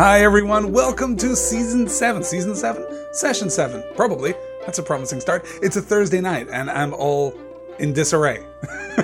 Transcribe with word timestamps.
Hi, 0.00 0.22
everyone. 0.22 0.72
Welcome 0.72 1.14
to 1.18 1.36
season 1.36 1.86
seven. 1.86 2.24
Season 2.24 2.56
seven? 2.56 2.86
Session 3.12 3.50
seven. 3.50 3.84
Probably. 3.94 4.32
That's 4.64 4.78
a 4.78 4.82
promising 4.82 5.20
start. 5.20 5.44
It's 5.60 5.76
a 5.76 5.82
Thursday 5.82 6.22
night, 6.22 6.48
and 6.50 6.70
I'm 6.70 6.94
all 6.94 7.34
in 7.78 7.92
disarray. 7.92 8.42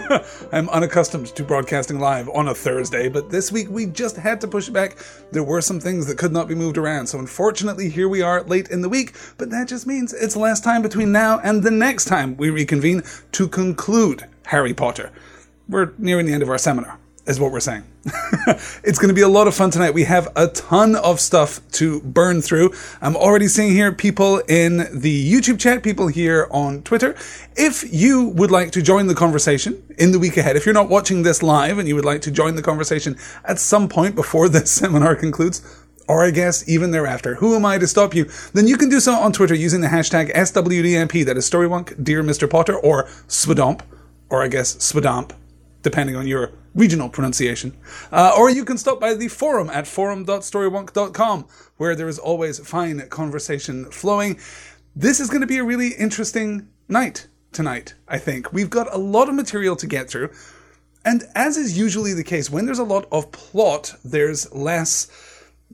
I'm 0.53 0.71
unaccustomed 0.71 1.27
to 1.37 1.45
broadcasting 1.45 2.01
live 2.01 2.31
on 2.31 2.49
a 2.49 2.55
Thursday, 2.55 3.11
but 3.11 3.29
this 3.29 3.53
week 3.53 3.69
we 3.69 3.85
just 3.85 4.17
had 4.17 4.41
to 4.41 4.49
push 4.49 4.69
it 4.69 4.73
back. 4.73 4.97
There 5.33 5.45
were 5.45 5.61
some 5.61 5.81
things 5.81 6.07
that 6.07 6.17
could 6.17 6.33
not 6.33 6.49
be 6.49 6.55
moved 6.55 6.79
around, 6.79 7.09
so 7.09 7.19
unfortunately, 7.19 7.91
here 7.91 8.09
we 8.09 8.23
are 8.23 8.43
late 8.45 8.71
in 8.71 8.81
the 8.81 8.89
week, 8.89 9.17
but 9.37 9.51
that 9.51 9.69
just 9.69 9.87
means 9.87 10.15
it's 10.15 10.35
less 10.35 10.61
time 10.63 10.81
between 10.81 11.13
now 11.13 11.41
and 11.41 11.63
the 11.63 11.71
next 11.71 12.07
time 12.07 12.39
we 12.39 12.49
reconvene 12.49 13.03
to 13.33 13.49
conclude 13.49 14.25
Harry 14.47 14.73
Potter. 14.73 15.13
We're 15.69 15.93
nearing 15.99 16.25
the 16.25 16.33
end 16.33 16.43
of 16.43 16.49
our 16.49 16.57
seminar 16.57 16.99
is 17.27 17.41
what 17.41 17.51
we're 17.51 17.61
saying. 17.61 17.85
it's 18.85 18.99
going 18.99 19.09
to 19.09 19.15
be 19.15 19.23
a 19.23 19.29
lot 19.29 19.49
of 19.49 19.55
fun 19.55 19.71
tonight. 19.71 19.93
We 19.93 20.05
have 20.05 20.29
a 20.37 20.47
ton 20.49 20.95
of 20.95 21.21
stuff 21.21 21.61
to 21.73 22.01
burn 22.03 22.41
through. 22.41 22.73
I'm 23.03 23.17
already 23.17 23.49
seeing 23.49 23.73
here 23.73 23.93
people 23.93 24.39
in 24.49 24.89
the 24.93 25.33
YouTube 25.33 25.59
chat, 25.59 25.83
people 25.83 26.07
here 26.07 26.47
on 26.51 26.83
Twitter. 26.83 27.17
If 27.57 27.93
you 27.93 28.29
would 28.29 28.51
like 28.51 28.71
to 28.73 28.83
join 28.83 29.09
the 29.09 29.15
conversation 29.15 29.83
in 29.99 30.13
the 30.13 30.19
week 30.19 30.37
ahead, 30.37 30.57
if 30.57 30.65
you're 30.65 30.75
not 30.75 30.89
watching 30.89 31.23
this 31.23 31.43
live 31.43 31.79
and 31.79 31.89
you 31.89 31.97
would 31.97 32.05
like 32.05 32.23
to 32.23 32.31
join 32.31 32.55
the 32.55 32.63
conversation 32.63 33.17
at 33.45 33.59
some 33.59 33.89
point 33.89 34.15
before 34.15 34.49
this 34.49 34.71
seminar 34.71 35.17
concludes, 35.17 35.63
or 36.09 36.25
I 36.25 36.31
guess 36.31 36.69
even 36.69 36.93
thereafter, 36.93 37.35
who 37.37 37.57
am 37.57 37.65
I 37.65 37.79
to 37.79 37.89
stop 37.89 38.15
you? 38.15 38.31
Then 38.53 38.69
you 38.69 38.77
can 38.77 38.89
do 38.89 39.01
so 39.01 39.15
on 39.15 39.33
Twitter 39.33 39.55
using 39.55 39.81
the 39.81 39.89
hashtag 39.89 40.33
SWDMP, 40.33 41.25
that 41.25 41.37
is 41.37 41.51
Storywonk, 41.51 42.03
Dear 42.03 42.23
Mr. 42.23 42.49
Potter, 42.49 42.77
or 42.77 43.05
Swadump, 43.27 43.81
or 44.31 44.43
I 44.43 44.49
guess 44.49 44.77
Swadump, 44.77 45.33
depending 45.83 46.15
on 46.15 46.29
your 46.29 46.53
regional 46.77 47.09
pronunciation. 47.09 47.77
Uh, 48.13 48.33
or 48.39 48.51
you 48.51 48.65
can 48.65 48.79
stop 48.79 49.01
by 49.01 49.15
the 49.15 49.29
forum 49.29 49.69
at 49.71 49.89
forum.storywonk.com, 49.89 51.47
where 51.79 51.97
there 51.97 52.09
is 52.09 52.19
always 52.19 52.61
fine 52.61 53.01
conversation 53.09 53.87
flowing. 53.87 54.39
This 54.95 55.19
is 55.19 55.29
going 55.29 55.41
to 55.41 55.47
be 55.47 55.59
a 55.59 55.65
really 55.65 55.89
interesting 55.89 56.69
night 56.89 57.27
tonight, 57.53 57.95
I 58.07 58.19
think. 58.19 58.53
We've 58.53 58.71
got 58.71 58.93
a 58.95 58.99
lot 58.99 59.29
of 59.29 59.35
material 59.35 59.75
to 59.77 59.87
get 59.87 60.09
through. 60.09 60.31
And 61.05 61.25
as 61.35 61.57
is 61.57 61.79
usually 61.79 62.13
the 62.13 62.25
case, 62.25 62.51
when 62.51 62.67
there's 62.67 62.79
a 62.79 62.85
lot 62.85 63.07
of 63.11 63.33
plot, 63.33 63.95
there's 64.05 64.53
less 64.53 65.09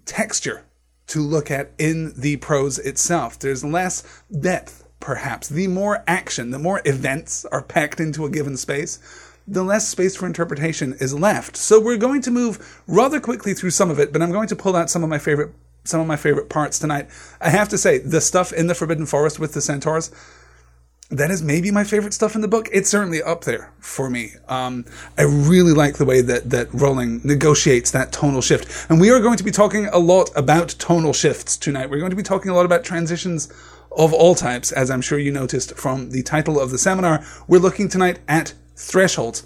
texture 0.04 0.64
to 1.08 1.20
look 1.20 1.50
at 1.50 1.72
in 1.78 2.12
the 2.18 2.36
prose 2.36 2.78
itself. 2.78 3.38
There's 3.38 3.64
less 3.64 4.22
depth, 4.30 4.86
perhaps. 5.00 5.48
The 5.48 5.68
more 5.68 6.04
action, 6.06 6.50
the 6.50 6.58
more 6.58 6.80
events 6.84 7.44
are 7.46 7.62
packed 7.62 7.98
into 7.98 8.24
a 8.24 8.30
given 8.30 8.56
space, 8.56 8.98
the 9.46 9.62
less 9.62 9.88
space 9.88 10.16
for 10.16 10.26
interpretation 10.26 10.94
is 11.00 11.14
left. 11.14 11.56
So 11.56 11.80
we're 11.80 11.96
going 11.96 12.22
to 12.22 12.30
move 12.30 12.82
rather 12.86 13.20
quickly 13.20 13.54
through 13.54 13.70
some 13.70 13.90
of 13.90 13.98
it, 13.98 14.12
but 14.12 14.22
I'm 14.22 14.32
going 14.32 14.48
to 14.48 14.56
pull 14.56 14.76
out 14.76 14.90
some 14.90 15.02
of 15.02 15.10
my 15.10 15.18
favorite 15.18 15.52
some 15.84 16.00
of 16.00 16.06
my 16.06 16.16
favorite 16.16 16.48
parts 16.48 16.78
tonight. 16.78 17.08
I 17.40 17.50
have 17.50 17.68
to 17.70 17.78
say, 17.78 17.98
the 17.98 18.20
stuff 18.20 18.52
in 18.52 18.68
the 18.68 18.74
Forbidden 18.74 19.04
Forest 19.04 19.40
with 19.40 19.52
the 19.52 19.60
centaurs, 19.60 20.12
that 21.10 21.30
is 21.30 21.42
maybe 21.42 21.70
my 21.70 21.84
favorite 21.84 22.14
stuff 22.14 22.34
in 22.34 22.40
the 22.40 22.48
book. 22.48 22.68
It's 22.72 22.88
certainly 22.88 23.22
up 23.22 23.44
there 23.44 23.72
for 23.80 24.08
me. 24.08 24.30
Um, 24.48 24.86
I 25.18 25.22
really 25.22 25.72
like 25.72 25.96
the 25.96 26.04
way 26.06 26.22
that 26.22 26.50
that 26.50 26.72
Rowling 26.72 27.20
negotiates 27.22 27.90
that 27.90 28.12
tonal 28.12 28.40
shift, 28.40 28.90
and 28.90 29.00
we 29.00 29.10
are 29.10 29.20
going 29.20 29.36
to 29.36 29.44
be 29.44 29.50
talking 29.50 29.86
a 29.86 29.98
lot 29.98 30.30
about 30.34 30.70
tonal 30.78 31.12
shifts 31.12 31.56
tonight. 31.56 31.90
We're 31.90 31.98
going 31.98 32.10
to 32.10 32.16
be 32.16 32.22
talking 32.22 32.50
a 32.50 32.54
lot 32.54 32.64
about 32.64 32.84
transitions 32.84 33.52
of 33.90 34.14
all 34.14 34.34
types, 34.34 34.72
as 34.72 34.90
I'm 34.90 35.02
sure 35.02 35.18
you 35.18 35.30
noticed 35.30 35.76
from 35.76 36.10
the 36.10 36.22
title 36.22 36.58
of 36.58 36.70
the 36.70 36.78
seminar. 36.78 37.22
We're 37.46 37.60
looking 37.60 37.90
tonight 37.90 38.20
at 38.26 38.54
thresholds. 38.82 39.44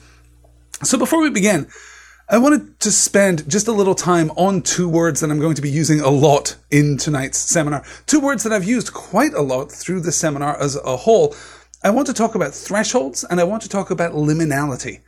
So 0.82 0.98
before 0.98 1.22
we 1.22 1.30
begin, 1.30 1.68
I 2.28 2.38
wanted 2.38 2.80
to 2.80 2.90
spend 2.90 3.48
just 3.48 3.68
a 3.68 3.72
little 3.72 3.94
time 3.94 4.30
on 4.30 4.62
two 4.62 4.88
words 4.88 5.20
that 5.20 5.30
I'm 5.30 5.38
going 5.38 5.54
to 5.54 5.62
be 5.62 5.70
using 5.70 6.00
a 6.00 6.10
lot 6.10 6.56
in 6.70 6.96
tonight's 6.96 7.38
seminar. 7.38 7.84
Two 8.06 8.20
words 8.20 8.42
that 8.42 8.52
I've 8.52 8.64
used 8.64 8.92
quite 8.92 9.32
a 9.32 9.42
lot 9.42 9.70
through 9.70 10.00
the 10.00 10.10
seminar 10.10 10.60
as 10.60 10.74
a 10.74 10.96
whole. 10.96 11.36
I 11.84 11.90
want 11.90 12.08
to 12.08 12.12
talk 12.12 12.34
about 12.34 12.52
thresholds 12.52 13.22
and 13.22 13.38
I 13.38 13.44
want 13.44 13.62
to 13.62 13.68
talk 13.68 13.90
about 13.90 14.12
liminality. 14.12 15.02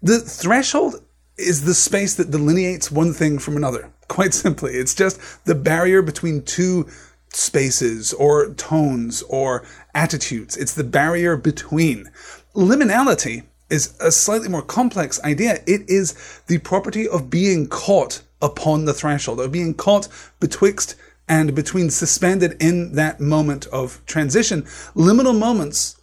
The 0.00 0.18
threshold 0.18 0.96
is 1.36 1.64
the 1.64 1.74
space 1.74 2.14
that 2.14 2.30
delineates 2.30 2.90
one 2.90 3.12
thing 3.12 3.38
from 3.38 3.56
another. 3.56 3.92
Quite 4.08 4.32
simply, 4.32 4.72
it's 4.72 4.94
just 4.94 5.44
the 5.44 5.54
barrier 5.54 6.00
between 6.00 6.42
two 6.42 6.88
spaces 7.34 8.12
or 8.14 8.54
tones 8.54 9.22
or 9.28 9.66
attitudes. 9.94 10.56
It's 10.56 10.74
the 10.74 10.84
barrier 10.84 11.36
between. 11.36 12.10
Liminality 12.54 13.44
is 13.72 13.94
a 14.00 14.12
slightly 14.12 14.48
more 14.48 14.62
complex 14.62 15.22
idea. 15.24 15.54
It 15.66 15.88
is 15.88 16.42
the 16.46 16.58
property 16.58 17.08
of 17.08 17.30
being 17.30 17.66
caught 17.66 18.22
upon 18.40 18.84
the 18.84 18.92
threshold, 18.92 19.40
of 19.40 19.50
being 19.50 19.74
caught 19.74 20.08
betwixt 20.38 20.94
and 21.28 21.54
between, 21.54 21.88
suspended 21.88 22.56
in 22.60 22.94
that 22.94 23.20
moment 23.20 23.66
of 23.68 24.04
transition. 24.04 24.62
Liminal 24.94 25.38
moments 25.38 25.96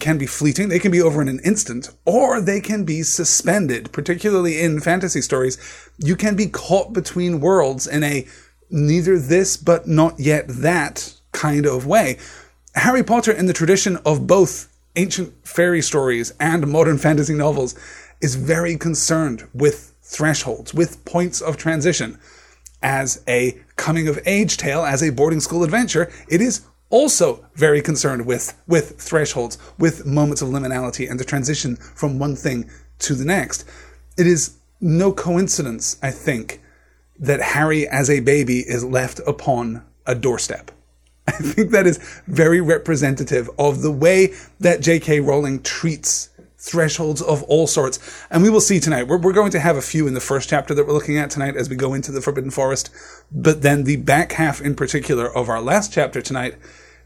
can 0.00 0.18
be 0.18 0.26
fleeting, 0.26 0.68
they 0.68 0.78
can 0.78 0.92
be 0.92 1.00
over 1.00 1.20
in 1.20 1.28
an 1.28 1.40
instant, 1.44 1.90
or 2.04 2.40
they 2.40 2.60
can 2.60 2.84
be 2.84 3.02
suspended, 3.02 3.90
particularly 3.90 4.60
in 4.60 4.80
fantasy 4.80 5.22
stories. 5.22 5.58
You 5.98 6.14
can 6.14 6.36
be 6.36 6.46
caught 6.46 6.92
between 6.92 7.40
worlds 7.40 7.86
in 7.86 8.04
a 8.04 8.26
neither 8.70 9.18
this 9.18 9.56
but 9.56 9.88
not 9.88 10.20
yet 10.20 10.44
that 10.46 11.14
kind 11.32 11.66
of 11.66 11.86
way. 11.86 12.18
Harry 12.74 13.02
Potter, 13.02 13.32
in 13.32 13.46
the 13.46 13.52
tradition 13.52 13.96
of 14.04 14.26
both 14.26 14.68
ancient 14.98 15.32
fairy 15.46 15.80
stories 15.80 16.34
and 16.40 16.66
modern 16.66 16.98
fantasy 16.98 17.34
novels 17.34 17.74
is 18.20 18.34
very 18.34 18.76
concerned 18.76 19.48
with 19.54 19.94
thresholds, 20.02 20.74
with 20.74 21.04
points 21.04 21.40
of 21.40 21.56
transition. 21.56 22.18
As 22.82 23.22
a 23.28 23.60
coming 23.76 24.08
of 24.08 24.18
age 24.26 24.56
tale, 24.56 24.84
as 24.84 25.02
a 25.02 25.10
boarding 25.10 25.40
school 25.40 25.62
adventure, 25.62 26.10
it 26.28 26.40
is 26.40 26.62
also 26.90 27.46
very 27.54 27.80
concerned 27.80 28.26
with, 28.26 28.60
with 28.66 29.00
thresholds, 29.00 29.56
with 29.78 30.04
moments 30.04 30.42
of 30.42 30.48
liminality 30.48 31.08
and 31.08 31.20
the 31.20 31.24
transition 31.24 31.76
from 31.76 32.18
one 32.18 32.34
thing 32.34 32.68
to 32.98 33.14
the 33.14 33.24
next. 33.24 33.64
It 34.16 34.26
is 34.26 34.56
no 34.80 35.12
coincidence, 35.12 35.96
I 36.02 36.10
think, 36.10 36.60
that 37.18 37.40
Harry 37.40 37.86
as 37.86 38.10
a 38.10 38.20
baby 38.20 38.60
is 38.60 38.84
left 38.84 39.20
upon 39.26 39.84
a 40.06 40.14
doorstep. 40.14 40.72
I 41.38 41.42
think 41.42 41.72
that 41.72 41.86
is 41.86 41.98
very 42.26 42.60
representative 42.62 43.50
of 43.58 43.82
the 43.82 43.92
way 43.92 44.32
that 44.60 44.80
J.K. 44.80 45.20
Rowling 45.20 45.62
treats 45.62 46.30
thresholds 46.56 47.20
of 47.20 47.42
all 47.44 47.66
sorts. 47.66 47.98
And 48.30 48.42
we 48.42 48.48
will 48.48 48.62
see 48.62 48.80
tonight. 48.80 49.08
We're, 49.08 49.18
we're 49.18 49.34
going 49.34 49.50
to 49.50 49.60
have 49.60 49.76
a 49.76 49.82
few 49.82 50.06
in 50.06 50.14
the 50.14 50.20
first 50.20 50.48
chapter 50.48 50.72
that 50.72 50.86
we're 50.86 50.94
looking 50.94 51.18
at 51.18 51.28
tonight 51.28 51.54
as 51.54 51.68
we 51.68 51.76
go 51.76 51.92
into 51.92 52.12
the 52.12 52.22
Forbidden 52.22 52.50
Forest. 52.50 52.90
But 53.30 53.60
then 53.60 53.84
the 53.84 53.96
back 53.96 54.32
half 54.32 54.62
in 54.62 54.74
particular 54.74 55.30
of 55.36 55.50
our 55.50 55.60
last 55.60 55.92
chapter 55.92 56.22
tonight 56.22 56.56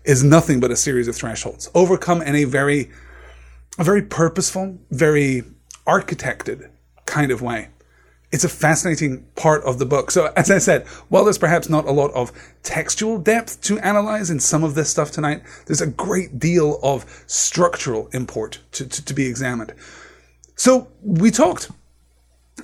is 0.05 0.23
nothing 0.23 0.61
but 0.61 0.71
a 0.71 0.77
series 0.77 1.09
of 1.09 1.17
thresholds 1.17 1.69
overcome 1.75 2.23
in 2.23 2.37
a 2.37 2.45
very, 2.45 2.91
a 3.77 3.83
very 3.83 4.03
purposeful, 4.03 4.79
very 4.91 5.43
architected 5.85 6.71
kind 7.07 7.33
of 7.33 7.43
way 7.43 7.69
it's 8.33 8.45
a 8.45 8.49
fascinating 8.49 9.25
part 9.37 9.63
of 9.65 9.79
the 9.79 9.85
book. 9.87 10.11
So, 10.11 10.33
as 10.37 10.51
I 10.51 10.59
said, 10.59 10.87
while 11.09 11.25
there's 11.25 11.39
perhaps 11.39 11.69
not 11.69 11.85
a 11.85 11.93
lot 11.93 12.11
of 12.13 12.33
textual 12.63 13.19
depth 13.19 13.61
to 13.63 13.79
analyze 13.81 14.31
in 14.31 14.41
some 14.41 14.65
of 14.65 14.75
this 14.75 14.89
stuff 14.89 15.11
tonight, 15.11 15.43
there's 15.67 15.83
a 15.83 15.87
great 15.87 16.39
deal 16.39 16.81
of 16.83 17.05
structural 17.27 18.09
import 18.09 18.61
to, 18.73 18.87
to, 18.87 19.05
to 19.05 19.15
be 19.15 19.27
examined. 19.27 19.75
So, 20.57 20.89
we 21.03 21.31
talked 21.31 21.71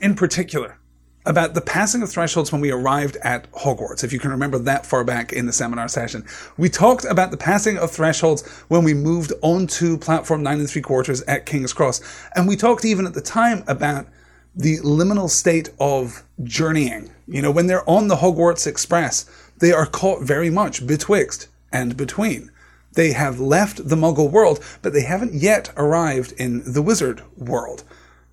in 0.01 0.15
particular 0.15 0.79
about 1.27 1.53
the 1.53 1.61
passing 1.61 2.01
of 2.01 2.09
thresholds 2.09 2.51
when 2.51 2.63
we 2.63 2.71
arrived 2.71 3.19
at 3.23 3.51
Hogwarts, 3.53 4.03
if 4.03 4.15
you 4.15 4.19
can 4.19 4.31
remember 4.31 4.59
that 4.61 4.87
far 4.87 5.05
back 5.05 5.35
in 5.35 5.45
the 5.45 5.53
seminar 5.53 5.87
session. 5.89 6.25
We 6.57 6.71
talked 6.71 7.05
about 7.05 7.31
the 7.31 7.37
passing 7.37 7.77
of 7.77 7.91
thresholds 7.91 8.49
when 8.69 8.83
we 8.83 8.95
moved 8.95 9.35
onto 9.43 9.99
platform 9.99 10.43
nine 10.43 10.61
and 10.61 10.71
three 10.71 10.81
quarters 10.81 11.21
at 11.23 11.45
King's 11.45 11.75
Cross. 11.75 12.01
And 12.35 12.49
we 12.49 12.57
talked 12.57 12.87
even 12.87 13.05
at 13.07 13.13
the 13.13 13.21
time 13.21 13.63
about 13.67 14.07
the 14.55 14.79
liminal 14.79 15.31
state 15.31 15.71
of 15.79 16.25
journeying. 16.43 17.11
You 17.27 17.43
know, 17.43 17.51
when 17.51 17.67
they're 17.67 17.89
on 17.89 18.09
the 18.09 18.17
Hogwarts 18.17 18.67
Express, 18.67 19.27
they 19.59 19.73
are 19.73 19.87
caught 19.87 20.23
very 20.23 20.51
much 20.51 20.87
betwixt 20.87 21.49
and 21.73 21.97
between. 21.97 22.51
They 22.93 23.13
have 23.13 23.39
left 23.39 23.89
the 23.89 23.97
Muggle 23.97 24.31
world, 24.31 24.65
but 24.83 24.93
they 24.93 25.03
haven't 25.03 25.35
yet 25.35 25.71
arrived 25.77 26.33
in 26.33 26.73
the 26.73 26.83
Wizard 26.83 27.23
world. 27.37 27.85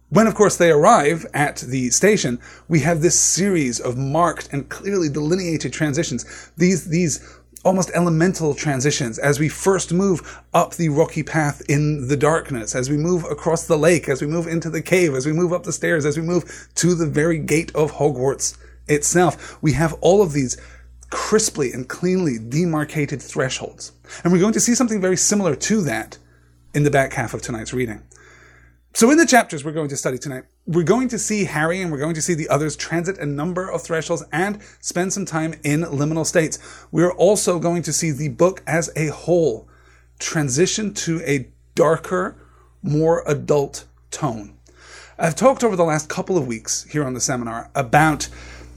When, 0.10 0.28
of 0.28 0.36
course, 0.36 0.56
they 0.56 0.72
arrive 0.72 1.26
at 1.34 1.58
the 1.58 1.90
station, 1.90 2.40
we 2.68 2.80
have 2.82 3.02
this 3.02 3.20
series 3.20 3.80
of 3.80 3.98
marked 3.98 4.50
and 4.52 4.70
clearly 4.70 5.10
delineated 5.10 5.74
transitions. 5.74 6.52
These, 6.58 6.86
these 6.90 7.38
almost 7.66 7.90
elemental 7.96 8.54
transitions 8.54 9.18
as 9.18 9.40
we 9.40 9.50
first 9.50 9.92
move 9.92 10.42
up 10.54 10.76
the 10.76 10.88
rocky 10.88 11.24
path 11.24 11.62
in 11.68 12.08
the 12.08 12.16
darkness, 12.16 12.76
as 12.76 12.90
we 12.90 12.96
move 12.96 13.26
across 13.26 13.66
the 13.66 13.78
lake, 13.78 14.08
as 14.08 14.22
we 14.22 14.28
move 14.28 14.48
into 14.48 14.70
the 14.70 14.82
cave, 14.82 15.16
as 15.16 15.26
we 15.26 15.34
move 15.34 15.52
up 15.52 15.64
the 15.64 15.74
stairs, 15.74 16.06
as 16.06 16.16
we 16.16 16.24
move 16.24 16.70
to 16.76 16.94
the 16.94 17.08
very 17.08 17.40
gate 17.40 17.74
of 17.74 17.94
Hogwarts 17.94 18.56
itself. 18.88 19.62
We 19.64 19.74
have 19.74 19.94
all 20.00 20.22
of 20.22 20.32
these 20.32 20.58
crisply 21.10 21.72
and 21.74 21.90
cleanly 21.90 22.38
demarcated 22.38 23.22
thresholds. 23.22 23.92
And 24.24 24.32
we're 24.32 24.40
going 24.40 24.54
to 24.54 24.60
see 24.60 24.76
something 24.76 25.02
very 25.02 25.18
similar 25.18 25.56
to 25.56 25.82
that 25.82 26.18
in 26.74 26.84
the 26.84 26.92
back 26.92 27.14
half 27.14 27.34
of 27.34 27.42
tonight's 27.42 27.74
reading. 27.74 28.04
So 28.94 29.10
in 29.10 29.18
the 29.18 29.26
chapters 29.26 29.66
we're 29.66 29.72
going 29.72 29.90
to 29.90 29.98
study 29.98 30.18
tonight, 30.18 30.44
we're 30.68 30.84
going 30.84 31.08
to 31.10 31.20
see 31.20 31.46
Harry 31.46 31.82
and 31.82 31.92
we're 31.92 32.00
going 32.00 32.16
to 32.16 32.22
see 32.22 32.34
the 32.34 32.50
others 32.50 32.76
transit 32.76 33.20
a 33.20 33.26
number 33.26 33.70
of 33.70 33.84
thresholds 33.84 34.24
and 34.32 34.60
spend 34.82 35.14
some 35.14 35.26
time 35.26 35.54
in 35.64 35.82
liminal 35.82 36.26
states. 36.26 36.58
We're 36.92 37.14
also 37.14 37.60
going 37.60 37.84
to 37.84 37.94
see 37.94 38.12
the 38.12 38.30
book 38.30 38.64
as 38.66 38.90
a 38.96 39.08
whole 39.08 39.68
transition 40.18 40.94
to 40.96 41.22
a 41.22 41.48
darker, 41.76 42.36
more 42.82 43.24
adult 43.28 43.86
tone. 44.10 44.58
I've 45.20 45.36
talked 45.36 45.64
over 45.64 45.76
the 45.76 45.84
last 45.84 46.10
couple 46.10 46.38
of 46.38 46.48
weeks 46.48 46.84
here 46.86 47.06
on 47.06 47.14
the 47.14 47.22
seminar 47.22 47.70
about 47.76 48.28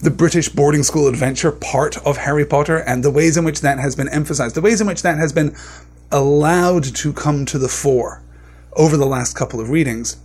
the 0.00 0.10
British 0.10 0.48
boarding 0.50 0.82
school 0.82 1.08
adventure 1.08 1.50
part 1.50 1.96
of 2.06 2.18
Harry 2.18 2.44
Potter 2.44 2.76
and 2.76 3.02
the 3.02 3.10
ways 3.10 3.36
in 3.36 3.44
which 3.44 3.62
that 3.62 3.78
has 3.78 3.96
been 3.96 4.08
emphasized, 4.10 4.54
the 4.54 4.60
ways 4.60 4.80
in 4.80 4.86
which 4.86 5.02
that 5.02 5.18
has 5.18 5.32
been 5.32 5.56
allowed 6.12 6.84
to 6.84 7.12
come 7.12 7.46
to 7.46 7.58
the 7.58 7.68
fore 7.68 8.22
over 8.74 8.96
the 8.96 9.06
last 9.06 9.34
couple 9.34 9.58
of 9.58 9.70
readings. 9.70 10.16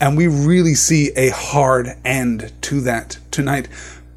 And 0.00 0.16
we 0.16 0.28
really 0.28 0.74
see 0.74 1.10
a 1.16 1.30
hard 1.30 1.96
end 2.04 2.52
to 2.62 2.80
that 2.82 3.18
tonight. 3.30 3.68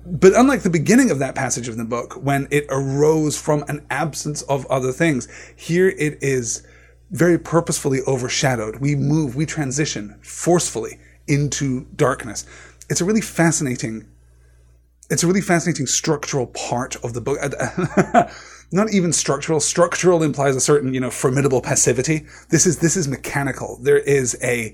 But 0.06 0.34
unlike 0.36 0.62
the 0.62 0.70
beginning 0.70 1.10
of 1.12 1.20
that 1.20 1.36
passage 1.36 1.68
of 1.68 1.78
the 1.78 1.86
book, 1.86 2.14
when 2.22 2.48
it 2.52 2.66
arose 2.70 3.40
from 3.40 3.64
an 3.68 3.86
absence 3.90 4.42
of 4.44 4.66
other 4.68 4.92
things, 4.92 5.28
here 5.56 5.90
it 5.90 6.22
is 6.22 6.66
very 7.12 7.38
purposefully 7.38 8.00
overshadowed. 8.08 8.78
We 8.78 8.96
move, 8.96 9.36
we 9.36 9.46
transition 9.46 10.18
forcefully 10.22 11.00
into 11.28 11.86
darkness. 11.96 12.46
It's 12.90 13.02
a 13.02 13.06
really 13.06 13.22
fascinating, 13.22 14.08
it's 15.10 15.24
a 15.24 15.28
really 15.28 15.42
fascinating 15.42 15.88
structural 15.88 16.48
part 16.48 16.96
of 17.04 17.14
the 17.14 17.22
book. 17.22 17.40
Not 18.72 18.94
even 18.94 19.12
structural. 19.12 19.60
Structural 19.60 20.24
implies 20.24 20.56
a 20.56 20.62
certain, 20.62 20.94
you 20.94 21.02
know, 21.02 21.12
formidable 21.12 21.62
passivity. 21.62 22.26
This 22.50 22.66
is, 22.66 22.80
this 22.80 22.96
is 22.96 23.08
mechanical. 23.08 23.78
There 23.82 24.00
is 24.00 24.38
a, 24.42 24.74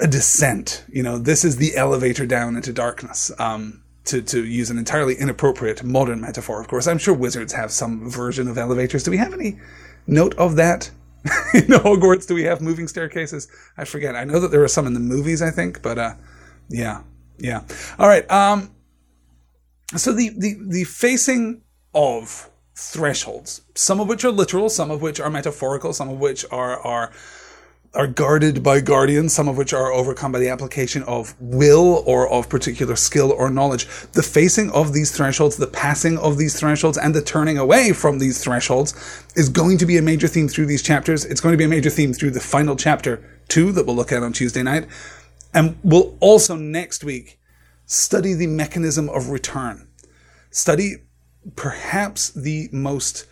a 0.00 0.06
descent. 0.06 0.84
You 0.88 1.02
know, 1.02 1.18
this 1.18 1.44
is 1.44 1.56
the 1.56 1.76
elevator 1.76 2.26
down 2.26 2.56
into 2.56 2.72
darkness. 2.72 3.30
Um, 3.38 3.82
to, 4.04 4.20
to 4.20 4.44
use 4.44 4.68
an 4.68 4.78
entirely 4.78 5.14
inappropriate 5.14 5.84
modern 5.84 6.20
metaphor, 6.20 6.60
of 6.60 6.66
course. 6.66 6.88
I'm 6.88 6.98
sure 6.98 7.14
wizards 7.14 7.52
have 7.52 7.70
some 7.70 8.10
version 8.10 8.48
of 8.48 8.58
elevators. 8.58 9.04
Do 9.04 9.12
we 9.12 9.16
have 9.16 9.32
any 9.32 9.60
note 10.08 10.34
of 10.34 10.56
that? 10.56 10.90
in 11.54 11.66
Hogwarts, 11.66 12.26
do 12.26 12.34
we 12.34 12.42
have 12.42 12.60
moving 12.60 12.88
staircases? 12.88 13.46
I 13.76 13.84
forget. 13.84 14.16
I 14.16 14.24
know 14.24 14.40
that 14.40 14.50
there 14.50 14.64
are 14.64 14.68
some 14.68 14.88
in 14.88 14.94
the 14.94 15.00
movies, 15.00 15.40
I 15.40 15.50
think, 15.50 15.80
but 15.80 15.96
uh, 15.96 16.14
yeah, 16.68 17.02
yeah. 17.38 17.62
All 17.98 18.08
right. 18.08 18.28
Um, 18.28 18.74
so 19.96 20.12
the, 20.12 20.30
the 20.30 20.56
the 20.66 20.84
facing 20.84 21.62
of 21.94 22.50
thresholds, 22.74 23.60
some 23.76 24.00
of 24.00 24.08
which 24.08 24.24
are 24.24 24.32
literal, 24.32 24.68
some 24.68 24.90
of 24.90 25.00
which 25.00 25.20
are 25.20 25.30
metaphorical, 25.30 25.92
some 25.92 26.08
of 26.08 26.18
which 26.18 26.44
are 26.50 26.80
are 26.80 27.12
are 27.94 28.06
guarded 28.06 28.62
by 28.62 28.80
guardians, 28.80 29.34
some 29.34 29.48
of 29.48 29.58
which 29.58 29.72
are 29.74 29.92
overcome 29.92 30.32
by 30.32 30.38
the 30.38 30.48
application 30.48 31.02
of 31.02 31.34
will 31.40 32.02
or 32.06 32.28
of 32.28 32.48
particular 32.48 32.96
skill 32.96 33.30
or 33.30 33.50
knowledge. 33.50 33.86
The 34.12 34.22
facing 34.22 34.70
of 34.70 34.94
these 34.94 35.10
thresholds, 35.10 35.56
the 35.56 35.66
passing 35.66 36.16
of 36.18 36.38
these 36.38 36.58
thresholds, 36.58 36.96
and 36.96 37.14
the 37.14 37.20
turning 37.20 37.58
away 37.58 37.92
from 37.92 38.18
these 38.18 38.42
thresholds 38.42 38.94
is 39.36 39.50
going 39.50 39.76
to 39.78 39.86
be 39.86 39.98
a 39.98 40.02
major 40.02 40.26
theme 40.26 40.48
through 40.48 40.66
these 40.66 40.82
chapters. 40.82 41.24
It's 41.26 41.40
going 41.40 41.52
to 41.52 41.58
be 41.58 41.64
a 41.64 41.68
major 41.68 41.90
theme 41.90 42.14
through 42.14 42.30
the 42.30 42.40
final 42.40 42.76
chapter 42.76 43.22
two 43.48 43.72
that 43.72 43.86
we'll 43.86 43.96
look 43.96 44.12
at 44.12 44.22
on 44.22 44.32
Tuesday 44.32 44.62
night. 44.62 44.86
And 45.52 45.76
we'll 45.82 46.16
also 46.20 46.56
next 46.56 47.04
week 47.04 47.38
study 47.84 48.32
the 48.32 48.46
mechanism 48.46 49.10
of 49.10 49.28
return. 49.28 49.88
Study 50.50 50.96
perhaps 51.56 52.30
the 52.30 52.68
most. 52.72 53.26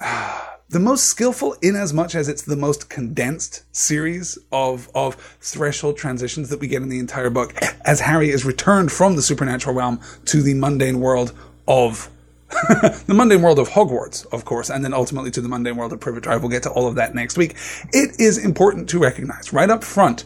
Uh, 0.00 0.46
the 0.72 0.80
most 0.80 1.04
skillful 1.04 1.54
in 1.60 1.76
as 1.76 1.92
much 1.92 2.14
as 2.14 2.28
it's 2.28 2.42
the 2.42 2.56
most 2.56 2.88
condensed 2.88 3.62
series 3.76 4.38
of 4.50 4.88
of 4.94 5.14
threshold 5.40 5.98
transitions 5.98 6.48
that 6.48 6.60
we 6.60 6.66
get 6.66 6.80
in 6.80 6.88
the 6.88 6.98
entire 6.98 7.28
book 7.28 7.54
as 7.84 8.00
Harry 8.00 8.30
is 8.30 8.46
returned 8.46 8.90
from 8.90 9.14
the 9.14 9.22
supernatural 9.22 9.76
realm 9.76 10.00
to 10.24 10.40
the 10.40 10.54
mundane 10.54 10.98
world 10.98 11.34
of 11.68 12.08
the 12.50 13.14
mundane 13.14 13.40
world 13.40 13.58
of 13.58 13.70
Hogwarts, 13.70 14.26
of 14.32 14.44
course, 14.44 14.70
and 14.70 14.84
then 14.84 14.92
ultimately 14.92 15.30
to 15.30 15.40
the 15.40 15.48
mundane 15.48 15.76
world 15.76 15.92
of 15.92 16.00
Privet 16.00 16.22
Drive. 16.22 16.42
We'll 16.42 16.50
get 16.50 16.62
to 16.64 16.70
all 16.70 16.86
of 16.86 16.96
that 16.96 17.14
next 17.14 17.38
week. 17.38 17.54
It 17.92 18.18
is 18.20 18.36
important 18.36 18.88
to 18.90 18.98
recognize 18.98 19.52
right 19.52 19.70
up 19.70 19.84
front 19.84 20.24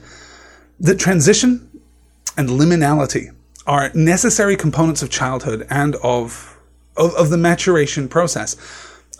that 0.80 0.98
transition 0.98 1.70
and 2.36 2.48
liminality 2.48 3.32
are 3.66 3.90
necessary 3.94 4.56
components 4.56 5.02
of 5.02 5.10
childhood 5.10 5.66
and 5.70 5.96
of, 5.96 6.56
of, 6.96 7.14
of 7.14 7.30
the 7.30 7.36
maturation 7.36 8.08
process 8.08 8.56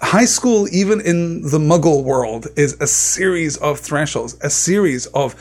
high 0.01 0.25
school, 0.25 0.69
even 0.71 1.01
in 1.01 1.43
the 1.43 1.59
muggle 1.59 2.05
world, 2.05 2.49
is 2.57 2.75
a 2.81 2.87
series 2.87 3.57
of 3.57 3.81
thresholds, 3.81 4.37
a 4.43 4.51
series 4.51 5.07
of 5.07 5.35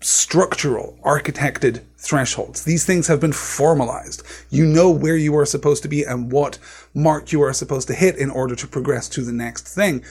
structural, 0.00 0.98
architected 1.04 1.82
thresholds. 1.96 2.64
These 2.64 2.84
things 2.84 3.06
have 3.06 3.20
been 3.20 3.32
formalized. 3.32 4.22
You 4.50 4.66
know 4.66 4.90
where 4.90 5.16
you 5.16 5.36
are 5.36 5.46
supposed 5.46 5.82
to 5.84 5.88
be 5.88 6.02
and 6.02 6.32
what 6.32 6.58
mark 6.92 7.32
you 7.32 7.42
are 7.42 7.52
supposed 7.52 7.88
to 7.88 7.94
hit 7.94 8.16
in 8.16 8.30
order 8.30 8.56
to 8.56 8.66
progress 8.66 9.08
to 9.10 9.22
the 9.22 9.32
next 9.32 9.68
thing. 9.68 10.04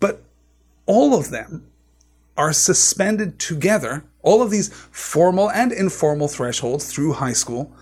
But 0.00 0.22
all 0.86 1.18
of 1.18 1.30
them 1.30 1.66
are 2.36 2.52
suspended 2.52 3.38
together. 3.38 4.04
All 4.22 4.42
of 4.42 4.50
these 4.50 4.68
formal 4.90 5.50
and 5.50 5.72
informal 5.72 6.28
thresholds 6.28 6.92
through 6.92 7.14
high 7.14 7.32
school, 7.32 7.72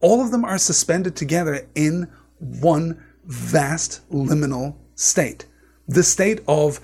all 0.00 0.22
of 0.22 0.30
them 0.30 0.44
are 0.44 0.58
suspended 0.58 1.16
together 1.16 1.66
in 1.74 2.08
one 2.38 3.02
vast 3.26 4.08
liminal 4.10 4.76
state. 4.94 5.46
The 5.86 6.02
state 6.02 6.40
of 6.48 6.80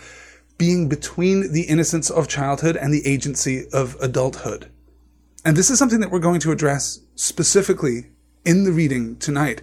being 0.59 0.89
between 0.89 1.53
the 1.53 1.63
innocence 1.63 2.11
of 2.11 2.29
childhood 2.29 2.77
and 2.77 2.93
the 2.93 3.07
agency 3.07 3.67
of 3.73 3.97
adulthood. 4.01 4.71
And 5.45 5.57
this 5.57 5.71
is 5.71 5.79
something 5.79 6.01
that 6.01 6.11
we're 6.11 6.21
going 6.21 6.41
to 6.41 6.53
address 6.53 7.01
specifically 7.17 8.11
in 8.45 8.65
the 8.65 8.73
reading 8.73 9.17
tonight. 9.17 9.63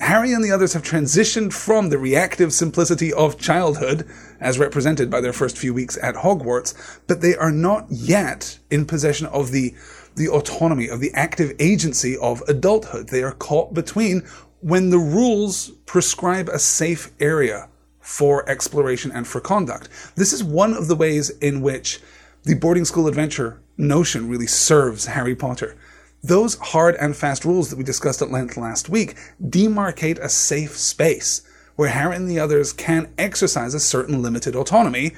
Harry 0.00 0.32
and 0.32 0.44
the 0.44 0.52
others 0.52 0.74
have 0.74 0.82
transitioned 0.82 1.52
from 1.52 1.88
the 1.88 1.98
reactive 1.98 2.52
simplicity 2.52 3.12
of 3.12 3.36
childhood, 3.36 4.08
as 4.40 4.58
represented 4.58 5.10
by 5.10 5.20
their 5.20 5.32
first 5.32 5.58
few 5.58 5.74
weeks 5.74 5.98
at 6.00 6.14
Hogwarts, 6.14 7.00
but 7.08 7.20
they 7.20 7.34
are 7.34 7.50
not 7.50 7.86
yet 7.90 8.58
in 8.70 8.86
possession 8.86 9.26
of 9.26 9.50
the, 9.50 9.74
the 10.14 10.28
autonomy, 10.28 10.88
of 10.88 11.00
the 11.00 11.12
active 11.14 11.52
agency 11.58 12.16
of 12.16 12.42
adulthood. 12.46 13.08
They 13.08 13.24
are 13.24 13.32
caught 13.32 13.74
between 13.74 14.22
when 14.60 14.90
the 14.90 14.98
rules 14.98 15.70
prescribe 15.86 16.48
a 16.48 16.58
safe 16.58 17.10
area 17.20 17.68
for 18.00 18.48
exploration 18.48 19.12
and 19.12 19.26
for 19.26 19.40
conduct. 19.40 19.88
This 20.16 20.32
is 20.32 20.42
one 20.42 20.72
of 20.72 20.88
the 20.88 20.96
ways 20.96 21.30
in 21.30 21.60
which 21.60 22.00
the 22.44 22.54
boarding 22.54 22.84
school 22.84 23.06
adventure 23.06 23.60
notion 23.76 24.28
really 24.28 24.46
serves 24.46 25.06
Harry 25.06 25.36
Potter. 25.36 25.76
Those 26.22 26.56
hard 26.56 26.96
and 26.96 27.14
fast 27.14 27.44
rules 27.44 27.70
that 27.70 27.76
we 27.76 27.84
discussed 27.84 28.22
at 28.22 28.30
length 28.30 28.56
last 28.56 28.88
week 28.88 29.16
demarcate 29.40 30.18
a 30.18 30.28
safe 30.28 30.76
space 30.76 31.42
where 31.76 31.90
Harry 31.90 32.16
and 32.16 32.28
the 32.28 32.40
others 32.40 32.72
can 32.72 33.08
exercise 33.18 33.72
a 33.72 33.80
certain 33.80 34.20
limited 34.20 34.56
autonomy, 34.56 35.12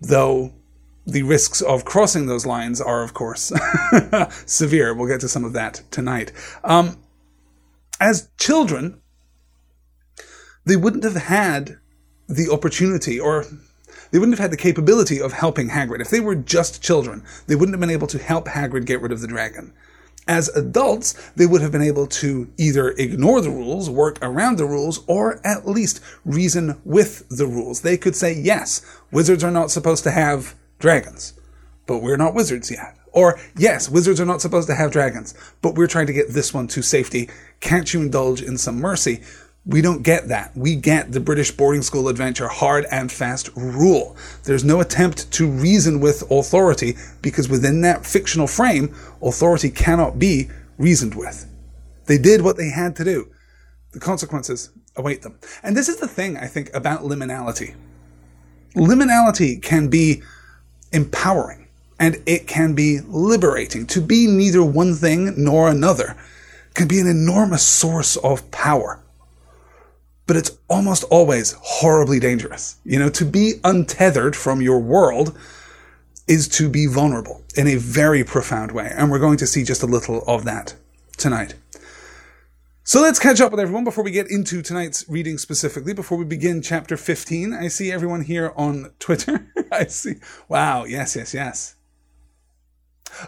though 0.00 0.52
the 1.04 1.22
risks 1.22 1.60
of 1.60 1.84
crossing 1.84 2.26
those 2.26 2.46
lines 2.46 2.80
are, 2.80 3.02
of 3.02 3.14
course, 3.14 3.52
severe. 4.46 4.94
We'll 4.94 5.08
get 5.08 5.20
to 5.20 5.28
some 5.28 5.44
of 5.44 5.52
that 5.54 5.82
tonight. 5.90 6.32
Um, 6.62 6.96
as 8.00 8.28
children, 8.38 9.00
they 10.64 10.76
wouldn't 10.76 11.04
have 11.04 11.16
had 11.16 11.78
the 12.28 12.50
opportunity 12.50 13.20
or 13.20 13.44
they 14.10 14.18
wouldn't 14.18 14.36
have 14.38 14.44
had 14.44 14.52
the 14.52 14.56
capability 14.56 15.20
of 15.20 15.32
helping 15.32 15.70
Hagrid. 15.70 16.00
If 16.00 16.10
they 16.10 16.20
were 16.20 16.36
just 16.36 16.82
children, 16.82 17.24
they 17.46 17.54
wouldn't 17.54 17.74
have 17.74 17.80
been 17.80 17.90
able 17.90 18.06
to 18.08 18.18
help 18.18 18.46
Hagrid 18.46 18.86
get 18.86 19.00
rid 19.00 19.12
of 19.12 19.20
the 19.20 19.26
dragon. 19.26 19.72
As 20.28 20.48
adults, 20.56 21.12
they 21.36 21.46
would 21.46 21.60
have 21.62 21.70
been 21.70 21.82
able 21.82 22.08
to 22.08 22.50
either 22.56 22.90
ignore 22.90 23.40
the 23.40 23.50
rules, 23.50 23.88
work 23.88 24.18
around 24.20 24.58
the 24.58 24.64
rules, 24.64 25.04
or 25.06 25.40
at 25.46 25.68
least 25.68 26.00
reason 26.24 26.80
with 26.84 27.28
the 27.28 27.46
rules. 27.46 27.82
They 27.82 27.96
could 27.96 28.16
say, 28.16 28.32
yes, 28.32 28.84
wizards 29.12 29.44
are 29.44 29.52
not 29.52 29.70
supposed 29.70 30.02
to 30.04 30.10
have 30.10 30.56
dragons, 30.80 31.34
but 31.86 31.98
we're 31.98 32.16
not 32.16 32.34
wizards 32.34 32.72
yet. 32.72 32.96
Or, 33.16 33.40
yes, 33.56 33.88
wizards 33.88 34.20
are 34.20 34.26
not 34.26 34.42
supposed 34.42 34.68
to 34.68 34.74
have 34.74 34.92
dragons, 34.92 35.34
but 35.62 35.74
we're 35.74 35.86
trying 35.86 36.06
to 36.08 36.12
get 36.12 36.28
this 36.28 36.52
one 36.52 36.68
to 36.68 36.82
safety. 36.82 37.30
Can't 37.60 37.94
you 37.94 38.02
indulge 38.02 38.42
in 38.42 38.58
some 38.58 38.76
mercy? 38.76 39.22
We 39.64 39.80
don't 39.80 40.02
get 40.02 40.28
that. 40.28 40.54
We 40.54 40.76
get 40.76 41.12
the 41.12 41.18
British 41.18 41.50
boarding 41.50 41.80
school 41.80 42.08
adventure 42.08 42.46
hard 42.46 42.84
and 42.90 43.10
fast 43.10 43.48
rule. 43.56 44.18
There's 44.44 44.64
no 44.64 44.82
attempt 44.82 45.32
to 45.32 45.48
reason 45.48 45.98
with 45.98 46.30
authority 46.30 46.98
because 47.22 47.48
within 47.48 47.80
that 47.80 48.04
fictional 48.04 48.46
frame, 48.46 48.94
authority 49.22 49.70
cannot 49.70 50.18
be 50.18 50.50
reasoned 50.76 51.14
with. 51.14 51.50
They 52.04 52.18
did 52.18 52.42
what 52.42 52.58
they 52.58 52.68
had 52.68 52.94
to 52.96 53.04
do. 53.04 53.32
The 53.92 53.98
consequences 53.98 54.72
await 54.94 55.22
them. 55.22 55.38
And 55.62 55.74
this 55.74 55.88
is 55.88 55.96
the 55.96 56.06
thing, 56.06 56.36
I 56.36 56.48
think, 56.48 56.68
about 56.74 57.00
liminality. 57.00 57.76
Liminality 58.74 59.62
can 59.62 59.88
be 59.88 60.22
empowering 60.92 61.65
and 61.98 62.22
it 62.26 62.46
can 62.46 62.74
be 62.74 63.00
liberating. 63.00 63.86
To 63.86 64.00
be 64.00 64.26
neither 64.26 64.62
one 64.62 64.94
thing 64.94 65.34
nor 65.36 65.68
another 65.68 66.16
can 66.74 66.88
be 66.88 67.00
an 67.00 67.06
enormous 67.06 67.62
source 67.62 68.16
of 68.16 68.50
power. 68.50 69.00
But 70.26 70.36
it's 70.36 70.58
almost 70.68 71.04
always 71.04 71.52
horribly 71.60 72.20
dangerous. 72.20 72.76
You 72.84 72.98
know, 72.98 73.08
to 73.10 73.24
be 73.24 73.54
untethered 73.64 74.36
from 74.36 74.60
your 74.60 74.80
world 74.80 75.36
is 76.26 76.48
to 76.48 76.68
be 76.68 76.86
vulnerable 76.86 77.42
in 77.56 77.68
a 77.68 77.76
very 77.76 78.24
profound 78.24 78.72
way. 78.72 78.92
And 78.94 79.10
we're 79.10 79.20
going 79.20 79.38
to 79.38 79.46
see 79.46 79.62
just 79.64 79.82
a 79.82 79.86
little 79.86 80.22
of 80.26 80.44
that 80.44 80.74
tonight. 81.16 81.54
So 82.82 83.00
let's 83.00 83.18
catch 83.18 83.40
up 83.40 83.50
with 83.50 83.60
everyone 83.60 83.84
before 83.84 84.04
we 84.04 84.10
get 84.10 84.30
into 84.30 84.62
tonight's 84.62 85.08
reading 85.08 85.38
specifically. 85.38 85.92
Before 85.92 86.18
we 86.18 86.24
begin 86.24 86.62
chapter 86.62 86.96
15, 86.96 87.52
I 87.52 87.68
see 87.68 87.90
everyone 87.90 88.22
here 88.22 88.52
on 88.56 88.92
Twitter. 88.98 89.50
I 89.72 89.86
see. 89.86 90.14
Wow. 90.48 90.84
Yes, 90.84 91.16
yes, 91.16 91.34
yes. 91.34 91.75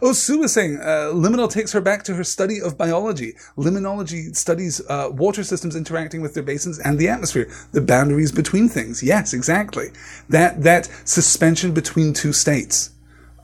Oh, 0.03 0.13
Sue 0.13 0.39
was 0.41 0.53
saying 0.53 0.79
uh, 0.79 1.11
liminal 1.13 1.51
takes 1.51 1.73
her 1.73 1.81
back 1.81 2.03
to 2.05 2.15
her 2.15 2.25
study 2.25 2.61
of 2.61 2.77
biology. 2.77 3.35
Limnology 3.57 4.35
studies 4.37 4.81
uh, 4.89 5.09
water 5.13 5.43
systems 5.43 5.75
interacting 5.75 6.21
with 6.21 6.35
their 6.35 6.43
basins 6.43 6.79
and 6.79 6.99
the 6.99 7.09
atmosphere, 7.09 7.51
the 7.73 7.81
boundaries 7.81 8.33
between 8.33 8.69
things. 8.69 9.03
Yes, 9.03 9.33
exactly. 9.33 9.89
That 10.29 10.63
that 10.63 10.91
suspension 11.05 11.73
between 11.73 12.13
two 12.13 12.33
states. 12.33 12.91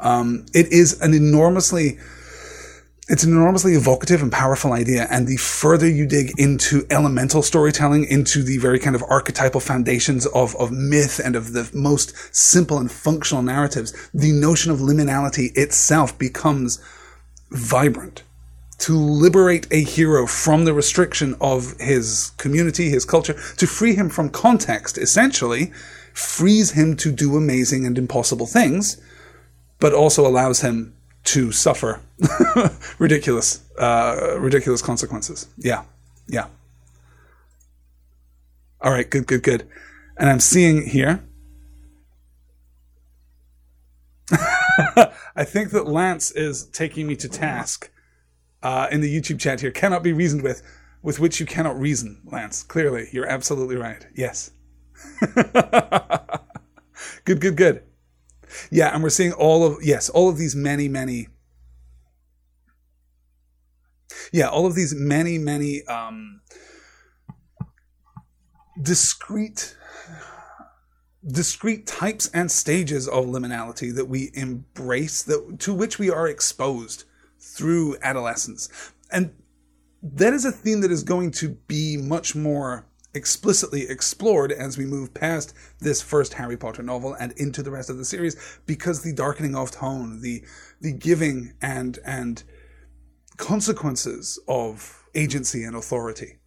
Um, 0.00 0.44
it 0.54 0.70
is 0.72 1.00
an 1.00 1.14
enormously 1.14 1.98
it's 3.06 3.22
an 3.22 3.32
enormously 3.32 3.74
evocative 3.74 4.22
and 4.22 4.32
powerful 4.32 4.72
idea. 4.72 5.06
And 5.10 5.26
the 5.26 5.36
further 5.36 5.88
you 5.88 6.06
dig 6.06 6.32
into 6.38 6.86
elemental 6.90 7.42
storytelling, 7.42 8.04
into 8.04 8.42
the 8.42 8.56
very 8.58 8.78
kind 8.78 8.96
of 8.96 9.04
archetypal 9.08 9.60
foundations 9.60 10.26
of, 10.26 10.56
of 10.56 10.72
myth 10.72 11.20
and 11.22 11.36
of 11.36 11.52
the 11.52 11.70
most 11.74 12.14
simple 12.34 12.78
and 12.78 12.90
functional 12.90 13.42
narratives, 13.42 13.92
the 14.14 14.32
notion 14.32 14.72
of 14.72 14.78
liminality 14.78 15.54
itself 15.56 16.18
becomes 16.18 16.82
vibrant. 17.50 18.22
To 18.78 18.98
liberate 18.98 19.66
a 19.70 19.82
hero 19.82 20.26
from 20.26 20.64
the 20.64 20.74
restriction 20.74 21.36
of 21.40 21.74
his 21.78 22.32
community, 22.38 22.88
his 22.88 23.04
culture, 23.04 23.34
to 23.56 23.66
free 23.66 23.94
him 23.94 24.08
from 24.08 24.30
context, 24.30 24.98
essentially, 24.98 25.72
frees 26.14 26.72
him 26.72 26.96
to 26.96 27.12
do 27.12 27.36
amazing 27.36 27.86
and 27.86 27.98
impossible 27.98 28.46
things, 28.46 29.00
but 29.78 29.92
also 29.92 30.26
allows 30.26 30.62
him 30.62 30.94
to 31.24 31.52
suffer 31.52 32.00
ridiculous, 32.98 33.62
uh, 33.78 34.36
ridiculous 34.38 34.82
consequences. 34.82 35.48
Yeah, 35.56 35.84
yeah. 36.28 36.46
All 38.80 38.92
right, 38.92 39.08
good, 39.08 39.26
good, 39.26 39.42
good. 39.42 39.66
And 40.18 40.28
I'm 40.28 40.40
seeing 40.40 40.86
here. 40.86 41.24
I 45.36 45.44
think 45.44 45.70
that 45.70 45.86
Lance 45.86 46.30
is 46.30 46.66
taking 46.66 47.06
me 47.06 47.16
to 47.16 47.28
task 47.28 47.90
uh, 48.62 48.88
in 48.90 49.00
the 49.00 49.20
YouTube 49.20 49.40
chat 49.40 49.60
here. 49.60 49.70
Cannot 49.70 50.02
be 50.02 50.12
reasoned 50.12 50.42
with, 50.42 50.62
with 51.02 51.18
which 51.18 51.40
you 51.40 51.46
cannot 51.46 51.78
reason, 51.78 52.20
Lance. 52.30 52.62
Clearly, 52.62 53.08
you're 53.12 53.26
absolutely 53.26 53.76
right. 53.76 54.06
Yes. 54.14 54.50
good, 57.24 57.40
good, 57.40 57.56
good. 57.56 57.82
Yeah, 58.70 58.94
and 58.94 59.02
we're 59.02 59.10
seeing 59.10 59.32
all 59.32 59.64
of 59.64 59.82
yes, 59.82 60.08
all 60.08 60.28
of 60.28 60.36
these 60.36 60.54
many, 60.54 60.88
many 60.88 61.28
yeah, 64.32 64.48
all 64.48 64.66
of 64.66 64.74
these 64.74 64.94
many, 64.94 65.38
many 65.38 65.84
um, 65.84 66.40
discrete 68.80 69.76
discrete 71.26 71.86
types 71.86 72.28
and 72.34 72.50
stages 72.50 73.08
of 73.08 73.24
liminality 73.24 73.94
that 73.94 74.06
we 74.06 74.30
embrace 74.34 75.22
that 75.22 75.56
to 75.58 75.72
which 75.72 75.98
we 75.98 76.10
are 76.10 76.28
exposed 76.28 77.04
through 77.40 77.96
adolescence. 78.02 78.68
And 79.10 79.34
that 80.02 80.34
is 80.34 80.44
a 80.44 80.52
theme 80.52 80.82
that 80.82 80.90
is 80.90 81.02
going 81.02 81.30
to 81.32 81.50
be 81.66 81.96
much 81.96 82.34
more 82.34 82.86
explicitly 83.14 83.88
explored 83.88 84.52
as 84.52 84.76
we 84.76 84.84
move 84.84 85.14
past 85.14 85.54
this 85.80 86.02
first 86.02 86.34
Harry 86.34 86.56
Potter 86.56 86.82
novel 86.82 87.14
and 87.14 87.32
into 87.32 87.62
the 87.62 87.70
rest 87.70 87.90
of 87.90 87.96
the 87.96 88.04
series 88.04 88.36
because 88.66 89.02
the 89.02 89.12
darkening 89.12 89.54
of 89.54 89.70
tone, 89.70 90.20
the 90.20 90.44
the 90.80 90.92
giving 90.92 91.54
and 91.62 91.98
and 92.04 92.42
consequences 93.36 94.38
of 94.48 95.04
agency 95.14 95.64
and 95.64 95.76
authority 95.76 96.38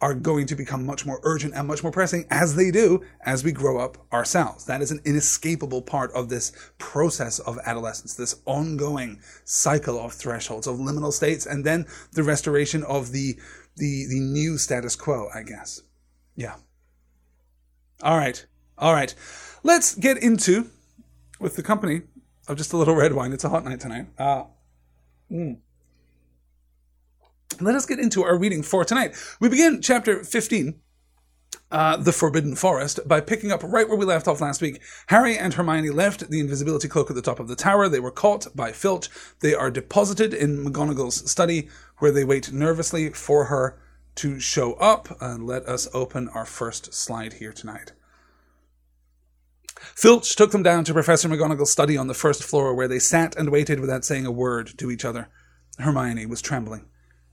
are 0.00 0.14
going 0.14 0.46
to 0.46 0.54
become 0.54 0.86
much 0.86 1.04
more 1.04 1.18
urgent 1.24 1.54
and 1.54 1.66
much 1.66 1.82
more 1.82 1.90
pressing 1.90 2.24
as 2.30 2.54
they 2.54 2.70
do 2.70 3.02
as 3.24 3.42
we 3.42 3.50
grow 3.50 3.78
up 3.78 3.98
ourselves. 4.12 4.64
That 4.64 4.80
is 4.80 4.92
an 4.92 5.00
inescapable 5.04 5.82
part 5.82 6.12
of 6.12 6.28
this 6.28 6.52
process 6.78 7.40
of 7.40 7.58
adolescence, 7.66 8.14
this 8.14 8.36
ongoing 8.44 9.20
cycle 9.44 9.98
of 9.98 10.12
thresholds, 10.12 10.68
of 10.68 10.76
liminal 10.76 11.12
states, 11.12 11.46
and 11.46 11.64
then 11.64 11.86
the 12.12 12.22
restoration 12.22 12.84
of 12.84 13.10
the, 13.10 13.38
the, 13.76 14.06
the 14.08 14.20
new 14.20 14.56
status 14.56 14.94
quo, 14.94 15.28
I 15.34 15.42
guess. 15.42 15.82
Yeah. 16.38 16.54
All 18.00 18.16
right. 18.16 18.46
All 18.78 18.94
right. 18.94 19.12
Let's 19.64 19.96
get 19.96 20.18
into, 20.18 20.70
with 21.40 21.56
the 21.56 21.64
company 21.64 22.02
of 22.46 22.56
just 22.56 22.72
a 22.72 22.76
little 22.76 22.94
red 22.94 23.12
wine. 23.12 23.32
It's 23.32 23.42
a 23.42 23.48
hot 23.48 23.64
night 23.64 23.80
tonight. 23.80 24.06
Uh, 24.16 24.44
mm. 25.28 25.58
Let 27.60 27.74
us 27.74 27.86
get 27.86 27.98
into 27.98 28.22
our 28.22 28.38
reading 28.38 28.62
for 28.62 28.84
tonight. 28.84 29.16
We 29.40 29.48
begin 29.48 29.82
chapter 29.82 30.22
15. 30.22 30.80
Uh, 31.70 31.96
the 31.96 32.12
Forbidden 32.12 32.54
Forest 32.54 33.00
by 33.06 33.20
picking 33.20 33.50
up 33.50 33.62
right 33.64 33.88
where 33.88 33.98
we 33.98 34.06
left 34.06 34.28
off 34.28 34.40
last 34.40 34.62
week. 34.62 34.80
Harry 35.08 35.36
and 35.36 35.52
Hermione 35.52 35.90
left 35.90 36.30
the 36.30 36.40
invisibility 36.40 36.86
cloak 36.88 37.10
at 37.10 37.16
the 37.16 37.22
top 37.22 37.40
of 37.40 37.48
the 37.48 37.56
tower. 37.56 37.88
They 37.88 38.00
were 38.00 38.12
caught 38.12 38.46
by 38.54 38.70
Filch. 38.70 39.08
They 39.40 39.54
are 39.54 39.70
deposited 39.70 40.32
in 40.32 40.64
McGonagall's 40.64 41.28
study, 41.28 41.68
where 41.98 42.12
they 42.12 42.24
wait 42.24 42.52
nervously 42.52 43.10
for 43.10 43.46
her 43.46 43.76
to 44.18 44.40
show 44.40 44.74
up. 44.74 45.16
And 45.20 45.46
let 45.46 45.66
us 45.66 45.88
open 45.94 46.28
our 46.30 46.44
first 46.44 46.92
slide 46.92 47.34
here 47.34 47.52
tonight. 47.52 47.92
Filch 49.94 50.34
took 50.34 50.50
them 50.50 50.62
down 50.62 50.84
to 50.84 50.92
Professor 50.92 51.28
McGonagall's 51.28 51.70
study 51.70 51.96
on 51.96 52.08
the 52.08 52.14
first 52.14 52.42
floor, 52.42 52.74
where 52.74 52.88
they 52.88 52.98
sat 52.98 53.36
and 53.36 53.50
waited 53.50 53.78
without 53.78 54.04
saying 54.04 54.26
a 54.26 54.32
word 54.32 54.76
to 54.78 54.90
each 54.90 55.04
other. 55.04 55.28
Hermione 55.78 56.26
was 56.26 56.42
trembling. 56.42 56.86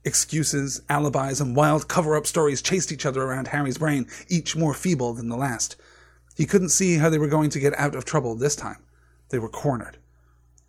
Excuses, 0.03 0.83
alibis, 0.87 1.41
and 1.41 1.55
wild 1.55 1.87
cover 1.87 2.15
up 2.15 2.27
stories 2.27 2.61
chased 2.61 2.91
each 2.91 3.07
other 3.07 3.23
around 3.23 3.47
Harry's 3.47 3.79
brain, 3.79 4.07
each 4.29 4.55
more 4.55 4.75
feeble 4.75 5.13
than 5.15 5.29
the 5.29 5.35
last. 5.35 5.75
He 6.35 6.45
couldn't 6.45 6.69
see 6.69 6.97
how 6.97 7.09
they 7.09 7.17
were 7.17 7.27
going 7.27 7.49
to 7.49 7.59
get 7.59 7.77
out 7.79 7.95
of 7.95 8.05
trouble 8.05 8.35
this 8.35 8.55
time. 8.55 8.83
They 9.29 9.39
were 9.39 9.49
cornered. 9.49 9.97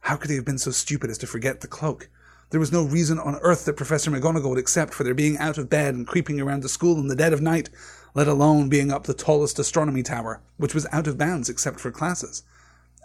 How 0.01 0.17
could 0.17 0.31
he 0.31 0.37
have 0.37 0.47
been 0.47 0.57
so 0.57 0.71
stupid 0.71 1.11
as 1.11 1.19
to 1.19 1.27
forget 1.27 1.61
the 1.61 1.69
cloak? 1.69 2.09
There 2.51 2.61
was 2.61 2.73
no 2.73 2.85
reason 2.85 3.19
on 3.19 3.37
earth 3.43 3.65
that 3.65 3.77
Professor 3.77 4.11
McGonagall 4.11 4.51
would 4.51 4.59
accept 4.59 4.95
for 4.95 5.03
their 5.03 5.15
being 5.15 5.37
out 5.39 5.59
of 5.59 5.69
bed 5.69 5.95
and 5.95 6.07
creeping 6.07 6.41
around 6.41 6.63
the 6.63 6.69
school 6.69 6.99
in 6.99 7.09
the 7.09 7.17
dead 7.17 7.33
of 7.33 7.41
night, 7.41 7.71
let 8.15 8.29
alone 8.29 8.69
being 8.69 8.93
up 8.93 9.05
the 9.05 9.15
tallest 9.15 9.59
astronomy 9.59 10.03
tower, 10.03 10.41
which 10.57 10.75
was 10.75 10.87
out 10.93 11.09
of 11.09 11.19
bounds 11.19 11.49
except 11.49 11.81
for 11.81 11.91
classes. 11.91 12.45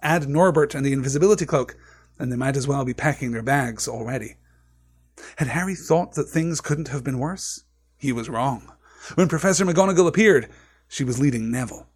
Add 0.04 0.30
Norbert 0.30 0.76
and 0.76 0.86
the 0.86 0.94
invisibility 0.94 1.46
cloak, 1.46 1.76
and 2.20 2.32
they 2.32 2.38
might 2.38 2.56
as 2.56 2.68
well 2.68 2.86
be 2.86 2.94
packing 2.94 3.32
their 3.32 3.42
bags 3.42 3.88
already. 3.88 4.36
Had 5.38 5.50
Harry 5.50 5.76
thought 5.76 6.14
that 6.14 6.30
things 6.30 6.62
couldn't 6.62 6.90
have 6.90 7.04
been 7.04 7.20
worse? 7.20 7.64
He 7.98 8.12
was 8.12 8.30
wrong. 8.30 8.72
When 9.16 9.28
Professor 9.28 9.66
McGonagall 9.66 10.08
appeared, 10.08 10.50
she 10.88 11.04
was 11.04 11.20
leading 11.20 11.52
Neville. 11.52 11.88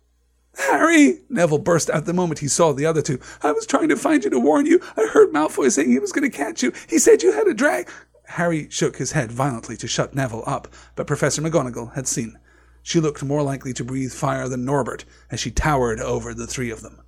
Harry! 0.58 1.20
Neville 1.30 1.60
burst 1.60 1.90
out 1.90 2.06
the 2.06 2.14
moment 2.14 2.40
he 2.40 2.48
saw 2.48 2.74
the 2.74 2.86
other 2.86 3.02
two. 3.02 3.20
I 3.42 3.52
was 3.52 3.66
trying 3.66 3.90
to 3.90 3.96
find 3.96 4.24
you 4.24 4.30
to 4.30 4.40
warn 4.40 4.66
you. 4.66 4.80
I 4.98 5.08
heard 5.08 5.32
Malfoy 5.32 5.72
saying 5.72 5.92
he 5.92 6.00
was 6.00 6.12
going 6.12 6.30
to 6.30 6.38
catch 6.38 6.64
you. 6.64 6.72
He 6.88 7.00
said 7.00 7.24
you 7.24 7.32
had 7.34 7.48
a 7.48 7.54
drag. 7.54 7.90
Harry 8.28 8.68
shook 8.70 8.98
his 8.98 9.12
head 9.12 9.32
violently 9.32 9.78
to 9.78 9.88
shut 9.88 10.16
Neville 10.16 10.44
up, 10.46 10.68
but 10.96 11.08
Professor 11.08 11.42
McGonagall 11.42 11.94
had 11.94 12.08
seen. 12.08 12.40
She 12.82 13.00
looked 13.00 13.24
more 13.24 13.44
likely 13.44 13.74
to 13.74 13.84
breathe 13.84 14.14
fire 14.14 14.48
than 14.48 14.66
Norbert 14.66 15.06
as 15.32 15.40
she 15.40 15.52
towered 15.52 16.00
over 16.00 16.34
the 16.34 16.48
three 16.48 16.72
of 16.72 16.82
them. 16.82 17.02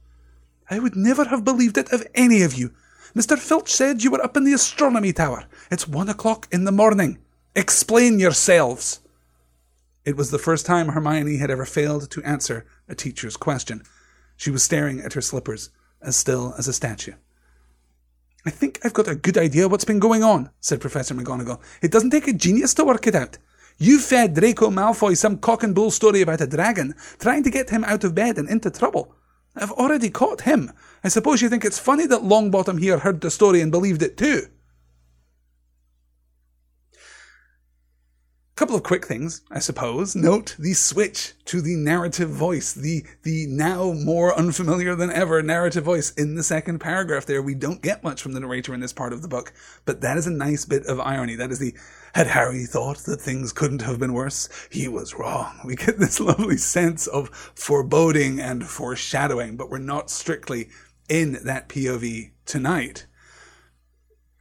I 0.69 0.79
would 0.79 0.95
never 0.95 1.25
have 1.25 1.45
believed 1.45 1.77
it 1.77 1.91
of 1.91 2.05
any 2.13 2.41
of 2.41 2.53
you, 2.53 2.71
Mr. 3.15 3.37
Filch 3.37 3.73
said 3.73 4.03
you 4.03 4.11
were 4.11 4.23
up 4.23 4.37
in 4.37 4.43
the 4.43 4.53
astronomy 4.53 5.13
tower. 5.13 5.45
It's 5.71 5.87
one 5.87 6.09
o'clock 6.09 6.47
in 6.51 6.65
the 6.65 6.71
morning. 6.71 7.17
Explain 7.55 8.19
yourselves. 8.19 8.99
It 10.05 10.15
was 10.15 10.29
the 10.29 10.37
first 10.37 10.65
time 10.65 10.89
Hermione 10.89 11.37
had 11.37 11.49
ever 11.49 11.65
failed 11.65 12.11
to 12.11 12.23
answer 12.23 12.65
a 12.87 12.95
teacher's 12.95 13.37
question. 13.37 13.83
She 14.35 14.51
was 14.51 14.63
staring 14.63 14.99
at 15.01 15.13
her 15.13 15.21
slippers, 15.21 15.69
as 16.01 16.15
still 16.15 16.53
as 16.57 16.67
a 16.67 16.73
statue. 16.73 17.13
I 18.45 18.49
think 18.49 18.79
I've 18.83 18.93
got 18.93 19.07
a 19.07 19.15
good 19.15 19.37
idea 19.37 19.67
what's 19.67 19.83
been 19.83 19.99
going 19.99 20.23
on, 20.23 20.51
said 20.61 20.79
Professor 20.79 21.13
McGonagall. 21.13 21.59
It 21.81 21.91
doesn't 21.91 22.11
take 22.11 22.27
a 22.27 22.33
genius 22.33 22.73
to 22.75 22.85
work 22.85 23.07
it 23.07 23.15
out. 23.15 23.37
You 23.77 23.99
fed 23.99 24.33
Draco 24.33 24.69
Malfoy 24.69 25.17
some 25.17 25.37
cock 25.37 25.63
and 25.63 25.75
bull 25.75 25.91
story 25.91 26.21
about 26.21 26.41
a 26.41 26.47
dragon, 26.47 26.95
trying 27.19 27.43
to 27.43 27.51
get 27.51 27.69
him 27.69 27.83
out 27.83 28.03
of 28.03 28.15
bed 28.15 28.37
and 28.37 28.49
into 28.49 28.71
trouble. 28.71 29.13
I've 29.55 29.71
already 29.71 30.09
caught 30.09 30.41
him. 30.41 30.71
I 31.03 31.09
suppose 31.09 31.41
you 31.41 31.49
think 31.49 31.65
it's 31.65 31.79
funny 31.79 32.05
that 32.07 32.21
Longbottom 32.21 32.79
here 32.79 32.99
heard 32.99 33.21
the 33.21 33.31
story 33.31 33.61
and 33.61 33.71
believed 33.71 34.01
it 34.01 34.17
too. 34.17 34.47
Couple 38.57 38.75
of 38.75 38.81
quick 38.81 39.05
things, 39.05 39.41
I 39.51 39.59
suppose. 39.59 40.15
Note 40.15 40.55
the 40.57 40.73
switch 40.73 41.33
to 41.45 41.61
the 41.61 41.75
narrative 41.75 42.31
voice, 42.31 42.73
the 42.73 43.05
the 43.21 43.45
now 43.47 43.93
more 43.93 44.35
unfamiliar 44.35 44.95
than 44.95 45.11
ever 45.11 45.43
narrative 45.43 45.83
voice 45.83 46.11
in 46.13 46.33
the 46.33 46.41
second 46.41 46.79
paragraph 46.79 47.27
there. 47.27 47.41
We 47.41 47.53
don't 47.53 47.83
get 47.83 48.03
much 48.03 48.19
from 48.19 48.33
the 48.33 48.39
narrator 48.39 48.73
in 48.73 48.79
this 48.79 48.93
part 48.93 49.13
of 49.13 49.21
the 49.21 49.27
book, 49.27 49.53
but 49.85 50.01
that 50.01 50.17
is 50.17 50.25
a 50.25 50.31
nice 50.31 50.65
bit 50.65 50.87
of 50.87 50.99
irony. 50.99 51.35
That 51.35 51.51
is 51.51 51.59
the 51.59 51.75
had 52.15 52.25
Harry 52.25 52.65
thought 52.65 52.97
that 53.05 53.21
things 53.21 53.53
couldn't 53.53 53.83
have 53.83 53.99
been 53.99 54.13
worse, 54.13 54.49
he 54.71 54.87
was 54.87 55.13
wrong. 55.13 55.61
We 55.63 55.75
get 55.75 55.99
this 55.99 56.19
lovely 56.19 56.57
sense 56.57 57.05
of 57.05 57.29
foreboding 57.53 58.39
and 58.39 58.65
foreshadowing, 58.65 59.55
but 59.55 59.69
we're 59.69 59.77
not 59.77 60.09
strictly 60.09 60.69
in 61.07 61.37
that 61.43 61.69
POV 61.69 62.31
tonight. 62.45 63.05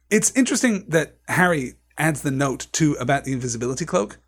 It's 0.09 0.31
interesting 0.31 0.85
that 0.87 1.17
Harry 1.27 1.75
adds 1.97 2.21
the 2.21 2.31
note 2.31 2.67
to 2.73 2.93
about 2.93 3.23
the 3.23 3.33
invisibility 3.33 3.85
cloak. 3.85 4.19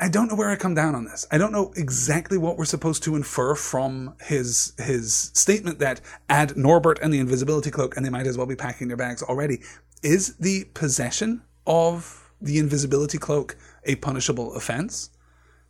I 0.00 0.08
don't 0.08 0.28
know 0.28 0.36
where 0.36 0.50
I 0.50 0.54
come 0.54 0.74
down 0.74 0.94
on 0.94 1.06
this. 1.06 1.26
I 1.32 1.38
don't 1.38 1.50
know 1.50 1.72
exactly 1.76 2.38
what 2.38 2.56
we're 2.56 2.66
supposed 2.66 3.02
to 3.02 3.16
infer 3.16 3.56
from 3.56 4.14
his 4.20 4.74
his 4.78 5.32
statement 5.34 5.80
that 5.80 6.00
add 6.28 6.56
Norbert 6.56 7.00
and 7.02 7.12
the 7.12 7.18
invisibility 7.18 7.72
cloak, 7.72 7.96
and 7.96 8.06
they 8.06 8.10
might 8.10 8.28
as 8.28 8.38
well 8.38 8.46
be 8.46 8.54
packing 8.54 8.86
their 8.86 8.96
bags 8.96 9.24
already. 9.24 9.60
Is 10.00 10.36
the 10.36 10.66
possession 10.74 11.42
of 11.66 12.30
the 12.40 12.58
invisibility 12.58 13.18
cloak 13.18 13.56
a 13.84 13.96
punishable 13.96 14.54
offense? 14.54 15.10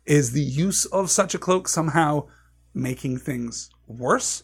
Is 0.05 0.31
the 0.31 0.43
use 0.43 0.85
of 0.85 1.09
such 1.09 1.33
a 1.33 1.39
cloak 1.39 1.67
somehow 1.67 2.27
making 2.73 3.17
things 3.17 3.71
worse? 3.87 4.43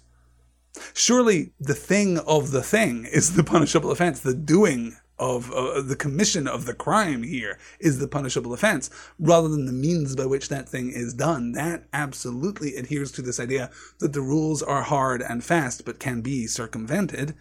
Surely 0.93 1.51
the 1.59 1.75
thing 1.75 2.17
of 2.19 2.51
the 2.51 2.63
thing 2.63 3.05
is 3.05 3.35
the 3.35 3.43
punishable 3.43 3.91
offense. 3.91 4.19
The 4.19 4.33
doing 4.33 4.95
of 5.19 5.51
uh, 5.51 5.81
the 5.81 5.95
commission 5.95 6.47
of 6.47 6.65
the 6.65 6.73
crime 6.73 7.23
here 7.23 7.59
is 7.79 7.99
the 7.99 8.07
punishable 8.07 8.53
offense 8.53 8.89
rather 9.19 9.49
than 9.49 9.65
the 9.65 9.73
means 9.73 10.15
by 10.15 10.25
which 10.25 10.49
that 10.49 10.69
thing 10.69 10.89
is 10.89 11.13
done. 11.13 11.51
That 11.51 11.85
absolutely 11.93 12.75
adheres 12.75 13.11
to 13.13 13.21
this 13.21 13.39
idea 13.39 13.69
that 13.99 14.13
the 14.13 14.21
rules 14.21 14.63
are 14.63 14.83
hard 14.83 15.21
and 15.21 15.43
fast 15.43 15.85
but 15.85 15.99
can 15.99 16.21
be 16.21 16.47
circumvented. 16.47 17.35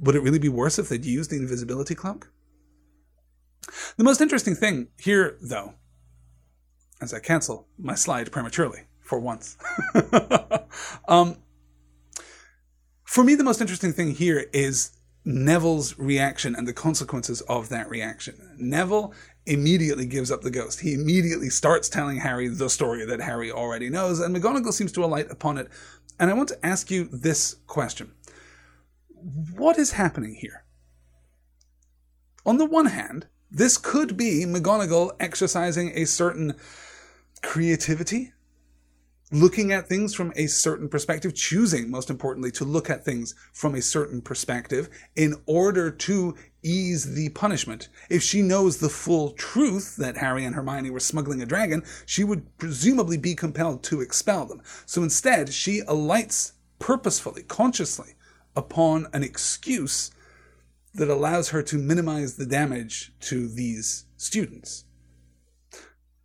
Would 0.00 0.16
it 0.16 0.22
really 0.22 0.40
be 0.40 0.48
worse 0.48 0.78
if 0.78 0.88
they'd 0.88 1.04
used 1.04 1.30
the 1.30 1.36
invisibility 1.36 1.94
cloak? 1.94 2.30
The 3.96 4.04
most 4.04 4.20
interesting 4.20 4.54
thing 4.54 4.88
here, 4.98 5.38
though, 5.40 5.74
as 7.00 7.14
I 7.14 7.20
cancel 7.20 7.68
my 7.78 7.94
slide 7.94 8.32
prematurely 8.32 8.80
for 9.00 9.18
once, 9.18 9.56
um, 11.08 11.36
for 13.04 13.22
me, 13.22 13.36
the 13.36 13.44
most 13.44 13.60
interesting 13.60 13.92
thing 13.92 14.14
here 14.14 14.46
is 14.52 14.90
Neville's 15.24 15.98
reaction 15.98 16.54
and 16.54 16.68
the 16.68 16.72
consequences 16.72 17.40
of 17.42 17.70
that 17.70 17.88
reaction. 17.88 18.56
Neville 18.58 19.14
immediately 19.46 20.06
gives 20.06 20.30
up 20.30 20.42
the 20.42 20.50
ghost. 20.50 20.80
He 20.80 20.92
immediately 20.94 21.48
starts 21.48 21.88
telling 21.88 22.18
Harry 22.18 22.48
the 22.48 22.68
story 22.68 23.04
that 23.06 23.20
Harry 23.20 23.50
already 23.50 23.88
knows, 23.88 24.20
and 24.20 24.34
McGonagall 24.34 24.72
seems 24.72 24.92
to 24.92 25.04
alight 25.04 25.30
upon 25.30 25.56
it. 25.58 25.68
And 26.20 26.30
I 26.30 26.34
want 26.34 26.50
to 26.50 26.66
ask 26.66 26.90
you 26.90 27.08
this 27.10 27.56
question 27.66 28.12
What 29.56 29.78
is 29.78 29.92
happening 29.92 30.34
here? 30.34 30.64
On 32.46 32.58
the 32.58 32.66
one 32.66 32.86
hand, 32.86 33.26
this 33.50 33.78
could 33.78 34.16
be 34.16 34.44
McGonagall 34.46 35.12
exercising 35.18 35.92
a 35.94 36.04
certain 36.04 36.54
creativity 37.42 38.33
looking 39.32 39.72
at 39.72 39.88
things 39.88 40.14
from 40.14 40.32
a 40.36 40.46
certain 40.46 40.88
perspective, 40.88 41.34
choosing, 41.34 41.90
most 41.90 42.10
importantly, 42.10 42.50
to 42.52 42.64
look 42.64 42.90
at 42.90 43.04
things 43.04 43.34
from 43.52 43.74
a 43.74 43.82
certain 43.82 44.20
perspective 44.20 44.88
in 45.16 45.34
order 45.46 45.90
to 45.90 46.34
ease 46.62 47.14
the 47.14 47.30
punishment. 47.30 47.88
If 48.08 48.22
she 48.22 48.42
knows 48.42 48.78
the 48.78 48.88
full 48.88 49.30
truth 49.32 49.96
that 49.96 50.18
Harry 50.18 50.44
and 50.44 50.54
Hermione 50.54 50.90
were 50.90 51.00
smuggling 51.00 51.42
a 51.42 51.46
dragon, 51.46 51.82
she 52.06 52.24
would 52.24 52.56
presumably 52.58 53.16
be 53.16 53.34
compelled 53.34 53.82
to 53.84 54.00
expel 54.00 54.46
them. 54.46 54.62
So 54.86 55.02
instead, 55.02 55.52
she 55.52 55.80
alights 55.86 56.52
purposefully, 56.78 57.42
consciously, 57.42 58.14
upon 58.54 59.06
an 59.12 59.22
excuse 59.22 60.10
that 60.94 61.08
allows 61.08 61.48
her 61.48 61.62
to 61.62 61.76
minimize 61.76 62.36
the 62.36 62.46
damage 62.46 63.12
to 63.20 63.48
these 63.48 64.04
students. 64.16 64.84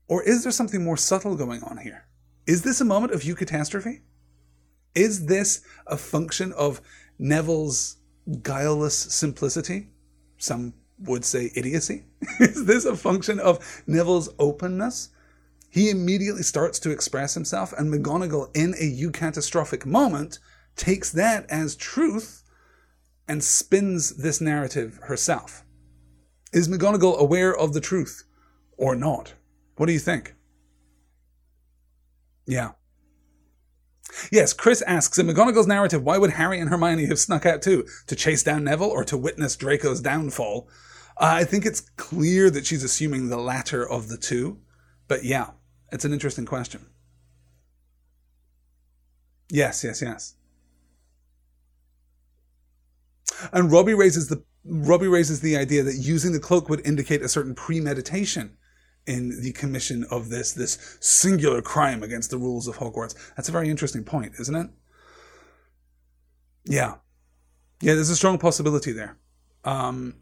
Or 0.07 0.23
is 0.23 0.43
there 0.43 0.51
something 0.51 0.83
more 0.83 0.97
subtle 0.97 1.35
going 1.35 1.63
on 1.63 1.77
here? 1.77 2.05
Is 2.49 2.63
this 2.63 2.81
a 2.81 2.85
moment 2.85 3.13
of 3.13 3.21
eucatastrophe? 3.21 4.01
Is 4.95 5.27
this 5.27 5.61
a 5.85 5.95
function 5.95 6.51
of 6.53 6.81
Neville's 7.19 7.97
guileless 8.41 8.95
simplicity? 8.95 9.89
Some 10.39 10.73
would 10.97 11.23
say 11.23 11.51
idiocy. 11.53 12.05
Is 12.39 12.65
this 12.65 12.85
a 12.85 12.95
function 12.95 13.39
of 13.39 13.83
Neville's 13.85 14.29
openness? 14.39 15.09
He 15.69 15.91
immediately 15.91 16.41
starts 16.41 16.79
to 16.79 16.89
express 16.89 17.35
himself, 17.35 17.71
and 17.73 17.93
McGonagall, 17.93 18.49
in 18.57 18.73
a 18.79 18.97
eucatastrophic 18.99 19.85
moment, 19.85 20.39
takes 20.75 21.11
that 21.11 21.47
as 21.51 21.75
truth 21.75 22.41
and 23.27 23.43
spins 23.43 24.15
this 24.17 24.41
narrative 24.41 24.99
herself. 25.03 25.63
Is 26.51 26.67
McGonagall 26.67 27.19
aware 27.19 27.55
of 27.55 27.73
the 27.73 27.81
truth 27.81 28.23
or 28.75 28.95
not? 28.95 29.35
What 29.75 29.85
do 29.85 29.93
you 29.93 29.99
think? 29.99 30.33
Yeah. 32.49 32.71
Yes, 34.31 34.53
Chris 34.53 34.81
asks 34.81 35.19
in 35.19 35.27
McGonagall's 35.27 35.67
narrative, 35.67 36.03
why 36.03 36.17
would 36.17 36.31
Harry 36.31 36.59
and 36.59 36.67
Hermione 36.67 37.05
have 37.05 37.19
snuck 37.19 37.45
out 37.45 37.61
too? 37.61 37.85
To 38.07 38.15
chase 38.15 38.41
down 38.41 38.63
Neville 38.63 38.89
or 38.89 39.03
to 39.05 39.15
witness 39.15 39.55
Draco's 39.55 40.01
downfall? 40.01 40.67
Uh, 41.15 41.29
I 41.41 41.43
think 41.43 41.63
it's 41.63 41.81
clear 41.95 42.49
that 42.49 42.65
she's 42.65 42.83
assuming 42.83 43.29
the 43.29 43.37
latter 43.37 43.87
of 43.87 44.07
the 44.07 44.17
two. 44.17 44.57
But 45.07 45.23
yeah, 45.23 45.51
it's 45.91 46.05
an 46.05 46.11
interesting 46.13 46.47
question. 46.47 46.87
Yes, 49.51 49.83
yes, 49.83 50.01
yes. 50.01 50.33
And 53.53 53.71
Robbie 53.71 53.93
raises 53.93 54.27
the 54.27 54.43
Robbie 54.65 55.07
raises 55.07 55.41
the 55.41 55.55
idea 55.55 55.83
that 55.83 55.95
using 55.95 56.31
the 56.31 56.39
cloak 56.39 56.67
would 56.67 56.85
indicate 56.85 57.21
a 57.21 57.29
certain 57.29 57.53
premeditation 57.53 58.57
in 59.09 59.41
the 59.41 59.51
commission 59.53 60.05
of 60.11 60.29
this 60.29 60.53
this 60.53 60.97
singular 61.01 61.61
crime 61.61 62.03
against 62.03 62.29
the 62.29 62.37
rules 62.37 62.67
of 62.67 62.77
Hogwarts. 62.77 63.15
That's 63.35 63.49
a 63.49 63.51
very 63.51 63.69
interesting 63.69 64.03
point, 64.03 64.33
isn't 64.39 64.55
it? 64.55 64.69
Yeah, 66.65 66.95
yeah. 67.81 67.95
There's 67.95 68.11
a 68.11 68.15
strong 68.15 68.37
possibility 68.37 68.91
there. 68.91 69.17
Um, 69.65 70.17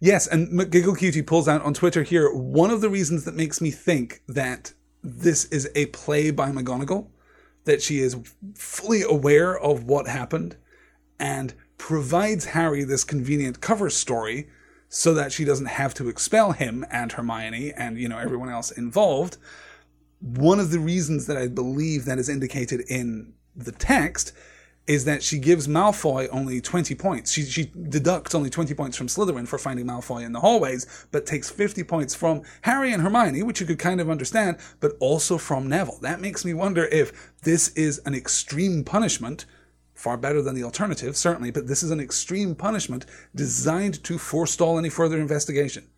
yes, 0.00 0.26
and 0.26 0.48
McGigglecutie 0.48 1.26
pulls 1.26 1.46
out 1.46 1.62
on 1.62 1.74
Twitter 1.74 2.02
here 2.02 2.32
one 2.32 2.70
of 2.70 2.80
the 2.80 2.88
reasons 2.88 3.24
that 3.26 3.34
makes 3.34 3.60
me 3.60 3.70
think 3.70 4.22
that 4.26 4.72
this 5.02 5.44
is 5.46 5.70
a 5.74 5.86
play 5.86 6.30
by 6.30 6.50
McGonagall, 6.50 7.10
that 7.64 7.82
she 7.82 7.98
is 7.98 8.16
fully 8.54 9.02
aware 9.02 9.56
of 9.58 9.84
what 9.84 10.08
happened 10.08 10.56
and 11.20 11.52
provides 11.76 12.46
Harry 12.46 12.82
this 12.82 13.04
convenient 13.04 13.60
cover 13.60 13.90
story 13.90 14.48
so 14.88 15.14
that 15.14 15.32
she 15.32 15.44
doesn't 15.44 15.66
have 15.66 15.94
to 15.94 16.08
expel 16.08 16.52
him 16.52 16.84
and 16.90 17.12
Hermione 17.12 17.72
and, 17.72 17.98
you 17.98 18.08
know, 18.08 18.18
everyone 18.18 18.48
else 18.48 18.70
involved. 18.70 19.36
One 20.20 20.60
of 20.60 20.70
the 20.70 20.78
reasons 20.78 21.26
that 21.26 21.36
I 21.36 21.48
believe 21.48 22.04
that 22.04 22.18
is 22.18 22.28
indicated 22.28 22.80
in 22.88 23.34
the 23.54 23.72
text 23.72 24.32
is 24.86 25.04
that 25.04 25.22
she 25.22 25.38
gives 25.38 25.66
Malfoy 25.66 26.28
only 26.30 26.60
20 26.60 26.94
points. 26.94 27.32
She, 27.32 27.42
she 27.42 27.72
deducts 27.88 28.34
only 28.34 28.50
20 28.50 28.72
points 28.74 28.96
from 28.96 29.08
Slytherin 29.08 29.48
for 29.48 29.58
finding 29.58 29.86
Malfoy 29.86 30.24
in 30.24 30.32
the 30.32 30.40
hallways, 30.40 31.06
but 31.10 31.26
takes 31.26 31.50
50 31.50 31.82
points 31.84 32.14
from 32.14 32.42
Harry 32.62 32.92
and 32.92 33.02
Hermione, 33.02 33.42
which 33.42 33.60
you 33.60 33.66
could 33.66 33.78
kind 33.78 34.00
of 34.00 34.08
understand, 34.08 34.58
but 34.80 34.92
also 35.00 35.38
from 35.38 35.68
Neville. 35.68 35.98
That 36.02 36.20
makes 36.20 36.44
me 36.44 36.54
wonder 36.54 36.84
if 36.86 37.32
this 37.42 37.68
is 37.70 37.98
an 38.06 38.14
extreme 38.14 38.84
punishment 38.84 39.44
Far 40.06 40.16
better 40.16 40.40
than 40.40 40.54
the 40.54 40.62
alternative, 40.62 41.16
certainly, 41.16 41.50
but 41.50 41.66
this 41.66 41.82
is 41.82 41.90
an 41.90 41.98
extreme 41.98 42.54
punishment 42.54 43.06
designed 43.34 44.04
to 44.04 44.18
forestall 44.18 44.78
any 44.78 44.88
further 44.88 45.18
investigation. 45.18 45.88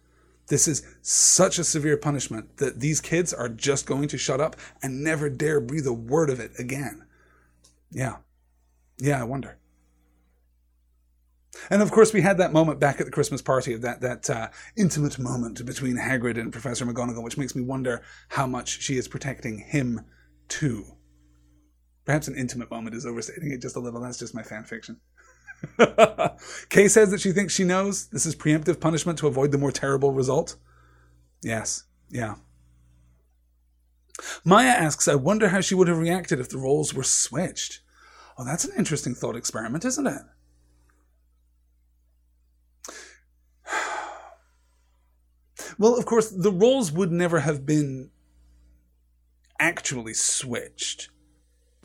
This 0.47 0.67
is 0.67 0.83
such 1.03 1.59
a 1.59 1.63
severe 1.63 1.99
punishment 1.99 2.57
that 2.57 2.81
these 2.81 3.03
kids 3.03 3.35
are 3.35 3.51
just 3.51 3.85
going 3.85 4.09
to 4.09 4.17
shut 4.17 4.41
up 4.41 4.57
and 4.83 5.05
never 5.05 5.29
dare 5.29 5.61
breathe 5.61 5.87
a 5.87 5.93
word 5.93 6.31
of 6.31 6.41
it 6.41 6.53
again. 6.59 7.05
Yeah. 7.91 8.17
Yeah, 8.97 9.21
I 9.21 9.25
wonder. 9.25 9.59
And 11.69 11.83
of 11.83 11.91
course, 11.91 12.15
we 12.15 12.23
had 12.23 12.39
that 12.39 12.55
moment 12.55 12.81
back 12.81 13.01
at 13.01 13.05
the 13.05 13.13
Christmas 13.13 13.43
party 13.43 13.75
of 13.75 13.83
that 13.83 14.01
that 14.01 14.31
uh, 14.31 14.49
intimate 14.75 15.19
moment 15.19 15.67
between 15.67 15.99
Hagrid 15.99 16.41
and 16.41 16.51
Professor 16.51 16.87
McGonagall, 16.87 17.25
which 17.25 17.37
makes 17.37 17.55
me 17.55 17.61
wonder 17.61 18.01
how 18.29 18.47
much 18.47 18.81
she 18.81 18.97
is 18.97 19.07
protecting 19.07 19.59
him 19.59 20.01
too. 20.49 20.98
Perhaps 22.09 22.27
an 22.27 22.37
intimate 22.37 22.71
moment 22.71 22.97
is 22.97 23.05
overstating 23.05 23.53
it 23.53 23.61
just 23.61 23.77
a 23.77 23.81
little. 23.81 24.01
That's 24.01 24.19
just 24.19 24.35
my 24.35 24.43
fan 24.43 24.65
fiction. 24.65 24.99
Kay 26.71 26.89
says 26.89 27.11
that 27.11 27.21
she 27.21 27.33
thinks 27.33 27.53
she 27.53 27.65
knows 27.65 28.07
this 28.07 28.25
is 28.25 28.35
preemptive 28.35 28.81
punishment 28.81 29.19
to 29.19 29.27
avoid 29.27 29.53
the 29.53 29.59
more 29.59 29.71
terrible 29.71 30.11
result. 30.13 30.57
Yes, 31.43 31.85
yeah. 32.09 32.37
Maya 34.43 34.69
asks, 34.69 35.07
I 35.07 35.17
wonder 35.17 35.51
how 35.51 35.61
she 35.61 35.75
would 35.75 35.87
have 35.89 35.99
reacted 35.99 36.41
if 36.41 36.49
the 36.49 36.57
roles 36.57 36.95
were 36.95 37.03
switched. 37.03 37.81
Oh, 38.39 38.45
that's 38.47 38.65
an 38.65 38.73
interesting 38.79 39.15
thought 39.15 39.37
experiment, 39.37 39.85
isn't 39.85 40.07
it? 40.07 40.23
Well, 45.79 45.99
of 45.99 46.07
course, 46.07 46.31
the 46.31 46.51
roles 46.51 46.91
would 46.91 47.13
never 47.13 47.41
have 47.41 47.67
been 47.67 48.11
actually 49.61 50.15
switched 50.15 51.11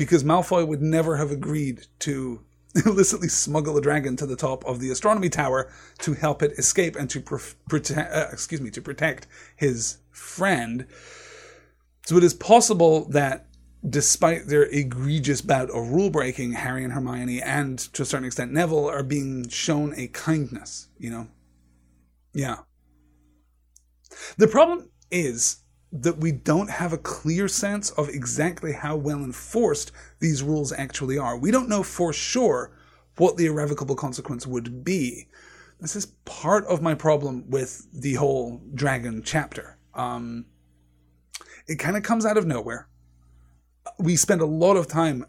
because 0.03 0.23
Malfoy 0.23 0.67
would 0.67 0.81
never 0.81 1.15
have 1.15 1.31
agreed 1.31 1.87
to 1.99 2.41
illicitly 2.85 3.29
smuggle 3.29 3.77
a 3.77 3.81
dragon 3.81 4.17
to 4.17 4.25
the 4.25 4.35
top 4.35 4.65
of 4.65 4.79
the 4.81 4.89
astronomy 4.91 5.29
tower 5.29 5.71
to 5.99 6.13
help 6.13 6.43
it 6.43 6.51
escape 6.57 6.97
and 6.97 7.09
to 7.09 7.21
protect, 7.21 8.13
uh, 8.13 8.27
excuse 8.31 8.59
me, 8.59 8.69
to 8.69 8.81
protect 8.81 9.27
his 9.55 9.99
friend. 10.11 10.85
So 12.05 12.17
it 12.17 12.23
is 12.23 12.33
possible 12.33 13.05
that 13.11 13.47
despite 13.87 14.47
their 14.47 14.63
egregious 14.63 15.41
bout 15.41 15.69
of 15.69 15.89
rule 15.89 16.09
breaking, 16.09 16.51
Harry 16.51 16.83
and 16.83 16.91
Hermione, 16.91 17.41
and 17.41 17.79
to 17.93 18.01
a 18.01 18.05
certain 18.05 18.25
extent 18.25 18.51
Neville, 18.51 18.89
are 18.89 19.03
being 19.03 19.47
shown 19.47 19.93
a 19.95 20.07
kindness, 20.07 20.89
you 20.97 21.09
know? 21.09 21.27
Yeah. 22.33 22.57
The 24.37 24.47
problem 24.47 24.89
is 25.11 25.62
that 25.95 26.17
we 26.17 26.31
don't 26.31 26.71
have 26.71 26.91
a 26.91 26.97
clear 26.97 27.47
sense 27.47 27.91
of 27.91 28.09
exactly 28.09 28.73
how 28.73 28.95
well 28.95 29.19
enforced 29.19 29.91
these 30.19 30.41
rules 30.41 30.73
actually 30.73 31.19
are. 31.19 31.37
We 31.37 31.51
don't 31.51 31.69
know 31.69 31.83
for 31.83 32.11
sure 32.11 32.75
what 33.17 33.37
the 33.37 33.45
irrevocable 33.45 33.95
consequence 33.95 34.47
would 34.47 34.83
be. 34.83 35.27
This 35.79 35.95
is 35.95 36.07
part 36.25 36.65
of 36.65 36.81
my 36.81 36.95
problem 36.95 37.47
with 37.47 37.87
the 37.93 38.15
whole 38.15 38.59
dragon 38.73 39.21
chapter. 39.23 39.77
Um, 39.93 40.45
it 41.67 41.77
kind 41.77 41.95
of 41.95 42.01
comes 42.01 42.25
out 42.25 42.37
of 42.37 42.47
nowhere. 42.47 42.87
We 43.99 44.15
spend 44.15 44.41
a 44.41 44.45
lot 44.45 44.77
of 44.77 44.87
time 44.87 45.25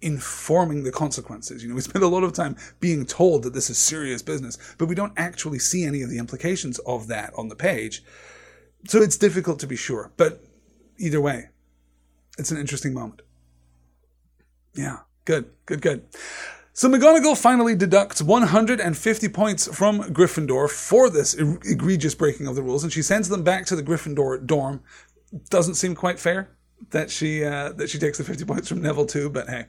informing 0.00 0.84
the 0.84 0.92
consequences. 0.92 1.62
You 1.62 1.68
know, 1.68 1.74
we 1.74 1.82
spend 1.82 2.04
a 2.04 2.08
lot 2.08 2.22
of 2.22 2.32
time 2.32 2.56
being 2.80 3.04
told 3.04 3.42
that 3.42 3.52
this 3.52 3.68
is 3.68 3.76
serious 3.76 4.22
business, 4.22 4.56
but 4.78 4.86
we 4.86 4.94
don't 4.94 5.12
actually 5.18 5.58
see 5.58 5.84
any 5.84 6.00
of 6.00 6.08
the 6.08 6.18
implications 6.18 6.78
of 6.80 7.08
that 7.08 7.34
on 7.36 7.48
the 7.48 7.56
page. 7.56 8.02
So 8.86 9.02
it's 9.02 9.16
difficult 9.16 9.58
to 9.60 9.66
be 9.66 9.76
sure. 9.76 10.12
But 10.16 10.44
either 10.98 11.20
way, 11.20 11.50
it's 12.38 12.50
an 12.50 12.58
interesting 12.58 12.94
moment. 12.94 13.22
Yeah, 14.74 14.98
good, 15.24 15.50
good, 15.66 15.82
good. 15.82 16.06
So 16.72 16.88
McGonagall 16.88 17.36
finally 17.36 17.74
deducts 17.74 18.22
150 18.22 19.28
points 19.30 19.74
from 19.76 20.00
Gryffindor 20.00 20.70
for 20.70 21.10
this 21.10 21.34
egregious 21.34 22.14
breaking 22.14 22.46
of 22.46 22.54
the 22.54 22.62
rules, 22.62 22.84
and 22.84 22.92
she 22.92 23.02
sends 23.02 23.28
them 23.28 23.42
back 23.42 23.66
to 23.66 23.74
the 23.74 23.82
Gryffindor 23.82 24.46
dorm. 24.46 24.82
Doesn't 25.50 25.74
seem 25.74 25.96
quite 25.96 26.20
fair 26.20 26.56
that 26.90 27.10
she 27.10 27.44
uh, 27.44 27.72
that 27.72 27.90
she 27.90 27.98
takes 27.98 28.18
the 28.18 28.24
50 28.24 28.44
points 28.44 28.68
from 28.68 28.80
Neville 28.80 29.06
too, 29.06 29.28
but 29.28 29.48
hey. 29.48 29.66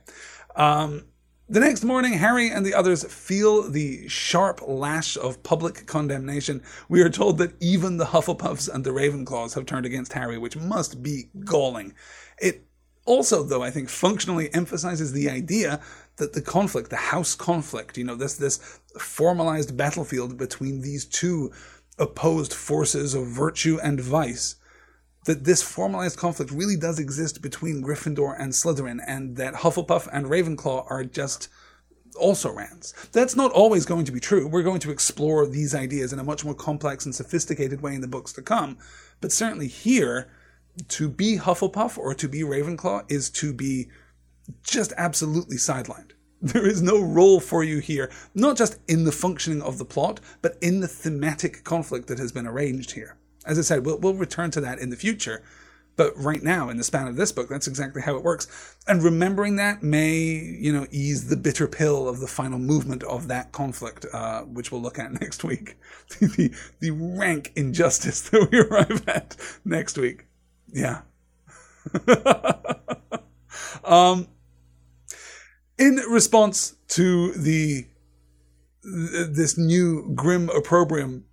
Um, 0.55 1.05
the 1.49 1.59
next 1.59 1.83
morning, 1.83 2.13
Harry 2.13 2.49
and 2.49 2.63
the 2.63 2.75
others 2.75 3.03
feel 3.03 3.63
the 3.63 4.07
sharp 4.07 4.61
lash 4.67 5.17
of 5.17 5.41
public 5.41 5.87
condemnation. 5.87 6.61
We 6.87 7.01
are 7.01 7.09
told 7.09 7.39
that 7.39 7.53
even 7.59 7.97
the 7.97 8.05
Hufflepuffs 8.05 8.71
and 8.71 8.83
the 8.83 8.91
Ravenclaws 8.91 9.55
have 9.55 9.65
turned 9.65 9.87
against 9.87 10.13
Harry, 10.13 10.37
which 10.37 10.55
must 10.55 11.01
be 11.01 11.29
galling. 11.43 11.95
It 12.39 12.65
also, 13.05 13.41
though, 13.41 13.63
I 13.63 13.71
think 13.71 13.89
functionally 13.89 14.53
emphasizes 14.53 15.11
the 15.11 15.29
idea 15.29 15.81
that 16.17 16.33
the 16.33 16.41
conflict, 16.41 16.91
the 16.91 16.97
house 16.97 17.33
conflict, 17.33 17.97
you 17.97 18.03
know, 18.03 18.15
this 18.15 18.35
this 18.35 18.79
formalized 18.99 19.75
battlefield 19.75 20.37
between 20.37 20.81
these 20.81 21.05
two 21.05 21.51
opposed 21.97 22.53
forces 22.53 23.15
of 23.15 23.25
virtue 23.25 23.79
and 23.81 23.99
vice, 23.99 24.55
that 25.29 25.43
this 25.43 25.61
formalized 25.61 26.17
conflict 26.17 26.49
really 26.49 26.75
does 26.75 26.97
exist 26.97 27.39
between 27.39 27.83
Gryffindor 27.83 28.35
and 28.39 28.51
Slytherin, 28.51 28.99
and 29.05 29.37
that 29.37 29.53
Hufflepuff 29.53 30.07
and 30.11 30.25
Ravenclaw 30.25 30.89
are 30.89 31.03
just 31.03 31.49
also 32.19 32.51
rans. 32.51 32.95
That's 33.11 33.35
not 33.35 33.51
always 33.51 33.85
going 33.85 34.05
to 34.05 34.11
be 34.11 34.19
true. 34.19 34.47
We're 34.47 34.63
going 34.63 34.79
to 34.79 34.89
explore 34.89 35.45
these 35.45 35.75
ideas 35.75 36.11
in 36.11 36.17
a 36.17 36.23
much 36.23 36.43
more 36.43 36.55
complex 36.55 37.05
and 37.05 37.13
sophisticated 37.13 37.81
way 37.81 37.93
in 37.93 38.01
the 38.01 38.07
books 38.07 38.33
to 38.33 38.41
come. 38.41 38.79
But 39.21 39.31
certainly 39.31 39.67
here, 39.67 40.31
to 40.87 41.07
be 41.07 41.37
Hufflepuff 41.37 41.99
or 41.99 42.15
to 42.15 42.27
be 42.27 42.41
Ravenclaw 42.41 43.03
is 43.07 43.29
to 43.29 43.53
be 43.53 43.87
just 44.63 44.93
absolutely 44.97 45.57
sidelined. 45.57 46.13
There 46.41 46.65
is 46.65 46.81
no 46.81 46.99
role 46.99 47.39
for 47.39 47.63
you 47.63 47.77
here, 47.77 48.09
not 48.33 48.57
just 48.57 48.79
in 48.87 49.03
the 49.03 49.11
functioning 49.11 49.61
of 49.61 49.77
the 49.77 49.85
plot, 49.85 50.21
but 50.41 50.57
in 50.59 50.79
the 50.79 50.87
thematic 50.87 51.63
conflict 51.63 52.07
that 52.07 52.17
has 52.17 52.31
been 52.31 52.47
arranged 52.47 52.93
here. 52.93 53.18
As 53.49 53.57
I 53.57 53.63
said, 53.63 53.85
we'll, 53.85 53.97
we'll 53.97 54.13
return 54.13 54.51
to 54.51 54.61
that 54.61 54.79
in 54.79 54.91
the 54.91 54.95
future, 54.95 55.43
but 55.95 56.13
right 56.15 56.41
now, 56.41 56.69
in 56.69 56.77
the 56.77 56.83
span 56.85 57.07
of 57.07 57.17
this 57.17 57.33
book, 57.33 57.49
that's 57.49 57.67
exactly 57.67 58.01
how 58.01 58.15
it 58.15 58.23
works. 58.23 58.77
And 58.87 59.03
remembering 59.03 59.57
that 59.57 59.83
may, 59.83 60.15
you 60.17 60.71
know, 60.71 60.87
ease 60.91 61.27
the 61.27 61.35
bitter 61.35 61.67
pill 61.67 62.07
of 62.07 62.21
the 62.21 62.27
final 62.27 62.57
movement 62.57 63.03
of 63.03 63.27
that 63.27 63.51
conflict, 63.51 64.05
uh, 64.13 64.43
which 64.43 64.71
we'll 64.71 64.81
look 64.81 64.97
at 64.97 65.11
next 65.21 65.43
week. 65.43 65.77
the, 66.19 66.53
the 66.79 66.91
rank 66.91 67.51
injustice 67.55 68.21
that 68.29 68.47
we 68.49 68.59
arrive 68.59 69.03
at 69.09 69.35
next 69.65 69.97
week. 69.97 70.27
Yeah. 70.71 71.01
um, 73.83 74.27
in 75.77 75.95
response 76.09 76.75
to 76.89 77.33
the 77.33 77.87
this 78.81 79.57
new 79.57 80.13
grim 80.15 80.49
opprobrium, 80.49 81.25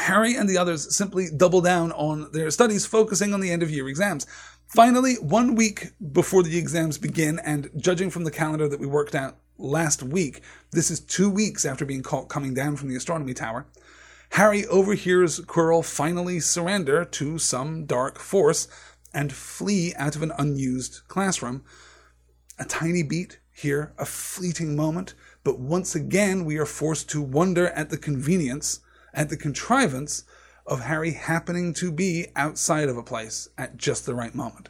Harry 0.00 0.34
and 0.34 0.48
the 0.48 0.58
others 0.58 0.96
simply 0.96 1.28
double 1.34 1.60
down 1.60 1.92
on 1.92 2.30
their 2.32 2.50
studies, 2.50 2.86
focusing 2.86 3.32
on 3.32 3.40
the 3.40 3.50
end 3.50 3.62
of 3.62 3.70
year 3.70 3.88
exams. 3.88 4.26
Finally, 4.66 5.14
one 5.14 5.54
week 5.54 5.90
before 6.12 6.42
the 6.42 6.56
exams 6.56 6.96
begin, 6.96 7.38
and 7.40 7.70
judging 7.76 8.10
from 8.10 8.24
the 8.24 8.30
calendar 8.30 8.68
that 8.68 8.80
we 8.80 8.86
worked 8.86 9.14
out 9.14 9.36
last 9.58 10.02
week, 10.02 10.42
this 10.72 10.90
is 10.90 11.00
two 11.00 11.28
weeks 11.28 11.64
after 11.64 11.84
being 11.84 12.02
caught 12.02 12.28
coming 12.28 12.54
down 12.54 12.76
from 12.76 12.88
the 12.88 12.96
astronomy 12.96 13.34
tower. 13.34 13.66
Harry 14.30 14.64
overhears 14.66 15.40
Quirrell 15.40 15.84
finally 15.84 16.38
surrender 16.38 17.04
to 17.04 17.36
some 17.38 17.84
dark 17.84 18.18
force 18.18 18.68
and 19.12 19.32
flee 19.32 19.92
out 19.96 20.14
of 20.14 20.22
an 20.22 20.32
unused 20.38 21.00
classroom. 21.08 21.64
A 22.58 22.64
tiny 22.64 23.02
beat 23.02 23.40
here, 23.52 23.92
a 23.98 24.06
fleeting 24.06 24.76
moment, 24.76 25.14
but 25.42 25.58
once 25.58 25.94
again 25.94 26.44
we 26.44 26.58
are 26.58 26.66
forced 26.66 27.10
to 27.10 27.20
wonder 27.20 27.68
at 27.68 27.90
the 27.90 27.98
convenience, 27.98 28.80
at 29.12 29.28
the 29.28 29.36
contrivance 29.36 30.24
of 30.66 30.82
Harry 30.82 31.12
happening 31.12 31.72
to 31.74 31.90
be 31.90 32.28
outside 32.36 32.88
of 32.88 32.96
a 32.96 33.02
place 33.02 33.48
at 33.58 33.76
just 33.76 34.06
the 34.06 34.14
right 34.14 34.34
moment. 34.34 34.68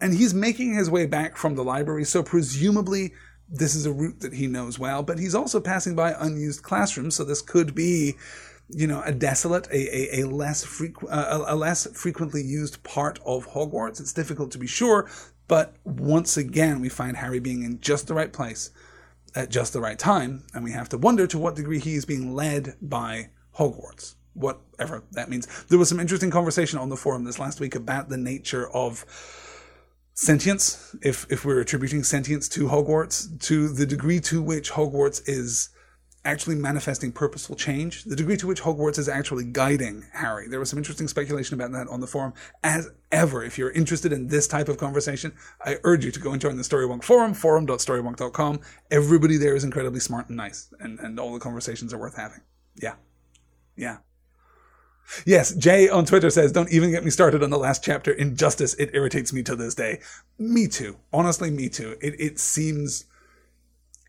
And 0.00 0.14
he's 0.14 0.34
making 0.34 0.74
his 0.74 0.90
way 0.90 1.06
back 1.06 1.36
from 1.36 1.54
the 1.54 1.64
library, 1.64 2.04
so 2.04 2.22
presumably 2.22 3.12
this 3.48 3.74
is 3.74 3.84
a 3.84 3.92
route 3.92 4.20
that 4.20 4.34
he 4.34 4.46
knows 4.46 4.78
well, 4.78 5.02
but 5.02 5.18
he's 5.18 5.34
also 5.34 5.60
passing 5.60 5.94
by 5.94 6.14
unused 6.18 6.62
classrooms, 6.62 7.16
so 7.16 7.24
this 7.24 7.42
could 7.42 7.74
be, 7.74 8.14
you 8.68 8.86
know, 8.86 9.02
a 9.04 9.12
desolate, 9.12 9.66
a, 9.70 10.18
a, 10.18 10.22
a 10.22 10.26
less 10.26 10.64
frequ- 10.64 11.10
uh, 11.10 11.44
a 11.46 11.56
less 11.56 11.86
frequently 11.92 12.42
used 12.42 12.82
part 12.84 13.18
of 13.26 13.48
Hogwarts. 13.48 14.00
It's 14.00 14.12
difficult 14.12 14.52
to 14.52 14.58
be 14.58 14.68
sure, 14.68 15.10
but 15.48 15.74
once 15.84 16.36
again, 16.36 16.80
we 16.80 16.88
find 16.88 17.16
Harry 17.16 17.40
being 17.40 17.64
in 17.64 17.80
just 17.80 18.06
the 18.06 18.14
right 18.14 18.32
place 18.32 18.70
at 19.34 19.50
just 19.50 19.72
the 19.72 19.80
right 19.80 19.98
time, 19.98 20.44
and 20.54 20.64
we 20.64 20.72
have 20.72 20.88
to 20.90 20.98
wonder 20.98 21.26
to 21.26 21.38
what 21.38 21.56
degree 21.56 21.78
he 21.78 21.94
is 21.94 22.04
being 22.04 22.34
led 22.34 22.74
by 22.80 23.30
Hogwarts, 23.58 24.14
whatever 24.34 25.04
that 25.12 25.28
means. 25.28 25.46
There 25.64 25.78
was 25.78 25.88
some 25.88 26.00
interesting 26.00 26.30
conversation 26.30 26.78
on 26.78 26.88
the 26.88 26.96
forum 26.96 27.24
this 27.24 27.38
last 27.38 27.60
week 27.60 27.74
about 27.74 28.08
the 28.08 28.16
nature 28.16 28.70
of 28.70 29.04
sentience, 30.14 30.94
if 31.02 31.26
if 31.30 31.44
we're 31.44 31.60
attributing 31.60 32.02
sentience 32.02 32.48
to 32.50 32.68
Hogwarts, 32.68 33.40
to 33.46 33.68
the 33.68 33.86
degree 33.86 34.20
to 34.20 34.42
which 34.42 34.72
Hogwarts 34.72 35.22
is 35.26 35.70
actually 36.24 36.56
manifesting 36.56 37.12
purposeful 37.12 37.56
change, 37.56 38.04
the 38.04 38.16
degree 38.16 38.36
to 38.36 38.46
which 38.46 38.62
Hogwarts 38.62 38.98
is 38.98 39.08
actually 39.08 39.44
guiding 39.44 40.04
Harry. 40.12 40.48
There 40.48 40.60
was 40.60 40.68
some 40.68 40.78
interesting 40.78 41.08
speculation 41.08 41.54
about 41.54 41.72
that 41.72 41.88
on 41.88 42.00
the 42.00 42.06
forum. 42.06 42.34
As 42.62 42.90
ever, 43.10 43.42
if 43.42 43.56
you're 43.56 43.70
interested 43.70 44.12
in 44.12 44.28
this 44.28 44.46
type 44.46 44.68
of 44.68 44.76
conversation, 44.76 45.32
I 45.64 45.78
urge 45.84 46.04
you 46.04 46.10
to 46.10 46.20
go 46.20 46.32
and 46.32 46.40
join 46.40 46.56
the 46.56 46.62
Storywonk 46.62 47.04
forum, 47.04 47.32
forum.storywonk.com. 47.32 48.60
Everybody 48.90 49.36
there 49.38 49.54
is 49.54 49.64
incredibly 49.64 50.00
smart 50.00 50.28
and 50.28 50.36
nice, 50.36 50.72
and, 50.80 50.98
and 51.00 51.18
all 51.18 51.32
the 51.32 51.40
conversations 51.40 51.94
are 51.94 51.98
worth 51.98 52.16
having. 52.16 52.40
Yeah. 52.76 52.94
Yeah. 53.76 53.98
Yes, 55.26 55.54
Jay 55.54 55.88
on 55.88 56.04
Twitter 56.04 56.30
says, 56.30 56.52
don't 56.52 56.70
even 56.70 56.90
get 56.90 57.04
me 57.04 57.10
started 57.10 57.42
on 57.42 57.50
the 57.50 57.58
last 57.58 57.82
chapter. 57.82 58.12
Injustice, 58.12 58.74
it 58.74 58.90
irritates 58.92 59.32
me 59.32 59.42
to 59.42 59.56
this 59.56 59.74
day. 59.74 60.00
Me 60.38 60.68
too. 60.68 60.98
Honestly, 61.12 61.50
me 61.50 61.68
too. 61.68 61.96
It, 62.00 62.20
it 62.20 62.38
seems, 62.38 63.06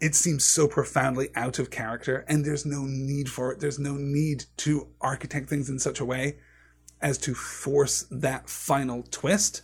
it 0.01 0.15
seems 0.15 0.43
so 0.43 0.67
profoundly 0.67 1.29
out 1.35 1.59
of 1.59 1.69
character 1.69 2.25
and 2.27 2.43
there's 2.43 2.65
no 2.65 2.83
need 2.85 3.29
for 3.29 3.51
it. 3.51 3.59
There's 3.59 3.79
no 3.79 3.93
need 3.93 4.45
to 4.57 4.87
architect 4.99 5.47
things 5.47 5.69
in 5.69 5.79
such 5.79 5.99
a 5.99 6.05
way 6.05 6.39
as 6.99 7.17
to 7.19 7.35
force 7.35 8.05
that 8.09 8.49
final 8.49 9.03
twist 9.11 9.61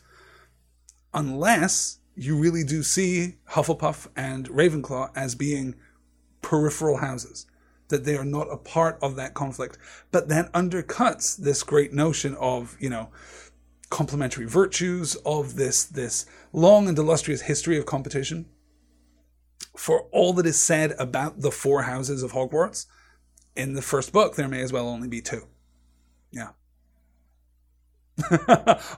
unless 1.13 1.97
you 2.15 2.38
really 2.38 2.63
do 2.63 2.84
see 2.84 3.38
Hufflepuff 3.50 4.08
and 4.15 4.47
Ravenclaw 4.50 5.10
as 5.15 5.36
being 5.36 5.76
peripheral 6.41 6.97
houses 6.97 7.47
that 7.89 8.04
they 8.04 8.15
are 8.15 8.26
not 8.26 8.47
a 8.52 8.58
part 8.58 9.00
of 9.02 9.15
that 9.15 9.34
conflict. 9.34 9.78
But 10.12 10.28
that 10.30 10.52
undercuts 10.54 11.38
this 11.38 11.63
great 11.63 11.93
notion 11.93 12.36
of, 12.36 12.76
you 12.80 12.89
know, 12.89 13.10
complementary 13.89 14.45
virtues, 14.45 15.15
of 15.26 15.56
this, 15.56 15.86
this 15.86 16.26
long 16.52 16.88
and 16.88 16.97
illustrious 16.97 17.41
history 17.41 17.78
of 17.78 17.86
competition. 17.86 18.47
For 19.76 20.02
all 20.12 20.34
that 20.34 20.46
is 20.46 20.62
said 20.62 20.96
about 20.98 21.41
the 21.41 21.52
four 21.52 21.84
houses 21.84 22.24
of 22.24 22.32
Hogwarts, 22.32 22.86
in 23.56 23.74
the 23.74 23.82
first 23.82 24.12
book, 24.12 24.36
there 24.36 24.48
may 24.48 24.62
as 24.62 24.74
well 24.74 24.88
only 24.88 25.08
be 25.08 25.22
two. 25.22 25.48
Yeah. 26.32 26.50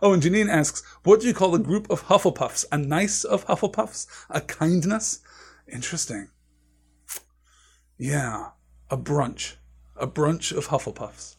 oh, 0.02 0.14
and 0.14 0.24
Janine 0.24 0.50
asks, 0.50 0.84
what 1.04 1.22
do 1.22 1.28
you 1.28 1.34
call 1.34 1.56
a 1.56 1.60
group 1.60 1.90
of 1.90 2.04
Hufflepuffs? 2.04 2.66
A 2.72 2.78
nice 2.78 3.24
of 3.24 3.46
Hufflepuffs? 3.48 4.08
A 4.30 4.42
kindness? 4.42 5.20
Interesting. 5.68 6.30
Yeah 7.98 8.52
a 8.90 8.98
brunch, 8.98 9.56
a 9.96 10.08
brunch 10.08 10.56
of 10.56 10.68
Hufflepuffs, 10.68 11.36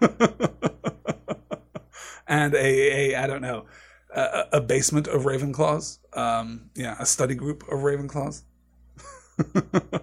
and 2.26 2.54
a, 2.54 2.58
a 2.58 3.14
I 3.16 3.26
don't 3.26 3.42
know, 3.42 3.66
a, 4.14 4.44
a 4.52 4.60
basement 4.60 5.08
of 5.08 5.22
Ravenclaws. 5.22 5.98
Um, 6.16 6.70
yeah, 6.74 6.96
a 6.98 7.06
study 7.06 7.34
group 7.34 7.62
of 7.64 7.80
Ravenclaws. 7.80 8.42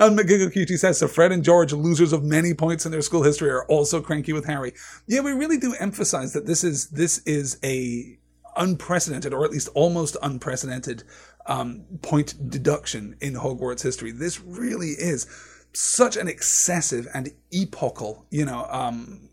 And 0.00 0.18
McGiggleQT 0.18 0.78
says, 0.78 0.98
so 0.98 1.08
Fred 1.08 1.32
and 1.32 1.42
George, 1.42 1.72
losers 1.72 2.12
of 2.12 2.22
many 2.22 2.52
points 2.52 2.84
in 2.84 2.92
their 2.92 3.00
school 3.00 3.22
history, 3.22 3.48
are 3.48 3.64
also 3.66 4.02
cranky 4.02 4.32
with 4.32 4.44
Harry. 4.44 4.74
Yeah, 5.06 5.20
we 5.20 5.32
really 5.32 5.56
do 5.56 5.74
emphasize 5.80 6.34
that 6.34 6.46
this 6.46 6.62
is, 6.62 6.88
this 6.88 7.18
is 7.18 7.58
a 7.64 8.18
unprecedented, 8.56 9.32
or 9.32 9.44
at 9.44 9.50
least 9.50 9.68
almost 9.74 10.16
unprecedented, 10.22 11.04
um, 11.46 11.84
point 12.02 12.50
deduction 12.50 13.16
in 13.20 13.34
Hogwarts 13.34 13.82
history. 13.82 14.12
This 14.12 14.40
really 14.40 14.88
is 14.88 15.26
such 15.72 16.16
an 16.16 16.28
excessive 16.28 17.08
and 17.14 17.30
epochal, 17.50 18.26
you 18.30 18.44
know, 18.44 18.66
um, 18.68 19.30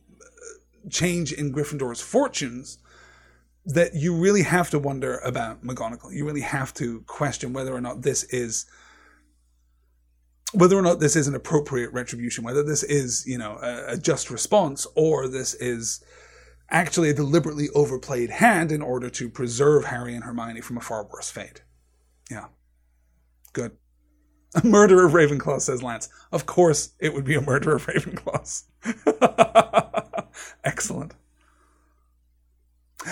change 0.90 1.34
in 1.34 1.52
Gryffindor's 1.52 2.00
fortunes 2.00 2.78
that 3.66 3.96
you 3.96 4.16
really 4.16 4.44
have 4.44 4.70
to 4.70 4.80
wonder 4.80 5.18
about 5.20 5.64
McGonagall. 5.64 6.14
You 6.14 6.26
really 6.26 6.42
have 6.42 6.74
to 6.76 7.02
question 7.02 7.54
whether 7.54 7.74
or 7.74 7.82
not 7.82 8.02
this 8.04 8.24
is 8.26 8.66
whether 10.54 10.78
or 10.78 10.82
not 10.82 11.00
this 11.00 11.16
is 11.16 11.28
an 11.28 11.36
appropriate 11.36 11.92
retribution, 11.92 12.44
whether 12.44 12.64
this 12.64 12.84
is, 12.84 13.26
you 13.28 13.38
know, 13.38 13.58
a, 13.62 13.94
a, 13.94 13.98
just 13.98 14.30
response 14.30 14.88
or 14.96 15.28
this 15.28 15.54
is 15.56 16.02
actually 16.70 17.10
a 17.10 17.14
deliberately 17.14 17.68
overplayed 17.76 18.30
hand 18.30 18.72
in 18.72 18.82
order 18.82 19.10
to 19.10 19.30
preserve 19.30 19.86
Harry 19.86 20.16
and 20.16 20.24
Hermione 20.24 20.62
from 20.62 20.78
a 20.78 20.82
far 20.82 21.06
worse 21.06 21.30
fate. 21.30 21.64
Yeah. 22.32 22.46
Good. 23.52 23.74
A 24.56 24.66
murder 24.66 25.06
of 25.06 25.12
Ravenclaw, 25.12 25.60
says 25.60 25.84
Lance. 25.84 26.08
Of 26.32 26.46
course 26.46 26.94
it 27.00 27.14
would 27.14 27.26
be 27.26 27.36
a 27.36 27.42
murder 27.42 27.76
of 27.76 27.86
Ravenclaw. 27.86 28.64
Excellent. 30.64 31.16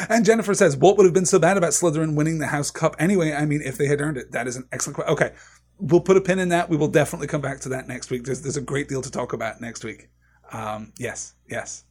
And 0.10 0.26
Jennifer 0.26 0.54
says, 0.54 0.76
What 0.76 0.98
would 0.98 1.06
have 1.06 1.14
been 1.14 1.26
so 1.26 1.40
bad 1.40 1.58
about 1.58 1.72
Slytherin 1.72 2.16
winning 2.16 2.40
the 2.40 2.48
House 2.48 2.72
Cup 2.72 2.96
anyway? 3.00 3.34
I 3.34 3.46
mean, 3.46 3.62
if 3.62 3.78
they 3.78 3.88
had 3.88 4.02
earned 4.02 4.18
it. 4.18 4.32
That 4.32 4.48
is 4.48 4.56
an 4.56 4.68
excellent 4.72 4.96
question. 4.96 5.14
Okay, 5.14 5.32
we'll 5.80 6.02
put 6.02 6.18
a 6.18 6.22
pin 6.22 6.40
in 6.40 6.50
that. 6.50 6.70
We 6.70 6.78
will 6.78 6.88
definitely 6.88 7.28
come 7.28 7.42
back 7.42 7.60
to 7.62 7.70
that 7.70 7.88
next 7.88 8.10
week. 8.10 8.24
There's, 8.24 8.42
there's 8.42 8.58
a 8.58 8.62
great 8.62 8.90
deal 8.90 9.02
to 9.02 9.12
talk 9.12 9.34
about 9.34 9.62
next 9.62 9.84
week. 9.84 10.10
Um, 10.52 10.94
yes, 10.98 11.36
yes. 11.50 11.84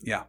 Yeah. 0.00 0.24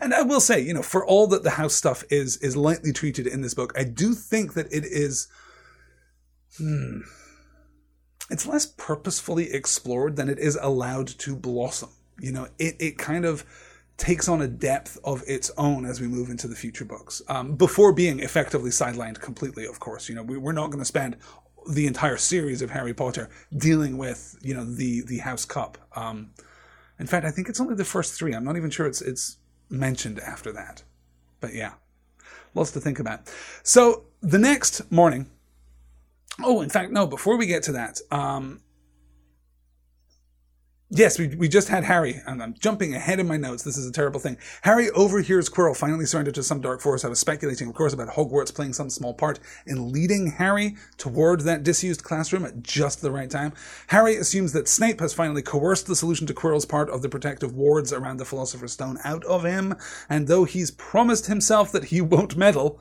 And 0.00 0.14
I 0.14 0.22
will 0.22 0.40
say, 0.40 0.60
you 0.60 0.72
know, 0.72 0.82
for 0.82 1.04
all 1.04 1.26
that 1.28 1.42
the 1.42 1.50
house 1.50 1.74
stuff 1.74 2.02
is 2.10 2.38
is 2.38 2.56
lightly 2.56 2.92
treated 2.92 3.26
in 3.26 3.42
this 3.42 3.54
book, 3.54 3.72
I 3.76 3.84
do 3.84 4.14
think 4.14 4.54
that 4.54 4.72
it 4.72 4.84
is 4.84 5.28
hmm, 6.56 7.00
it's 8.30 8.46
less 8.46 8.66
purposefully 8.66 9.52
explored 9.52 10.16
than 10.16 10.28
it 10.28 10.38
is 10.38 10.58
allowed 10.60 11.08
to 11.08 11.36
blossom. 11.36 11.90
You 12.18 12.32
know, 12.32 12.48
it 12.58 12.76
it 12.80 12.98
kind 12.98 13.24
of 13.26 13.44
takes 13.96 14.28
on 14.28 14.42
a 14.42 14.48
depth 14.48 14.98
of 15.04 15.22
its 15.26 15.50
own 15.56 15.86
as 15.86 16.00
we 16.00 16.06
move 16.06 16.28
into 16.28 16.46
the 16.46 16.54
future 16.54 16.84
books. 16.84 17.22
Um, 17.28 17.56
before 17.56 17.92
being 17.92 18.20
effectively 18.20 18.70
sidelined 18.70 19.20
completely, 19.20 19.66
of 19.66 19.80
course. 19.80 20.08
You 20.08 20.14
know, 20.14 20.22
we, 20.22 20.36
we're 20.36 20.52
not 20.52 20.66
going 20.66 20.80
to 20.80 20.84
spend 20.84 21.16
the 21.68 21.86
entire 21.86 22.16
series 22.16 22.62
of 22.62 22.70
Harry 22.70 22.94
Potter 22.94 23.28
dealing 23.56 23.98
with 23.98 24.38
you 24.42 24.54
know 24.54 24.64
the 24.64 25.02
the 25.02 25.18
House 25.18 25.44
Cup. 25.44 25.78
Um, 25.94 26.30
in 26.98 27.06
fact, 27.06 27.26
I 27.26 27.30
think 27.30 27.48
it's 27.48 27.60
only 27.60 27.74
the 27.74 27.84
first 27.84 28.14
three. 28.14 28.34
I'm 28.34 28.44
not 28.44 28.56
even 28.56 28.70
sure 28.70 28.86
it's 28.86 29.02
it's 29.02 29.38
mentioned 29.68 30.20
after 30.20 30.52
that. 30.52 30.82
But 31.40 31.54
yeah, 31.54 31.72
lots 32.54 32.72
to 32.72 32.80
think 32.80 32.98
about. 32.98 33.32
So 33.62 34.04
the 34.20 34.38
next 34.38 34.90
morning. 34.90 35.30
Oh, 36.44 36.60
in 36.60 36.68
fact, 36.68 36.92
no. 36.92 37.06
Before 37.06 37.38
we 37.38 37.46
get 37.46 37.62
to 37.62 37.72
that, 37.72 37.98
um, 38.10 38.60
Yes, 40.88 41.18
we, 41.18 41.26
we 41.34 41.48
just 41.48 41.68
had 41.68 41.82
Harry, 41.82 42.22
and 42.28 42.40
I'm 42.40 42.54
jumping 42.54 42.94
ahead 42.94 43.18
in 43.18 43.26
my 43.26 43.36
notes. 43.36 43.64
This 43.64 43.76
is 43.76 43.88
a 43.88 43.92
terrible 43.92 44.20
thing. 44.20 44.36
Harry 44.62 44.88
overhears 44.90 45.48
Quirrell 45.48 45.76
finally 45.76 46.06
surrender 46.06 46.30
to 46.30 46.44
some 46.44 46.60
dark 46.60 46.80
force. 46.80 47.04
I 47.04 47.08
was 47.08 47.18
speculating, 47.18 47.68
of 47.68 47.74
course, 47.74 47.92
about 47.92 48.10
Hogwarts 48.10 48.54
playing 48.54 48.72
some 48.72 48.88
small 48.88 49.12
part 49.12 49.40
in 49.66 49.90
leading 49.90 50.28
Harry 50.30 50.76
toward 50.96 51.40
that 51.40 51.64
disused 51.64 52.04
classroom 52.04 52.44
at 52.44 52.62
just 52.62 53.02
the 53.02 53.10
right 53.10 53.28
time. 53.28 53.52
Harry 53.88 54.14
assumes 54.14 54.52
that 54.52 54.68
Snape 54.68 55.00
has 55.00 55.12
finally 55.12 55.42
coerced 55.42 55.88
the 55.88 55.96
solution 55.96 56.24
to 56.28 56.34
Quirrell's 56.34 56.64
part 56.64 56.88
of 56.88 57.02
the 57.02 57.08
protective 57.08 57.52
wards 57.52 57.92
around 57.92 58.18
the 58.18 58.24
Philosopher's 58.24 58.72
Stone 58.72 58.98
out 59.02 59.24
of 59.24 59.42
him, 59.42 59.74
and 60.08 60.28
though 60.28 60.44
he's 60.44 60.70
promised 60.70 61.26
himself 61.26 61.72
that 61.72 61.86
he 61.86 62.00
won't 62.00 62.36
meddle, 62.36 62.78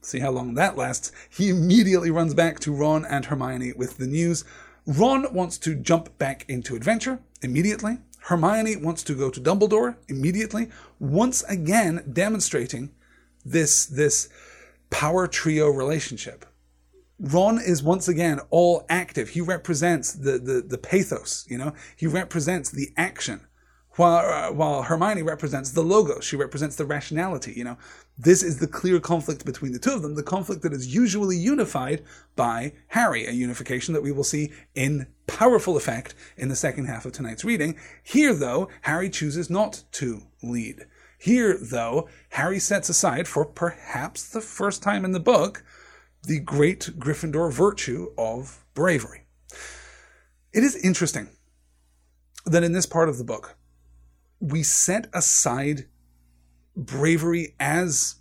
see 0.00 0.20
how 0.20 0.30
long 0.30 0.54
that 0.54 0.78
lasts, 0.78 1.12
he 1.28 1.50
immediately 1.50 2.10
runs 2.10 2.32
back 2.32 2.60
to 2.60 2.74
Ron 2.74 3.04
and 3.04 3.26
Hermione 3.26 3.74
with 3.74 3.98
the 3.98 4.06
news. 4.06 4.42
Ron 4.86 5.26
wants 5.34 5.58
to 5.58 5.74
jump 5.74 6.16
back 6.16 6.46
into 6.48 6.74
adventure 6.74 7.20
immediately. 7.42 7.98
Hermione 8.20 8.76
wants 8.76 9.02
to 9.04 9.14
go 9.14 9.30
to 9.30 9.40
Dumbledore 9.40 9.96
immediately, 10.08 10.68
once 11.00 11.42
again 11.44 12.04
demonstrating 12.12 12.90
this, 13.44 13.84
this 13.84 14.28
power 14.90 15.26
trio 15.26 15.68
relationship. 15.68 16.46
Ron 17.18 17.58
is 17.60 17.82
once 17.82 18.08
again 18.08 18.40
all 18.50 18.84
active. 18.88 19.30
He 19.30 19.40
represents 19.40 20.12
the, 20.12 20.38
the, 20.38 20.64
the 20.66 20.78
pathos, 20.78 21.46
you 21.48 21.58
know, 21.58 21.74
he 21.96 22.06
represents 22.06 22.70
the 22.70 22.92
action 22.96 23.40
while, 23.96 24.26
uh, 24.26 24.52
while 24.52 24.82
Hermione 24.82 25.22
represents 25.22 25.70
the 25.70 25.82
logos, 25.82 26.24
she 26.24 26.36
represents 26.36 26.76
the 26.76 26.86
rationality. 26.86 27.52
You 27.52 27.64
know, 27.64 27.78
this 28.16 28.42
is 28.42 28.58
the 28.58 28.66
clear 28.66 29.00
conflict 29.00 29.44
between 29.44 29.72
the 29.72 29.78
two 29.78 29.92
of 29.92 30.02
them, 30.02 30.14
the 30.14 30.22
conflict 30.22 30.62
that 30.62 30.72
is 30.72 30.94
usually 30.94 31.36
unified 31.36 32.02
by 32.34 32.72
Harry, 32.88 33.26
a 33.26 33.32
unification 33.32 33.92
that 33.94 34.02
we 34.02 34.12
will 34.12 34.24
see 34.24 34.52
in 34.74 35.06
powerful 35.26 35.76
effect 35.76 36.14
in 36.36 36.48
the 36.48 36.56
second 36.56 36.86
half 36.86 37.04
of 37.04 37.12
tonight's 37.12 37.44
reading. 37.44 37.76
Here, 38.02 38.34
though, 38.34 38.68
Harry 38.82 39.10
chooses 39.10 39.50
not 39.50 39.84
to 39.92 40.22
lead. 40.42 40.86
Here, 41.18 41.56
though, 41.56 42.08
Harry 42.30 42.58
sets 42.58 42.88
aside, 42.88 43.28
for 43.28 43.44
perhaps 43.44 44.28
the 44.28 44.40
first 44.40 44.82
time 44.82 45.04
in 45.04 45.12
the 45.12 45.20
book, 45.20 45.62
the 46.24 46.40
great 46.40 46.90
Gryffindor 46.98 47.52
virtue 47.52 48.12
of 48.16 48.64
bravery. 48.74 49.26
It 50.52 50.64
is 50.64 50.76
interesting 50.76 51.30
that 52.44 52.64
in 52.64 52.72
this 52.72 52.86
part 52.86 53.08
of 53.08 53.18
the 53.18 53.24
book, 53.24 53.56
we 54.42 54.62
set 54.62 55.06
aside 55.14 55.86
bravery 56.76 57.54
as 57.60 58.16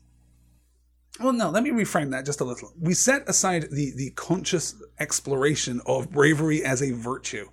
well 1.20 1.34
no 1.34 1.50
let 1.50 1.64
me 1.64 1.72
reframe 1.72 2.12
that 2.12 2.26
just 2.26 2.42
a 2.42 2.46
little. 2.46 2.72
We 2.80 2.94
set 2.94 3.28
aside 3.28 3.68
the 3.72 3.92
the 3.96 4.12
conscious 4.12 4.76
exploration 5.00 5.82
of 5.86 6.12
bravery 6.12 6.64
as 6.64 6.82
a 6.82 6.92
virtue. 6.92 7.50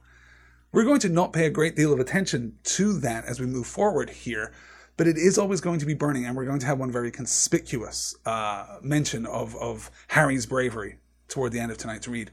We're 0.70 0.85
going 0.85 1.00
to 1.00 1.09
not 1.09 1.33
pay 1.33 1.46
a 1.46 1.50
great 1.50 1.76
deal 1.76 1.94
of 1.94 1.98
attention 1.98 2.59
to 2.62 2.98
that 3.00 3.24
as 3.24 3.40
we 3.40 3.46
move 3.46 3.66
forward 3.66 4.11
here 4.11 4.52
but 4.98 5.07
it 5.07 5.16
is 5.16 5.38
always 5.38 5.61
going 5.62 5.78
to 5.78 5.87
be 5.87 5.94
burning 5.94 6.26
and 6.26 6.37
we're 6.37 6.44
going 6.44 6.59
to 6.59 6.66
have 6.66 6.78
one 6.78 6.90
very 6.90 7.11
conspicuous 7.11 8.14
uh, 8.26 8.78
mention 8.83 9.24
of 9.24 9.57
of 9.57 9.90
harry's 10.09 10.44
bravery 10.44 10.98
toward 11.28 11.52
the 11.52 11.61
end 11.61 11.70
of 11.70 11.78
tonight's 11.78 12.09
read. 12.09 12.31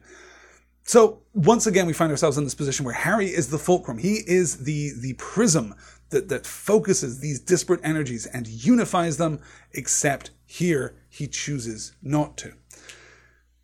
So 0.84 1.22
once 1.34 1.66
again 1.66 1.86
we 1.88 1.94
find 1.94 2.12
ourselves 2.12 2.38
in 2.38 2.44
this 2.44 2.56
position 2.56 2.86
where 2.86 2.94
harry 2.94 3.28
is 3.28 3.50
the 3.50 3.58
fulcrum. 3.58 4.00
He 4.00 4.16
is 4.28 4.66
the 4.66 4.92
the 5.00 5.14
prism 5.14 5.76
that, 6.16 6.30
that 6.30 6.48
focuses 6.48 7.20
these 7.20 7.42
disparate 7.42 7.82
energies 7.84 8.26
and 8.26 8.48
unifies 8.48 9.18
them, 9.18 9.42
except 9.74 10.32
here 10.46 10.96
he 11.10 11.28
chooses 11.28 11.94
not 12.02 12.38
to. 12.38 12.54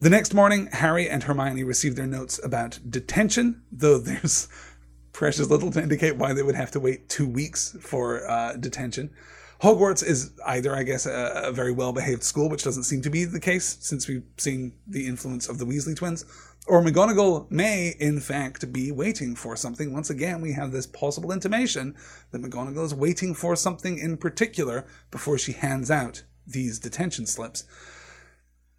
The 0.02 0.10
next 0.10 0.34
morning, 0.34 0.68
Harry 0.74 1.10
and 1.10 1.24
Hermione 1.24 1.64
receive 1.64 1.96
their 1.96 2.08
notes 2.08 2.42
about 2.44 2.80
detention, 2.90 3.62
though 3.72 3.98
there's 4.00 4.50
precious 5.14 5.50
little 5.50 5.72
to 5.72 5.82
indicate 5.82 6.18
why 6.18 6.34
they 6.34 6.44
would 6.44 6.56
have 6.56 6.72
to 6.72 6.80
wait 6.82 7.08
two 7.08 7.28
weeks 7.28 7.78
for 7.80 8.30
uh, 8.30 8.54
detention. 8.58 9.12
Hogwarts 9.62 10.04
is 10.04 10.32
either, 10.46 10.76
I 10.76 10.84
guess, 10.84 11.06
a, 11.06 11.44
a 11.46 11.52
very 11.54 11.72
well 11.72 11.94
behaved 11.94 12.24
school, 12.24 12.50
which 12.50 12.64
doesn't 12.64 12.84
seem 12.84 13.02
to 13.04 13.10
be 13.10 13.24
the 13.24 13.40
case 13.40 13.78
since 13.80 14.10
we've 14.10 14.26
seen 14.38 14.74
the 14.88 15.08
influence 15.08 15.48
of 15.48 15.58
the 15.58 15.66
Weasley 15.66 15.96
twins, 15.96 16.26
or 16.68 16.82
McGonagall 16.82 17.50
may, 17.50 17.96
in 18.00 18.20
fact, 18.20 18.72
be 18.72 18.92
waiting 18.92 19.36
for 19.36 19.56
something. 19.56 19.92
Once 19.92 20.10
again, 20.10 20.42
we 20.42 20.54
have 20.54 20.72
this 20.72 20.86
possible 20.86 21.32
intimation 21.32 21.96
that 22.32 22.42
McGonagall 22.42 22.86
is 22.86 22.94
waiting 22.94 23.34
for 23.34 23.56
something 23.56 23.98
in 23.98 24.18
particular 24.18 24.86
before 25.10 25.38
she 25.38 25.54
hands 25.54 25.90
out 25.90 26.24
these 26.46 26.80
detention 26.80 27.26
slips. 27.26 27.64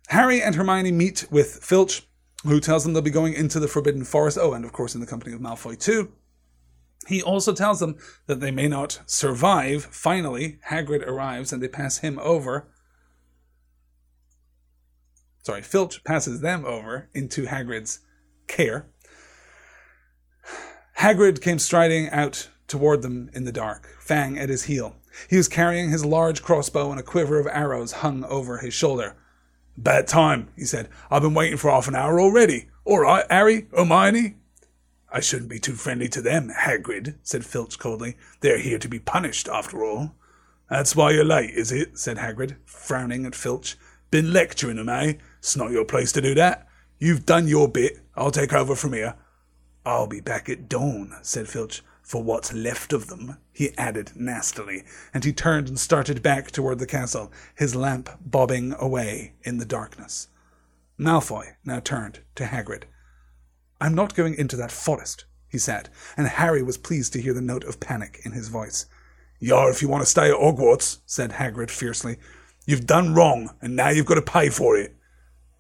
Harry 0.09 0.41
and 0.43 0.55
Hermione 0.55 0.93
meet 0.93 1.27
with 1.31 1.65
Filch, 1.65 2.07
who 2.45 2.61
tells 2.61 2.85
them 2.85 2.93
they'll 2.93 3.03
be 3.03 3.11
going 3.11 3.35
into 3.35 3.59
the 3.59 3.69
Forbidden 3.69 4.05
Forest. 4.05 4.39
Oh, 4.41 4.53
and 4.53 4.65
of 4.65 4.73
course, 4.73 4.95
in 4.95 5.01
the 5.01 5.07
company 5.07 5.35
of 5.35 5.41
Malfoy, 5.41 5.79
too. 5.79 6.13
He 7.09 7.23
also 7.23 7.53
tells 7.53 7.81
them 7.81 7.97
that 8.27 8.41
they 8.41 8.51
may 8.53 8.69
not 8.69 9.01
survive. 9.07 9.85
Finally, 9.87 10.59
Hagrid 10.69 11.07
arrives 11.07 11.53
and 11.53 11.63
they 11.63 11.69
pass 11.69 11.99
him 11.99 12.19
over 12.21 12.72
sorry, 15.43 15.63
Filch 15.63 16.03
passes 16.05 16.41
them 16.41 16.65
over 16.65 17.09
into 17.15 17.47
Hagrid's 17.47 18.01
care. 18.47 18.87
Hagrid 20.99 21.41
came 21.41 21.59
striding 21.59 22.09
out 22.11 22.49
toward 22.69 23.03
them 23.03 23.31
in 23.35 23.45
the 23.45 23.53
dark, 23.53 23.89
Fang 24.01 24.39
at 24.39 24.49
his 24.49 24.65
heel. 24.65 24.97
He 25.29 25.37
was 25.37 25.49
carrying 25.49 25.91
his 25.91 26.05
large 26.05 26.43
crossbow 26.43 26.91
and 26.91 26.99
a 26.99 27.03
quiver 27.03 27.39
of 27.39 27.47
arrows 27.47 27.93
hung 27.93 28.25
over 28.25 28.59
his 28.59 28.73
shoulder. 28.73 29.15
Bad 29.77 30.07
time, 30.07 30.49
he 30.57 30.65
said. 30.65 30.89
I've 31.11 31.23
been 31.23 31.35
waiting 31.35 31.59
for 31.59 31.71
half 31.71 31.89
an 31.89 31.95
hour 31.95 32.21
already. 32.21 32.69
All 32.85 33.01
right, 33.01 33.25
Harry, 33.31 33.67
Hermione. 33.75 34.37
I 35.11 35.21
shouldn't 35.21 35.51
be 35.51 35.59
too 35.59 35.75
friendly 35.75 36.09
to 36.09 36.23
them, 36.23 36.51
Hagrid, 36.51 37.17
said 37.23 37.45
Filch 37.45 37.79
coldly. 37.79 38.17
They're 38.41 38.59
here 38.59 38.79
to 38.79 38.89
be 38.89 38.99
punished, 38.99 39.49
after 39.49 39.85
all. 39.85 40.15
That's 40.71 40.97
why 40.97 41.11
you're 41.11 41.25
late, 41.25 41.51
is 41.51 41.71
it? 41.71 41.99
said 41.99 42.17
Hagrid, 42.17 42.57
frowning 42.65 43.27
at 43.27 43.35
Filch. 43.35 43.77
Been 44.11 44.33
lecturing 44.33 44.77
them, 44.77 44.89
eh? 44.89 45.15
It's 45.43 45.57
not 45.57 45.73
your 45.73 45.85
place 45.85 46.13
to 46.13 46.21
do 46.21 46.37
that. 46.37 46.69
You've 47.01 47.27
done 47.27 47.49
your 47.49 47.67
bit. 47.67 47.99
I'll 48.15 48.31
take 48.31 48.53
over 48.53 48.77
from 48.77 48.93
here. 48.93 49.17
I'll 49.85 50.07
be 50.07 50.21
back 50.21 50.49
at 50.49 50.69
dawn, 50.69 51.17
said 51.23 51.49
Filch. 51.49 51.83
For 52.01 52.23
what's 52.23 52.53
left 52.53 52.93
of 52.93 53.09
them, 53.09 53.39
he 53.53 53.77
added 53.77 54.13
nastily, 54.15 54.85
and 55.13 55.25
he 55.25 55.33
turned 55.33 55.67
and 55.67 55.81
started 55.81 56.23
back 56.23 56.53
toward 56.53 56.79
the 56.79 56.87
castle, 56.87 57.33
his 57.57 57.75
lamp 57.75 58.09
bobbing 58.25 58.73
away 58.79 59.33
in 59.43 59.59
the 59.59 59.65
darkness. 59.65 60.29
Malfoy 60.97 61.55
now 61.65 61.81
turned 61.81 62.21
to 62.37 62.45
Hagrid. 62.45 62.85
I'm 63.81 63.97
not 63.97 64.15
going 64.15 64.35
into 64.37 64.55
that 64.57 64.71
forest, 64.71 65.25
he 65.49 65.59
said, 65.59 65.89
and 66.17 66.29
Harry 66.29 66.63
was 66.63 66.79
pleased 66.79 67.13
to 67.15 67.21
hear 67.21 67.35
the 67.35 67.41
note 67.41 67.65
of 67.65 67.81
panic 67.81 68.21
in 68.25 68.31
his 68.31 68.47
voice. 68.47 68.87
You're 69.41 69.71
if 69.71 69.83
you 69.83 69.89
want 69.89 70.03
to 70.03 70.11
stay 70.11 70.31
at 70.31 70.37
Hogwarts, 70.37 70.99
said 71.05 71.33
Hagrid 71.33 71.71
fiercely. 71.71 72.19
You've 72.65 72.87
done 72.87 73.15
wrong, 73.15 73.57
and 73.61 73.75
now 73.75 73.89
you've 73.89 74.07
got 74.07 74.15
to 74.15 74.23
pay 74.23 74.49
for 74.49 74.77
it. 74.77 74.95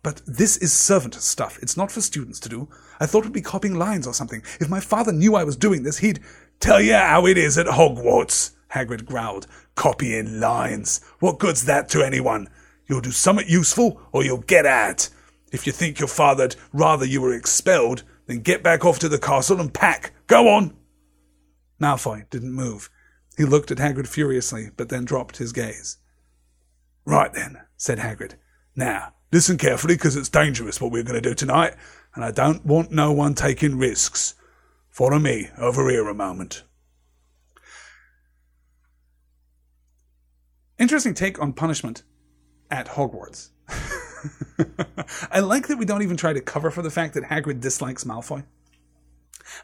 But 0.02 0.22
this 0.26 0.56
is 0.56 0.72
servant 0.72 1.14
stuff. 1.14 1.58
It's 1.62 1.76
not 1.76 1.92
for 1.92 2.00
students 2.00 2.40
to 2.40 2.48
do. 2.48 2.68
I 2.98 3.06
thought 3.06 3.24
we'd 3.24 3.32
be 3.32 3.40
copying 3.40 3.78
lines 3.78 4.06
or 4.06 4.14
something. 4.14 4.42
If 4.60 4.68
my 4.68 4.80
father 4.80 5.12
knew 5.12 5.36
I 5.36 5.44
was 5.44 5.56
doing 5.56 5.84
this, 5.84 5.98
he'd 5.98 6.20
tell 6.58 6.80
you 6.80 6.94
how 6.94 7.26
it 7.26 7.38
is 7.38 7.56
at 7.56 7.66
Hogwarts, 7.66 8.52
Hagrid 8.72 9.04
growled. 9.04 9.46
Copying 9.74 10.40
lines. 10.40 11.00
What 11.20 11.38
good's 11.38 11.66
that 11.66 11.88
to 11.90 12.02
anyone? 12.02 12.48
You'll 12.88 13.00
do 13.00 13.12
something 13.12 13.46
useful, 13.48 14.00
or 14.10 14.24
you'll 14.24 14.38
get 14.38 14.66
out. 14.66 15.08
If 15.52 15.66
you 15.66 15.72
think 15.72 16.00
your 16.00 16.08
father'd 16.08 16.56
rather 16.72 17.06
you 17.06 17.20
were 17.20 17.34
expelled, 17.34 18.02
then 18.26 18.40
get 18.40 18.62
back 18.62 18.84
off 18.84 18.98
to 19.00 19.08
the 19.08 19.18
castle 19.18 19.60
and 19.60 19.72
pack. 19.72 20.12
Go 20.26 20.48
on! 20.48 20.76
Malfoy 21.80 22.28
didn't 22.30 22.52
move. 22.52 22.90
He 23.36 23.44
looked 23.44 23.70
at 23.70 23.78
Hagrid 23.78 24.08
furiously, 24.08 24.70
but 24.76 24.88
then 24.88 25.04
dropped 25.04 25.36
his 25.38 25.52
gaze. 25.52 25.98
Right 27.04 27.32
then, 27.32 27.60
said 27.76 27.98
Hagrid. 27.98 28.34
Now, 28.76 29.14
listen 29.32 29.58
carefully, 29.58 29.94
because 29.94 30.16
it's 30.16 30.28
dangerous 30.28 30.80
what 30.80 30.92
we're 30.92 31.02
going 31.02 31.20
to 31.20 31.28
do 31.28 31.34
tonight, 31.34 31.74
and 32.14 32.24
I 32.24 32.30
don't 32.30 32.64
want 32.64 32.92
no 32.92 33.12
one 33.12 33.34
taking 33.34 33.78
risks. 33.78 34.34
Follow 34.90 35.18
me 35.18 35.48
over 35.58 35.88
here 35.90 36.08
a 36.08 36.14
moment. 36.14 36.64
Interesting 40.78 41.14
take 41.14 41.40
on 41.40 41.52
punishment 41.52 42.02
at 42.70 42.88
Hogwarts. 42.88 43.50
I 45.30 45.40
like 45.40 45.68
that 45.68 45.78
we 45.78 45.84
don't 45.84 46.02
even 46.02 46.16
try 46.16 46.32
to 46.32 46.40
cover 46.40 46.70
for 46.70 46.82
the 46.82 46.90
fact 46.90 47.14
that 47.14 47.24
Hagrid 47.24 47.60
dislikes 47.60 48.04
Malfoy. 48.04 48.44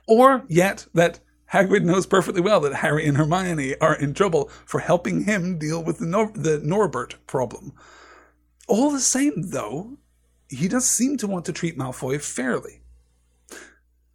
Or 0.06 0.44
yet 0.48 0.86
that 0.94 1.20
Hagrid 1.52 1.82
knows 1.82 2.06
perfectly 2.06 2.40
well 2.40 2.60
that 2.60 2.74
Harry 2.76 3.06
and 3.06 3.16
Hermione 3.16 3.76
are 3.80 3.94
in 3.96 4.14
trouble 4.14 4.50
for 4.66 4.80
helping 4.80 5.24
him 5.24 5.58
deal 5.58 5.82
with 5.82 5.98
the, 5.98 6.06
Nor- 6.06 6.32
the 6.34 6.60
Norbert 6.62 7.16
problem. 7.26 7.72
All 8.68 8.90
the 8.90 9.00
same, 9.00 9.32
though, 9.36 9.98
he 10.48 10.68
does 10.68 10.86
seem 10.86 11.16
to 11.18 11.26
want 11.26 11.46
to 11.46 11.52
treat 11.52 11.76
Malfoy 11.76 12.20
fairly. 12.20 12.82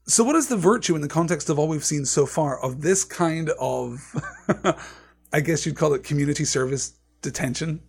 So, 0.06 0.24
what 0.24 0.36
is 0.36 0.48
the 0.48 0.58
virtue 0.58 0.96
in 0.96 1.02
the 1.02 1.08
context 1.08 1.50
of 1.50 1.58
all 1.58 1.68
we've 1.68 1.84
seen 1.84 2.06
so 2.06 2.26
far 2.26 2.60
of 2.60 2.82
this 2.82 3.04
kind 3.04 3.50
of, 3.60 4.00
I 5.34 5.42
guess 5.42 5.66
you'd 5.66 5.78
call 5.78 5.94
it 5.94 6.04
community 6.04 6.46
service 6.46 6.94
detention? 7.22 7.82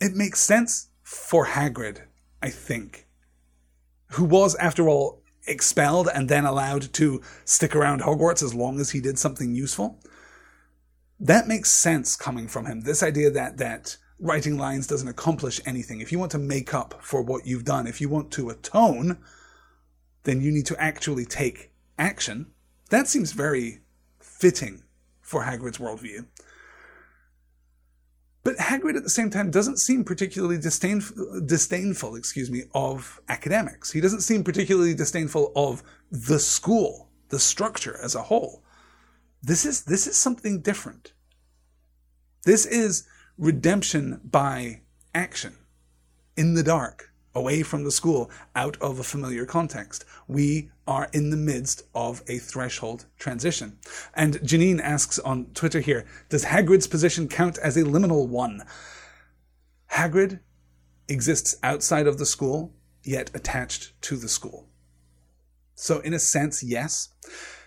It 0.00 0.14
makes 0.14 0.40
sense 0.40 0.88
for 1.02 1.46
Hagrid, 1.46 2.00
I 2.42 2.48
think, 2.48 3.06
who 4.12 4.24
was, 4.24 4.56
after 4.56 4.88
all, 4.88 5.22
expelled 5.46 6.08
and 6.12 6.28
then 6.28 6.44
allowed 6.44 6.92
to 6.94 7.20
stick 7.44 7.76
around 7.76 8.00
Hogwarts 8.00 8.42
as 8.42 8.54
long 8.54 8.80
as 8.80 8.90
he 8.90 9.00
did 9.00 9.18
something 9.18 9.54
useful. 9.54 10.00
That 11.20 11.46
makes 11.46 11.70
sense 11.70 12.16
coming 12.16 12.48
from 12.48 12.66
him. 12.66 12.80
This 12.80 13.02
idea 13.02 13.30
that 13.30 13.58
that 13.58 13.96
writing 14.22 14.56
lines 14.56 14.86
doesn't 14.86 15.08
accomplish 15.08 15.60
anything. 15.66 16.00
If 16.00 16.12
you 16.12 16.18
want 16.18 16.30
to 16.32 16.38
make 16.38 16.72
up 16.72 16.94
for 17.02 17.20
what 17.20 17.44
you've 17.44 17.64
done, 17.64 17.88
if 17.88 18.00
you 18.00 18.08
want 18.08 18.30
to 18.32 18.50
atone, 18.50 19.18
then 20.22 20.40
you 20.40 20.52
need 20.52 20.66
to 20.66 20.80
actually 20.80 21.24
take 21.24 21.72
action. 21.98 22.46
That 22.90 23.08
seems 23.08 23.32
very 23.32 23.80
fitting 24.20 24.84
for 25.20 25.42
Hagrid's 25.42 25.78
worldview. 25.78 26.26
But 28.44 28.56
Hagrid 28.56 28.96
at 28.96 29.02
the 29.02 29.10
same 29.10 29.30
time 29.30 29.50
doesn't 29.50 29.78
seem 29.78 30.04
particularly 30.04 30.58
disdainful, 30.58 31.42
disdainful, 31.44 32.16
excuse 32.16 32.50
me, 32.50 32.64
of 32.74 33.20
academics. 33.28 33.90
He 33.90 34.00
doesn't 34.00 34.22
seem 34.22 34.44
particularly 34.44 34.94
disdainful 34.94 35.52
of 35.54 35.82
the 36.10 36.38
school, 36.38 37.08
the 37.28 37.38
structure 37.38 37.98
as 38.02 38.14
a 38.14 38.22
whole. 38.22 38.62
This 39.42 39.64
is 39.64 39.84
this 39.84 40.06
is 40.06 40.16
something 40.16 40.60
different. 40.60 41.12
This 42.44 42.66
is 42.66 43.06
redemption 43.42 44.20
by 44.22 44.80
action 45.12 45.52
in 46.36 46.54
the 46.54 46.62
dark 46.62 47.10
away 47.34 47.60
from 47.62 47.82
the 47.82 47.90
school, 47.90 48.30
out 48.54 48.76
of 48.80 49.00
a 49.00 49.02
familiar 49.02 49.44
context. 49.44 50.04
We 50.28 50.70
are 50.86 51.08
in 51.12 51.30
the 51.30 51.36
midst 51.36 51.82
of 51.92 52.22
a 52.28 52.38
threshold 52.38 53.06
transition. 53.18 53.78
And 54.14 54.34
Janine 54.40 54.80
asks 54.80 55.18
on 55.18 55.46
Twitter 55.54 55.80
here, 55.80 56.04
does 56.28 56.44
Hagrid's 56.44 56.86
position 56.86 57.26
count 57.26 57.58
as 57.58 57.76
a 57.76 57.82
liminal 57.82 58.28
one? 58.28 58.62
Hagrid 59.90 60.38
exists 61.08 61.56
outside 61.64 62.06
of 62.06 62.18
the 62.18 62.26
school, 62.26 62.72
yet 63.02 63.30
attached 63.34 64.00
to 64.02 64.16
the 64.16 64.28
school. 64.28 64.68
So 65.74 65.98
in 66.00 66.14
a 66.14 66.20
sense, 66.20 66.62
yes. 66.62 67.08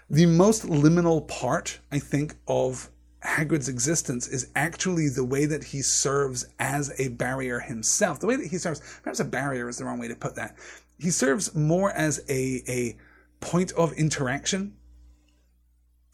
The 0.10 0.28
most 0.28 0.64
liminal 0.64 1.28
part, 1.28 1.80
I 1.92 2.00
think, 2.00 2.36
of 2.48 2.92
Hagrid's 3.26 3.70
existence 3.70 4.28
is 4.28 4.50
actually 4.56 5.10
the 5.10 5.24
way 5.24 5.46
that 5.46 5.64
he 5.64 5.82
serves 5.82 6.46
as 6.60 6.98
a 7.00 7.10
barrier 7.10 7.60
himself. 7.60 8.20
The 8.20 8.28
way 8.28 8.36
that 8.36 8.48
he 8.48 8.58
serves, 8.58 8.82
perhaps 9.04 9.20
a 9.20 9.26
barrier 9.26 9.68
is 9.68 9.78
the 9.78 9.86
wrong 9.86 10.00
way 10.00 10.08
to 10.08 10.16
put 10.16 10.36
that. 10.36 10.56
He 10.98 11.10
serves 11.10 11.54
more 11.56 11.92
as 11.92 12.24
a, 12.30 12.64
a 12.68 12.98
point 13.40 13.72
of 13.74 13.94
interaction, 13.94 14.76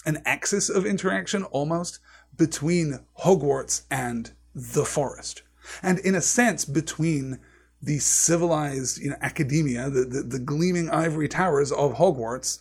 an 0.05 0.21
axis 0.25 0.69
of 0.69 0.85
interaction 0.85 1.43
almost 1.45 1.99
between 2.35 2.99
Hogwarts 3.19 3.83
and 3.91 4.31
the 4.55 4.85
forest. 4.85 5.43
And 5.83 5.99
in 5.99 6.15
a 6.15 6.21
sense, 6.21 6.65
between 6.65 7.39
the 7.81 7.99
civilized 7.99 8.99
you 8.99 9.11
know, 9.11 9.17
academia, 9.21 9.89
the, 9.89 10.05
the, 10.05 10.21
the 10.23 10.39
gleaming 10.39 10.89
ivory 10.89 11.27
towers 11.27 11.71
of 11.71 11.93
Hogwarts, 11.93 12.59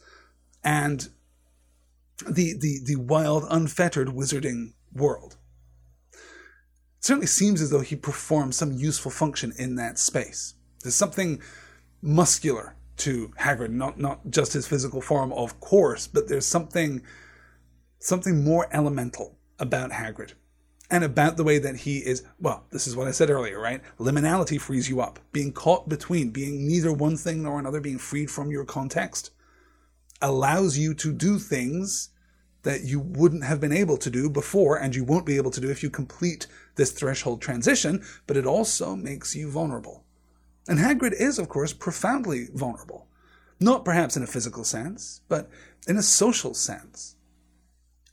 and 0.62 1.08
the, 2.28 2.54
the, 2.58 2.80
the 2.84 2.96
wild, 2.96 3.44
unfettered 3.50 4.08
wizarding 4.08 4.72
world. 4.92 5.36
It 6.12 7.04
certainly 7.04 7.26
seems 7.26 7.60
as 7.62 7.70
though 7.70 7.80
he 7.80 7.96
performs 7.96 8.56
some 8.56 8.72
useful 8.72 9.10
function 9.10 9.52
in 9.58 9.76
that 9.76 9.98
space. 9.98 10.54
There's 10.82 10.94
something 10.94 11.40
muscular 12.02 12.76
to 12.98 13.28
Hagrid, 13.38 13.70
not, 13.70 13.98
not 13.98 14.30
just 14.30 14.52
his 14.52 14.66
physical 14.66 15.00
form, 15.00 15.32
of 15.32 15.60
course, 15.60 16.06
but 16.06 16.28
there's 16.28 16.46
something, 16.46 17.02
something 17.98 18.44
more 18.44 18.68
elemental 18.72 19.38
about 19.58 19.90
Hagrid 19.90 20.32
and 20.90 21.04
about 21.04 21.36
the 21.36 21.44
way 21.44 21.58
that 21.58 21.76
he 21.76 21.98
is 21.98 22.24
well 22.40 22.64
this 22.70 22.86
is 22.86 22.96
what 22.96 23.06
i 23.06 23.10
said 23.10 23.30
earlier 23.30 23.60
right 23.60 23.80
liminality 23.98 24.60
frees 24.60 24.88
you 24.88 25.00
up 25.00 25.18
being 25.32 25.52
caught 25.52 25.88
between 25.88 26.30
being 26.30 26.66
neither 26.66 26.92
one 26.92 27.16
thing 27.16 27.42
nor 27.42 27.58
another 27.58 27.80
being 27.80 27.98
freed 27.98 28.30
from 28.30 28.50
your 28.50 28.64
context 28.64 29.30
allows 30.20 30.78
you 30.78 30.94
to 30.94 31.12
do 31.12 31.38
things 31.38 32.10
that 32.62 32.82
you 32.84 33.00
wouldn't 33.00 33.44
have 33.44 33.60
been 33.60 33.72
able 33.72 33.96
to 33.96 34.10
do 34.10 34.28
before 34.28 34.76
and 34.76 34.94
you 34.94 35.02
won't 35.02 35.24
be 35.24 35.36
able 35.36 35.50
to 35.50 35.60
do 35.60 35.70
if 35.70 35.82
you 35.82 35.90
complete 35.90 36.46
this 36.76 36.92
threshold 36.92 37.40
transition, 37.40 38.04
but 38.26 38.36
it 38.36 38.46
also 38.46 38.94
makes 38.94 39.34
you 39.34 39.50
vulnerable. 39.50 40.04
And 40.68 40.78
Hagrid 40.78 41.12
is, 41.12 41.38
of 41.38 41.48
course, 41.48 41.72
profoundly 41.72 42.48
vulnerable. 42.52 43.08
Not 43.58 43.84
perhaps 43.84 44.16
in 44.16 44.22
a 44.22 44.26
physical 44.26 44.64
sense, 44.64 45.22
but 45.28 45.48
in 45.88 45.96
a 45.96 46.02
social 46.02 46.54
sense. 46.54 47.16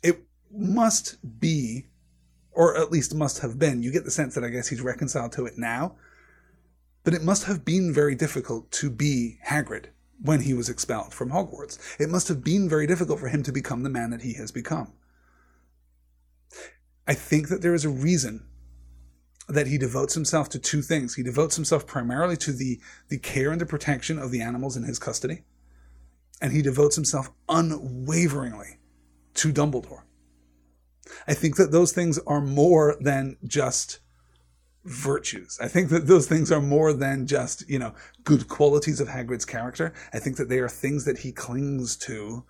It 0.01 0.23
must 0.51 1.17
be, 1.39 1.87
or 2.51 2.77
at 2.77 2.91
least 2.91 3.13
must 3.13 3.39
have 3.39 3.60
been, 3.60 3.83
you 3.83 3.91
get 3.91 4.05
the 4.05 4.12
sense 4.12 4.33
that 4.35 4.43
I 4.43 4.49
guess 4.49 4.67
he's 4.67 4.81
reconciled 4.81 5.33
to 5.33 5.45
it 5.45 5.58
now, 5.58 5.95
but 7.03 7.13
it 7.13 7.21
must 7.21 7.45
have 7.45 7.63
been 7.63 7.93
very 7.93 8.15
difficult 8.15 8.71
to 8.71 8.89
be 8.89 9.39
Hagrid 9.45 9.87
when 10.21 10.41
he 10.41 10.53
was 10.53 10.69
expelled 10.69 11.13
from 11.13 11.29
Hogwarts. 11.29 11.77
It 11.99 12.09
must 12.09 12.27
have 12.27 12.43
been 12.43 12.67
very 12.67 12.87
difficult 12.87 13.19
for 13.19 13.27
him 13.27 13.43
to 13.43 13.51
become 13.51 13.83
the 13.83 13.89
man 13.89 14.09
that 14.09 14.21
he 14.21 14.33
has 14.33 14.51
become. 14.51 14.93
I 17.07 17.13
think 17.13 17.49
that 17.49 17.61
there 17.61 17.73
is 17.73 17.85
a 17.85 17.89
reason 17.89 18.45
that 19.47 19.67
he 19.67 19.77
devotes 19.77 20.13
himself 20.13 20.49
to 20.49 20.59
two 20.59 20.81
things. 20.81 21.15
He 21.15 21.23
devotes 21.23 21.55
himself 21.55 21.87
primarily 21.87 22.35
to 22.37 22.51
the, 22.51 22.79
the 23.07 23.17
care 23.17 23.51
and 23.51 23.61
the 23.61 23.65
protection 23.65 24.19
of 24.19 24.31
the 24.31 24.41
animals 24.41 24.75
in 24.75 24.83
his 24.83 24.99
custody, 24.99 25.43
and 26.41 26.51
he 26.51 26.61
devotes 26.61 26.95
himself 26.95 27.31
unwaveringly 27.47 28.79
to 29.35 29.53
Dumbledore. 29.53 30.01
I 31.27 31.33
think 31.33 31.55
that 31.55 31.71
those 31.71 31.93
things 31.93 32.19
are 32.27 32.41
more 32.41 32.97
than 32.99 33.37
just 33.45 33.99
virtues. 34.88 35.60
I 35.62 35.67
think 35.67 35.90
that 35.90 36.08
those 36.08 36.27
things 36.27 36.52
are 36.52 36.62
more 36.62 36.94
than 36.94 37.27
just, 37.27 37.69
you 37.69 37.77
know, 37.77 37.94
good 38.23 38.48
qualities 38.48 39.00
of 39.00 39.10
Hagrid's 39.10 39.46
character. 39.46 39.94
I 40.13 40.19
think 40.19 40.38
that 40.38 40.50
they 40.50 40.60
are 40.60 40.69
things 40.69 41.06
that 41.06 41.19
he 41.19 41.31
clings 41.31 41.96
to, 41.98 42.46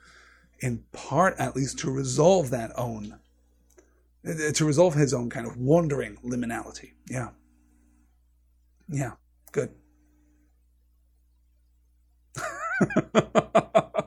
in 0.59 0.83
part 0.91 1.35
at 1.39 1.55
least, 1.55 1.79
to 1.79 1.91
resolve 1.91 2.51
that 2.51 2.71
own, 2.77 3.19
uh, 4.27 4.51
to 4.53 4.65
resolve 4.65 4.93
his 4.93 5.13
own 5.13 5.29
kind 5.29 5.47
of 5.47 5.57
wandering 5.57 6.17
liminality. 6.23 6.91
Yeah. 7.09 7.29
Yeah. 8.89 9.13
Good. 9.51 9.71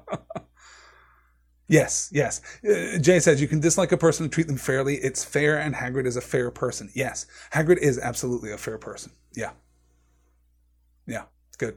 Yes, 1.71 2.11
yes. 2.13 2.41
Uh, 2.69 2.99
Jay 2.99 3.21
says 3.21 3.41
you 3.41 3.47
can 3.47 3.61
dislike 3.61 3.93
a 3.93 3.97
person 3.97 4.25
and 4.25 4.33
treat 4.33 4.49
them 4.49 4.57
fairly. 4.57 4.97
It's 4.97 5.23
fair, 5.25 5.57
and 5.57 5.73
Hagrid 5.73 6.05
is 6.05 6.17
a 6.17 6.21
fair 6.21 6.51
person. 6.51 6.91
Yes, 6.95 7.27
Hagrid 7.55 7.79
is 7.79 7.97
absolutely 7.97 8.51
a 8.51 8.59
fair 8.59 8.77
person. 8.77 9.13
Yeah. 9.37 9.53
Yeah, 11.07 11.27
good. 11.59 11.77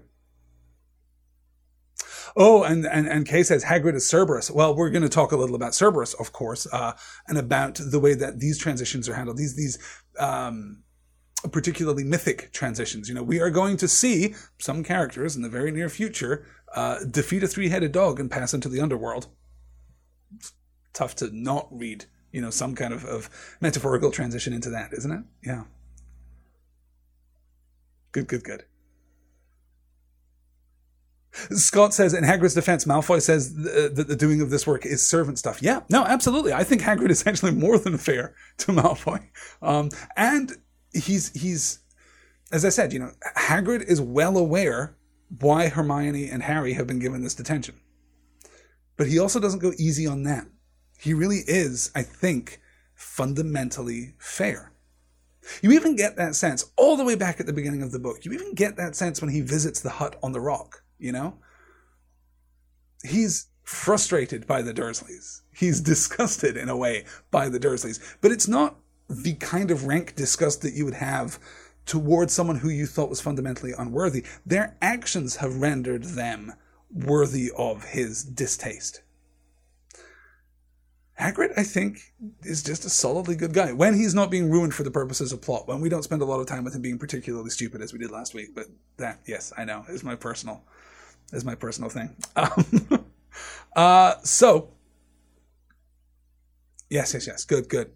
Oh, 2.35 2.63
and, 2.63 2.87
and, 2.87 3.07
and 3.07 3.27
Kay 3.27 3.43
says 3.43 3.65
Hagrid 3.65 3.93
is 3.93 4.09
Cerberus. 4.09 4.49
Well, 4.49 4.75
we're 4.75 4.89
going 4.89 5.03
to 5.03 5.09
talk 5.09 5.31
a 5.31 5.37
little 5.37 5.55
about 5.55 5.75
Cerberus, 5.75 6.15
of 6.15 6.33
course, 6.33 6.65
uh, 6.73 6.93
and 7.27 7.37
about 7.37 7.75
the 7.75 7.99
way 7.99 8.15
that 8.15 8.39
these 8.39 8.57
transitions 8.57 9.07
are 9.07 9.13
handled. 9.13 9.37
These, 9.37 9.55
these, 9.55 9.77
um, 10.17 10.81
particularly 11.51 12.03
mythic 12.03 12.51
transitions. 12.51 13.09
You 13.09 13.13
know, 13.13 13.21
we 13.21 13.39
are 13.39 13.51
going 13.51 13.77
to 13.77 13.87
see 13.87 14.33
some 14.57 14.83
characters 14.83 15.35
in 15.35 15.43
the 15.43 15.49
very 15.49 15.69
near 15.69 15.87
future 15.87 16.47
uh, 16.75 17.03
defeat 17.11 17.43
a 17.43 17.47
three-headed 17.47 17.91
dog 17.91 18.19
and 18.19 18.31
pass 18.31 18.55
into 18.55 18.69
the 18.69 18.81
underworld 18.81 19.27
tough 20.93 21.15
to 21.17 21.29
not 21.31 21.67
read, 21.71 22.05
you 22.31 22.41
know, 22.41 22.49
some 22.49 22.75
kind 22.75 22.93
of, 22.93 23.05
of 23.05 23.29
metaphorical 23.61 24.11
transition 24.11 24.53
into 24.53 24.69
that, 24.69 24.93
isn't 24.93 25.11
it? 25.11 25.23
Yeah. 25.43 25.63
Good, 28.11 28.27
good, 28.27 28.43
good. 28.43 28.65
Scott 31.33 31.95
says, 31.95 32.13
in 32.13 32.23
Hagrid's 32.23 32.53
defense, 32.53 32.85
Malfoy 32.85 33.19
says 33.19 33.55
th- 33.55 33.93
that 33.93 34.07
the 34.07 34.15
doing 34.15 34.39
of 34.39 34.51
this 34.51 34.67
work 34.67 34.85
is 34.85 35.07
servant 35.07 35.39
stuff. 35.39 35.63
Yeah, 35.63 35.81
no, 35.89 36.05
absolutely. 36.05 36.53
I 36.53 36.63
think 36.63 36.83
Hagrid 36.83 37.09
is 37.09 37.25
actually 37.25 37.53
more 37.53 37.79
than 37.79 37.97
fair 37.97 38.35
to 38.59 38.71
Malfoy. 38.71 39.27
Um, 39.59 39.89
and 40.15 40.51
he's, 40.93 41.31
he's, 41.33 41.79
as 42.51 42.63
I 42.63 42.69
said, 42.69 42.93
you 42.93 42.99
know, 42.99 43.11
Hagrid 43.35 43.83
is 43.83 43.99
well 43.99 44.37
aware 44.37 44.95
why 45.39 45.69
Hermione 45.69 46.29
and 46.29 46.43
Harry 46.43 46.73
have 46.73 46.85
been 46.85 46.99
given 46.99 47.23
this 47.23 47.33
detention. 47.33 47.79
But 48.97 49.07
he 49.07 49.19
also 49.19 49.39
doesn't 49.39 49.59
go 49.59 49.73
easy 49.77 50.05
on 50.07 50.23
them. 50.23 50.51
He 50.99 51.13
really 51.13 51.41
is, 51.47 51.91
I 51.95 52.03
think, 52.03 52.61
fundamentally 52.95 54.13
fair. 54.17 54.71
You 55.61 55.71
even 55.71 55.95
get 55.95 56.15
that 56.15 56.35
sense 56.35 56.71
all 56.77 56.95
the 56.95 57.03
way 57.03 57.15
back 57.15 57.39
at 57.39 57.45
the 57.45 57.53
beginning 57.53 57.81
of 57.81 57.91
the 57.91 57.99
book. 57.99 58.23
You 58.23 58.31
even 58.31 58.53
get 58.53 58.77
that 58.77 58.95
sense 58.95 59.21
when 59.21 59.31
he 59.31 59.41
visits 59.41 59.81
the 59.81 59.89
hut 59.89 60.17
on 60.23 60.31
the 60.31 60.39
rock, 60.39 60.83
you 60.97 61.11
know? 61.11 61.37
He's 63.03 63.47
frustrated 63.63 64.47
by 64.47 64.61
the 64.61 64.73
Dursleys. 64.73 65.41
He's 65.53 65.81
disgusted 65.93 66.55
in 66.55 66.69
a 66.69 66.77
way 66.77 67.05
by 67.31 67.49
the 67.49 67.59
Dursleys. 67.59 67.99
But 68.21 68.31
it's 68.31 68.47
not 68.47 68.77
the 69.09 69.33
kind 69.35 69.71
of 69.71 69.85
rank 69.85 70.15
disgust 70.15 70.61
that 70.61 70.73
you 70.73 70.85
would 70.85 70.93
have 70.93 71.39
towards 71.85 72.33
someone 72.33 72.59
who 72.59 72.69
you 72.69 72.85
thought 72.85 73.09
was 73.09 73.19
fundamentally 73.19 73.73
unworthy. 73.77 74.23
Their 74.45 74.77
actions 74.81 75.37
have 75.37 75.57
rendered 75.57 76.03
them 76.03 76.53
worthy 76.93 77.51
of 77.57 77.83
his 77.83 78.23
distaste. 78.23 79.01
Hagrid, 81.19 81.53
I 81.57 81.63
think, 81.63 82.13
is 82.41 82.63
just 82.63 82.85
a 82.85 82.89
solidly 82.89 83.35
good 83.35 83.53
guy 83.53 83.71
when 83.71 83.93
he's 83.93 84.15
not 84.15 84.31
being 84.31 84.49
ruined 84.49 84.73
for 84.73 84.83
the 84.83 84.91
purposes 84.91 85.31
of 85.31 85.41
plot. 85.41 85.67
When 85.67 85.79
we 85.79 85.89
don't 85.89 86.03
spend 86.03 86.21
a 86.21 86.25
lot 86.25 86.39
of 86.39 86.47
time 86.47 86.63
with 86.63 86.75
him 86.75 86.81
being 86.81 86.97
particularly 86.97 87.51
stupid 87.51 87.81
as 87.81 87.93
we 87.93 87.99
did 87.99 88.09
last 88.11 88.33
week. 88.33 88.55
But 88.55 88.65
that, 88.97 89.19
yes, 89.27 89.53
I 89.55 89.63
know, 89.63 89.85
is 89.89 90.03
my 90.03 90.15
personal, 90.15 90.63
is 91.31 91.45
my 91.45 91.55
personal 91.55 91.89
thing. 91.89 92.15
Um, 92.35 93.05
uh, 93.75 94.15
so, 94.23 94.69
yes, 96.89 97.13
yes, 97.13 97.27
yes, 97.27 97.45
good, 97.45 97.69
good. 97.69 97.91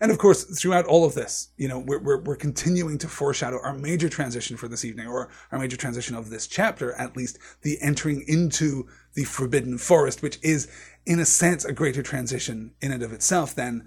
And 0.00 0.10
of 0.10 0.18
course, 0.18 0.44
throughout 0.44 0.86
all 0.86 1.04
of 1.04 1.14
this, 1.14 1.48
you 1.56 1.68
know, 1.68 1.78
we're, 1.78 1.98
we're, 1.98 2.20
we're, 2.22 2.36
continuing 2.36 2.98
to 2.98 3.08
foreshadow 3.08 3.60
our 3.62 3.74
major 3.74 4.08
transition 4.08 4.56
for 4.56 4.68
this 4.68 4.84
evening, 4.84 5.06
or 5.06 5.28
our 5.52 5.58
major 5.58 5.76
transition 5.76 6.14
of 6.14 6.30
this 6.30 6.46
chapter, 6.46 6.92
at 6.94 7.16
least 7.16 7.38
the 7.62 7.78
entering 7.80 8.24
into 8.26 8.86
the 9.14 9.24
Forbidden 9.24 9.78
Forest, 9.78 10.22
which 10.22 10.38
is, 10.42 10.68
in 11.06 11.20
a 11.20 11.24
sense, 11.24 11.64
a 11.64 11.72
greater 11.72 12.02
transition 12.02 12.72
in 12.80 12.92
and 12.92 13.02
of 13.02 13.12
itself 13.12 13.54
than, 13.54 13.86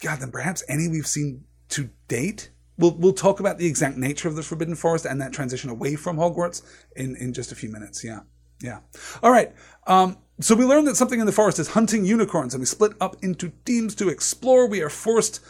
God, 0.00 0.20
than 0.20 0.30
perhaps 0.30 0.62
any 0.68 0.88
we've 0.88 1.06
seen 1.06 1.44
to 1.70 1.90
date. 2.08 2.50
We'll, 2.78 2.94
we'll 2.94 3.12
talk 3.12 3.40
about 3.40 3.58
the 3.58 3.66
exact 3.66 3.96
nature 3.96 4.28
of 4.28 4.36
the 4.36 4.42
Forbidden 4.42 4.74
Forest 4.74 5.06
and 5.06 5.20
that 5.20 5.32
transition 5.32 5.70
away 5.70 5.96
from 5.96 6.16
Hogwarts 6.16 6.62
in, 6.94 7.16
in 7.16 7.32
just 7.32 7.52
a 7.52 7.54
few 7.54 7.70
minutes. 7.70 8.04
Yeah. 8.04 8.20
Yeah. 8.62 8.80
All 9.22 9.30
right. 9.30 9.52
Um, 9.86 10.18
so 10.40 10.54
we 10.54 10.64
learn 10.64 10.84
that 10.84 10.96
something 10.96 11.20
in 11.20 11.26
the 11.26 11.32
forest 11.32 11.58
is 11.58 11.68
hunting 11.68 12.04
unicorns, 12.04 12.52
and 12.52 12.60
we 12.60 12.66
split 12.66 12.92
up 13.00 13.16
into 13.22 13.52
teams 13.64 13.94
to 13.96 14.08
explore. 14.08 14.68
We 14.68 14.82
are 14.82 14.90
forced 14.90 15.40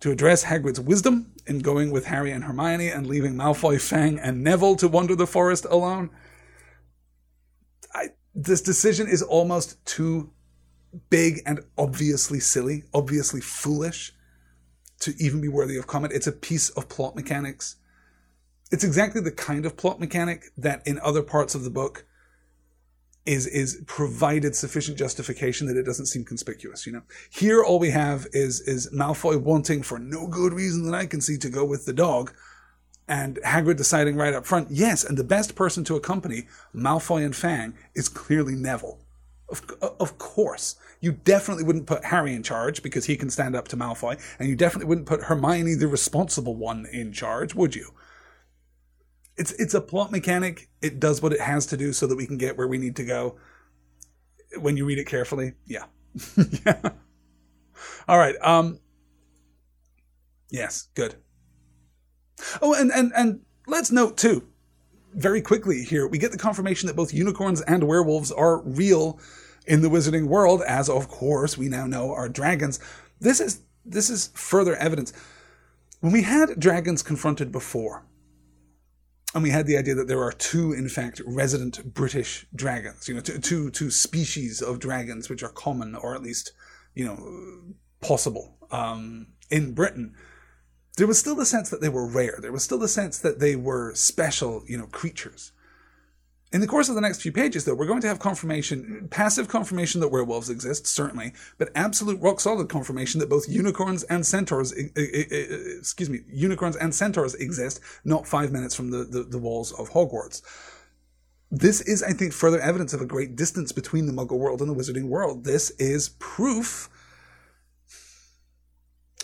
to 0.00 0.10
address 0.10 0.44
Hagrid's 0.44 0.80
wisdom 0.80 1.32
in 1.46 1.60
going 1.60 1.90
with 1.90 2.06
Harry 2.06 2.30
and 2.30 2.44
Hermione 2.44 2.88
and 2.88 3.06
leaving 3.06 3.34
Malfoy, 3.34 3.80
Fang, 3.80 4.18
and 4.18 4.44
Neville 4.44 4.76
to 4.76 4.88
wander 4.88 5.16
the 5.16 5.26
forest 5.26 5.64
alone. 5.70 6.10
I, 7.94 8.08
this 8.34 8.60
decision 8.60 9.08
is 9.08 9.22
almost 9.22 9.82
too 9.86 10.32
big 11.08 11.40
and 11.46 11.60
obviously 11.78 12.40
silly, 12.40 12.84
obviously 12.92 13.40
foolish 13.40 14.12
to 15.00 15.14
even 15.18 15.40
be 15.40 15.48
worthy 15.48 15.76
of 15.76 15.86
comment. 15.86 16.12
It's 16.12 16.26
a 16.26 16.32
piece 16.32 16.68
of 16.70 16.88
plot 16.88 17.16
mechanics. 17.16 17.76
It's 18.70 18.84
exactly 18.84 19.20
the 19.20 19.32
kind 19.32 19.64
of 19.64 19.76
plot 19.76 20.00
mechanic 20.00 20.44
that 20.56 20.86
in 20.86 20.98
other 21.00 21.22
parts 21.22 21.54
of 21.54 21.64
the 21.64 21.70
book 21.70 22.04
is 23.26 23.46
is 23.46 23.82
provided 23.86 24.54
sufficient 24.54 24.98
justification 24.98 25.66
that 25.66 25.76
it 25.76 25.84
doesn't 25.84 26.06
seem 26.06 26.24
conspicuous. 26.24 26.86
You 26.86 26.92
know, 26.92 27.02
here 27.30 27.62
all 27.62 27.78
we 27.78 27.90
have 27.90 28.26
is 28.32 28.60
is 28.60 28.90
Malfoy 28.92 29.40
wanting 29.40 29.82
for 29.82 29.98
no 29.98 30.26
good 30.26 30.52
reason 30.52 30.84
that 30.86 30.94
I 30.94 31.06
can 31.06 31.20
see 31.20 31.38
to 31.38 31.48
go 31.48 31.64
with 31.64 31.86
the 31.86 31.92
dog, 31.92 32.34
and 33.08 33.38
Hagrid 33.44 33.76
deciding 33.76 34.16
right 34.16 34.34
up 34.34 34.46
front, 34.46 34.70
yes, 34.70 35.04
and 35.04 35.16
the 35.16 35.24
best 35.24 35.54
person 35.54 35.84
to 35.84 35.96
accompany 35.96 36.46
Malfoy 36.74 37.24
and 37.24 37.34
Fang 37.34 37.74
is 37.94 38.08
clearly 38.08 38.54
Neville. 38.54 38.98
Of, 39.48 39.62
of 40.00 40.16
course, 40.18 40.76
you 41.00 41.12
definitely 41.12 41.64
wouldn't 41.64 41.86
put 41.86 42.06
Harry 42.06 42.34
in 42.34 42.42
charge 42.42 42.82
because 42.82 43.04
he 43.04 43.16
can 43.16 43.28
stand 43.28 43.54
up 43.54 43.68
to 43.68 43.76
Malfoy, 43.76 44.18
and 44.38 44.48
you 44.48 44.56
definitely 44.56 44.88
wouldn't 44.88 45.06
put 45.06 45.24
Hermione, 45.24 45.74
the 45.74 45.86
responsible 45.86 46.56
one, 46.56 46.86
in 46.92 47.12
charge, 47.12 47.54
would 47.54 47.74
you? 47.74 47.92
It's 49.36 49.52
it's 49.52 49.74
a 49.74 49.80
plot 49.80 50.12
mechanic. 50.12 50.68
It 50.80 51.00
does 51.00 51.22
what 51.22 51.32
it 51.32 51.40
has 51.40 51.66
to 51.66 51.76
do 51.76 51.92
so 51.92 52.06
that 52.06 52.16
we 52.16 52.26
can 52.26 52.38
get 52.38 52.56
where 52.56 52.68
we 52.68 52.78
need 52.78 52.96
to 52.96 53.04
go. 53.04 53.36
When 54.58 54.76
you 54.76 54.84
read 54.84 54.98
it 54.98 55.06
carefully, 55.06 55.54
yeah, 55.66 55.84
yeah. 56.66 56.90
All 58.08 58.18
right. 58.18 58.36
Um. 58.40 58.78
Yes. 60.50 60.88
Good. 60.94 61.16
Oh, 62.62 62.74
and 62.74 62.92
and 62.92 63.12
and 63.16 63.40
let's 63.66 63.90
note 63.90 64.16
too, 64.16 64.46
very 65.14 65.40
quickly 65.40 65.82
here, 65.82 66.06
we 66.06 66.18
get 66.18 66.32
the 66.32 66.38
confirmation 66.38 66.86
that 66.86 66.96
both 66.96 67.14
unicorns 67.14 67.60
and 67.62 67.84
werewolves 67.84 68.32
are 68.32 68.62
real 68.62 69.18
in 69.66 69.80
the 69.80 69.88
wizarding 69.88 70.26
world, 70.26 70.62
as 70.66 70.88
of 70.88 71.08
course 71.08 71.56
we 71.56 71.68
now 71.68 71.86
know 71.86 72.12
are 72.12 72.28
dragons. 72.28 72.78
This 73.20 73.40
is 73.40 73.60
this 73.84 74.10
is 74.10 74.30
further 74.34 74.76
evidence. 74.76 75.12
When 76.00 76.12
we 76.12 76.22
had 76.22 76.58
dragons 76.60 77.02
confronted 77.02 77.50
before, 77.50 78.04
and 79.34 79.42
we 79.42 79.50
had 79.50 79.66
the 79.66 79.76
idea 79.76 79.96
that 79.96 80.06
there 80.06 80.22
are 80.22 80.32
two, 80.32 80.72
in 80.72 80.88
fact, 80.88 81.20
resident 81.26 81.92
British 81.92 82.46
dragons. 82.54 83.08
You 83.08 83.14
know, 83.14 83.20
two, 83.20 83.90
species 83.90 84.62
of 84.62 84.78
dragons 84.78 85.28
which 85.28 85.42
are 85.42 85.48
common, 85.48 85.96
or 85.96 86.14
at 86.14 86.22
least, 86.22 86.52
you 86.94 87.04
know, 87.04 87.74
possible 88.00 88.56
um, 88.70 89.26
in 89.50 89.74
Britain. 89.74 90.14
There 90.96 91.08
was 91.08 91.18
still 91.18 91.34
the 91.34 91.44
sense 91.44 91.68
that 91.70 91.80
they 91.80 91.88
were 91.88 92.06
rare. 92.06 92.38
There 92.40 92.52
was 92.52 92.62
still 92.62 92.78
the 92.78 92.86
sense 92.86 93.18
that 93.18 93.40
they 93.40 93.56
were 93.56 93.92
special, 93.96 94.62
you 94.68 94.78
know, 94.78 94.86
creatures. 94.86 95.50
In 96.54 96.60
the 96.60 96.68
course 96.68 96.88
of 96.88 96.94
the 96.94 97.00
next 97.00 97.20
few 97.20 97.32
pages, 97.32 97.64
though, 97.64 97.74
we're 97.74 97.84
going 97.84 98.00
to 98.02 98.06
have 98.06 98.20
confirmation, 98.20 99.08
passive 99.10 99.48
confirmation 99.48 100.00
that 100.00 100.12
werewolves 100.12 100.50
exist, 100.50 100.86
certainly, 100.86 101.32
but 101.58 101.68
absolute 101.74 102.22
rock 102.22 102.38
solid 102.38 102.68
confirmation 102.68 103.18
that 103.18 103.28
both 103.28 103.48
unicorns 103.48 104.04
and 104.04 104.24
centaurs, 104.24 104.70
excuse 104.70 106.08
me, 106.08 106.20
unicorns 106.28 106.76
and 106.76 106.94
centaurs 106.94 107.34
exist, 107.34 107.80
not 108.04 108.24
five 108.24 108.52
minutes 108.52 108.72
from 108.72 108.92
the, 108.92 108.98
the, 108.98 109.24
the 109.24 109.38
walls 109.38 109.72
of 109.72 109.90
Hogwarts. 109.90 110.42
This 111.50 111.80
is, 111.80 112.04
I 112.04 112.12
think, 112.12 112.32
further 112.32 112.60
evidence 112.60 112.92
of 112.92 113.00
a 113.00 113.06
great 113.06 113.34
distance 113.34 113.72
between 113.72 114.06
the 114.06 114.12
Muggle 114.12 114.38
world 114.38 114.60
and 114.60 114.70
the 114.70 114.76
Wizarding 114.76 115.08
world. 115.08 115.42
This 115.42 115.70
is 115.70 116.10
proof. 116.20 116.88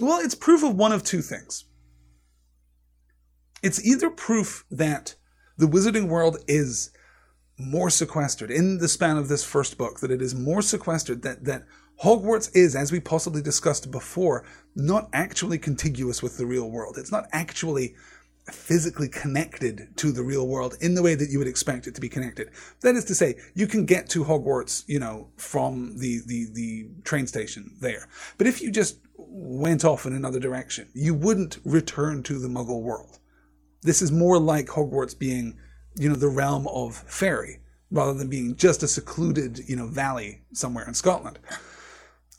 Well, 0.00 0.18
it's 0.18 0.34
proof 0.34 0.64
of 0.64 0.74
one 0.74 0.90
of 0.90 1.04
two 1.04 1.22
things. 1.22 1.64
It's 3.62 3.84
either 3.86 4.10
proof 4.10 4.64
that 4.68 5.14
the 5.56 5.66
Wizarding 5.68 6.08
world 6.08 6.38
is 6.48 6.90
more 7.60 7.90
sequestered 7.90 8.50
in 8.50 8.78
the 8.78 8.88
span 8.88 9.16
of 9.16 9.28
this 9.28 9.44
first 9.44 9.78
book, 9.78 10.00
that 10.00 10.10
it 10.10 10.22
is 10.22 10.34
more 10.34 10.62
sequestered, 10.62 11.22
that, 11.22 11.44
that 11.44 11.64
Hogwarts 12.02 12.50
is, 12.54 12.74
as 12.74 12.90
we 12.90 13.00
possibly 13.00 13.42
discussed 13.42 13.90
before, 13.90 14.44
not 14.74 15.08
actually 15.12 15.58
contiguous 15.58 16.22
with 16.22 16.38
the 16.38 16.46
real 16.46 16.70
world. 16.70 16.96
It's 16.98 17.12
not 17.12 17.28
actually 17.32 17.94
physically 18.50 19.08
connected 19.08 19.88
to 19.96 20.10
the 20.10 20.22
real 20.22 20.48
world 20.48 20.76
in 20.80 20.94
the 20.94 21.02
way 21.02 21.14
that 21.14 21.30
you 21.30 21.38
would 21.38 21.46
expect 21.46 21.86
it 21.86 21.94
to 21.94 22.00
be 22.00 22.08
connected. 22.08 22.50
That 22.80 22.96
is 22.96 23.04
to 23.04 23.14
say, 23.14 23.36
you 23.54 23.66
can 23.66 23.84
get 23.84 24.08
to 24.10 24.24
Hogwarts, 24.24 24.84
you 24.88 24.98
know, 24.98 25.28
from 25.36 25.98
the, 25.98 26.20
the, 26.26 26.46
the 26.52 26.88
train 27.04 27.26
station 27.26 27.76
there. 27.80 28.08
But 28.38 28.46
if 28.46 28.62
you 28.62 28.70
just 28.70 28.98
went 29.16 29.84
off 29.84 30.06
in 30.06 30.14
another 30.14 30.40
direction, 30.40 30.88
you 30.94 31.14
wouldn't 31.14 31.58
return 31.64 32.22
to 32.24 32.38
the 32.38 32.48
Muggle 32.48 32.82
world. 32.82 33.18
This 33.82 34.02
is 34.02 34.10
more 34.10 34.38
like 34.38 34.66
Hogwarts 34.66 35.18
being, 35.18 35.58
you 36.00 36.08
know, 36.08 36.14
the 36.14 36.28
realm 36.28 36.66
of 36.68 36.96
fairy 36.96 37.58
rather 37.90 38.14
than 38.14 38.28
being 38.28 38.56
just 38.56 38.82
a 38.82 38.88
secluded, 38.88 39.60
you 39.68 39.76
know, 39.76 39.86
valley 39.86 40.40
somewhere 40.52 40.86
in 40.88 40.94
Scotland. 40.94 41.38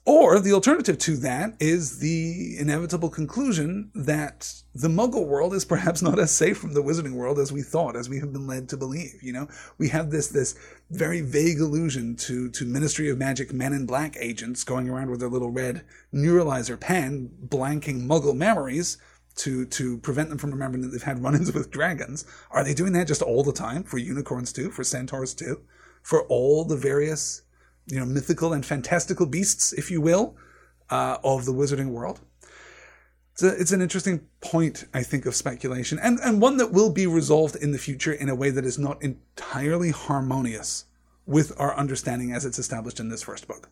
Or 0.03 0.39
the 0.39 0.53
alternative 0.53 0.97
to 0.97 1.15
that 1.17 1.53
is 1.59 1.99
the 1.99 2.57
inevitable 2.57 3.09
conclusion 3.09 3.91
that 3.93 4.51
the 4.73 4.87
muggle 4.87 5.27
world 5.27 5.53
is 5.53 5.63
perhaps 5.63 6.01
not 6.01 6.17
as 6.17 6.31
safe 6.31 6.57
from 6.57 6.73
the 6.73 6.81
wizarding 6.81 7.13
world 7.13 7.37
as 7.37 7.51
we 7.51 7.61
thought, 7.61 7.95
as 7.95 8.09
we 8.09 8.19
have 8.19 8.33
been 8.33 8.47
led 8.47 8.67
to 8.69 8.77
believe. 8.77 9.21
You 9.21 9.33
know, 9.33 9.47
we 9.77 9.89
have 9.89 10.09
this, 10.09 10.27
this 10.27 10.55
very 10.89 11.21
vague 11.21 11.59
allusion 11.59 12.15
to, 12.15 12.49
to 12.49 12.65
Ministry 12.65 13.11
of 13.11 13.19
Magic 13.19 13.53
men 13.53 13.73
in 13.73 13.85
black 13.85 14.15
agents 14.19 14.63
going 14.63 14.89
around 14.89 15.11
with 15.11 15.19
their 15.19 15.29
little 15.29 15.51
red 15.51 15.85
neuralizer 16.11 16.79
pen, 16.79 17.29
blanking 17.47 18.07
muggle 18.07 18.35
memories 18.35 18.97
to, 19.41 19.65
to 19.65 19.97
prevent 19.99 20.29
them 20.29 20.37
from 20.37 20.51
remembering 20.51 20.83
that 20.83 20.89
they've 20.89 21.01
had 21.01 21.23
run-ins 21.23 21.51
with 21.51 21.71
dragons. 21.71 22.25
Are 22.51 22.63
they 22.63 22.75
doing 22.75 22.93
that 22.93 23.07
just 23.07 23.23
all 23.23 23.43
the 23.43 23.51
time 23.51 23.83
for 23.83 23.97
unicorns 23.97 24.53
too, 24.53 24.69
for 24.69 24.83
centaurs 24.83 25.33
too, 25.33 25.61
for 26.03 26.23
all 26.27 26.63
the 26.63 26.77
various 26.77 27.41
you 27.87 27.99
know, 27.99 28.05
mythical 28.05 28.53
and 28.53 28.63
fantastical 28.63 29.25
beasts, 29.25 29.73
if 29.73 29.89
you 29.89 29.99
will, 29.99 30.35
uh, 30.91 31.17
of 31.23 31.45
the 31.45 31.53
wizarding 31.53 31.87
world. 31.87 32.19
It's, 33.33 33.43
a, 33.43 33.59
it's 33.59 33.71
an 33.71 33.81
interesting 33.81 34.27
point, 34.41 34.85
I 34.93 35.01
think, 35.01 35.25
of 35.25 35.35
speculation, 35.35 35.97
and, 35.97 36.19
and 36.19 36.39
one 36.39 36.57
that 36.57 36.71
will 36.71 36.91
be 36.91 37.07
resolved 37.07 37.55
in 37.55 37.71
the 37.71 37.79
future 37.79 38.13
in 38.13 38.29
a 38.29 38.35
way 38.35 38.51
that 38.51 38.65
is 38.65 38.77
not 38.77 39.01
entirely 39.01 39.89
harmonious 39.89 40.85
with 41.25 41.51
our 41.57 41.75
understanding 41.75 42.31
as 42.31 42.45
it's 42.45 42.59
established 42.59 42.99
in 42.99 43.09
this 43.09 43.23
first 43.23 43.47
book. 43.47 43.69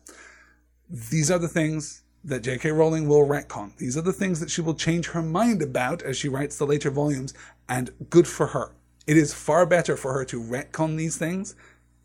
These 0.88 1.30
are 1.30 1.38
the 1.38 1.46
things 1.46 2.02
that 2.22 2.42
J.K. 2.42 2.70
Rowling 2.72 3.08
will 3.08 3.26
retcon. 3.26 3.76
These 3.76 3.96
are 3.96 4.02
the 4.02 4.12
things 4.12 4.40
that 4.40 4.50
she 4.50 4.60
will 4.60 4.74
change 4.74 5.08
her 5.08 5.22
mind 5.22 5.62
about 5.62 6.02
as 6.02 6.16
she 6.16 6.28
writes 6.28 6.58
the 6.58 6.66
later 6.66 6.90
volumes, 6.90 7.32
and 7.68 7.90
good 8.10 8.28
for 8.28 8.48
her. 8.48 8.72
It 9.06 9.16
is 9.16 9.32
far 9.32 9.64
better 9.66 9.96
for 9.96 10.12
her 10.12 10.24
to 10.26 10.40
retcon 10.40 10.96
these 10.96 11.16
things 11.16 11.54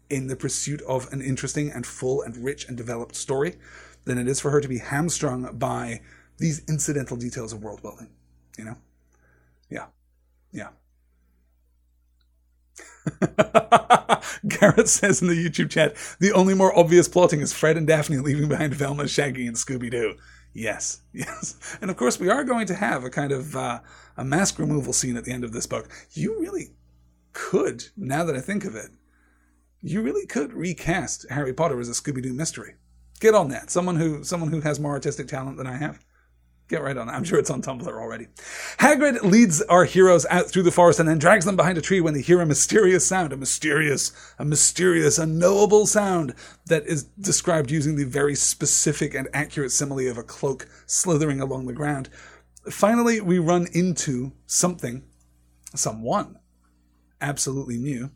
in 0.10 0.28
the 0.28 0.36
pursuit 0.36 0.82
of 0.84 1.12
an 1.12 1.22
interesting 1.22 1.72
and 1.72 1.86
full 1.86 2.22
and 2.22 2.38
rich 2.38 2.68
and 2.68 2.78
developed 2.78 3.16
story 3.16 3.56
than 4.06 4.18
it 4.18 4.28
is 4.28 4.40
for 4.40 4.52
her 4.52 4.62
to 4.62 4.68
be 4.68 4.78
hamstrung 4.78 5.58
by 5.58 6.02
these 6.38 6.62
incidental 6.68 7.18
details 7.18 7.52
of 7.54 7.64
world 7.64 7.82
building. 7.82 8.10
You 8.58 8.66
know? 8.66 8.78
Yeah. 9.70 9.88
Yeah. 10.52 10.70
Garrett 14.48 14.90
says 14.90 15.22
in 15.22 15.28
the 15.28 15.34
YouTube 15.36 15.70
chat, 15.70 15.96
the 16.20 16.32
only 16.32 16.54
more 16.54 16.78
obvious 16.78 17.08
plotting 17.08 17.42
is 17.42 17.54
Fred 17.54 17.78
and 17.78 17.88
Daphne 17.88 18.18
leaving 18.18 18.50
behind 18.50 18.74
Velma, 18.74 19.08
Shaggy, 19.08 19.48
and 19.48 19.56
Scooby 19.56 19.92
Doo. 19.92 20.16
Yes, 20.54 21.02
yes. 21.14 21.78
And 21.82 21.92
of 21.92 21.98
course, 21.98 22.20
we 22.20 22.30
are 22.30 22.44
going 22.44 22.66
to 22.68 22.76
have 22.76 23.04
a 23.04 23.10
kind 23.10 23.32
of 23.32 23.56
uh, 23.56 23.80
a 24.18 24.24
mask 24.24 24.58
removal 24.58 24.94
scene 24.94 25.18
at 25.18 25.26
the 25.26 25.32
end 25.32 25.44
of 25.44 25.52
this 25.52 25.68
book. 25.68 25.90
You 26.14 26.40
really 26.40 26.74
could, 27.34 27.86
now 27.98 28.24
that 28.24 28.36
I 28.36 28.42
think 28.42 28.66
of 28.66 28.76
it, 28.76 28.92
you 29.82 30.02
really 30.02 30.26
could 30.26 30.54
recast 30.54 31.26
Harry 31.30 31.54
Potter 31.54 31.80
as 31.80 31.90
a 31.90 31.92
Scooby 31.92 32.24
Doo 32.24 32.34
mystery. 32.34 32.76
Get 33.20 33.36
on 33.36 33.50
that. 33.50 33.70
Someone 33.70 33.98
who 33.98 34.24
someone 34.24 34.50
who 34.50 34.62
has 34.62 34.80
more 34.80 34.94
artistic 34.94 35.28
talent 35.28 35.58
than 35.58 35.68
I 35.68 35.78
have. 35.78 36.04
Get 36.68 36.82
right 36.82 36.98
on 36.98 37.08
it. 37.08 37.12
I'm 37.12 37.24
sure 37.24 37.38
it's 37.38 37.52
on 37.52 37.62
Tumblr 37.62 37.88
already. 37.88 38.28
Hagrid 38.80 39.22
leads 39.22 39.62
our 39.64 39.86
heroes 39.86 40.26
out 40.32 40.50
through 40.50 40.64
the 40.64 40.72
forest 40.72 41.00
and 41.00 41.08
then 41.08 41.20
drags 41.20 41.46
them 41.46 41.56
behind 41.56 41.78
a 41.78 41.82
tree 41.82 42.02
when 42.02 42.16
they 42.16 42.22
hear 42.22 42.42
a 42.42 42.46
mysterious 42.46 43.06
sound, 43.06 43.32
a 43.32 43.38
mysterious, 43.38 44.12
a 44.40 44.46
mysterious, 44.46 45.20
unknowable 45.20 45.86
sound 45.86 46.34
that 46.66 46.86
is 46.88 47.04
described 47.04 47.70
using 47.70 47.96
the 47.96 48.04
very 48.04 48.34
specific 48.34 49.14
and 49.14 49.28
accurate 49.34 49.72
simile 49.72 50.10
of 50.10 50.18
a 50.18 50.24
cloak 50.24 50.68
slithering 50.88 51.40
along 51.40 51.68
the 51.68 51.74
ground. 51.74 52.10
Finally, 52.70 53.22
we 53.22 53.38
run 53.38 53.68
into 53.74 54.32
something, 54.48 55.04
someone 55.76 56.40
absolutely 57.22 57.78
new 57.78 58.10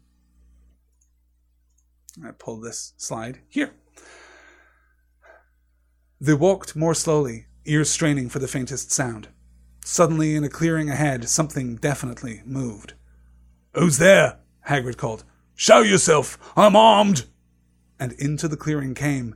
I 2.25 2.31
pull 2.31 2.59
this 2.59 2.93
slide 2.97 3.39
here. 3.47 3.71
They 6.19 6.33
walked 6.33 6.75
more 6.75 6.93
slowly, 6.93 7.45
ears 7.69 7.89
straining 7.89 8.29
for 8.29 8.39
the 8.39 8.47
faintest 8.47 8.91
sound. 8.91 9.27
Suddenly, 9.85 10.35
in 10.35 10.43
a 10.43 10.49
clearing 10.49 10.89
ahead, 10.89 11.29
something 11.29 11.75
definitely 11.75 12.41
moved. 12.45 12.93
Who's 13.73 13.97
there? 13.97 14.39
Hagrid 14.67 14.97
called. 14.97 15.23
Show 15.55 15.81
yourself! 15.81 16.37
I'm 16.55 16.75
armed! 16.75 17.25
And 17.99 18.13
into 18.13 18.47
the 18.47 18.57
clearing 18.57 18.95
came. 18.95 19.35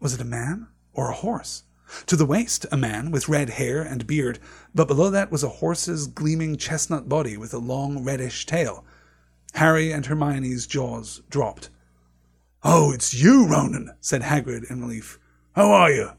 Was 0.00 0.14
it 0.14 0.20
a 0.20 0.24
man 0.24 0.68
or 0.92 1.10
a 1.10 1.14
horse? 1.14 1.64
To 2.06 2.16
the 2.16 2.26
waist, 2.26 2.66
a 2.72 2.76
man 2.76 3.10
with 3.10 3.28
red 3.28 3.50
hair 3.50 3.82
and 3.82 4.06
beard, 4.06 4.38
but 4.74 4.88
below 4.88 5.10
that 5.10 5.30
was 5.30 5.42
a 5.42 5.48
horse's 5.48 6.06
gleaming 6.06 6.56
chestnut 6.56 7.08
body 7.08 7.36
with 7.36 7.52
a 7.52 7.58
long 7.58 8.02
reddish 8.02 8.46
tail. 8.46 8.84
Harry 9.54 9.92
and 9.92 10.06
Hermione's 10.06 10.66
jaws 10.66 11.22
dropped. 11.28 11.68
Oh, 12.64 12.92
it's 12.92 13.12
you, 13.14 13.46
Ronan, 13.46 13.94
said 14.00 14.22
Hagrid 14.22 14.70
in 14.70 14.80
relief. 14.80 15.18
How 15.54 15.70
are 15.70 15.90
you? 15.90 16.10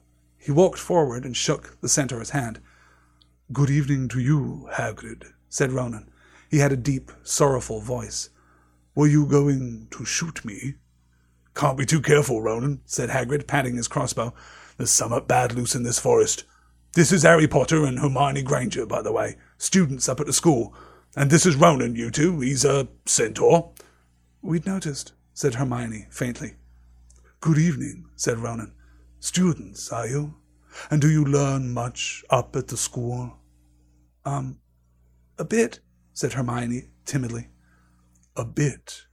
He 0.44 0.52
walked 0.52 0.80
forward 0.80 1.24
and 1.24 1.38
shook 1.38 1.80
the 1.80 1.88
centaur's 1.88 2.32
hand. 2.32 2.60
Good 3.54 3.70
evening 3.70 4.10
to 4.10 4.20
you, 4.20 4.68
Hagrid, 4.74 5.32
said 5.48 5.72
Ronan. 5.72 6.12
He 6.52 6.58
had 6.58 6.74
a 6.74 6.78
deep, 6.78 7.14
sorrowful 7.24 7.80
voice. 7.80 8.30
Were 8.94 9.08
you 9.08 9.26
going 9.26 9.88
to 9.92 10.04
shoot 10.04 10.44
me? 10.44 10.74
Can't 11.56 11.78
be 11.78 11.86
too 11.86 12.02
careful, 12.02 12.42
Ronan, 12.42 12.82
said 12.86 13.10
Hagrid, 13.10 13.48
patting 13.48 13.78
his 13.78 13.88
crossbow. 13.88 14.34
There's 14.76 14.92
summat 14.92 15.30
bad 15.30 15.54
loose 15.54 15.76
in 15.76 15.84
this 15.84 15.98
forest. 15.98 16.44
This 16.92 17.14
is 17.14 17.24
Harry 17.24 17.48
Potter 17.48 17.86
and 17.86 18.00
Hermione 18.00 18.44
Granger, 18.44 18.86
by 18.86 19.02
the 19.02 19.14
way, 19.14 19.38
students 19.58 20.10
up 20.10 20.20
at 20.20 20.26
the 20.26 20.34
school. 20.34 20.76
And 21.16 21.32
this 21.32 21.46
is 21.46 21.56
Ronan, 21.56 21.96
you 21.96 22.12
two. 22.12 22.42
He's 22.42 22.66
a 22.66 22.90
centaur. 23.06 23.72
We'd 24.42 24.66
noticed, 24.66 25.14
said 25.34 25.56
Hermione 25.56 26.08
faintly. 26.10 26.56
Good 27.40 27.58
evening, 27.58 28.10
said 28.18 28.40
Ronan. 28.40 28.74
Students, 29.24 29.90
are 29.90 30.06
you? 30.06 30.36
And 30.92 31.02
do 31.02 31.10
you 31.10 31.24
learn 31.24 31.74
much 31.74 32.26
up 32.30 32.58
at 32.58 32.68
the 32.68 32.76
school? 32.76 33.38
Um, 34.26 34.60
a 35.40 35.46
bit, 35.46 35.80
said 36.12 36.34
Hermione 36.34 36.90
timidly. 37.06 37.48
A 38.36 38.44
bit? 38.44 39.04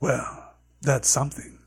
Well, 0.00 0.56
that's 0.80 1.08
something. 1.08 1.60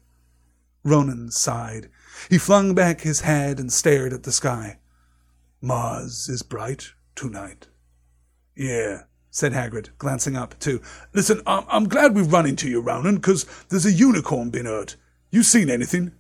Ronan 0.84 1.32
sighed. 1.32 1.90
He 2.30 2.38
flung 2.38 2.76
back 2.76 3.00
his 3.00 3.22
head 3.22 3.62
and 3.62 3.72
stared 3.72 4.12
at 4.12 4.24
the 4.24 4.34
sky. 4.34 4.80
Mars 5.62 6.28
is 6.28 6.44
bright 6.44 6.90
tonight. 7.16 7.70
Yeah, 8.58 9.04
said 9.30 9.54
Hagrid, 9.54 9.98
glancing 9.98 10.36
up, 10.36 10.60
too. 10.60 10.82
Listen, 11.14 11.42
I'm, 11.48 11.64
I'm 11.70 11.88
glad 11.88 12.14
we've 12.14 12.34
run 12.34 12.46
into 12.46 12.70
you, 12.70 12.82
Ronan, 12.82 13.16
because 13.16 13.46
there's 13.70 13.86
a 13.86 13.92
unicorn 13.94 14.50
been 14.50 14.66
hurt. 14.66 14.98
You 15.32 15.44
seen 15.44 15.70
anything? 15.70 16.12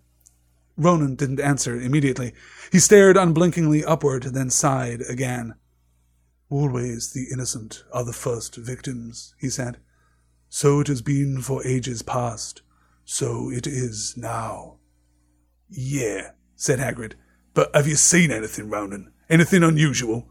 Ronan 0.78 1.15
didn't 1.15 1.39
answer 1.39 1.80
immediately. 1.80 2.34
He 2.71 2.80
stared 2.80 3.17
unblinkingly 3.17 3.84
upward, 3.86 4.23
then 4.23 4.49
sighed 4.49 5.01
again. 5.09 5.55
Always 6.49 7.13
the 7.13 7.28
innocent 7.32 7.84
are 7.93 8.03
the 8.03 8.13
first 8.13 8.55
victims, 8.55 9.34
he 9.39 9.49
said. 9.49 9.78
So 10.49 10.80
it 10.80 10.88
has 10.88 11.01
been 11.01 11.41
for 11.41 11.65
ages 11.65 12.01
past. 12.01 12.61
So 13.03 13.49
it 13.51 13.65
is 13.67 14.15
now. 14.17 14.78
Yeah, 15.69 16.32
said 16.55 16.80
Hagrid. 16.80 17.13
But 17.53 17.73
have 17.73 17.88
you 17.88 17.95
seen 17.95 18.32
anything, 18.32 18.69
Ronan? 18.69 19.13
Anything 19.30 19.63
unusual? 19.63 20.30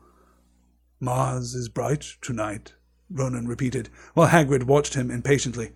Mars 1.00 1.54
is 1.54 1.68
bright 1.68 2.04
tonight, 2.20 2.74
Ronan 3.10 3.46
repeated, 3.46 3.88
while 4.14 4.28
Hagrid 4.28 4.64
watched 4.64 4.94
him 4.94 5.10
impatiently. 5.10 5.72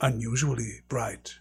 Unusually 0.00 0.80
bright. 0.88 1.34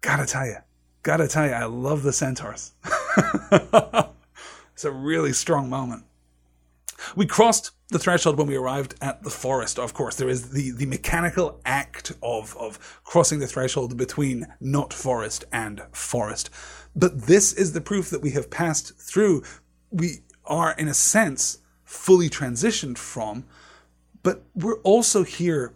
Gotta 0.00 0.26
tell 0.26 0.46
you, 0.46 0.56
gotta 1.02 1.28
tell 1.28 1.46
you, 1.46 1.52
I 1.52 1.64
love 1.64 2.02
the 2.02 2.12
centaurs. 2.12 2.72
it's 3.52 4.84
a 4.84 4.90
really 4.90 5.32
strong 5.32 5.68
moment. 5.68 6.04
We 7.16 7.26
crossed 7.26 7.72
the 7.88 7.98
threshold 7.98 8.38
when 8.38 8.46
we 8.46 8.56
arrived 8.56 8.94
at 9.00 9.22
the 9.22 9.30
forest, 9.30 9.78
of 9.78 9.94
course. 9.94 10.16
There 10.16 10.28
is 10.28 10.50
the, 10.50 10.70
the 10.70 10.86
mechanical 10.86 11.60
act 11.64 12.12
of, 12.22 12.56
of 12.56 13.00
crossing 13.04 13.40
the 13.40 13.46
threshold 13.46 13.96
between 13.96 14.46
not 14.60 14.92
forest 14.92 15.44
and 15.52 15.82
forest. 15.92 16.50
But 16.94 17.22
this 17.22 17.52
is 17.52 17.72
the 17.72 17.80
proof 17.80 18.10
that 18.10 18.22
we 18.22 18.30
have 18.30 18.50
passed 18.50 18.96
through. 18.96 19.42
We 19.90 20.20
are, 20.46 20.72
in 20.72 20.88
a 20.88 20.94
sense, 20.94 21.58
fully 21.84 22.30
transitioned 22.30 22.96
from, 22.96 23.44
but 24.22 24.44
we're 24.54 24.80
also 24.80 25.24
here 25.24 25.74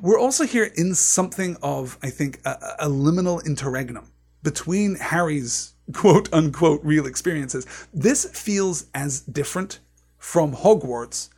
we're 0.00 0.18
also 0.18 0.44
here 0.44 0.70
in 0.74 0.94
something 0.94 1.56
of, 1.62 1.98
I 2.02 2.10
think, 2.10 2.40
a, 2.44 2.58
a 2.80 2.88
liminal 2.88 3.44
interregnum 3.44 4.10
between 4.42 4.96
Harry's 4.96 5.74
quote 5.92 6.32
unquote 6.32 6.80
real 6.82 7.06
experiences. 7.06 7.66
This 7.92 8.24
feels 8.24 8.86
as 8.94 9.20
different 9.20 9.80
from 10.18 10.54
Hogwarts 10.54 11.28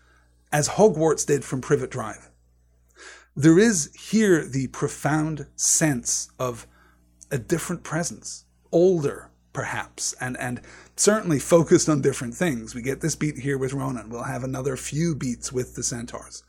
as 0.53 0.69
Hogwarts 0.71 1.27
did 1.27 1.45
from 1.45 1.61
Privet 1.61 1.91
Drive. 1.91 2.31
There 3.35 3.59
is 3.59 3.93
here 3.95 4.47
the 4.47 4.69
profound 4.69 5.47
sense 5.57 6.31
of 6.39 6.69
a 7.31 7.39
different 7.39 7.83
presence, 7.83 8.45
older 8.71 9.31
perhaps, 9.53 10.15
and, 10.21 10.37
and 10.39 10.61
certainly 10.97 11.41
focused 11.41 11.89
on 11.89 12.03
different 12.03 12.35
things. 12.35 12.75
We 12.75 12.83
get 12.83 13.01
this 13.01 13.17
beat 13.17 13.39
here 13.39 13.59
with 13.59 13.73
Ronan. 13.73 14.11
We'll 14.11 14.25
have 14.25 14.45
another 14.45 14.77
few 14.77 15.15
beats 15.15 15.51
with 15.53 15.75
the 15.75 15.83
centaurs. 15.83 16.44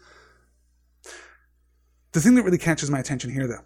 The 2.16 2.22
thing 2.22 2.36
that 2.36 2.44
really 2.44 2.58
catches 2.58 2.90
my 2.90 3.00
attention 3.00 3.30
here, 3.30 3.46
though, 3.46 3.66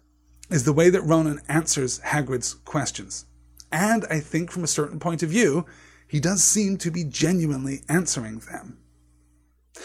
is 0.50 0.64
the 0.64 0.72
way 0.72 0.90
that 0.90 1.02
Ronan 1.02 1.40
answers 1.48 2.00
Hagrid's 2.00 2.54
questions. 2.54 3.26
And 3.70 4.04
I 4.10 4.18
think 4.18 4.50
from 4.50 4.64
a 4.64 4.66
certain 4.66 4.98
point 4.98 5.22
of 5.22 5.30
view, 5.30 5.66
he 6.08 6.18
does 6.18 6.42
seem 6.42 6.76
to 6.78 6.90
be 6.90 7.04
genuinely 7.04 7.84
answering 7.88 8.40
them. 8.40 8.78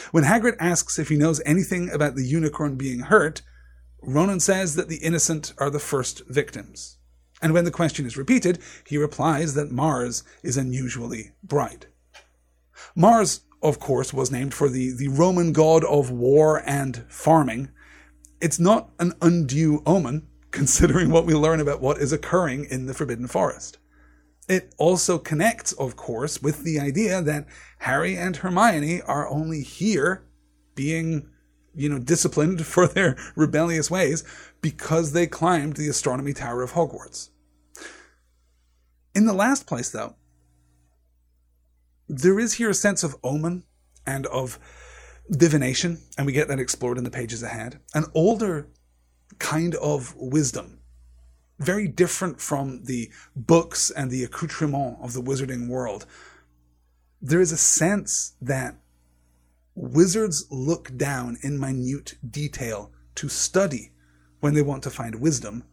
When 0.10 0.24
Hagrid 0.24 0.56
asks 0.60 0.98
if 0.98 1.10
he 1.10 1.16
knows 1.16 1.44
anything 1.46 1.92
about 1.92 2.16
the 2.16 2.26
unicorn 2.26 2.76
being 2.76 3.02
hurt, 3.02 3.44
Ronan 4.02 4.40
says 4.40 4.74
that 4.78 4.90
the 4.90 4.98
innocent 4.98 5.54
are 5.60 5.70
the 5.70 5.78
first 5.78 6.24
victims. 6.28 6.98
And 7.44 7.54
when 7.54 7.66
the 7.66 7.70
question 7.72 8.08
is 8.08 8.18
repeated, 8.18 8.58
he 8.88 8.98
replies 8.98 9.54
that 9.54 9.72
Mars 9.72 10.24
is 10.42 10.58
unusually 10.58 11.34
bright. 11.44 11.86
Mars, 12.96 13.42
of 13.62 13.80
course, 13.80 14.12
was 14.12 14.32
named 14.32 14.56
for 14.56 14.70
the, 14.70 14.92
the 14.92 15.10
Roman 15.10 15.54
god 15.54 15.84
of 15.84 16.10
war 16.10 16.64
and 16.66 17.06
farming. 17.10 17.70
It's 18.46 18.60
not 18.60 18.92
an 19.00 19.14
undue 19.24 19.82
omen, 19.88 20.28
considering 20.52 21.10
what 21.10 21.26
we 21.26 21.34
learn 21.34 21.60
about 21.60 21.82
what 21.82 21.98
is 21.98 22.14
occurring 22.14 22.66
in 22.66 22.86
the 22.86 22.94
Forbidden 22.94 23.26
Forest. 23.26 23.80
It 24.48 24.76
also 24.78 25.18
connects, 25.18 25.72
of 25.72 25.96
course, 25.96 26.44
with 26.44 26.64
the 26.64 26.80
idea 26.80 27.24
that 27.24 27.48
Harry 27.80 28.16
and 28.16 28.38
Hermione 28.38 29.02
are 29.02 29.28
only 29.28 29.64
here 29.64 30.28
being, 30.76 31.28
you 31.74 31.90
know, 31.90 31.98
disciplined 31.98 32.64
for 32.68 32.86
their 32.86 33.18
rebellious 33.36 33.90
ways 33.90 34.24
because 34.62 35.14
they 35.14 35.26
climbed 35.26 35.76
the 35.76 35.90
astronomy 35.90 36.34
tower 36.34 36.62
of 36.62 36.74
Hogwarts. 36.74 37.32
In 39.16 39.26
the 39.26 39.34
last 39.34 39.66
place, 39.66 39.90
though, 39.90 40.18
there 42.08 42.40
is 42.40 42.54
here 42.54 42.70
a 42.70 42.76
sense 42.76 43.04
of 43.04 43.16
omen 43.24 43.64
and 44.06 44.28
of 44.28 44.60
divination, 45.30 46.02
and 46.18 46.26
we 46.26 46.34
get 46.34 46.48
that 46.48 46.60
explored 46.60 46.98
in 46.98 47.04
the 47.04 47.12
pages 47.12 47.44
ahead. 47.44 47.80
An 47.94 48.06
older 48.14 48.68
kind 49.40 49.76
of 49.76 50.16
wisdom 50.16 50.80
very 51.60 51.88
different 51.88 52.42
from 52.42 52.84
the 52.84 53.10
books 53.36 53.90
and 53.92 54.12
the 54.12 54.24
accoutrement 54.24 54.98
of 55.02 55.14
the 55.14 55.22
wizarding 55.22 55.68
world. 55.68 56.06
There 57.22 57.42
is 57.42 57.52
a 57.52 57.58
sense 57.58 58.34
that 58.42 58.76
wizards 59.74 60.46
look 60.52 60.96
down 60.96 61.38
in 61.42 61.60
minute 61.60 62.16
detail 62.30 62.92
to 63.16 63.30
study 63.30 63.92
when 64.42 64.54
they 64.54 64.62
want 64.62 64.84
to 64.84 64.90
find 64.90 65.16
wisdom. 65.16 65.64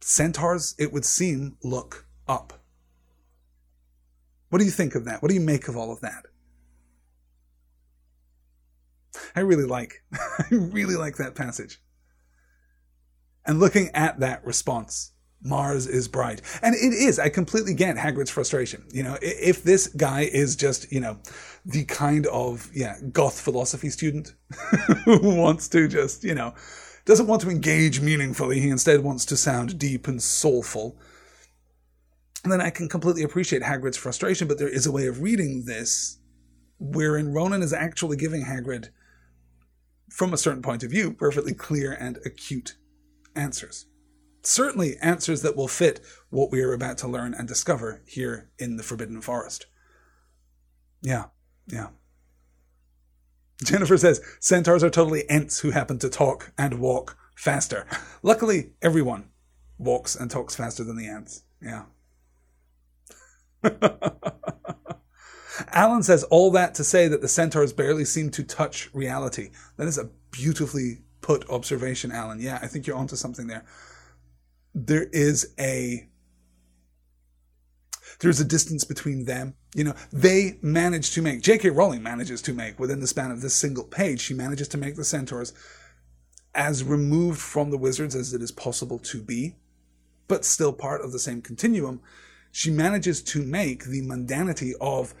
Centaurs, 0.00 0.74
it 0.78 0.92
would 0.92 1.04
seem, 1.04 1.56
look 1.62 2.06
up. 2.26 2.54
What 4.48 4.58
do 4.58 4.64
you 4.64 4.70
think 4.70 4.94
of 4.94 5.04
that? 5.04 5.22
What 5.22 5.28
do 5.28 5.34
you 5.34 5.40
make 5.40 5.68
of 5.68 5.76
all 5.76 5.92
of 5.92 6.00
that? 6.00 6.26
I 9.36 9.40
really 9.40 9.64
like, 9.66 10.02
I 10.12 10.44
really 10.50 10.96
like 10.96 11.16
that 11.16 11.34
passage 11.34 11.80
and 13.46 13.60
looking 13.60 13.90
at 13.94 14.20
that 14.20 14.44
response. 14.44 15.12
Mars 15.42 15.86
is 15.86 16.06
bright. 16.06 16.42
And 16.62 16.74
it 16.74 16.92
is. 16.92 17.18
I 17.18 17.30
completely 17.30 17.74
get 17.74 17.96
Hagrid's 17.96 18.30
frustration. 18.30 18.84
You 18.92 19.02
know, 19.02 19.16
if 19.22 19.62
this 19.62 19.86
guy 19.88 20.22
is 20.22 20.54
just, 20.54 20.92
you 20.92 21.00
know, 21.00 21.18
the 21.64 21.84
kind 21.86 22.26
of, 22.26 22.70
yeah, 22.74 22.96
goth 23.10 23.40
philosophy 23.40 23.88
student 23.88 24.34
who 25.04 25.36
wants 25.36 25.68
to 25.68 25.88
just, 25.88 26.24
you 26.24 26.34
know, 26.34 26.54
doesn't 27.06 27.26
want 27.26 27.40
to 27.42 27.50
engage 27.50 28.00
meaningfully, 28.02 28.60
he 28.60 28.68
instead 28.68 29.02
wants 29.02 29.24
to 29.26 29.36
sound 29.36 29.78
deep 29.78 30.06
and 30.06 30.22
soulful, 30.22 30.98
And 32.44 32.52
then 32.52 32.60
I 32.60 32.70
can 32.70 32.88
completely 32.88 33.22
appreciate 33.22 33.62
Hagrid's 33.62 33.96
frustration, 33.96 34.46
but 34.46 34.58
there 34.58 34.68
is 34.68 34.86
a 34.86 34.92
way 34.92 35.06
of 35.06 35.22
reading 35.22 35.64
this 35.64 36.18
wherein 36.78 37.32
Ronan 37.32 37.62
is 37.62 37.72
actually 37.72 38.16
giving 38.16 38.44
Hagrid, 38.44 38.90
from 40.10 40.34
a 40.34 40.38
certain 40.38 40.62
point 40.62 40.82
of 40.82 40.90
view, 40.90 41.12
perfectly 41.12 41.54
clear 41.54 41.92
and 41.92 42.18
acute 42.24 42.76
answers. 43.34 43.86
Certainly, 44.42 44.96
answers 45.02 45.42
that 45.42 45.56
will 45.56 45.68
fit 45.68 46.00
what 46.30 46.50
we 46.50 46.62
are 46.62 46.72
about 46.72 46.98
to 46.98 47.08
learn 47.08 47.34
and 47.34 47.46
discover 47.46 48.02
here 48.06 48.50
in 48.58 48.76
the 48.76 48.82
Forbidden 48.82 49.20
Forest. 49.20 49.66
Yeah, 51.02 51.26
yeah. 51.66 51.88
Jennifer 53.62 53.98
says 53.98 54.22
centaurs 54.40 54.82
are 54.82 54.90
totally 54.90 55.28
ants 55.28 55.60
who 55.60 55.70
happen 55.70 55.98
to 55.98 56.08
talk 56.08 56.52
and 56.56 56.80
walk 56.80 57.16
faster. 57.36 57.86
Luckily, 58.22 58.72
everyone 58.80 59.28
walks 59.78 60.16
and 60.16 60.30
talks 60.30 60.56
faster 60.56 60.84
than 60.84 60.96
the 60.96 61.08
ants. 61.08 61.42
Yeah. 61.62 61.84
Alan 65.68 66.02
says 66.02 66.24
all 66.24 66.50
that 66.52 66.74
to 66.76 66.84
say 66.84 67.08
that 67.08 67.20
the 67.20 67.28
centaurs 67.28 67.72
barely 67.72 68.04
seem 68.04 68.30
to 68.30 68.42
touch 68.42 68.90
reality. 68.92 69.50
That 69.76 69.86
is 69.86 69.98
a 69.98 70.10
beautifully 70.30 71.02
put 71.20 71.48
observation, 71.50 72.12
Alan. 72.12 72.40
Yeah, 72.40 72.58
I 72.62 72.66
think 72.66 72.86
you're 72.86 72.96
onto 72.96 73.16
something 73.16 73.46
there. 73.46 73.64
There 74.74 75.08
is 75.12 75.54
a 75.58 76.08
there's 78.20 78.40
a 78.40 78.44
distance 78.44 78.84
between 78.84 79.24
them. 79.24 79.54
You 79.74 79.84
know, 79.84 79.94
they 80.12 80.58
manage 80.60 81.12
to 81.12 81.22
make 81.22 81.42
J.K. 81.42 81.70
Rowling 81.70 82.02
manages 82.02 82.42
to 82.42 82.52
make 82.52 82.78
within 82.78 83.00
the 83.00 83.06
span 83.06 83.30
of 83.30 83.40
this 83.40 83.54
single 83.54 83.84
page. 83.84 84.20
She 84.20 84.34
manages 84.34 84.68
to 84.68 84.78
make 84.78 84.96
the 84.96 85.04
centaurs 85.04 85.54
as 86.54 86.84
removed 86.84 87.40
from 87.40 87.70
the 87.70 87.78
wizards 87.78 88.14
as 88.14 88.34
it 88.34 88.42
is 88.42 88.52
possible 88.52 88.98
to 88.98 89.22
be, 89.22 89.56
but 90.28 90.44
still 90.44 90.72
part 90.72 91.00
of 91.00 91.12
the 91.12 91.18
same 91.18 91.40
continuum. 91.40 92.00
She 92.52 92.70
manages 92.70 93.22
to 93.22 93.42
make 93.42 93.84
the 93.84 94.02
mundanity 94.02 94.72
of 94.80 95.14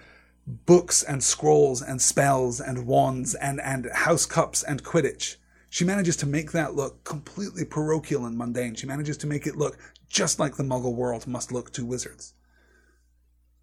books 0.66 1.02
and 1.02 1.22
scrolls 1.22 1.82
and 1.82 2.00
spells 2.00 2.60
and 2.60 2.86
wands 2.86 3.34
and, 3.34 3.60
and 3.60 3.88
house 3.92 4.26
cups 4.26 4.62
and 4.62 4.82
Quidditch 4.82 5.36
she 5.70 5.84
manages 5.84 6.16
to 6.16 6.26
make 6.26 6.50
that 6.50 6.74
look 6.74 7.04
completely 7.04 7.64
parochial 7.64 8.26
and 8.26 8.36
mundane. 8.36 8.74
She 8.74 8.88
manages 8.88 9.16
to 9.18 9.28
make 9.28 9.46
it 9.46 9.56
look 9.56 9.78
just 10.08 10.40
like 10.40 10.56
the 10.56 10.64
muggle 10.64 10.96
world 10.96 11.28
must 11.28 11.52
look 11.52 11.72
to 11.74 11.86
wizards. 11.86 12.34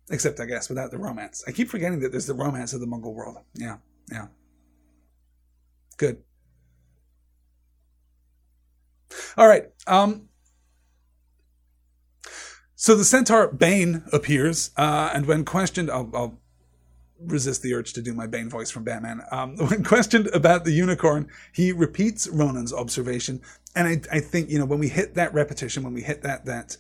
Except, 0.10 0.40
I 0.40 0.46
guess, 0.46 0.70
without 0.70 0.90
the 0.90 0.98
romance. 0.98 1.44
I 1.46 1.52
keep 1.52 1.68
forgetting 1.68 2.00
that 2.00 2.12
there's 2.12 2.26
the 2.26 2.34
romance 2.34 2.72
of 2.72 2.80
the 2.80 2.88
muggle 2.88 3.14
world. 3.14 3.40
Yeah, 3.54 3.78
yeah. 4.10 4.28
Good. 5.98 6.24
All 9.36 9.50
right. 9.50 9.66
Um, 9.86 10.30
so 12.76 12.96
the 12.96 13.04
centaur 13.04 13.52
Bane 13.52 14.04
appears, 14.14 14.72
uh, 14.78 15.12
and 15.14 15.26
when 15.26 15.44
questioned, 15.44 15.92
I'll, 15.92 16.10
I'll 16.14 16.40
resist 17.20 17.62
the 17.62 17.74
urge 17.74 17.94
to 17.94 18.02
do 18.02 18.14
my 18.14 18.28
Bane 18.28 18.50
voice 18.50 18.70
from 18.70 18.84
Batman. 18.84 19.22
Um, 19.32 19.58
when 19.70 19.84
questioned 19.84 20.28
about 20.28 20.66
the 20.66 20.72
unicorn, 20.72 21.30
he 21.54 21.72
repeats 21.72 22.28
Ronan's 22.28 22.74
observation, 22.74 23.42
and 23.76 23.88
I, 23.88 24.18
I 24.18 24.20
think 24.20 24.50
you 24.50 24.60
know 24.60 24.66
when 24.66 24.80
we 24.80 24.90
hit 24.90 25.16
that 25.16 25.34
repetition, 25.34 25.84
when 25.84 25.94
we 25.94 26.02
hit 26.02 26.22
that 26.24 26.46
that 26.46 26.78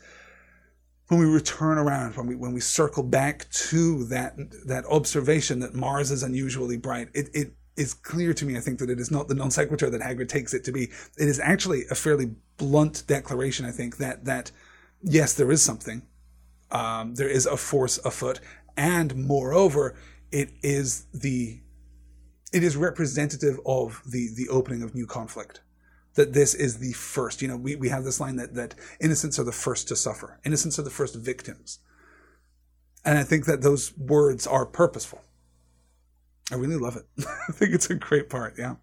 when 1.07 1.19
we 1.19 1.25
return 1.25 1.77
around, 1.77 2.15
when 2.17 2.27
we 2.27 2.35
when 2.35 2.53
we 2.53 2.59
circle 2.59 3.03
back 3.03 3.49
to 3.51 4.03
that 4.05 4.35
that 4.65 4.85
observation 4.85 5.59
that 5.59 5.73
Mars 5.73 6.11
is 6.11 6.23
unusually 6.23 6.77
bright, 6.77 7.09
it 7.13 7.29
it 7.33 7.53
is 7.77 7.93
clear 7.93 8.33
to 8.33 8.45
me. 8.45 8.57
I 8.57 8.59
think 8.59 8.79
that 8.79 8.89
it 8.89 8.99
is 8.99 9.11
not 9.11 9.27
the 9.27 9.35
non 9.35 9.51
sequitur 9.51 9.89
that 9.89 10.01
Hagrid 10.01 10.27
takes 10.27 10.53
it 10.53 10.63
to 10.65 10.71
be. 10.71 10.85
It 11.17 11.27
is 11.27 11.39
actually 11.39 11.85
a 11.89 11.95
fairly 11.95 12.31
blunt 12.57 13.03
declaration. 13.07 13.65
I 13.65 13.71
think 13.71 13.97
that 13.97 14.25
that 14.25 14.51
yes, 15.01 15.33
there 15.33 15.51
is 15.51 15.61
something. 15.61 16.01
Um, 16.69 17.15
there 17.15 17.29
is 17.29 17.45
a 17.45 17.55
force 17.55 17.97
afoot, 18.03 18.41
and 18.75 19.15
moreover, 19.15 19.95
it 20.31 20.51
is 20.61 21.05
the 21.13 21.61
it 22.53 22.63
is 22.63 22.75
representative 22.77 23.59
of 23.65 24.01
the 24.05 24.29
the 24.35 24.49
opening 24.49 24.83
of 24.83 24.95
new 24.95 25.05
conflict. 25.05 25.61
That 26.15 26.33
this 26.33 26.55
is 26.55 26.79
the 26.79 26.93
first 26.93 27.41
you 27.41 27.47
know 27.47 27.57
we, 27.57 27.75
we 27.75 27.89
have 27.89 28.03
this 28.03 28.19
line 28.19 28.37
that 28.37 28.55
that 28.55 28.75
innocents 28.99 29.39
are 29.39 29.43
the 29.43 29.51
first 29.51 29.87
to 29.89 29.95
suffer. 29.95 30.39
Innocents 30.45 30.79
are 30.79 30.83
the 30.83 30.89
first 30.89 31.15
victims. 31.15 31.79
And 33.05 33.17
i 33.17 33.23
think 33.23 33.45
that 33.45 33.61
those 33.61 33.97
words 33.97 34.45
are 34.45 34.65
purposeful 34.65 35.21
I 36.49 36.55
really 36.55 36.77
love 36.77 36.95
it. 36.95 37.05
I 37.49 37.51
think 37.51 37.73
it's 37.73 37.89
a 37.89 37.95
great 37.95 38.29
part, 38.29 38.55
yeah. 38.57 38.75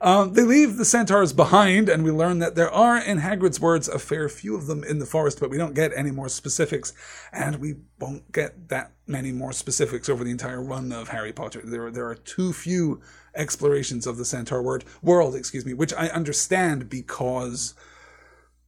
Um, 0.00 0.32
they 0.32 0.42
leave 0.42 0.76
the 0.76 0.84
centaurs 0.84 1.34
behind, 1.34 1.90
and 1.90 2.04
we 2.04 2.10
learn 2.10 2.38
that 2.38 2.54
there 2.54 2.70
are, 2.70 2.96
in 2.96 3.18
Hagrid's 3.18 3.60
words, 3.60 3.86
a 3.86 3.98
fair 3.98 4.30
few 4.30 4.56
of 4.56 4.66
them 4.66 4.82
in 4.82 4.98
the 4.98 5.04
forest, 5.04 5.38
but 5.38 5.50
we 5.50 5.58
don't 5.58 5.74
get 5.74 5.92
any 5.94 6.10
more 6.10 6.30
specifics, 6.30 6.94
and 7.30 7.56
we 7.56 7.74
won't 8.00 8.32
get 8.32 8.70
that 8.70 8.92
many 9.06 9.30
more 9.30 9.52
specifics 9.52 10.08
over 10.08 10.24
the 10.24 10.30
entire 10.30 10.62
run 10.62 10.90
of 10.90 11.08
Harry 11.08 11.34
Potter. 11.34 11.60
There, 11.62 11.90
there 11.90 12.08
are 12.08 12.14
too 12.14 12.54
few 12.54 13.02
explorations 13.34 14.06
of 14.06 14.16
the 14.16 14.24
centaur 14.24 14.62
word, 14.62 14.84
world, 15.02 15.34
excuse 15.34 15.66
me, 15.66 15.74
which 15.74 15.92
I 15.92 16.08
understand 16.08 16.88
because 16.88 17.74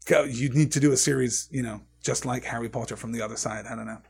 you 0.06 0.50
need 0.50 0.70
to 0.72 0.80
do 0.80 0.92
a 0.92 0.98
series, 0.98 1.48
you 1.50 1.62
know, 1.62 1.80
just 2.02 2.26
like 2.26 2.44
Harry 2.44 2.68
Potter 2.68 2.96
from 2.96 3.12
the 3.12 3.22
other 3.22 3.36
side. 3.36 3.64
I 3.66 3.74
don't 3.74 3.86
know. 3.86 4.02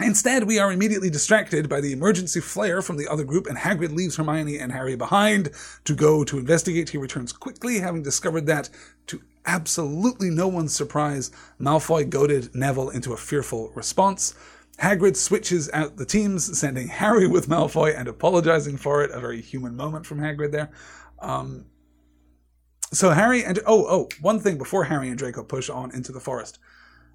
Instead, 0.00 0.44
we 0.44 0.58
are 0.58 0.72
immediately 0.72 1.08
distracted 1.08 1.68
by 1.68 1.80
the 1.80 1.92
emergency 1.92 2.40
flare 2.40 2.82
from 2.82 2.96
the 2.96 3.06
other 3.06 3.22
group, 3.22 3.46
and 3.46 3.56
Hagrid 3.56 3.94
leaves 3.94 4.16
Hermione 4.16 4.58
and 4.58 4.72
Harry 4.72 4.96
behind 4.96 5.50
to 5.84 5.94
go 5.94 6.24
to 6.24 6.38
investigate. 6.38 6.88
He 6.88 6.98
returns 6.98 7.32
quickly, 7.32 7.78
having 7.78 8.02
discovered 8.02 8.46
that, 8.46 8.70
to 9.06 9.22
absolutely 9.46 10.30
no 10.30 10.48
one's 10.48 10.74
surprise, 10.74 11.30
Malfoy 11.60 12.10
goaded 12.10 12.52
Neville 12.56 12.90
into 12.90 13.12
a 13.12 13.16
fearful 13.16 13.70
response. 13.76 14.34
Hagrid 14.78 15.16
switches 15.16 15.70
out 15.72 15.96
the 15.96 16.06
teams, 16.06 16.58
sending 16.58 16.88
Harry 16.88 17.28
with 17.28 17.48
Malfoy 17.48 17.96
and 17.96 18.08
apologizing 18.08 18.76
for 18.76 19.04
it. 19.04 19.12
A 19.12 19.20
very 19.20 19.40
human 19.40 19.76
moment 19.76 20.06
from 20.06 20.18
Hagrid 20.18 20.50
there. 20.50 20.70
Um, 21.20 21.66
so 22.92 23.10
Harry 23.10 23.44
and 23.44 23.60
oh 23.66 23.86
oh 23.88 24.08
one 24.20 24.40
thing 24.40 24.58
before 24.58 24.84
Harry 24.84 25.08
and 25.08 25.18
Draco 25.18 25.44
push 25.44 25.70
on 25.70 25.92
into 25.92 26.10
the 26.10 26.20
forest 26.20 26.58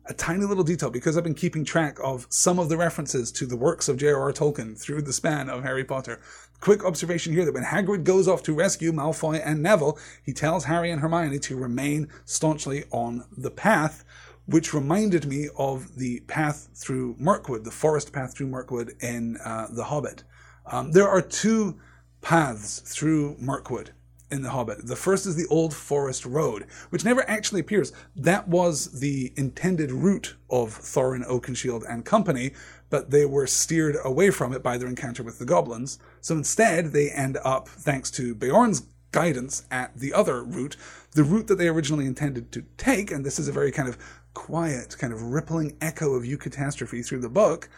a 0.10 0.14
tiny 0.14 0.44
little 0.44 0.64
detail 0.64 0.90
because 0.90 1.16
I've 1.16 1.24
been 1.24 1.36
keeping 1.36 1.64
track 1.64 2.00
of 2.04 2.26
some 2.30 2.58
of 2.58 2.68
the 2.68 2.78
references 2.78 3.32
to 3.34 3.46
the 3.46 3.56
works 3.56 3.88
of 3.88 3.98
J.R.R. 3.98 4.34
Tolkien 4.34 4.76
through 4.76 5.04
the 5.04 5.14
span 5.14 5.50
of 5.50 5.64
Harry 5.64 5.84
Potter. 5.84 6.20
Quick 6.60 6.84
observation 6.84 7.32
here 7.32 7.46
that 7.46 7.54
when 7.54 7.64
Hagrid 7.64 8.04
goes 8.04 8.28
off 8.28 8.42
to 8.44 8.54
rescue 8.54 8.92
Malfoy 8.92 9.40
and 9.46 9.62
Neville, 9.62 10.00
he 10.24 10.34
tells 10.34 10.66
Harry 10.66 10.90
and 10.90 11.02
Hermione 11.02 11.38
to 11.40 11.56
remain 11.56 12.08
staunchly 12.26 12.86
on 12.92 13.26
the 13.38 13.52
path, 13.52 14.04
which 14.48 14.74
reminded 14.74 15.28
me 15.28 15.48
of 15.56 15.96
the 15.96 16.22
path 16.22 16.70
through 16.74 17.16
Mirkwood, 17.20 17.64
the 17.64 17.72
forest 17.72 18.12
path 18.12 18.36
through 18.36 18.48
Mirkwood 18.48 18.96
in 19.02 19.38
uh, 19.38 19.68
The 19.70 19.86
Hobbit. 19.86 20.24
Um, 20.66 20.92
there 20.92 21.08
are 21.08 21.22
two 21.22 21.80
paths 22.22 22.80
through 22.80 23.38
Mirkwood 23.40 23.92
in 24.32 24.42
The 24.42 24.52
Hobbit. 24.52 24.86
The 24.88 24.96
first 24.96 25.26
is 25.26 25.36
the 25.36 25.48
Old 25.48 25.74
Forest 25.74 26.26
Road, 26.26 26.66
which 26.90 27.06
never 27.06 27.28
actually 27.30 27.62
appears. 27.62 27.92
That 28.16 28.48
was 28.48 29.00
the 29.00 29.34
intended 29.36 29.92
route 29.92 30.36
of 30.50 30.78
Thorin 30.78 31.28
Oakenshield 31.28 31.84
and 31.90 32.06
company, 32.06 32.52
but 32.90 33.12
they 33.12 33.26
were 33.26 33.48
steered 33.48 33.98
away 34.04 34.30
from 34.30 34.54
it 34.54 34.64
by 34.64 34.78
their 34.78 34.88
encounter 34.88 35.24
with 35.24 35.40
the 35.40 35.46
goblins. 35.46 36.00
So 36.22 36.36
instead, 36.36 36.88
they 36.88 37.10
end 37.10 37.38
up, 37.44 37.68
thanks 37.68 38.12
to 38.12 38.36
Beorn's 38.36 38.84
guidance, 39.12 39.66
at 39.72 39.98
the 39.98 40.14
other 40.14 40.44
route, 40.44 40.78
the 41.12 41.24
route 41.24 41.48
that 41.48 41.58
they 41.58 41.68
originally 41.68 42.06
intended 42.06 42.52
to 42.52 42.64
take, 42.78 43.12
and 43.12 43.26
this 43.26 43.40
is 43.40 43.48
a 43.48 43.52
very 43.52 43.72
kind 43.72 43.90
of 43.90 43.98
quiet, 44.34 44.96
kind 44.98 45.12
of 45.12 45.24
rippling 45.24 45.76
echo 45.82 46.14
of 46.14 46.24
Eucatastrophe 46.24 47.06
through 47.06 47.22
the 47.22 47.30
book. 47.30 47.70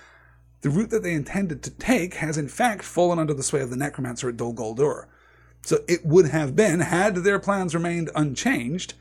The 0.62 0.70
route 0.70 0.90
that 0.90 1.04
they 1.04 1.14
intended 1.14 1.64
to 1.64 1.72
take 1.72 2.16
has 2.16 2.38
in 2.38 2.48
fact 2.48 2.84
fallen 2.84 3.18
under 3.18 3.34
the 3.34 3.44
sway 3.44 3.62
of 3.62 3.70
the 3.70 3.78
necromancer 3.78 4.30
at 4.30 4.38
Dol 4.38 4.54
Guldur. 4.54 5.06
So 5.64 5.80
it 5.88 6.06
would 6.06 6.30
have 6.30 6.56
been, 6.56 6.80
had 6.80 7.16
their 7.16 7.40
plans 7.40 7.76
remained 7.76 8.10
unchanged, 8.16 8.96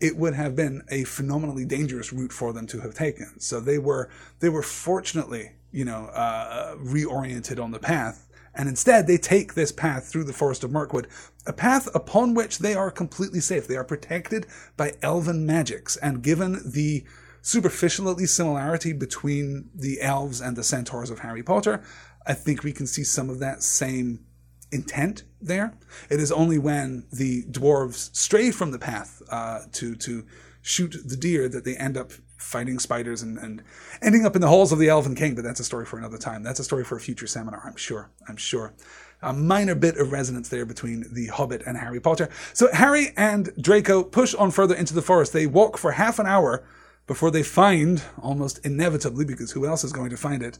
it 0.00 0.16
would 0.16 0.34
have 0.34 0.54
been 0.54 0.82
a 0.90 1.04
phenomenally 1.04 1.64
dangerous 1.64 2.12
route 2.12 2.32
for 2.32 2.52
them 2.52 2.66
to 2.68 2.80
have 2.80 2.94
taken. 2.94 3.40
So 3.40 3.60
they 3.60 3.78
were 3.78 4.10
they 4.40 4.48
were 4.48 4.62
fortunately, 4.62 5.52
you 5.72 5.84
know, 5.84 6.06
uh, 6.06 6.76
reoriented 6.76 7.62
on 7.62 7.70
the 7.70 7.78
path, 7.78 8.28
and 8.54 8.68
instead 8.68 9.06
they 9.06 9.16
take 9.16 9.54
this 9.54 9.72
path 9.72 10.06
through 10.06 10.24
the 10.24 10.32
forest 10.32 10.64
of 10.64 10.70
Mirkwood, 10.70 11.08
a 11.46 11.52
path 11.52 11.88
upon 11.94 12.34
which 12.34 12.58
they 12.58 12.74
are 12.74 12.90
completely 12.90 13.40
safe. 13.40 13.66
They 13.66 13.76
are 13.76 13.84
protected 13.84 14.46
by 14.76 14.92
elven 15.02 15.46
magics, 15.46 15.96
and 15.96 16.22
given 16.22 16.60
the 16.70 17.04
superficial 17.40 18.10
at 18.10 18.16
least 18.16 18.34
similarity 18.34 18.92
between 18.92 19.70
the 19.74 20.02
elves 20.02 20.40
and 20.40 20.56
the 20.56 20.64
centaurs 20.64 21.10
of 21.10 21.20
Harry 21.20 21.42
Potter, 21.42 21.82
I 22.26 22.34
think 22.34 22.64
we 22.64 22.72
can 22.72 22.86
see 22.86 23.04
some 23.04 23.30
of 23.30 23.38
that 23.38 23.62
same 23.62 24.26
intent 24.72 25.24
there. 25.40 25.74
It 26.10 26.20
is 26.20 26.32
only 26.32 26.58
when 26.58 27.06
the 27.12 27.44
dwarves 27.44 28.14
stray 28.14 28.50
from 28.50 28.70
the 28.70 28.78
path 28.78 29.22
uh, 29.30 29.60
to 29.72 29.94
to 29.96 30.26
shoot 30.62 30.96
the 31.04 31.16
deer 31.16 31.48
that 31.48 31.64
they 31.64 31.76
end 31.76 31.96
up 31.96 32.12
fighting 32.36 32.78
spiders 32.78 33.22
and, 33.22 33.38
and 33.38 33.62
ending 34.02 34.26
up 34.26 34.34
in 34.34 34.42
the 34.42 34.48
halls 34.48 34.72
of 34.72 34.78
the 34.78 34.88
Elven 34.88 35.14
King. 35.14 35.34
But 35.34 35.44
that's 35.44 35.60
a 35.60 35.64
story 35.64 35.86
for 35.86 35.98
another 35.98 36.18
time. 36.18 36.42
That's 36.42 36.60
a 36.60 36.64
story 36.64 36.84
for 36.84 36.96
a 36.96 37.00
future 37.00 37.26
seminar, 37.26 37.62
I'm 37.64 37.76
sure. 37.76 38.10
I'm 38.28 38.36
sure. 38.36 38.74
A 39.22 39.32
minor 39.32 39.74
bit 39.74 39.96
of 39.96 40.12
resonance 40.12 40.48
there 40.48 40.66
between 40.66 41.04
The 41.12 41.28
Hobbit 41.28 41.62
and 41.66 41.78
Harry 41.78 42.00
Potter. 42.00 42.28
So 42.52 42.68
Harry 42.72 43.12
and 43.16 43.50
Draco 43.60 44.04
push 44.04 44.34
on 44.34 44.50
further 44.50 44.74
into 44.74 44.92
the 44.92 45.02
forest. 45.02 45.32
They 45.32 45.46
walk 45.46 45.78
for 45.78 45.92
half 45.92 46.18
an 46.18 46.26
hour 46.26 46.64
before 47.06 47.30
they 47.30 47.42
find, 47.42 48.02
almost 48.20 48.64
inevitably, 48.64 49.24
because 49.24 49.52
who 49.52 49.66
else 49.66 49.84
is 49.84 49.92
going 49.92 50.10
to 50.10 50.16
find 50.16 50.42
it, 50.42 50.58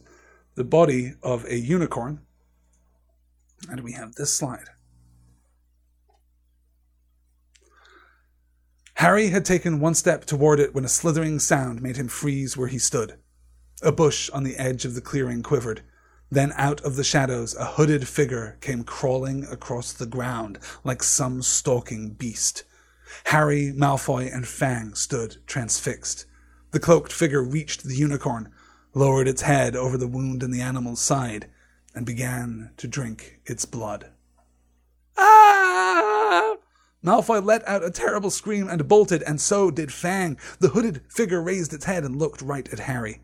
the 0.55 0.63
body 0.63 1.13
of 1.21 1.45
a 1.45 1.57
unicorn 1.57 2.21
and 3.69 3.81
we 3.81 3.93
have 3.93 4.15
this 4.15 4.33
slide. 4.33 4.69
Harry 8.95 9.27
had 9.27 9.45
taken 9.45 9.79
one 9.79 9.93
step 9.93 10.25
toward 10.25 10.59
it 10.59 10.73
when 10.73 10.83
a 10.83 10.89
slithering 10.89 11.37
sound 11.37 11.81
made 11.81 11.97
him 11.97 12.07
freeze 12.07 12.57
where 12.57 12.67
he 12.67 12.79
stood. 12.79 13.13
A 13.83 13.91
bush 13.91 14.27
on 14.31 14.43
the 14.43 14.57
edge 14.57 14.85
of 14.85 14.95
the 14.95 15.01
clearing 15.01 15.43
quivered. 15.43 15.81
Then 16.31 16.51
out 16.55 16.81
of 16.81 16.95
the 16.95 17.03
shadows 17.03 17.55
a 17.55 17.65
hooded 17.65 18.07
figure 18.07 18.57
came 18.59 18.83
crawling 18.83 19.45
across 19.45 19.93
the 19.93 20.07
ground 20.07 20.57
like 20.83 21.03
some 21.03 21.43
stalking 21.43 22.09
beast. 22.09 22.63
Harry, 23.25 23.71
Malfoy, 23.71 24.33
and 24.33 24.47
Fang 24.47 24.95
stood 24.95 25.37
transfixed. 25.45 26.25
The 26.71 26.79
cloaked 26.79 27.13
figure 27.13 27.43
reached 27.43 27.83
the 27.83 27.95
unicorn, 27.95 28.51
lowered 28.93 29.27
its 29.27 29.43
head 29.43 29.75
over 29.75 29.97
the 29.97 30.07
wound 30.07 30.41
in 30.41 30.49
the 30.51 30.61
animal's 30.61 31.01
side, 31.01 31.49
and 31.97 32.05
began 32.05 32.69
to 32.77 32.87
drink 32.87 33.39
its 33.47 33.65
blood. 33.65 34.11
Ah! 35.17 36.55
Malfoy 37.03 37.43
let 37.43 37.67
out 37.67 37.83
a 37.83 37.89
terrible 37.89 38.29
scream 38.29 38.69
and 38.69 38.87
bolted, 38.87 39.23
and 39.23 39.41
so 39.41 39.71
did 39.71 39.91
Fang. 39.91 40.37
The 40.59 40.69
hooded 40.69 41.01
figure 41.09 41.41
raised 41.41 41.73
its 41.73 41.85
head 41.85 42.03
and 42.03 42.15
looked 42.15 42.43
right 42.43 42.71
at 42.71 42.81
Harry. 42.81 43.19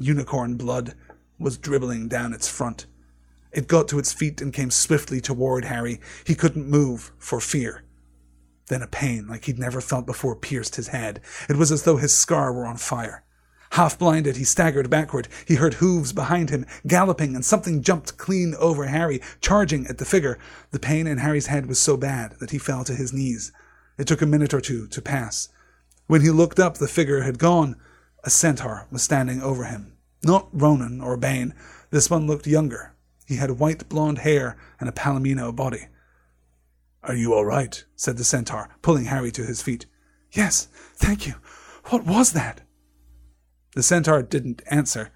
Unicorn 0.00 0.56
blood 0.56 0.94
was 1.38 1.56
dribbling 1.56 2.08
down 2.08 2.32
its 2.32 2.48
front. 2.48 2.86
It 3.52 3.68
got 3.68 3.86
to 3.88 4.00
its 4.00 4.12
feet 4.12 4.40
and 4.40 4.52
came 4.52 4.72
swiftly 4.72 5.20
toward 5.20 5.66
Harry. 5.66 6.00
He 6.26 6.34
couldn't 6.34 6.68
move 6.68 7.12
for 7.18 7.40
fear. 7.40 7.84
Then 8.66 8.82
a 8.82 8.88
pain 8.88 9.28
like 9.28 9.44
he'd 9.44 9.60
never 9.60 9.80
felt 9.80 10.06
before 10.06 10.34
pierced 10.34 10.74
his 10.74 10.88
head. 10.88 11.20
It 11.48 11.56
was 11.56 11.70
as 11.70 11.84
though 11.84 11.96
his 11.98 12.12
scar 12.12 12.52
were 12.52 12.66
on 12.66 12.78
fire. 12.78 13.22
Half 13.72 13.98
blinded, 13.98 14.36
he 14.36 14.44
staggered 14.44 14.88
backward. 14.88 15.28
He 15.46 15.56
heard 15.56 15.74
hooves 15.74 16.12
behind 16.12 16.50
him, 16.50 16.66
galloping, 16.86 17.34
and 17.34 17.44
something 17.44 17.82
jumped 17.82 18.16
clean 18.16 18.54
over 18.58 18.86
Harry, 18.86 19.20
charging 19.40 19.86
at 19.86 19.98
the 19.98 20.04
figure. 20.04 20.38
The 20.70 20.78
pain 20.78 21.06
in 21.06 21.18
Harry's 21.18 21.46
head 21.46 21.66
was 21.66 21.78
so 21.78 21.96
bad 21.96 22.36
that 22.40 22.50
he 22.50 22.58
fell 22.58 22.84
to 22.84 22.94
his 22.94 23.12
knees. 23.12 23.52
It 23.98 24.06
took 24.06 24.22
a 24.22 24.26
minute 24.26 24.54
or 24.54 24.60
two 24.60 24.86
to 24.88 25.02
pass. 25.02 25.48
When 26.06 26.22
he 26.22 26.30
looked 26.30 26.58
up, 26.58 26.78
the 26.78 26.88
figure 26.88 27.22
had 27.22 27.38
gone. 27.38 27.76
A 28.24 28.30
centaur 28.30 28.86
was 28.90 29.02
standing 29.02 29.42
over 29.42 29.64
him. 29.64 29.92
Not 30.24 30.48
Ronan 30.52 31.00
or 31.00 31.16
Bane. 31.16 31.54
This 31.90 32.10
one 32.10 32.26
looked 32.26 32.46
younger. 32.46 32.94
He 33.26 33.36
had 33.36 33.58
white 33.58 33.88
blonde 33.88 34.18
hair 34.18 34.56
and 34.80 34.88
a 34.88 34.92
palomino 34.92 35.54
body. 35.54 35.88
Are 37.02 37.14
you 37.14 37.34
all 37.34 37.44
right? 37.44 37.84
said 37.94 38.16
the 38.16 38.24
centaur, 38.24 38.70
pulling 38.82 39.04
Harry 39.04 39.30
to 39.32 39.44
his 39.44 39.62
feet. 39.62 39.86
Yes, 40.32 40.68
thank 40.94 41.26
you. 41.26 41.34
What 41.84 42.04
was 42.04 42.32
that? 42.32 42.62
The 43.78 43.84
centaur 43.84 44.24
didn't 44.24 44.60
answer. 44.68 45.12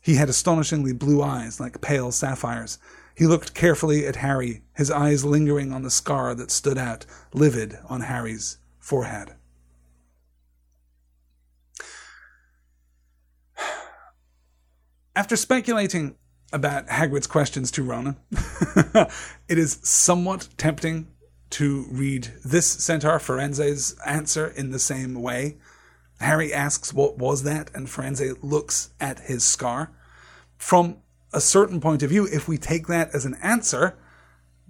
He 0.00 0.14
had 0.14 0.28
astonishingly 0.28 0.92
blue 0.92 1.24
eyes 1.24 1.58
like 1.58 1.80
pale 1.80 2.12
sapphires. 2.12 2.78
He 3.16 3.26
looked 3.26 3.52
carefully 3.52 4.06
at 4.06 4.14
Harry, 4.14 4.62
his 4.76 4.92
eyes 4.92 5.24
lingering 5.24 5.72
on 5.72 5.82
the 5.82 5.90
scar 5.90 6.32
that 6.36 6.52
stood 6.52 6.78
out, 6.78 7.04
livid, 7.34 7.80
on 7.88 8.02
Harry's 8.02 8.58
forehead. 8.78 9.34
After 15.16 15.34
speculating 15.34 16.14
about 16.52 16.86
Hagrid's 16.86 17.26
questions 17.26 17.72
to 17.72 17.82
Ronan, 17.82 18.18
it 19.48 19.58
is 19.58 19.80
somewhat 19.82 20.48
tempting 20.56 21.08
to 21.50 21.86
read 21.90 22.34
this 22.44 22.68
centaur 22.68 23.18
Firenze's 23.18 23.96
answer 24.06 24.46
in 24.46 24.70
the 24.70 24.78
same 24.78 25.20
way. 25.20 25.56
Harry 26.20 26.52
asks, 26.52 26.92
What 26.92 27.18
was 27.18 27.42
that? 27.44 27.70
And 27.74 27.86
Firenze 27.86 28.36
looks 28.42 28.90
at 29.00 29.20
his 29.20 29.44
scar. 29.44 29.90
From 30.56 30.98
a 31.32 31.40
certain 31.40 31.80
point 31.80 32.02
of 32.02 32.10
view, 32.10 32.26
if 32.30 32.46
we 32.48 32.58
take 32.58 32.86
that 32.88 33.14
as 33.14 33.24
an 33.24 33.36
answer, 33.42 33.96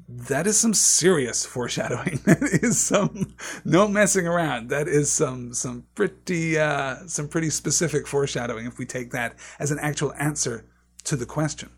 that 0.08 0.46
is 0.46 0.58
some 0.58 0.74
serious 0.74 1.46
foreshadowing. 1.46 2.20
that 2.24 2.42
is 2.42 2.78
some 2.80 3.34
no 3.64 3.86
messing 3.86 4.26
around. 4.26 4.68
That 4.68 4.88
is 4.88 5.10
some 5.10 5.54
some 5.54 5.86
pretty 5.94 6.58
uh, 6.58 7.06
some 7.06 7.28
pretty 7.28 7.50
specific 7.50 8.06
foreshadowing 8.06 8.66
if 8.66 8.78
we 8.78 8.86
take 8.86 9.12
that 9.12 9.36
as 9.58 9.70
an 9.70 9.78
actual 9.78 10.12
answer 10.14 10.64
to 11.04 11.16
the 11.16 11.26
question. 11.26 11.70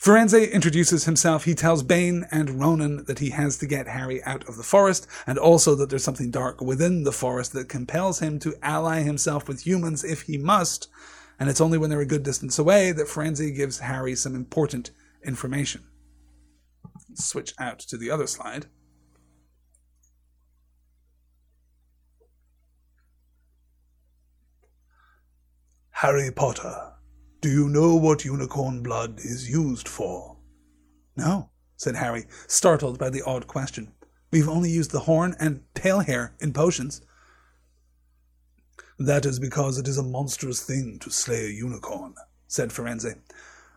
Firenze 0.00 0.50
introduces 0.50 1.04
himself. 1.04 1.44
He 1.44 1.54
tells 1.54 1.82
Bane 1.82 2.26
and 2.30 2.58
Ronan 2.58 3.04
that 3.04 3.18
he 3.18 3.30
has 3.30 3.58
to 3.58 3.66
get 3.66 3.86
Harry 3.86 4.22
out 4.24 4.48
of 4.48 4.56
the 4.56 4.62
forest, 4.62 5.06
and 5.26 5.38
also 5.38 5.74
that 5.74 5.90
there's 5.90 6.04
something 6.04 6.30
dark 6.30 6.62
within 6.62 7.04
the 7.04 7.12
forest 7.12 7.52
that 7.52 7.68
compels 7.68 8.20
him 8.20 8.38
to 8.38 8.54
ally 8.62 9.02
himself 9.02 9.46
with 9.46 9.66
humans 9.66 10.02
if 10.02 10.22
he 10.22 10.38
must. 10.38 10.88
And 11.38 11.50
it's 11.50 11.60
only 11.60 11.76
when 11.76 11.90
they're 11.90 12.00
a 12.00 12.06
good 12.06 12.22
distance 12.22 12.58
away 12.58 12.92
that 12.92 13.08
Firenze 13.08 13.54
gives 13.54 13.80
Harry 13.80 14.14
some 14.14 14.34
important 14.34 14.90
information. 15.22 15.84
Switch 17.14 17.52
out 17.58 17.78
to 17.80 17.98
the 17.98 18.10
other 18.10 18.26
slide. 18.26 18.66
Harry 25.90 26.30
Potter, 26.30 26.94
do 27.40 27.48
you 27.48 27.68
know 27.68 27.94
what 27.94 28.24
unicorn 28.24 28.82
blood 28.82 29.20
is 29.20 29.48
used 29.48 29.88
for? 29.88 30.36
No, 31.16 31.48
said 31.76 31.96
Harry, 31.96 32.26
startled 32.46 32.98
by 32.98 33.08
the 33.08 33.22
odd 33.22 33.46
question. 33.46 33.92
We've 34.30 34.48
only 34.48 34.70
used 34.70 34.90
the 34.90 35.00
horn 35.00 35.34
and 35.40 35.62
tail 35.74 36.00
hair 36.00 36.34
in 36.38 36.52
potions. 36.52 37.00
That 38.98 39.24
is 39.24 39.38
because 39.38 39.78
it 39.78 39.88
is 39.88 39.96
a 39.96 40.02
monstrous 40.02 40.62
thing 40.62 40.98
to 41.00 41.10
slay 41.10 41.46
a 41.46 41.48
unicorn, 41.48 42.14
said 42.46 42.68
Firenze. 42.70 43.18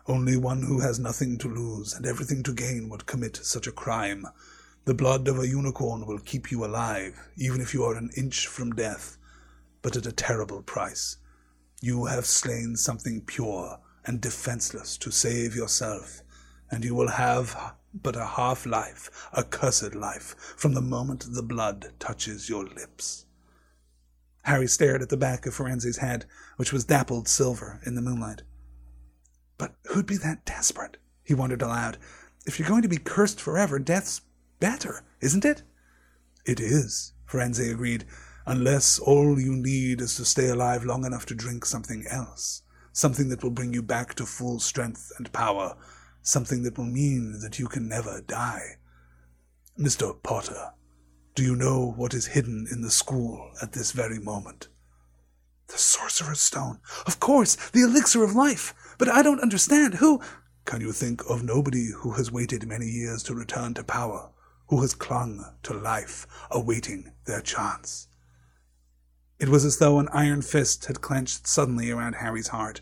Only 0.06 0.36
one 0.36 0.64
who 0.64 0.80
has 0.80 0.98
nothing 0.98 1.38
to 1.38 1.48
lose 1.48 1.94
and 1.94 2.04
everything 2.04 2.42
to 2.42 2.52
gain 2.52 2.90
would 2.90 3.06
commit 3.06 3.36
such 3.36 3.66
a 3.66 3.72
crime. 3.72 4.26
The 4.84 4.92
blood 4.92 5.26
of 5.26 5.38
a 5.38 5.48
unicorn 5.48 6.04
will 6.04 6.18
keep 6.18 6.50
you 6.50 6.66
alive, 6.66 7.18
even 7.38 7.62
if 7.62 7.72
you 7.72 7.84
are 7.84 7.96
an 7.96 8.10
inch 8.14 8.46
from 8.46 8.74
death, 8.74 9.16
but 9.80 9.96
at 9.96 10.04
a 10.04 10.12
terrible 10.12 10.60
price. 10.60 11.16
You 11.84 12.06
have 12.06 12.24
slain 12.24 12.76
something 12.76 13.20
pure 13.20 13.78
and 14.06 14.18
defenseless 14.18 14.96
to 14.96 15.10
save 15.10 15.54
yourself, 15.54 16.22
and 16.70 16.82
you 16.82 16.94
will 16.94 17.10
have 17.10 17.74
but 17.92 18.16
a 18.16 18.24
half 18.24 18.64
life, 18.64 19.28
a 19.34 19.44
cursed 19.44 19.94
life, 19.94 20.34
from 20.56 20.72
the 20.72 20.80
moment 20.80 21.26
the 21.30 21.42
blood 21.42 21.92
touches 21.98 22.48
your 22.48 22.64
lips. 22.64 23.26
Harry 24.44 24.66
stared 24.66 25.02
at 25.02 25.10
the 25.10 25.18
back 25.18 25.44
of 25.44 25.52
Firenze's 25.52 25.98
head, 25.98 26.24
which 26.56 26.72
was 26.72 26.86
dappled 26.86 27.28
silver 27.28 27.82
in 27.84 27.96
the 27.96 28.00
moonlight. 28.00 28.44
But 29.58 29.74
who'd 29.88 30.06
be 30.06 30.16
that 30.16 30.46
desperate? 30.46 30.96
He 31.22 31.34
wondered 31.34 31.60
aloud. 31.60 31.98
If 32.46 32.58
you're 32.58 32.66
going 32.66 32.80
to 32.80 32.88
be 32.88 32.96
cursed 32.96 33.42
forever, 33.42 33.78
death's 33.78 34.22
better, 34.58 35.04
isn't 35.20 35.44
it? 35.44 35.62
It 36.46 36.60
is, 36.60 37.12
Firenze 37.26 37.70
agreed, 37.70 38.06
unless 38.46 38.98
all 38.98 39.40
you 39.40 39.54
need 39.56 40.00
is 40.00 40.16
to 40.16 40.24
stay 40.24 40.48
alive 40.48 40.84
long 40.84 41.04
enough 41.04 41.26
to 41.26 41.34
drink 41.34 41.64
something 41.64 42.04
else, 42.10 42.62
something 42.92 43.28
that 43.28 43.42
will 43.42 43.50
bring 43.50 43.72
you 43.72 43.82
back 43.82 44.14
to 44.14 44.26
full 44.26 44.60
strength 44.60 45.10
and 45.18 45.32
power, 45.32 45.76
something 46.22 46.62
that 46.62 46.78
will 46.78 46.84
mean 46.84 47.40
that 47.40 47.58
you 47.58 47.66
can 47.66 47.88
never 47.88 48.20
die. 48.26 48.76
Mr. 49.78 50.22
Potter, 50.22 50.72
do 51.34 51.42
you 51.42 51.56
know 51.56 51.92
what 51.96 52.14
is 52.14 52.26
hidden 52.26 52.66
in 52.70 52.82
the 52.82 52.90
school 52.90 53.50
at 53.60 53.72
this 53.72 53.92
very 53.92 54.20
moment? 54.20 54.68
The 55.66 55.78
Sorcerer's 55.78 56.40
Stone. 56.40 56.78
Of 57.06 57.18
course, 57.18 57.56
the 57.70 57.82
elixir 57.82 58.22
of 58.22 58.36
life. 58.36 58.74
But 58.98 59.08
I 59.08 59.22
don't 59.22 59.40
understand. 59.40 59.94
Who. 59.94 60.20
Can 60.64 60.80
you 60.80 60.92
think 60.92 61.22
of 61.28 61.42
nobody 61.42 61.88
who 61.90 62.12
has 62.12 62.30
waited 62.30 62.68
many 62.68 62.86
years 62.86 63.22
to 63.24 63.34
return 63.34 63.74
to 63.74 63.84
power, 63.84 64.30
who 64.68 64.80
has 64.82 64.94
clung 64.94 65.44
to 65.64 65.74
life, 65.74 66.26
awaiting 66.50 67.12
their 67.26 67.40
chance? 67.40 68.08
It 69.44 69.50
was 69.50 69.66
as 69.66 69.76
though 69.76 69.98
an 69.98 70.08
iron 70.10 70.40
fist 70.40 70.86
had 70.86 71.02
clenched 71.02 71.46
suddenly 71.46 71.90
around 71.90 72.14
Harry's 72.14 72.48
heart. 72.48 72.80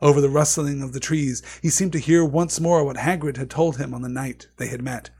Over 0.00 0.22
the 0.22 0.30
rustling 0.30 0.80
of 0.80 0.94
the 0.94 1.00
trees, 1.00 1.42
he 1.60 1.68
seemed 1.68 1.92
to 1.92 1.98
hear 1.98 2.24
once 2.24 2.58
more 2.58 2.82
what 2.82 2.96
Hagrid 2.96 3.36
had 3.36 3.50
told 3.50 3.76
him 3.76 3.92
on 3.92 4.00
the 4.00 4.08
night 4.08 4.48
they 4.56 4.68
had 4.68 4.80
met. 4.80 5.10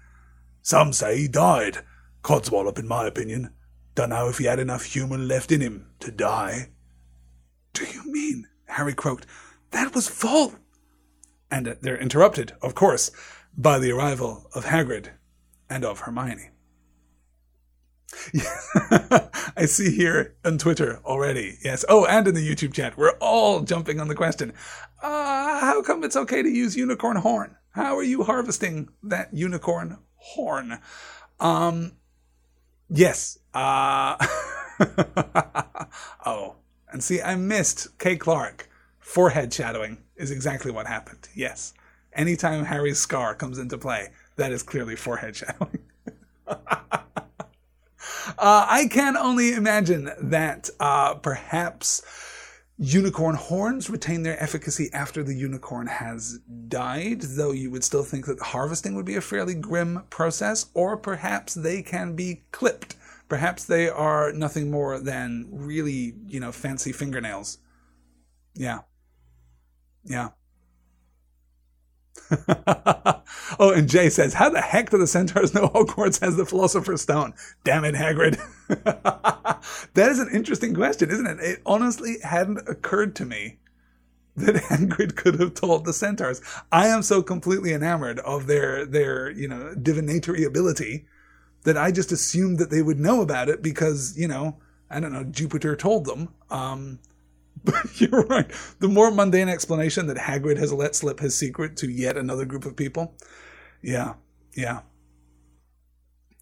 Some 0.63 0.95
say 0.95 1.19
he 1.19 1.29
died. 1.29 1.85
Codswallop, 2.23 2.79
in 2.79 2.89
my 2.89 3.07
opinion. 3.07 3.53
Dunno 3.95 4.31
if 4.31 4.39
he 4.39 4.47
had 4.47 4.59
enough 4.59 4.85
human 4.85 5.29
left 5.29 5.53
in 5.53 5.61
him 5.61 5.89
to 6.01 6.11
die. 6.11 6.71
Do 7.75 7.85
you 7.85 8.11
mean, 8.11 8.49
Harry 8.65 8.95
croaked, 8.95 9.27
that 9.73 9.95
was 9.95 10.09
Vol? 10.09 10.55
And 11.51 11.77
they're 11.83 12.01
interrupted, 12.01 12.55
of 12.63 12.75
course, 12.75 13.11
by 13.55 13.79
the 13.79 13.93
arrival 13.93 14.49
of 14.55 14.65
Hagrid 14.65 15.11
and 15.69 15.85
of 15.85 16.01
Hermione. 16.01 16.49
I 19.57 19.67
see 19.67 19.95
here 19.95 20.37
on 20.45 20.59
Twitter 20.59 21.01
already. 21.05 21.59
Yes. 21.63 21.85
Oh, 21.89 22.05
and 22.07 22.27
in 22.29 22.35
the 22.35 22.49
YouTube 22.49 22.73
chat. 22.73 22.97
We're 22.97 23.17
all 23.21 23.61
jumping 23.61 24.01
on 24.01 24.09
the 24.09 24.15
question. 24.15 24.53
Uh, 25.03 25.61
how 25.61 25.83
come 25.83 26.05
it's 26.05 26.17
okay 26.17 26.43
to 26.43 26.49
use 26.49 26.77
unicorn 26.77 27.17
horn? 27.17 27.57
How 27.71 27.97
are 27.97 28.03
you 28.03 28.25
harvesting 28.25 28.89
that 29.03 29.35
unicorn 29.35 29.99
horn? 30.15 30.81
Um, 31.41 31.93
yes. 32.89 33.39
Uh, 33.53 34.17
oh, 36.27 36.57
and 36.91 37.03
see, 37.03 37.21
I 37.21 37.37
missed 37.37 37.99
Kay 37.99 38.17
Clark. 38.17 38.69
Forehead 38.99 39.53
shadowing 39.53 39.99
is 40.17 40.31
exactly 40.31 40.73
what 40.73 40.87
happened. 40.87 41.29
Yes. 41.35 41.75
Anytime 42.13 42.65
Harry's 42.65 42.99
scar 42.99 43.35
comes 43.35 43.59
into 43.59 43.79
play, 43.79 44.09
that 44.37 44.51
is 44.53 44.63
clearly 44.63 44.97
forehead 44.97 45.37
shadowing. 45.37 45.79
Uh, 48.39 48.67
I 48.69 48.89
can 48.91 49.17
only 49.17 49.53
imagine 49.53 50.11
that 50.21 50.71
uh, 50.81 51.15
perhaps 51.15 52.03
unicorn 52.79 53.35
horns 53.35 53.89
retain 53.89 54.23
their 54.23 54.41
efficacy 54.43 54.91
after 54.93 55.23
the 55.23 55.35
unicorn 55.35 55.87
has 55.87 56.39
died, 56.69 57.23
though 57.23 57.53
you 57.53 57.71
would 57.71 57.85
still 57.85 58.03
think 58.03 58.27
that 58.27 58.41
harvesting 58.41 58.95
would 58.95 59.07
be 59.07 59.17
a 59.17 59.21
fairly 59.21 59.55
grim 59.55 60.03
process, 60.11 60.67
or 60.75 60.97
perhaps 60.97 61.55
they 61.55 61.83
can 61.83 62.15
be 62.15 62.43
clipped. 62.53 62.97
Perhaps 63.29 63.65
they 63.65 63.89
are 63.89 64.33
nothing 64.33 64.71
more 64.71 64.99
than 64.99 65.49
really, 65.51 66.15
you 66.27 66.39
know, 66.39 66.53
fancy 66.53 66.93
fingernails. 66.93 67.59
Yeah. 68.55 68.81
Yeah. 70.05 70.31
oh, 73.59 73.73
and 73.75 73.89
Jay 73.89 74.11
says, 74.11 74.35
How 74.35 74.49
the 74.49 74.61
heck 74.61 74.91
do 74.91 74.99
the 74.99 75.07
centaurs 75.07 75.55
know 75.55 75.69
Hogwarts 75.69 76.21
has 76.21 76.37
the 76.37 76.47
Philosopher's 76.47 77.03
Stone? 77.03 77.35
Damn 77.65 77.85
it, 77.85 77.95
Hagrid. 77.95 78.39
that 79.95 80.11
is 80.11 80.19
an 80.19 80.31
interesting 80.33 80.75
question, 80.75 81.11
isn't 81.11 81.27
it? 81.27 81.39
It 81.41 81.63
honestly 81.67 82.17
hadn't 82.23 82.69
occurred 82.69 83.15
to 83.17 83.25
me 83.25 83.59
that 84.37 84.55
Hagrid 84.71 85.17
could 85.17 85.41
have 85.41 85.55
told 85.55 85.85
the 85.85 85.93
centaurs. 85.93 86.41
I 86.71 86.89
am 86.89 87.03
so 87.03 87.23
completely 87.23 87.73
enamored 87.73 88.19
of 88.21 88.47
their, 88.47 88.85
their, 88.85 89.31
you 89.31 89.49
know, 89.49 89.75
divinatory 89.75 90.45
ability 90.45 91.07
that 91.65 91.77
I 91.77 91.91
just 91.91 92.13
assumed 92.13 92.59
that 92.59 92.71
they 92.71 92.83
would 92.83 93.01
know 93.01 93.23
about 93.23 93.49
it 93.49 93.63
because, 93.63 94.17
you 94.17 94.29
know, 94.29 94.57
I 94.91 95.01
don't 95.01 95.13
know, 95.13 95.25
Jupiter 95.25 95.75
told 95.75 96.05
them. 96.05 96.29
Um, 96.51 97.01
you're 97.95 98.25
right. 98.27 98.51
The 98.81 98.89
more 98.89 99.11
mundane 99.11 99.49
explanation 99.49 100.07
that 100.07 100.17
Hagrid 100.17 100.59
has 100.59 100.73
let 100.73 100.95
slip 100.95 101.21
his 101.21 101.37
secret 101.37 101.77
to 101.79 101.91
yet 101.91 102.17
another 102.17 102.45
group 102.45 102.65
of 102.65 102.77
people. 102.77 103.15
Yeah, 103.83 104.15
yeah. 104.55 104.81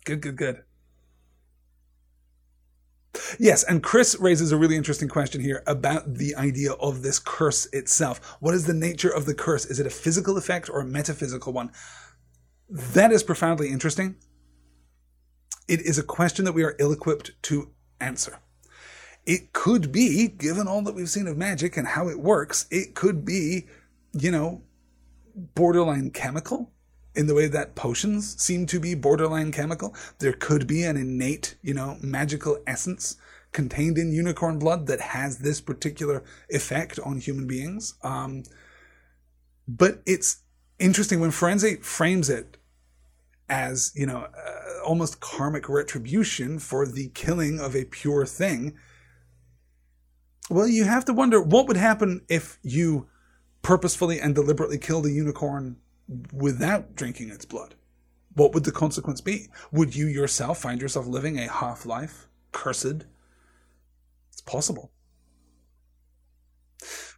Good, 0.05 0.21
good, 0.21 0.37
good. 0.37 0.63
Yes, 3.39 3.63
and 3.65 3.83
Chris 3.83 4.17
raises 4.19 4.53
a 4.53 4.57
really 4.57 4.77
interesting 4.77 5.09
question 5.09 5.41
here 5.41 5.63
about 5.67 6.15
the 6.15 6.35
idea 6.37 6.73
of 6.73 7.03
this 7.03 7.19
curse 7.19 7.67
itself. 7.73 8.37
What 8.41 8.55
is 8.55 8.67
the 8.67 8.75
nature 8.75 9.11
of 9.11 9.27
the 9.27 9.35
curse? 9.35 9.65
Is 9.67 9.81
it 9.81 9.87
a 9.87 9.91
physical 9.91 10.37
effect 10.37 10.69
or 10.69 10.81
a 10.81 10.87
metaphysical 10.87 11.53
one? 11.53 11.71
That 12.69 13.13
is 13.13 13.23
profoundly 13.23 13.71
interesting. 13.71 14.17
It 15.69 15.81
is 15.81 15.99
a 15.99 16.03
question 16.03 16.45
that 16.45 16.53
we 16.53 16.65
are 16.65 16.77
ill 16.79 16.93
equipped 16.93 17.33
to 17.45 17.71
answer. 18.01 18.39
It 19.27 19.53
could 19.53 19.91
be, 19.91 20.29
given 20.29 20.69
all 20.69 20.83
that 20.83 20.95
we've 20.95 21.09
seen 21.09 21.27
of 21.27 21.37
magic 21.37 21.77
and 21.77 21.89
how 21.89 22.09
it 22.09 22.21
works, 22.21 22.67
it 22.71 22.95
could 22.95 23.25
be, 23.25 23.67
you 24.13 24.31
know, 24.31 24.63
borderline 25.35 26.11
chemical 26.11 26.71
in 27.15 27.27
the 27.27 27.35
way 27.35 27.47
that 27.47 27.75
potions 27.75 28.41
seem 28.43 28.67
to 28.67 28.81
be 28.81 28.95
borderline 28.95 29.53
chemical. 29.53 29.95
There 30.19 30.33
could 30.33 30.67
be 30.67 30.83
an 30.83 30.97
innate, 30.97 31.57
you 31.63 31.75
know, 31.75 31.97
magical 32.03 32.59
essence 32.67 33.17
contained 33.53 33.97
in 33.99 34.13
unicorn 34.13 34.59
blood 34.59 34.87
that 34.89 35.01
has 35.01 35.39
this 35.39 35.61
particular 35.61 36.25
effect 36.51 36.99
on 36.99 37.19
human 37.19 37.47
beings. 37.47 37.95
Um, 38.03 38.43
but 39.67 40.03
it's 40.05 40.43
interesting 40.79 41.21
when 41.21 41.31
Firenze 41.31 41.83
frames 41.83 42.29
it 42.29 42.59
as, 43.49 43.93
you 43.95 44.07
know, 44.07 44.27
uh, 44.37 44.85
almost 44.85 45.21
karmic 45.21 45.69
retribution 45.69 46.59
for 46.59 46.87
the 46.87 47.09
killing 47.15 47.61
of 47.61 47.77
a 47.77 47.85
pure 47.85 48.27
thing 48.27 48.75
well, 50.51 50.67
you 50.69 50.85
have 50.85 51.05
to 51.07 51.13
wonder 51.13 51.41
what 51.43 51.67
would 51.69 51.77
happen 51.77 52.23
if 52.29 52.59
you 52.63 53.09
purposefully 53.63 54.21
and 54.21 54.35
deliberately 54.35 54.79
killed 54.79 55.07
a 55.07 55.11
unicorn 55.11 55.77
without 56.33 56.95
drinking 56.95 57.31
its 57.31 57.45
blood. 57.45 57.75
What 58.35 58.53
would 58.55 58.65
the 58.65 58.73
consequence 58.73 59.21
be? 59.21 59.49
Would 59.73 59.97
you 59.97 60.07
yourself 60.07 60.59
find 60.61 60.81
yourself 60.83 61.07
living 61.07 61.39
a 61.39 61.49
half 61.51 61.87
life, 61.87 62.29
cursed? 62.53 63.07
It's 64.33 64.43
possible. 64.45 64.93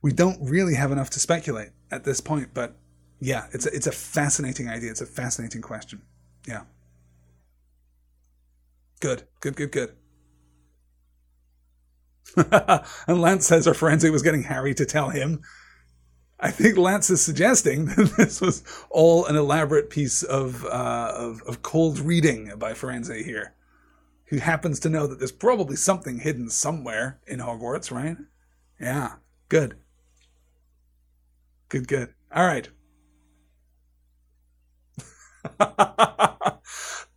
We 0.03 0.13
don't 0.13 0.39
really 0.43 0.75
have 0.75 0.93
enough 0.93 1.11
to 1.11 1.21
speculate 1.21 1.71
at 1.91 2.05
this 2.05 2.21
point, 2.21 2.51
but 2.55 2.77
Yeah, 3.21 3.47
it's 3.53 3.67
a, 3.67 3.75
it's 3.75 3.87
a 3.87 3.93
fascinating 3.93 4.69
idea. 4.69 4.91
It's 4.91 5.01
a 5.01 5.07
fascinating 5.07 5.63
question. 5.63 6.03
Yeah. 6.47 6.65
Good, 9.01 9.27
good, 9.41 9.57
good, 9.57 9.73
good. 9.73 9.97
and 12.37 13.21
Lance 13.21 13.47
says 13.47 13.67
Firenze 13.67 14.11
was 14.11 14.23
getting 14.23 14.43
Harry 14.45 14.75
to 14.75 14.85
tell 14.85 15.11
him. 15.11 15.43
I 16.39 16.51
think 16.51 16.77
Lance 16.77 17.09
is 17.09 17.23
suggesting 17.23 17.85
that 17.97 18.15
this 18.17 18.41
was 18.41 18.63
all 18.91 19.25
an 19.27 19.37
elaborate 19.37 19.91
piece 19.91 20.23
of, 20.23 20.65
uh, 20.67 21.13
of, 21.17 21.43
of 21.43 21.63
cold 21.63 21.99
reading 21.99 22.53
by 22.59 22.73
Firenze 22.73 23.25
here, 23.25 23.55
who 24.27 24.39
happens 24.39 24.79
to 24.81 24.91
know 24.91 25.07
that 25.07 25.19
there's 25.19 25.33
probably 25.33 25.77
something 25.77 26.19
hidden 26.19 26.51
somewhere 26.51 27.21
in 27.27 27.41
Hogwarts, 27.41 27.91
right? 27.91 28.19
Yeah, 28.81 29.15
good. 29.49 29.77
Good, 31.69 31.89
good. 31.89 32.15
All 32.35 32.47
right. 32.47 32.69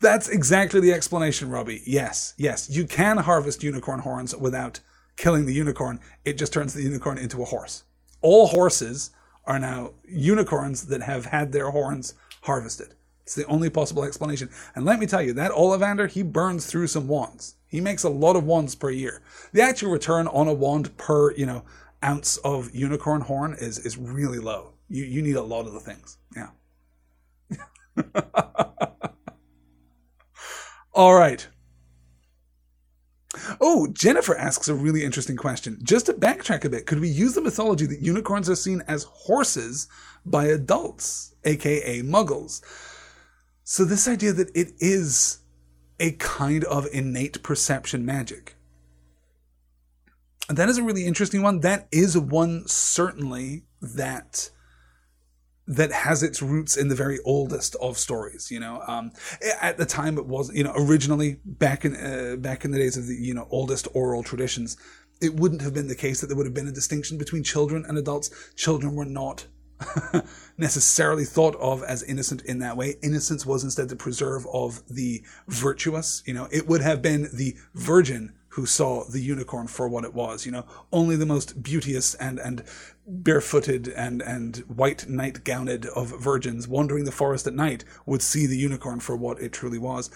That's 0.02 0.30
exactly 0.30 0.80
the 0.80 0.94
explanation, 0.94 1.50
Robbie. 1.50 1.82
Yes, 1.86 2.34
yes. 2.38 2.70
You 2.70 2.86
can 2.88 3.18
harvest 3.18 3.64
unicorn 3.64 4.00
horns 4.00 4.34
without 4.36 4.80
killing 5.20 5.46
the 5.46 5.54
unicorn. 5.54 6.00
It 6.24 6.38
just 6.38 6.54
turns 6.54 6.74
the 6.74 6.82
unicorn 6.82 7.18
into 7.18 7.42
a 7.42 7.46
horse. 7.46 7.84
All 8.22 8.48
horses 8.48 9.12
are 9.46 9.60
now 9.60 9.92
unicorns 10.08 10.88
that 10.88 11.02
have 11.02 11.26
had 11.26 11.52
their 11.52 11.72
horns 11.72 12.14
harvested. 12.44 12.96
It's 13.24 13.36
the 13.36 13.46
only 13.46 13.70
possible 13.70 14.06
explanation. 14.06 14.50
And 14.76 14.86
let 14.86 14.98
me 14.98 15.06
tell 15.06 15.22
you, 15.22 15.34
that 15.34 15.52
Ollivander, 15.52 16.10
he 16.10 16.24
burns 16.24 16.66
through 16.68 16.88
some 16.88 17.10
wands. 17.10 17.56
He 17.68 17.82
makes 17.82 18.04
a 18.04 18.10
lot 18.10 18.38
of 18.38 18.46
wands 18.46 18.76
per 18.76 18.92
year. 18.92 19.22
The 19.52 19.62
actual 19.62 19.92
return 19.92 20.26
on 20.28 20.48
a 20.48 20.54
wand 20.54 20.96
per, 20.96 21.34
you 21.34 21.46
know, 21.46 21.64
ounce 22.02 22.38
of 22.38 22.74
unicorn 22.74 23.20
horn 23.22 23.56
is 23.60 23.78
is 23.80 23.98
really 23.98 24.40
low. 24.40 24.72
You 24.88 25.04
you 25.04 25.22
need 25.22 25.36
a 25.36 25.44
lot 25.44 25.68
of 25.68 25.74
the 25.74 25.82
things. 25.82 26.18
Yeah. 26.34 26.50
All 30.94 31.14
right. 31.14 31.46
Oh, 33.62 33.88
Jennifer 33.94 34.36
asks 34.36 34.68
a 34.68 34.76
really 34.76 35.04
interesting 35.04 35.36
question. 35.36 35.80
Just 35.84 36.08
to 36.08 36.14
backtrack 36.14 36.66
a 36.66 36.70
bit, 36.70 36.86
could 36.86 37.00
we 37.00 37.10
use 37.10 37.34
the 37.34 37.42
mythology 37.42 37.86
that 37.86 38.02
unicorns 38.02 38.50
are 38.50 38.56
seen 38.56 38.84
as 38.88 39.04
horses 39.04 39.88
by 40.26 40.46
adults, 40.46 41.36
aka 41.44 42.02
muggles? 42.02 42.62
So, 43.64 43.86
this 43.86 44.08
idea 44.08 44.34
that 44.34 44.56
it 44.56 44.74
is 44.80 45.40
a 46.00 46.14
kind 46.14 46.64
of 46.66 46.88
innate 46.94 47.44
perception 47.44 48.06
magic. 48.06 48.56
That 50.48 50.70
is 50.70 50.78
a 50.78 50.84
really 50.84 51.06
interesting 51.06 51.44
one. 51.44 51.60
That 51.60 51.88
is 51.92 52.18
one 52.18 52.68
certainly 52.68 53.64
that 53.82 54.50
that 55.70 55.92
has 55.92 56.24
its 56.24 56.42
roots 56.42 56.76
in 56.76 56.88
the 56.88 56.96
very 56.96 57.20
oldest 57.24 57.76
of 57.80 57.98
stories. 57.98 58.50
You 58.50 58.60
know, 58.60 58.82
um, 58.88 59.12
at 59.62 59.78
the 59.78 59.86
time 59.86 60.18
it 60.18 60.26
was, 60.26 60.54
you 60.54 60.64
know, 60.64 60.74
originally 60.76 61.40
back 61.46 61.86
in 61.86 61.96
uh, 61.96 62.36
back 62.38 62.66
in 62.66 62.72
the 62.72 62.80
days 62.80 62.98
of 62.98 63.08
the 63.08 63.16
you 63.16 63.34
know 63.34 63.48
oldest 63.52 63.88
oral 63.94 64.24
traditions, 64.24 64.76
it 65.22 65.36
wouldn't 65.36 65.62
have 65.62 65.74
been 65.74 65.88
the 65.88 65.96
case 65.96 66.20
that 66.20 66.28
there 66.28 66.36
would 66.36 66.48
have 66.48 66.56
been 66.56 66.68
a 66.68 66.72
distinction 66.72 67.18
between 67.18 67.44
children 67.44 67.86
and 67.88 67.98
adults. 67.98 68.32
Children 68.56 68.96
were 68.96 69.06
not 69.06 69.46
necessarily 70.58 71.24
thought 71.24 71.56
of 71.58 71.84
as 71.84 72.04
innocent 72.04 72.42
in 72.44 72.60
that 72.60 72.76
way. 72.76 72.96
Innocence 73.04 73.46
was 73.46 73.64
instead 73.64 73.90
the 73.90 73.96
preserve 73.96 74.48
of 74.52 74.82
the 74.90 75.24
virtuous. 75.48 76.24
You 76.26 76.34
know, 76.34 76.48
it 76.52 76.68
would 76.68 76.82
have 76.82 77.02
been 77.02 77.30
the 77.32 77.56
virgin 77.76 78.34
who 78.50 78.66
saw 78.66 79.04
the 79.04 79.22
unicorn 79.22 79.68
for 79.68 79.88
what 79.88 80.04
it 80.04 80.14
was. 80.14 80.46
You 80.46 80.52
know, 80.52 80.66
only 80.92 81.16
the 81.16 81.26
most 81.26 81.62
beauteous 81.62 82.16
and 82.16 82.40
and 82.40 82.64
barefooted 83.08 83.88
and 83.90 84.22
and 84.22 84.58
white 84.68 85.08
night 85.08 85.44
gowned 85.44 85.86
of 85.88 86.20
virgins 86.22 86.68
wandering 86.68 87.06
the 87.06 87.12
forest 87.12 87.48
at 87.48 87.54
night 87.54 87.86
would 88.06 88.22
see 88.22 88.46
the 88.46 88.58
unicorn 88.58 89.00
for 89.00 89.16
what 89.16 89.42
it 89.42 89.54
truly 89.54 89.80
was. 89.80 90.10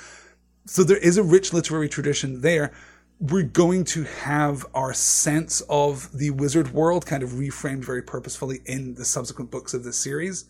So 0.65 0.83
there 0.83 0.97
is 0.97 1.17
a 1.17 1.23
rich 1.23 1.53
literary 1.53 1.89
tradition 1.89 2.41
there. 2.41 2.71
We're 3.19 3.43
going 3.43 3.83
to 3.85 4.03
have 4.03 4.65
our 4.73 4.93
sense 4.93 5.61
of 5.69 6.17
the 6.17 6.31
wizard 6.31 6.73
world 6.73 7.05
kind 7.05 7.23
of 7.23 7.31
reframed 7.31 7.85
very 7.85 8.01
purposefully 8.01 8.61
in 8.65 8.95
the 8.95 9.05
subsequent 9.05 9.51
books 9.51 9.73
of 9.73 9.83
this 9.83 9.97
series. 9.97 10.45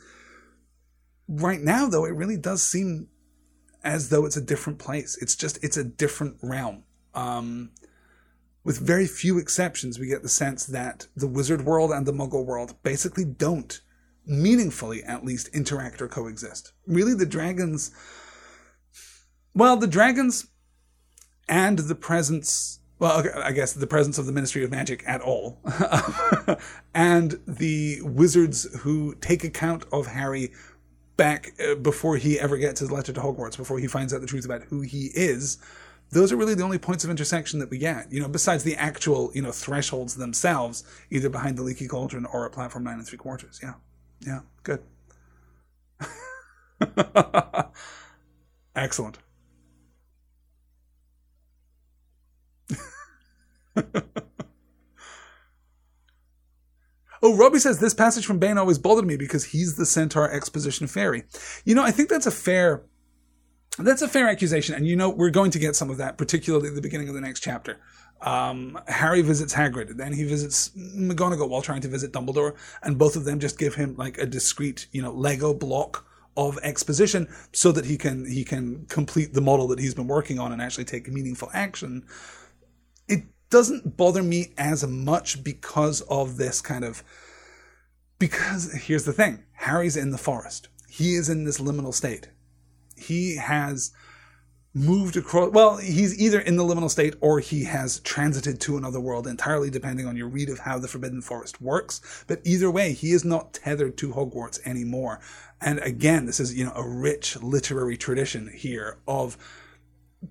Right 1.27 1.61
now, 1.61 1.87
though, 1.87 2.05
it 2.05 2.15
really 2.15 2.37
does 2.37 2.63
seem 2.63 3.09
as 3.83 4.09
though 4.09 4.25
it's 4.25 4.37
a 4.37 4.41
different 4.41 4.79
place. 4.79 5.17
It's 5.21 5.35
just, 5.35 5.63
it's 5.63 5.77
a 5.77 5.83
different 5.83 6.37
realm. 6.41 6.83
Um, 7.13 7.71
with 8.63 8.79
very 8.79 9.07
few 9.07 9.37
exceptions, 9.37 9.99
we 9.99 10.07
get 10.07 10.23
the 10.23 10.29
sense 10.29 10.65
that 10.65 11.07
the 11.15 11.27
wizard 11.27 11.65
world 11.65 11.91
and 11.91 12.05
the 12.05 12.13
muggle 12.13 12.45
world 12.45 12.75
basically 12.81 13.25
don't 13.25 13.81
meaningfully, 14.25 15.03
at 15.03 15.25
least, 15.25 15.49
interact 15.49 16.01
or 16.01 16.07
coexist. 16.07 16.71
Really, 16.87 17.13
the 17.13 17.25
dragons. 17.25 17.91
Well, 19.53 19.75
the 19.75 19.87
dragons 19.87 20.47
and 21.49 21.79
the 21.79 21.95
presence. 21.95 22.79
Well, 22.99 23.23
I 23.43 23.51
guess 23.51 23.73
the 23.73 23.87
presence 23.87 24.17
of 24.17 24.27
the 24.27 24.31
Ministry 24.31 24.63
of 24.63 24.71
Magic 24.71 25.03
at 25.05 25.19
all. 25.19 25.59
and 26.95 27.37
the 27.45 28.01
wizards 28.01 28.63
who 28.79 29.15
take 29.15 29.43
account 29.43 29.83
of 29.91 30.07
Harry 30.07 30.53
back 31.17 31.53
uh, 31.59 31.75
before 31.75 32.15
he 32.15 32.39
ever 32.39 32.55
gets 32.55 32.79
his 32.79 32.91
letter 32.91 33.11
to 33.11 33.19
Hogwarts, 33.19 33.57
before 33.57 33.79
he 33.79 33.87
finds 33.87 34.13
out 34.13 34.21
the 34.21 34.27
truth 34.27 34.45
about 34.45 34.63
who 34.63 34.81
he 34.81 35.11
is 35.13 35.57
those 36.13 36.31
are 36.31 36.35
really 36.35 36.55
the 36.55 36.63
only 36.63 36.77
points 36.77 37.03
of 37.03 37.09
intersection 37.09 37.59
that 37.59 37.69
we 37.69 37.77
get. 37.77 38.11
You 38.11 38.21
know, 38.21 38.27
besides 38.27 38.63
the 38.63 38.75
actual, 38.75 39.31
you 39.33 39.41
know, 39.41 39.51
thresholds 39.51 40.15
themselves, 40.15 40.83
either 41.09 41.29
behind 41.29 41.57
the 41.57 41.63
leaky 41.63 41.87
cauldron 41.87 42.25
or 42.25 42.45
at 42.45 42.51
platform 42.51 42.83
nine 42.83 42.99
and 42.99 43.07
three 43.07 43.17
quarters. 43.17 43.59
Yeah. 43.61 43.73
Yeah. 44.21 44.41
Good. 44.63 44.81
Excellent. 48.75 49.19
Oh, 57.25 57.37
Robbie 57.37 57.59
says 57.59 57.79
this 57.79 57.93
passage 57.93 58.25
from 58.25 58.37
Bane 58.37 58.57
always 58.57 58.77
bothered 58.77 59.05
me 59.05 59.15
because 59.15 59.45
he's 59.45 59.77
the 59.77 59.85
centaur 59.85 60.29
exposition 60.29 60.87
fairy. 60.87 61.23
You 61.63 61.73
know, 61.73 61.81
I 61.81 61.91
think 61.91 62.09
that's 62.09 62.25
a 62.27 62.31
fair 62.31 62.83
that's 63.79 64.01
a 64.01 64.07
fair 64.07 64.29
accusation, 64.29 64.75
and 64.75 64.87
you 64.87 64.95
know 64.95 65.09
we're 65.09 65.31
going 65.31 65.51
to 65.51 65.59
get 65.59 65.75
some 65.75 65.89
of 65.89 65.97
that, 65.97 66.17
particularly 66.17 66.69
at 66.69 66.75
the 66.75 66.81
beginning 66.81 67.09
of 67.09 67.15
the 67.15 67.21
next 67.21 67.39
chapter. 67.39 67.79
Um, 68.21 68.79
Harry 68.87 69.21
visits 69.21 69.53
Hagrid, 69.53 69.97
then 69.97 70.13
he 70.13 70.23
visits 70.23 70.69
McGonagall 70.77 71.49
while 71.49 71.61
trying 71.61 71.81
to 71.81 71.87
visit 71.87 72.13
Dumbledore, 72.13 72.55
and 72.83 72.97
both 72.97 73.15
of 73.15 73.25
them 73.25 73.39
just 73.39 73.57
give 73.57 73.75
him 73.75 73.95
like 73.97 74.17
a 74.17 74.25
discrete, 74.25 74.87
you 74.91 75.01
know, 75.01 75.11
Lego 75.11 75.53
block 75.53 76.05
of 76.37 76.57
exposition 76.63 77.27
so 77.51 77.71
that 77.71 77.85
he 77.85 77.97
can 77.97 78.29
he 78.29 78.43
can 78.43 78.85
complete 78.87 79.33
the 79.33 79.41
model 79.41 79.67
that 79.67 79.79
he's 79.79 79.93
been 79.93 80.07
working 80.07 80.39
on 80.39 80.51
and 80.51 80.61
actually 80.61 80.85
take 80.85 81.07
meaningful 81.07 81.49
action. 81.53 82.05
It 83.07 83.23
doesn't 83.49 83.97
bother 83.97 84.23
me 84.23 84.53
as 84.57 84.85
much 84.85 85.43
because 85.43 86.01
of 86.01 86.37
this 86.37 86.61
kind 86.61 86.83
of 86.83 87.03
because 88.19 88.71
here's 88.73 89.05
the 89.05 89.13
thing: 89.13 89.43
Harry's 89.53 89.97
in 89.97 90.11
the 90.11 90.17
forest. 90.17 90.69
He 90.87 91.15
is 91.15 91.27
in 91.27 91.43
this 91.43 91.59
liminal 91.59 91.93
state 91.93 92.29
he 92.95 93.35
has 93.37 93.91
moved 94.75 95.15
across 95.15 95.51
well 95.51 95.77
he's 95.77 96.19
either 96.19 96.39
in 96.39 96.55
the 96.55 96.63
liminal 96.63 96.89
state 96.89 97.13
or 97.21 97.39
he 97.39 97.63
has 97.63 97.99
transited 97.99 98.59
to 98.59 98.75
another 98.75 98.99
world 98.99 99.27
entirely 99.27 99.69
depending 99.69 100.07
on 100.07 100.17
your 100.17 100.27
read 100.27 100.49
of 100.49 100.57
how 100.59 100.79
the 100.79 100.87
forbidden 100.87 101.21
forest 101.21 101.61
works. 101.61 102.23
But 102.25 102.41
either 102.43 102.71
way 102.71 102.93
he 102.93 103.11
is 103.11 103.23
not 103.23 103.53
tethered 103.53 103.97
to 103.97 104.13
hogwarts 104.13 104.59
anymore. 104.65 105.19
And 105.61 105.79
again 105.79 106.25
this 106.25 106.39
is 106.39 106.55
you 106.55 106.65
know 106.65 106.73
a 106.75 106.87
rich 106.87 107.37
literary 107.41 107.97
tradition 107.97 108.49
here 108.53 108.97
of 109.07 109.37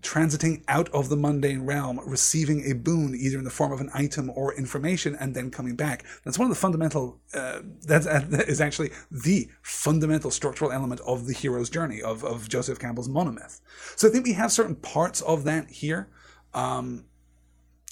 transiting 0.01 0.63
out 0.69 0.89
of 0.91 1.09
the 1.09 1.17
mundane 1.17 1.67
realm, 1.67 2.01
receiving 2.07 2.71
a 2.71 2.75
boon 2.75 3.15
either 3.15 3.39
in 3.39 3.45
the 3.45 3.51
form 3.51 3.73
of 3.73 3.81
an 3.81 3.91
item 3.93 4.31
or 4.31 4.55
information, 4.55 5.17
and 5.19 5.35
then 5.35 5.51
coming 5.51 5.77
back. 5.77 6.05
That's 6.25 6.39
one 6.39 6.47
of 6.47 6.55
the 6.55 6.61
fundamental. 6.61 7.21
Uh, 7.35 7.61
that, 7.87 8.31
that 8.31 8.49
is 8.49 8.61
actually 8.61 8.91
the 9.11 9.49
fundamental 9.63 10.31
structural 10.31 10.73
element 10.73 11.01
of 11.07 11.27
the 11.27 11.35
hero's 11.35 11.71
journey 11.71 12.01
of 12.01 12.25
of 12.25 12.49
Joseph 12.49 12.79
Campbell's 12.79 13.09
monomyth. 13.09 13.61
So 13.97 14.09
I 14.09 14.11
think 14.11 14.25
we 14.25 14.33
have 14.33 14.53
certain 14.53 14.77
parts 14.77 15.21
of 15.23 15.45
that 15.45 15.71
here. 15.71 16.09
Um, 16.55 17.05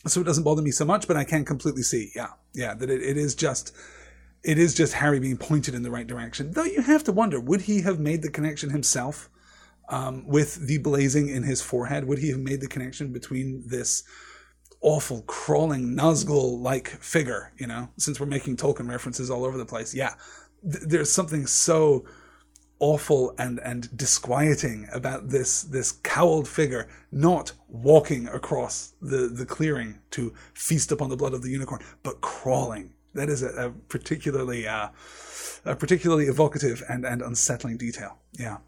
so 0.07 0.21
it 0.21 0.25
doesn't 0.25 0.45
bother 0.45 0.63
me 0.63 0.71
so 0.71 0.85
much, 0.85 1.07
but 1.07 1.17
I 1.17 1.25
can 1.25 1.45
completely 1.45 1.83
see, 1.83 2.11
yeah, 2.15 2.29
yeah, 2.55 2.75
that 2.75 2.89
it, 2.89 3.03
it 3.03 3.17
is 3.17 3.35
just 3.35 3.75
it 4.43 4.59
is 4.59 4.75
just 4.75 4.95
Harry 4.95 5.21
being 5.21 5.37
pointed 5.37 5.75
in 5.75 5.83
the 5.83 5.91
right 5.91 6.07
direction. 6.07 6.53
Though 6.53 6.65
you 6.65 6.81
have 6.83 7.05
to 7.05 7.13
wonder, 7.13 7.39
would 7.39 7.63
he 7.63 7.83
have 7.83 8.01
made 8.01 8.23
the 8.23 8.31
connection 8.31 8.71
himself? 8.71 9.29
Um, 9.91 10.27
with 10.27 10.67
the 10.67 10.79
blazing 10.79 11.29
in 11.29 11.43
his 11.43 11.61
forehead? 11.61 12.07
Would 12.07 12.19
he 12.19 12.31
have 12.31 12.41
made 12.41 12.61
the 12.61 12.69
connection 12.69 13.13
between 13.13 13.63
this 13.67 14.03
awful, 14.81 15.23
crawling, 15.23 15.95
Nazgul 15.95 16.61
like 16.61 16.89
figure, 16.89 17.53
you 17.59 17.67
know, 17.67 17.91
since 17.99 18.19
we're 18.19 18.27
making 18.27 18.57
Tolkien 18.57 18.89
references 18.89 19.31
all 19.31 19.45
over 19.45 19.59
the 19.59 19.67
place? 19.67 19.95
Yeah, 19.95 20.15
th- 20.63 20.85
there's 20.87 21.13
something 21.13 21.47
so 21.47 22.07
awful 22.79 23.35
and 23.39 23.61
and 23.63 23.95
disquieting 23.95 24.89
about 24.91 25.29
this 25.29 25.65
this 25.65 25.93
cowled 25.93 26.49
figure 26.49 26.89
not 27.13 27.53
walking 27.69 28.27
across 28.29 28.95
the 29.03 29.29
the 29.29 29.45
clearing 29.45 29.99
to 30.11 30.33
feast 30.55 30.91
upon 30.91 31.11
the 31.11 31.17
blood 31.17 31.35
of 31.35 31.43
the 31.43 31.51
unicorn 31.51 31.83
but 32.03 32.23
crawling 32.23 32.95
That 33.15 33.29
is 33.29 33.43
a, 33.43 33.67
a 33.67 33.71
particularly 33.71 34.67
uh, 34.67 34.89
a 35.65 35.77
particularly 35.77 36.27
evocative 36.27 36.83
and, 36.89 37.05
and 37.05 37.23
unsettling 37.23 37.77
detail. 37.77 38.19
Yeah. 38.33 38.59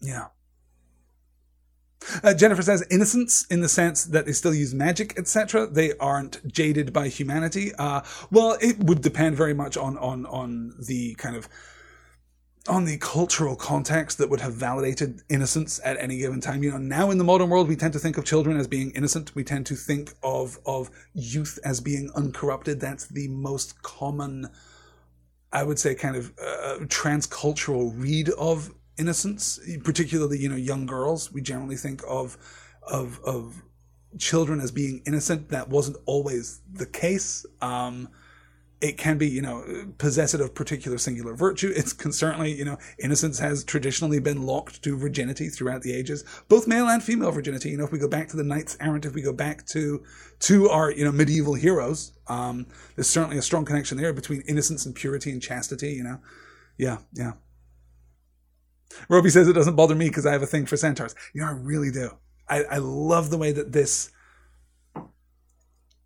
Yeah. 0.00 0.26
Uh, 2.22 2.32
Jennifer 2.32 2.62
says 2.62 2.86
innocence 2.90 3.44
in 3.50 3.60
the 3.60 3.68
sense 3.68 4.04
that 4.04 4.24
they 4.24 4.32
still 4.32 4.54
use 4.54 4.74
magic, 4.74 5.18
etc. 5.18 5.66
They 5.66 5.96
aren't 5.98 6.46
jaded 6.46 6.92
by 6.92 7.08
humanity. 7.08 7.74
Uh, 7.74 8.02
well, 8.30 8.56
it 8.60 8.78
would 8.78 9.02
depend 9.02 9.36
very 9.36 9.54
much 9.54 9.76
on 9.76 9.98
on 9.98 10.24
on 10.26 10.74
the 10.78 11.14
kind 11.16 11.36
of 11.36 11.48
on 12.68 12.84
the 12.84 12.98
cultural 12.98 13.56
context 13.56 14.18
that 14.18 14.28
would 14.28 14.40
have 14.40 14.54
validated 14.54 15.22
innocence 15.28 15.80
at 15.84 15.98
any 15.98 16.18
given 16.18 16.40
time. 16.40 16.62
You 16.62 16.72
know, 16.72 16.78
now 16.78 17.10
in 17.10 17.18
the 17.18 17.24
modern 17.24 17.48
world, 17.48 17.68
we 17.68 17.76
tend 17.76 17.94
to 17.94 17.98
think 17.98 18.18
of 18.18 18.24
children 18.24 18.58
as 18.58 18.66
being 18.66 18.90
innocent. 18.92 19.34
We 19.34 19.44
tend 19.44 19.66
to 19.66 19.74
think 19.74 20.14
of 20.22 20.58
of 20.66 20.90
youth 21.14 21.58
as 21.64 21.80
being 21.80 22.10
uncorrupted. 22.14 22.80
That's 22.80 23.06
the 23.06 23.28
most 23.28 23.82
common, 23.82 24.48
I 25.52 25.62
would 25.62 25.78
say, 25.78 25.94
kind 25.94 26.16
of 26.16 26.32
uh, 26.38 26.78
transcultural 26.84 27.92
read 27.96 28.30
of 28.30 28.70
innocence, 28.98 29.60
particularly 29.84 30.38
you 30.38 30.48
know 30.48 30.56
young 30.56 30.86
girls. 30.86 31.32
We 31.32 31.40
generally 31.40 31.76
think 31.76 32.02
of 32.08 32.36
of 32.82 33.20
of 33.24 33.62
children 34.18 34.60
as 34.60 34.70
being 34.70 35.02
innocent. 35.06 35.50
That 35.50 35.68
wasn't 35.68 35.98
always 36.06 36.60
the 36.72 36.86
case. 36.86 37.44
Um, 37.60 38.08
it 38.80 38.96
can 38.96 39.18
be, 39.18 39.28
you 39.28 39.42
know, 39.42 39.64
possessed 39.98 40.34
of 40.34 40.54
particular 40.54 40.98
singular 40.98 41.34
virtue. 41.34 41.72
It's 41.74 41.96
certainly, 42.16 42.52
you 42.52 42.64
know, 42.64 42.78
innocence 43.02 43.38
has 43.40 43.64
traditionally 43.64 44.20
been 44.20 44.42
locked 44.42 44.82
to 44.84 44.96
virginity 44.96 45.48
throughout 45.48 45.82
the 45.82 45.92
ages, 45.92 46.24
both 46.48 46.68
male 46.68 46.88
and 46.88 47.02
female 47.02 47.32
virginity. 47.32 47.70
You 47.70 47.78
know, 47.78 47.84
if 47.84 47.92
we 47.92 47.98
go 47.98 48.08
back 48.08 48.28
to 48.28 48.36
the 48.36 48.44
knights 48.44 48.76
errant, 48.80 49.04
if 49.04 49.14
we 49.14 49.22
go 49.22 49.32
back 49.32 49.66
to 49.68 50.04
to 50.40 50.68
our, 50.68 50.92
you 50.92 51.04
know, 51.04 51.10
medieval 51.10 51.54
heroes, 51.54 52.12
um, 52.28 52.66
there's 52.94 53.10
certainly 53.10 53.38
a 53.38 53.42
strong 53.42 53.64
connection 53.64 53.98
there 53.98 54.12
between 54.12 54.42
innocence 54.42 54.86
and 54.86 54.94
purity 54.94 55.32
and 55.32 55.42
chastity. 55.42 55.92
You 55.94 56.04
know, 56.04 56.20
yeah, 56.76 56.98
yeah. 57.12 57.32
Robbie 59.08 59.30
says 59.30 59.48
it 59.48 59.52
doesn't 59.52 59.76
bother 59.76 59.94
me 59.94 60.08
because 60.08 60.26
I 60.26 60.32
have 60.32 60.42
a 60.42 60.46
thing 60.46 60.66
for 60.66 60.76
centaurs. 60.76 61.14
You 61.34 61.42
know, 61.42 61.48
I 61.48 61.52
really 61.52 61.90
do. 61.90 62.10
I, 62.48 62.64
I 62.64 62.78
love 62.78 63.30
the 63.30 63.38
way 63.38 63.52
that 63.52 63.72
this. 63.72 64.10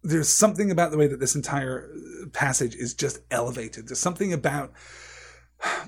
There's 0.02 0.28
something 0.28 0.70
about 0.70 0.90
the 0.90 0.98
way 0.98 1.06
that 1.06 1.20
this 1.20 1.36
entire 1.36 1.88
uh, 1.94 2.26
passage 2.30 2.74
is 2.74 2.92
just 2.92 3.20
elevated. 3.30 3.86
There's 3.86 4.00
something 4.00 4.32
about 4.32 4.72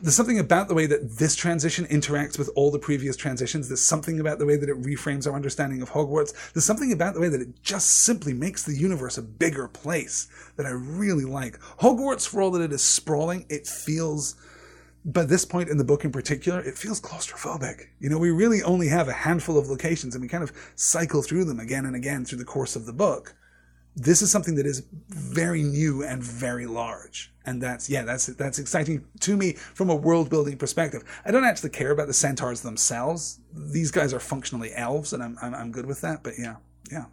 there's 0.02 0.14
something 0.14 0.38
about 0.38 0.68
the 0.68 0.74
way 0.74 0.86
that 0.86 1.18
this 1.18 1.34
transition 1.34 1.84
interacts 1.86 2.38
with 2.38 2.48
all 2.54 2.70
the 2.70 2.78
previous 2.78 3.16
transitions. 3.16 3.68
There's 3.68 3.80
something 3.82 4.20
about 4.20 4.38
the 4.38 4.46
way 4.46 4.56
that 4.56 4.68
it 4.68 4.80
reframes 4.80 5.26
our 5.26 5.34
understanding 5.34 5.82
of 5.82 5.90
Hogwarts. 5.90 6.52
There's 6.52 6.64
something 6.64 6.92
about 6.92 7.14
the 7.14 7.20
way 7.20 7.28
that 7.28 7.40
it 7.40 7.62
just 7.62 7.90
simply 7.90 8.32
makes 8.32 8.62
the 8.62 8.76
universe 8.76 9.18
a 9.18 9.22
bigger 9.22 9.66
place 9.66 10.28
that 10.56 10.66
I 10.66 10.70
really 10.70 11.24
like. 11.24 11.58
Hogwarts, 11.80 12.28
for 12.28 12.40
all 12.40 12.52
that 12.52 12.62
it 12.62 12.72
is 12.72 12.84
sprawling, 12.84 13.46
it 13.48 13.66
feels 13.66 14.36
by 15.04 15.24
this 15.24 15.44
point 15.44 15.68
in 15.68 15.76
the 15.76 15.84
book 15.84 16.04
in 16.04 16.12
particular, 16.12 16.60
it 16.60 16.78
feels 16.78 17.00
claustrophobic. 17.00 17.88
You 18.00 18.08
know, 18.08 18.18
we 18.18 18.30
really 18.30 18.62
only 18.62 18.88
have 18.88 19.08
a 19.08 19.12
handful 19.12 19.58
of 19.58 19.68
locations 19.68 20.14
and 20.14 20.22
we 20.22 20.28
kind 20.28 20.42
of 20.42 20.52
cycle 20.76 21.22
through 21.22 21.44
them 21.44 21.60
again 21.60 21.84
and 21.84 21.94
again 21.94 22.24
through 22.24 22.38
the 22.38 22.44
course 22.44 22.74
of 22.74 22.86
the 22.86 22.92
book. 22.92 23.34
This 23.96 24.22
is 24.22 24.30
something 24.30 24.56
that 24.56 24.66
is 24.66 24.86
very 25.08 25.62
new 25.62 26.02
and 26.02 26.22
very 26.22 26.66
large. 26.66 27.32
And 27.46 27.62
that's, 27.62 27.90
yeah, 27.90 28.02
that's, 28.02 28.26
that's 28.26 28.58
exciting 28.58 29.04
to 29.20 29.36
me 29.36 29.52
from 29.52 29.90
a 29.90 29.94
world 29.94 30.30
building 30.30 30.56
perspective. 30.56 31.04
I 31.24 31.30
don't 31.30 31.44
actually 31.44 31.70
care 31.70 31.90
about 31.90 32.06
the 32.06 32.14
centaurs 32.14 32.62
themselves. 32.62 33.40
These 33.52 33.90
guys 33.90 34.14
are 34.14 34.20
functionally 34.20 34.72
elves 34.74 35.12
and 35.12 35.22
I'm, 35.22 35.36
I'm, 35.40 35.54
I'm 35.54 35.70
good 35.70 35.86
with 35.86 36.00
that. 36.00 36.24
But 36.24 36.34
yeah, 36.38 36.56
yeah. 36.90 37.04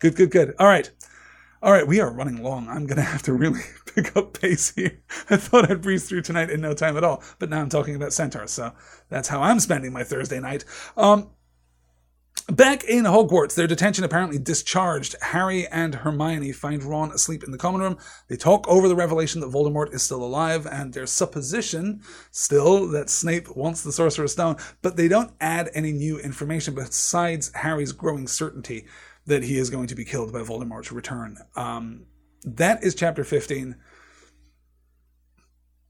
Good, 0.00 0.16
good, 0.16 0.30
good. 0.30 0.54
All 0.58 0.66
right. 0.66 0.90
All 1.60 1.72
right, 1.72 1.86
we 1.86 2.00
are 2.00 2.10
running 2.10 2.40
long. 2.40 2.68
I'm 2.68 2.86
going 2.86 2.98
to 2.98 3.02
have 3.02 3.22
to 3.22 3.32
really 3.32 3.62
pick 3.94 4.16
up 4.16 4.40
pace 4.40 4.72
here. 4.74 5.02
I 5.28 5.36
thought 5.36 5.68
I'd 5.68 5.82
breeze 5.82 6.08
through 6.08 6.22
tonight 6.22 6.50
in 6.50 6.60
no 6.60 6.72
time 6.72 6.96
at 6.96 7.02
all, 7.02 7.22
but 7.40 7.50
now 7.50 7.60
I'm 7.60 7.68
talking 7.68 7.96
about 7.96 8.12
centaurs, 8.12 8.52
so 8.52 8.72
that's 9.08 9.28
how 9.28 9.42
I'm 9.42 9.58
spending 9.58 9.92
my 9.92 10.04
Thursday 10.04 10.38
night. 10.38 10.64
Um, 10.96 11.30
Back 12.50 12.84
in 12.84 13.04
Hogwarts, 13.04 13.54
their 13.54 13.66
detention 13.66 14.04
apparently 14.04 14.38
discharged. 14.38 15.16
Harry 15.20 15.68
and 15.68 15.96
Hermione 15.96 16.52
find 16.52 16.82
Ron 16.82 17.12
asleep 17.12 17.44
in 17.44 17.50
the 17.50 17.58
common 17.58 17.82
room. 17.82 17.98
They 18.28 18.36
talk 18.36 18.66
over 18.66 18.88
the 18.88 18.96
revelation 18.96 19.42
that 19.42 19.50
Voldemort 19.50 19.92
is 19.92 20.02
still 20.02 20.24
alive 20.24 20.66
and 20.66 20.94
their 20.94 21.04
supposition 21.04 22.00
still 22.30 22.88
that 22.88 23.10
Snape 23.10 23.54
wants 23.54 23.82
the 23.82 23.92
Sorcerer's 23.92 24.32
Stone, 24.32 24.56
but 24.80 24.96
they 24.96 25.08
don't 25.08 25.32
add 25.42 25.68
any 25.74 25.92
new 25.92 26.18
information 26.18 26.74
besides 26.74 27.52
Harry's 27.54 27.92
growing 27.92 28.26
certainty 28.26 28.86
that 29.28 29.44
he 29.44 29.58
is 29.58 29.70
going 29.70 29.86
to 29.86 29.94
be 29.94 30.04
killed 30.04 30.32
by 30.32 30.40
Voldemort's 30.40 30.90
return. 30.90 31.36
Um, 31.54 32.06
that 32.44 32.82
is 32.82 32.94
chapter 32.94 33.24
15. 33.24 33.76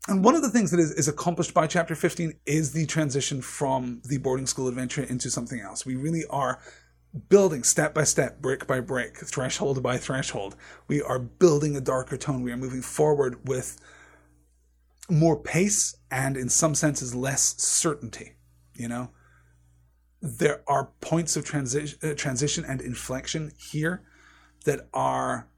And 0.08 0.24
one 0.24 0.34
of 0.34 0.42
the 0.42 0.50
things 0.50 0.70
that 0.70 0.80
is, 0.80 0.90
is 0.92 1.06
accomplished 1.06 1.54
by 1.54 1.66
chapter 1.66 1.94
15 1.94 2.32
is 2.46 2.72
the 2.72 2.86
transition 2.86 3.40
from 3.40 4.02
the 4.04 4.18
boarding 4.18 4.46
school 4.46 4.66
adventure 4.66 5.02
into 5.02 5.30
something 5.30 5.60
else. 5.60 5.86
We 5.86 5.96
really 5.96 6.24
are 6.30 6.58
building 7.28 7.62
step 7.62 7.94
by 7.94 8.04
step, 8.04 8.40
brick 8.40 8.66
by 8.66 8.80
brick, 8.80 9.18
threshold 9.18 9.82
by 9.82 9.98
threshold. 9.98 10.56
We 10.88 11.00
are 11.00 11.18
building 11.18 11.76
a 11.76 11.80
darker 11.80 12.16
tone. 12.16 12.42
We 12.42 12.52
are 12.52 12.56
moving 12.56 12.82
forward 12.82 13.46
with 13.46 13.78
more 15.08 15.38
pace 15.40 15.96
and, 16.10 16.36
in 16.36 16.48
some 16.48 16.74
senses, 16.74 17.14
less 17.14 17.54
certainty. 17.62 18.34
You 18.74 18.88
know, 18.88 19.10
there 20.20 20.62
are 20.66 20.90
points 21.00 21.36
of 21.36 21.44
transi- 21.44 22.02
uh, 22.04 22.14
transition 22.14 22.64
and 22.64 22.80
inflection 22.80 23.52
here 23.56 24.02
that 24.64 24.88
are 24.92 25.48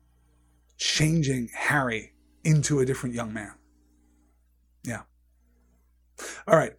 changing 0.76 1.48
Harry 1.54 2.12
into 2.44 2.80
a 2.80 2.86
different 2.86 3.14
young 3.14 3.32
man. 3.32 3.52
Yeah. 4.84 5.02
All 6.46 6.56
right. 6.56 6.74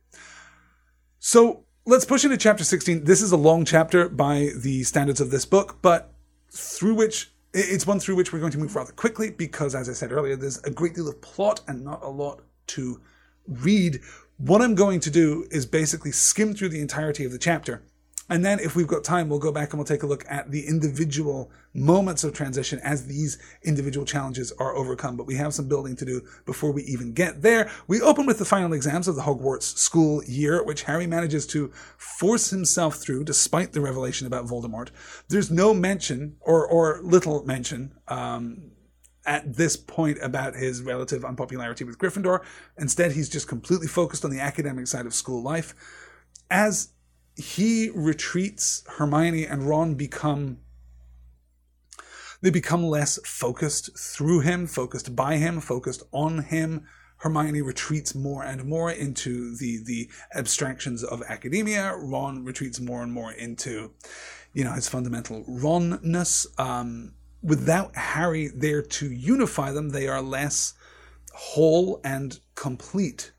So 1.19 1.65
let's 1.86 2.05
push 2.05 2.23
into 2.23 2.38
chapter 2.38 2.63
16. 2.63 3.03
This 3.03 3.21
is 3.21 3.32
a 3.32 3.38
long 3.38 3.65
chapter 3.65 4.09
by 4.09 4.49
the 4.55 4.84
standards 4.84 5.21
of 5.21 5.32
this 5.32 5.45
book, 5.45 5.79
but 5.82 6.13
through 6.51 6.95
which 6.95 7.32
it's 7.53 7.86
one 7.86 7.99
through 7.99 8.15
which 8.15 8.32
we're 8.32 8.39
going 8.39 8.51
to 8.51 8.57
move 8.57 8.75
rather 8.75 8.93
quickly 8.93 9.29
because, 9.29 9.75
as 9.75 9.89
I 9.89 9.93
said 9.93 10.11
earlier, 10.11 10.36
there's 10.36 10.59
a 10.59 10.71
great 10.71 10.95
deal 10.95 11.09
of 11.09 11.21
plot 11.21 11.61
and 11.67 11.84
not 11.84 12.01
a 12.01 12.07
lot 12.07 12.41
to 12.67 13.01
read 13.47 13.99
what 14.41 14.61
I'm 14.61 14.73
going 14.73 14.99
to 15.01 15.11
do 15.11 15.45
is 15.51 15.67
basically 15.67 16.11
skim 16.11 16.55
through 16.55 16.69
the 16.69 16.81
entirety 16.81 17.25
of 17.25 17.31
the 17.31 17.37
chapter. 17.37 17.83
And 18.27 18.45
then, 18.45 18.59
if 18.59 18.77
we've 18.77 18.87
got 18.87 19.03
time, 19.03 19.27
we'll 19.27 19.39
go 19.39 19.51
back 19.51 19.71
and 19.71 19.77
we'll 19.77 19.85
take 19.85 20.03
a 20.03 20.07
look 20.07 20.23
at 20.29 20.51
the 20.51 20.65
individual 20.65 21.51
moments 21.73 22.23
of 22.23 22.33
transition 22.33 22.79
as 22.79 23.05
these 23.05 23.37
individual 23.61 24.05
challenges 24.05 24.53
are 24.53 24.73
overcome. 24.73 25.17
But 25.17 25.27
we 25.27 25.35
have 25.35 25.53
some 25.53 25.67
building 25.67 25.97
to 25.97 26.05
do 26.05 26.21
before 26.45 26.71
we 26.71 26.83
even 26.83 27.11
get 27.11 27.41
there. 27.41 27.69
We 27.87 28.01
open 28.01 28.25
with 28.25 28.39
the 28.39 28.45
final 28.45 28.71
exams 28.71 29.09
of 29.09 29.17
the 29.17 29.23
Hogwarts 29.23 29.77
school 29.77 30.23
year, 30.23 30.63
which 30.63 30.83
Harry 30.83 31.07
manages 31.07 31.45
to 31.47 31.71
force 31.97 32.51
himself 32.51 32.95
through 32.95 33.25
despite 33.25 33.73
the 33.73 33.81
revelation 33.81 34.25
about 34.25 34.45
Voldemort. 34.45 34.91
There's 35.27 35.51
no 35.51 35.73
mention, 35.73 36.37
or, 36.39 36.65
or 36.65 37.01
little 37.03 37.43
mention, 37.45 37.95
um, 38.07 38.71
at 39.26 39.55
this 39.55 39.78
point 39.78 40.17
about 40.22 40.55
his 40.55 40.82
relative 40.82 41.24
unpopularity 41.24 41.84
with 41.84 41.97
Gryffindor. 41.97 42.43
Instead, 42.78 43.11
he's 43.11 43.30
just 43.30 43.47
completely 43.47 43.88
focused 43.88 44.26
on 44.26 44.32
the 44.32 44.39
academic 44.39 44.88
side 44.88 45.05
of 45.05 45.13
school 45.13 45.43
life. 45.43 45.76
As 46.49 46.89
he 47.36 47.89
retreats, 47.93 48.84
Hermione 48.97 49.45
and 49.45 49.67
Ron 49.67 49.95
become 49.95 50.57
they 52.41 52.49
become 52.49 52.84
less 52.84 53.19
focused 53.24 53.95
through 53.97 54.39
him, 54.39 54.65
focused 54.65 55.15
by 55.15 55.38
him, 55.38 55.61
focused 55.61 56.01
on 56.11 56.39
him. 56.39 56.88
Hermione 57.17 57.61
retreats 57.61 58.15
more 58.15 58.43
and 58.43 58.65
more 58.65 58.91
into 58.91 59.55
the 59.55 59.84
the 59.86 60.09
abstractions 60.36 61.03
of 61.03 61.22
academia. 61.30 61.95
Ron 61.95 62.43
retreats 62.43 62.80
more 62.80 63.03
and 63.03 63.14
more 63.14 63.31
into, 63.31 63.93
you 64.53 64.64
know, 64.64 64.73
his 64.73 64.89
fundamental 64.89 65.43
Ronness. 65.43 66.48
Um, 66.60 67.14
without 67.41 67.95
Harry 67.95 68.47
there 68.47 68.81
to 68.81 69.11
unify 69.11 69.72
them, 69.72 69.89
they 69.89 70.07
are 70.07 70.22
less 70.22 70.73
whole 71.34 71.99
and 72.03 72.39
complete 72.55 73.31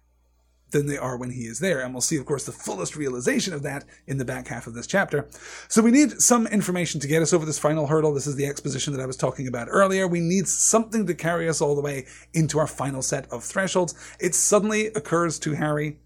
than 0.72 0.86
they 0.86 0.98
are 0.98 1.16
when 1.16 1.30
he 1.30 1.42
is 1.42 1.60
there. 1.60 1.80
And 1.80 1.94
we'll 1.94 2.00
see, 2.00 2.16
of 2.16 2.26
course, 2.26 2.44
the 2.44 2.52
fullest 2.52 2.96
realization 2.96 3.52
of 3.52 3.62
that 3.62 3.84
in 4.06 4.18
the 4.18 4.24
back 4.24 4.48
half 4.48 4.66
of 4.66 4.74
this 4.74 4.86
chapter. 4.86 5.28
So 5.68 5.82
we 5.82 5.90
need 5.90 6.20
some 6.20 6.46
information 6.46 7.00
to 7.00 7.06
get 7.06 7.22
us 7.22 7.32
over 7.32 7.44
this 7.44 7.58
final 7.58 7.86
hurdle. 7.86 8.14
This 8.14 8.26
is 8.26 8.36
the 8.36 8.46
exposition 8.46 8.92
that 8.94 9.02
I 9.02 9.06
was 9.06 9.16
talking 9.16 9.46
about 9.46 9.68
earlier. 9.70 10.08
We 10.08 10.20
need 10.20 10.48
something 10.48 11.06
to 11.06 11.14
carry 11.14 11.48
us 11.48 11.60
all 11.60 11.74
the 11.74 11.82
way 11.82 12.06
into 12.32 12.58
our 12.58 12.66
final 12.66 13.02
set 13.02 13.30
of 13.30 13.44
thresholds. 13.44 13.94
It 14.18 14.34
suddenly 14.34 14.86
occurs 14.86 15.38
to 15.40 15.52
Harry, 15.52 15.98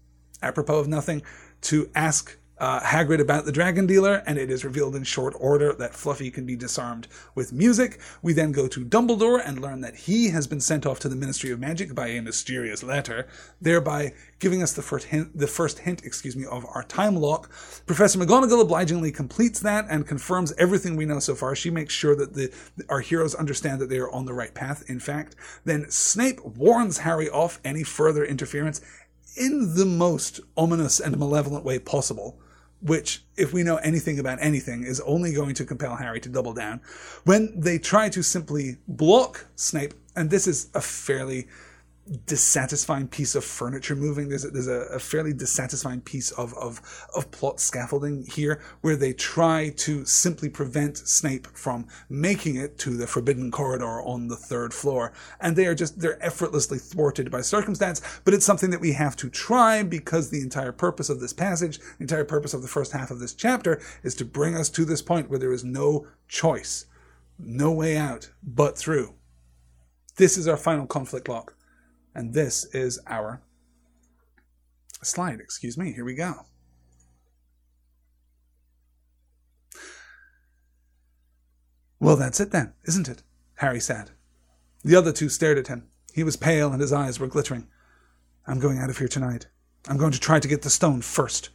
apropos 0.43 0.79
of 0.79 0.87
nothing, 0.87 1.21
to 1.61 1.89
ask 1.95 2.37
uh, 2.59 2.79
Hagrid 2.79 3.19
about 3.19 3.45
the 3.45 3.51
dragon 3.51 3.85
dealer, 3.85 4.23
and 4.25 4.37
it 4.37 4.49
is 4.49 4.65
revealed 4.65 4.95
in 4.95 5.03
short 5.03 5.35
order 5.39 5.73
that 5.73 5.93
Fluffy 5.93 6.31
can 6.31 6.45
be 6.45 6.55
disarmed 6.55 7.07
with 7.35 7.53
music. 7.53 7.99
We 8.21 8.33
then 8.33 8.51
go 8.51 8.67
to 8.67 8.85
Dumbledore 8.85 9.41
and 9.43 9.61
learn 9.61 9.81
that 9.81 9.95
he 9.95 10.29
has 10.29 10.47
been 10.47 10.59
sent 10.59 10.85
off 10.85 10.99
to 10.99 11.09
the 11.09 11.15
Ministry 11.15 11.51
of 11.51 11.59
Magic 11.59 11.93
by 11.93 12.07
a 12.07 12.21
mysterious 12.21 12.83
letter, 12.83 13.27
thereby 13.61 14.13
giving 14.39 14.63
us 14.63 14.73
the 14.73 14.81
first 14.81 15.07
hint, 15.07 15.37
the 15.37 15.47
first 15.47 15.79
hint, 15.79 16.03
excuse 16.03 16.35
me, 16.35 16.45
of 16.45 16.65
our 16.73 16.83
time 16.83 17.15
lock. 17.15 17.49
Professor 17.85 18.19
McGonagall 18.19 18.61
obligingly 18.61 19.11
completes 19.11 19.59
that 19.59 19.85
and 19.89 20.07
confirms 20.07 20.53
everything 20.57 20.95
we 20.95 21.05
know 21.05 21.19
so 21.19 21.35
far. 21.35 21.55
She 21.55 21.69
makes 21.69 21.93
sure 21.93 22.15
that 22.15 22.33
the 22.33 22.51
our 22.89 23.01
heroes 23.01 23.35
understand 23.35 23.79
that 23.81 23.89
they 23.89 23.97
are 23.97 24.11
on 24.11 24.25
the 24.25 24.33
right 24.33 24.53
path. 24.53 24.89
In 24.89 24.99
fact, 24.99 25.35
then 25.65 25.89
Snape 25.89 26.43
warns 26.43 26.99
Harry 26.99 27.29
off 27.29 27.59
any 27.63 27.83
further 27.83 28.25
interference 28.25 28.81
in 29.35 29.75
the 29.75 29.85
most 29.85 30.39
ominous 30.55 30.99
and 30.99 31.17
malevolent 31.17 31.63
way 31.63 31.77
possible 31.77 32.39
which, 32.81 33.23
if 33.35 33.53
we 33.53 33.63
know 33.63 33.77
anything 33.77 34.19
about 34.19 34.39
anything, 34.41 34.83
is 34.83 34.99
only 35.01 35.33
going 35.33 35.55
to 35.55 35.65
compel 35.65 35.95
Harry 35.95 36.19
to 36.21 36.29
double 36.29 36.53
down. 36.53 36.81
When 37.23 37.59
they 37.59 37.79
try 37.79 38.09
to 38.09 38.21
simply 38.21 38.77
block 38.87 39.47
Snape, 39.55 39.93
and 40.15 40.29
this 40.29 40.47
is 40.47 40.69
a 40.73 40.81
fairly 40.81 41.47
dissatisfying 42.25 43.07
piece 43.07 43.35
of 43.35 43.43
furniture 43.43 43.95
moving. 43.95 44.29
There's 44.29 44.45
a, 44.45 44.49
there's 44.49 44.67
a, 44.67 44.81
a, 44.93 44.99
fairly 44.99 45.33
dissatisfying 45.33 46.01
piece 46.01 46.31
of, 46.31 46.53
of, 46.55 46.81
of 47.15 47.29
plot 47.31 47.59
scaffolding 47.59 48.25
here 48.25 48.61
where 48.81 48.95
they 48.95 49.13
try 49.13 49.69
to 49.77 50.05
simply 50.05 50.49
prevent 50.49 50.97
Snape 50.97 51.47
from 51.47 51.87
making 52.09 52.55
it 52.55 52.77
to 52.79 52.95
the 52.95 53.07
forbidden 53.07 53.51
corridor 53.51 54.01
on 54.01 54.27
the 54.27 54.35
third 54.35 54.73
floor. 54.73 55.11
And 55.41 55.55
they 55.55 55.65
are 55.65 55.75
just, 55.75 55.99
they're 55.99 56.23
effortlessly 56.23 56.77
thwarted 56.77 57.29
by 57.29 57.41
circumstance, 57.41 58.01
but 58.23 58.33
it's 58.33 58.45
something 58.45 58.69
that 58.69 58.81
we 58.81 58.93
have 58.93 59.15
to 59.17 59.29
try 59.29 59.83
because 59.83 60.29
the 60.29 60.41
entire 60.41 60.71
purpose 60.71 61.09
of 61.09 61.19
this 61.19 61.33
passage, 61.33 61.79
the 61.79 62.03
entire 62.03 62.25
purpose 62.25 62.53
of 62.53 62.61
the 62.61 62.67
first 62.67 62.93
half 62.93 63.11
of 63.11 63.19
this 63.19 63.33
chapter 63.33 63.81
is 64.03 64.15
to 64.15 64.25
bring 64.25 64.55
us 64.55 64.69
to 64.69 64.85
this 64.85 65.01
point 65.01 65.29
where 65.29 65.39
there 65.39 65.53
is 65.53 65.63
no 65.63 66.07
choice, 66.27 66.85
no 67.37 67.71
way 67.71 67.97
out 67.97 68.31
but 68.43 68.77
through. 68.77 69.13
This 70.15 70.37
is 70.37 70.47
our 70.47 70.57
final 70.57 70.87
conflict 70.87 71.29
lock. 71.29 71.56
And 72.17 72.33
this 72.33 72.65
is 72.73 72.99
our 73.05 73.43
slide. 75.03 75.39
Excuse 75.39 75.77
me. 75.77 75.93
Here 75.93 76.03
we 76.03 76.15
go. 76.15 76.47
Well, 81.99 82.15
that's 82.15 82.39
it 82.39 82.49
then, 82.49 82.73
isn't 82.85 83.07
it? 83.07 83.21
Harry 83.57 83.79
said. 83.79 84.09
The 84.83 84.95
other 84.95 85.11
two 85.11 85.29
stared 85.29 85.59
at 85.59 85.67
him. 85.67 85.89
He 86.11 86.23
was 86.23 86.35
pale 86.35 86.71
and 86.71 86.81
his 86.81 86.91
eyes 86.91 87.19
were 87.19 87.27
glittering. 87.27 87.67
I'm 88.47 88.59
going 88.59 88.79
out 88.79 88.89
of 88.89 88.97
here 88.97 89.07
tonight. 89.07 89.45
I'm 89.87 89.97
going 89.97 90.11
to 90.11 90.19
try 90.19 90.39
to 90.39 90.47
get 90.47 90.63
the 90.63 90.71
stone 90.71 91.03
first. 91.03 91.51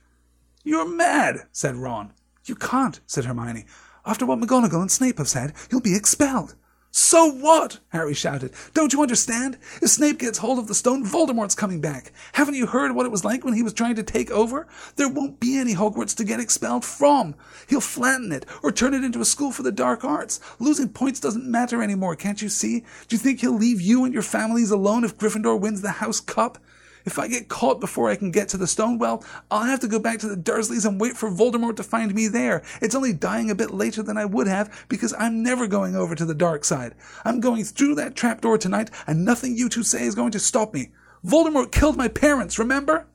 You're 0.62 0.88
mad, 0.88 1.48
said 1.50 1.74
Ron. 1.74 2.12
You 2.44 2.54
can't, 2.54 3.00
said 3.08 3.24
Hermione. 3.24 3.64
After 4.06 4.26
what 4.26 4.38
McGonagall 4.38 4.82
and 4.82 4.90
Snape 4.92 5.18
have 5.18 5.28
said, 5.28 5.54
you'll 5.72 5.80
be 5.80 5.96
expelled. 5.96 6.54
So 6.94 7.24
what? 7.26 7.78
Harry 7.88 8.12
shouted. 8.12 8.52
Don't 8.74 8.92
you 8.92 9.00
understand? 9.00 9.56
If 9.80 9.88
Snape 9.88 10.18
gets 10.18 10.36
hold 10.36 10.58
of 10.58 10.68
the 10.68 10.74
stone, 10.74 11.06
Voldemort's 11.06 11.54
coming 11.54 11.80
back. 11.80 12.12
Haven't 12.34 12.54
you 12.54 12.66
heard 12.66 12.94
what 12.94 13.06
it 13.06 13.12
was 13.12 13.24
like 13.24 13.46
when 13.46 13.54
he 13.54 13.62
was 13.62 13.72
trying 13.72 13.94
to 13.94 14.02
take 14.02 14.30
over? 14.30 14.66
There 14.96 15.08
won't 15.08 15.40
be 15.40 15.56
any 15.56 15.74
Hogwarts 15.74 16.14
to 16.16 16.24
get 16.24 16.38
expelled 16.38 16.84
from. 16.84 17.34
He'll 17.66 17.80
flatten 17.80 18.30
it 18.30 18.44
or 18.62 18.70
turn 18.70 18.92
it 18.92 19.04
into 19.04 19.22
a 19.22 19.24
school 19.24 19.52
for 19.52 19.62
the 19.62 19.72
dark 19.72 20.04
arts. 20.04 20.38
Losing 20.58 20.90
points 20.90 21.18
doesn't 21.18 21.50
matter 21.50 21.82
anymore, 21.82 22.14
can't 22.14 22.42
you 22.42 22.50
see? 22.50 22.80
Do 23.08 23.16
you 23.16 23.18
think 23.18 23.40
he'll 23.40 23.52
leave 23.52 23.80
you 23.80 24.04
and 24.04 24.12
your 24.12 24.22
families 24.22 24.70
alone 24.70 25.02
if 25.02 25.16
Gryffindor 25.16 25.58
wins 25.58 25.80
the 25.80 25.92
House 25.92 26.20
Cup? 26.20 26.58
If 27.04 27.18
I 27.18 27.28
get 27.28 27.48
caught 27.48 27.80
before 27.80 28.10
I 28.10 28.16
can 28.16 28.30
get 28.30 28.48
to 28.50 28.56
the 28.56 28.66
stone 28.66 28.98
well, 28.98 29.24
I'll 29.50 29.64
have 29.64 29.80
to 29.80 29.88
go 29.88 29.98
back 29.98 30.18
to 30.20 30.28
the 30.28 30.36
Dursleys 30.36 30.86
and 30.86 31.00
wait 31.00 31.16
for 31.16 31.30
Voldemort 31.30 31.76
to 31.76 31.82
find 31.82 32.14
me 32.14 32.28
there. 32.28 32.62
It's 32.80 32.94
only 32.94 33.12
dying 33.12 33.50
a 33.50 33.54
bit 33.54 33.72
later 33.72 34.02
than 34.02 34.16
I 34.16 34.24
would 34.24 34.46
have 34.46 34.86
because 34.88 35.14
I'm 35.18 35.42
never 35.42 35.66
going 35.66 35.96
over 35.96 36.14
to 36.14 36.24
the 36.24 36.34
dark 36.34 36.64
side. 36.64 36.94
I'm 37.24 37.40
going 37.40 37.64
through 37.64 37.96
that 37.96 38.14
trapdoor 38.14 38.58
tonight 38.58 38.90
and 39.06 39.24
nothing 39.24 39.56
you 39.56 39.68
two 39.68 39.82
say 39.82 40.04
is 40.04 40.14
going 40.14 40.32
to 40.32 40.38
stop 40.38 40.74
me. 40.74 40.92
Voldemort 41.24 41.72
killed 41.72 41.96
my 41.96 42.08
parents, 42.08 42.58
remember? 42.58 43.06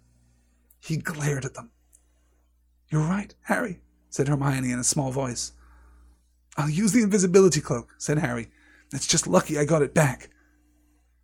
He 0.80 0.97
glared 0.97 1.45
at 1.45 1.53
them. 1.53 1.72
You're 2.89 3.01
right, 3.01 3.34
Harry, 3.43 3.81
said 4.09 4.27
Hermione 4.27 4.72
in 4.72 4.80
a 4.80 4.84
small 4.84 5.11
voice. 5.11 5.51
I'll 6.55 6.69
use 6.69 6.93
the 6.93 7.03
invisibility 7.03 7.61
cloak, 7.61 7.93
said 7.97 8.19
Harry. 8.19 8.49
It's 8.93 9.07
just 9.07 9.27
lucky 9.27 9.59
I 9.59 9.65
got 9.65 9.81
it 9.81 9.93
back. 9.93 10.30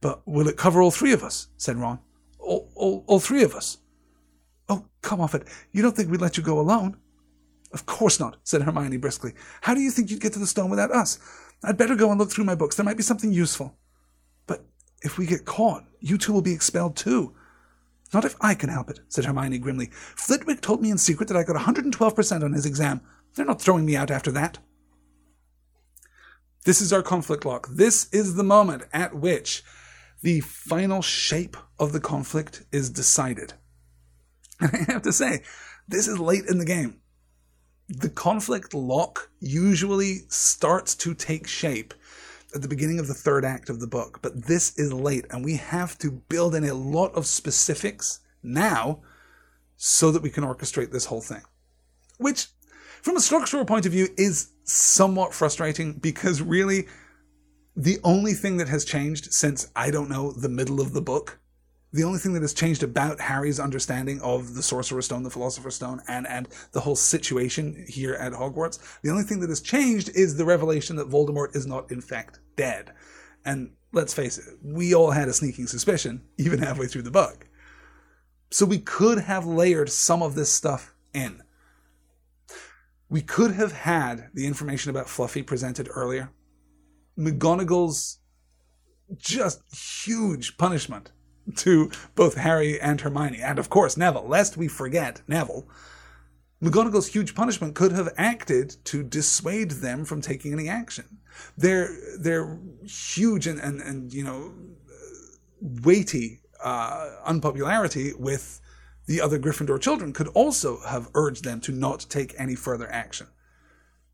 But 0.02 0.28
will 0.28 0.50
it 0.50 0.58
cover 0.58 0.82
all 0.82 0.92
three 0.92 1.14
of 1.14 1.24
us? 1.24 1.48
said 1.58 1.78
Ron. 1.78 2.00
All, 2.44 2.70
all, 2.76 3.04
all 3.08 3.20
three 3.20 3.44
of 3.44 3.56
us. 3.56 3.78
Oh, 4.70 4.86
come 5.02 5.22
off 5.22 5.36
it. 5.36 5.48
You 5.72 5.82
don't 5.82 5.96
think 5.96 6.12
we'd 6.12 6.22
let 6.22 6.38
you 6.38 6.44
go 6.44 6.60
alone? 6.60 6.98
Of 7.72 7.86
course 7.86 8.20
not, 8.20 8.38
said 8.44 8.62
Hermione 8.62 8.98
briskly. 8.98 9.34
How 9.62 9.74
do 9.74 9.82
you 9.82 9.90
think 9.90 10.12
you'd 10.12 10.22
get 10.22 10.34
to 10.34 10.40
the 10.40 10.48
stone 10.48 10.70
without 10.70 10.92
us? 10.92 11.20
I'd 11.64 11.78
better 11.78 11.96
go 11.96 12.12
and 12.12 12.20
look 12.20 12.32
through 12.32 12.44
my 12.44 12.56
books. 12.56 12.76
There 12.76 12.86
might 12.86 12.98
be 12.98 13.04
something 13.04 13.32
useful. 13.32 13.78
But 14.46 14.66
if 15.02 15.18
we 15.18 15.26
get 15.26 15.46
caught, 15.46 15.86
you 16.00 16.18
two 16.18 16.34
will 16.34 16.42
be 16.42 16.54
expelled 16.54 16.96
too. 16.96 17.34
Not 18.14 18.26
if 18.26 18.36
I 18.42 18.54
can 18.54 18.70
help 18.70 18.90
it, 18.92 19.00
said 19.08 19.26
Hermione 19.26 19.58
grimly. 19.58 19.90
Flitwick 19.92 20.62
told 20.62 20.82
me 20.82 20.92
in 20.92 21.00
secret 21.00 21.28
that 21.30 21.38
I 21.38 21.44
got 21.44 21.56
112% 21.56 22.44
on 22.44 22.54
his 22.54 22.66
exam. 22.66 23.02
They're 23.34 23.46
not 23.46 23.62
throwing 23.62 23.86
me 23.86 23.96
out 23.96 24.12
after 24.12 24.32
that. 24.34 24.60
This 26.66 26.80
is 26.80 26.94
our 26.94 27.02
conflict 27.02 27.44
lock. 27.44 27.68
This 27.70 28.08
is 28.14 28.36
the 28.36 28.44
moment 28.44 28.84
at 28.94 29.16
which 29.16 29.64
the 30.24 30.40
final 30.40 31.02
shape 31.02 31.56
of 31.78 31.92
the 31.92 32.00
conflict 32.00 32.64
is 32.72 32.90
decided. 32.90 33.54
And 34.60 34.72
I 34.74 34.92
have 34.94 35.02
to 35.04 35.12
say, 35.12 35.44
this 35.88 36.08
is 36.08 36.18
late 36.18 36.46
in 36.46 36.58
the 36.58 36.66
game. 36.66 37.02
The 37.90 38.10
conflict 38.10 38.74
lock 38.74 39.30
usually 39.42 40.20
starts 40.30 40.96
to 40.96 41.14
take 41.14 41.48
shape 41.48 41.94
at 42.56 42.62
the 42.62 42.70
beginning 42.70 43.00
of 43.00 43.08
the 43.08 43.14
third 43.14 43.44
act 43.44 43.70
of 43.70 43.82
the 43.82 43.88
book, 43.88 44.20
but 44.22 44.46
this 44.46 44.78
is 44.78 44.94
late, 44.94 45.26
and 45.32 45.44
we 45.44 45.58
have 45.58 45.98
to 45.98 46.12
build 46.12 46.56
in 46.56 46.64
a 46.64 46.74
lot 46.74 47.14
of 47.16 47.26
specifics 47.26 48.20
now 48.42 49.02
so 49.76 50.12
that 50.12 50.22
we 50.22 50.30
can 50.30 50.46
orchestrate 50.46 50.92
this 50.92 51.06
whole 51.06 51.22
thing. 51.22 51.42
Which, 52.18 52.48
from 53.02 53.18
a 53.18 53.22
structural 53.22 53.66
point 53.66 53.86
of 53.86 53.92
view, 53.92 54.08
is 54.18 54.52
somewhat 54.64 55.34
frustrating 55.34 55.94
because 55.94 56.42
really 56.42 56.88
the 57.76 58.00
only 58.04 58.34
thing 58.34 58.58
that 58.58 58.70
has 58.70 58.86
changed 58.86 59.34
since, 59.34 59.72
I 59.76 59.92
don't 59.92 60.10
know, 60.10 60.32
the 60.32 60.50
middle 60.50 60.80
of 60.80 60.94
the 60.94 61.02
book, 61.02 61.40
the 61.92 62.04
only 62.04 62.20
thing 62.20 62.34
that 62.34 62.42
has 62.42 62.54
changed 62.54 62.82
about 62.82 63.20
Harry's 63.20 63.60
understanding 63.60 64.20
of 64.22 64.56
the 64.56 64.64
Sorcerer's 64.64 65.06
Stone, 65.06 65.24
the 65.24 65.30
Philosopher's 65.30 65.76
Stone, 65.76 66.02
and, 66.08 66.28
and 66.28 66.48
the 66.72 66.80
whole 66.80 66.96
situation 66.96 67.86
here 67.88 68.16
at 68.16 68.34
Hogwarts, 68.34 68.80
the 69.02 69.12
only 69.12 69.24
thing 69.24 69.40
that 69.42 69.50
has 69.50 69.62
changed 69.62 70.10
is 70.16 70.36
the 70.36 70.46
revelation 70.46 70.96
that 70.96 71.10
Voldemort 71.10 71.56
is 71.56 71.68
not, 71.68 71.92
in 71.92 72.02
fact, 72.02 72.40
dead. 72.56 72.94
And 73.46 73.72
let's 73.92 74.14
face 74.14 74.38
it, 74.40 74.58
we 74.64 74.96
all 74.96 75.12
had 75.12 75.28
a 75.28 75.34
sneaking 75.34 75.68
suspicion, 75.68 76.24
even 76.38 76.60
halfway 76.60 76.88
through 76.88 77.04
the 77.04 77.12
book. 77.12 77.48
So 78.50 78.66
we 78.66 78.80
could 78.80 79.20
have 79.20 79.46
layered 79.46 79.90
some 79.90 80.22
of 80.22 80.36
this 80.36 80.52
stuff 80.52 80.94
in. 81.14 81.42
We 83.10 83.22
could 83.22 83.52
have 83.52 83.72
had 83.72 84.30
the 84.34 84.48
information 84.48 84.90
about 84.90 85.10
Fluffy 85.10 85.44
presented 85.44 85.90
earlier. 85.92 86.32
McGonagall's 87.18 88.20
just 89.18 89.62
huge 90.06 90.58
punishment 90.58 91.12
to 91.58 91.92
both 92.16 92.36
Harry 92.36 92.80
and 92.80 93.02
Hermione, 93.02 93.42
and 93.42 93.60
of 93.60 93.70
course 93.70 93.98
Neville, 93.98 94.28
lest 94.28 94.58
we 94.58 94.68
forget 94.68 95.22
Neville. 95.28 95.68
McGonagall's 96.62 97.08
huge 97.08 97.36
punishment 97.36 97.76
could 97.76 97.92
have 97.92 98.14
acted 98.18 98.78
to 98.86 99.04
dissuade 99.04 99.72
them 99.72 100.06
from 100.06 100.22
taking 100.22 100.54
any 100.54 100.70
action. 100.70 101.18
Their 101.58 101.90
their 102.18 102.58
huge 102.86 103.48
and 103.48 103.60
and, 103.60 103.82
and 103.82 104.14
you 104.14 104.24
know 104.24 104.54
weighty 105.60 106.40
uh, 106.64 107.18
unpopularity 107.26 108.14
with 108.18 108.62
the 109.06 109.20
other 109.20 109.38
Gryffindor 109.38 109.82
children 109.82 110.14
could 110.14 110.30
also 110.30 110.80
have 110.88 111.10
urged 111.14 111.44
them 111.44 111.60
to 111.62 111.74
not 111.74 112.06
take 112.10 112.34
any 112.38 112.56
further 112.56 112.90
action. 112.90 113.28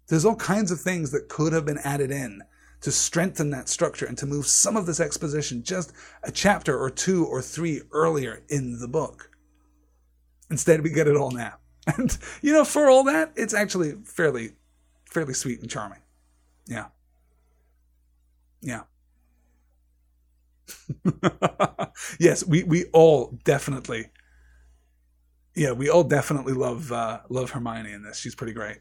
There's 0.07 0.25
all 0.25 0.35
kinds 0.35 0.71
of 0.71 0.81
things 0.81 1.11
that 1.11 1.29
could 1.29 1.53
have 1.53 1.65
been 1.65 1.77
added 1.77 2.09
in 2.09 2.41
to 2.81 2.91
strengthen 2.91 3.49
that 3.49 3.67
structure 3.67 4.05
and 4.05 4.17
to 4.17 4.25
move 4.25 4.47
some 4.47 4.77
of 4.77 4.85
this 4.85 4.99
exposition 4.99 5.63
just 5.63 5.91
a 6.23 6.31
chapter 6.31 6.77
or 6.77 6.89
two 6.89 7.25
or 7.25 7.41
three 7.41 7.81
earlier 7.91 8.43
in 8.49 8.79
the 8.79 8.87
book. 8.87 9.31
Instead, 10.49 10.81
we 10.81 10.89
get 10.89 11.07
it 11.07 11.15
all 11.15 11.31
now. 11.31 11.55
And, 11.97 12.15
you 12.43 12.53
know, 12.53 12.65
for 12.65 12.87
all 12.87 13.03
that, 13.05 13.31
it's 13.35 13.53
actually 13.53 13.93
fairly, 14.05 14.51
fairly 15.05 15.33
sweet 15.33 15.61
and 15.61 15.71
charming. 15.71 16.01
Yeah. 16.67 16.87
Yeah. 18.61 18.81
yes, 22.19 22.45
we, 22.45 22.63
we 22.63 22.85
all 22.93 23.39
definitely, 23.43 24.11
yeah, 25.55 25.71
we 25.71 25.89
all 25.89 26.03
definitely 26.03 26.53
love, 26.53 26.91
uh, 26.91 27.21
love 27.29 27.51
Hermione 27.51 27.91
in 27.91 28.03
this. 28.03 28.19
She's 28.19 28.35
pretty 28.35 28.53
great 28.53 28.77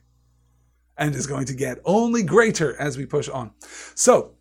and 0.99 1.15
is 1.15 1.27
going 1.27 1.47
to 1.47 1.55
get 1.55 1.79
only 1.85 2.23
greater 2.23 2.79
as 2.81 2.99
we 2.99 3.07
push 3.07 3.29
on. 3.29 3.53
So, 3.95 4.35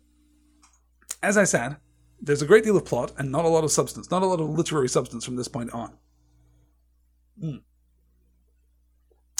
as 1.22 1.36
I 1.36 1.44
said, 1.44 1.76
there's 2.20 2.42
a 2.42 2.46
great 2.46 2.64
deal 2.64 2.76
of 2.76 2.84
plot 2.84 3.12
and 3.16 3.30
not 3.30 3.44
a 3.44 3.48
lot 3.48 3.64
of 3.64 3.70
substance, 3.70 4.10
not 4.10 4.22
a 4.22 4.26
lot 4.26 4.40
of 4.40 4.48
literary 4.50 4.88
substance 4.88 5.24
from 5.24 5.36
this 5.36 5.48
point 5.48 5.72
on. 5.72 5.96
Mm. 7.42 7.62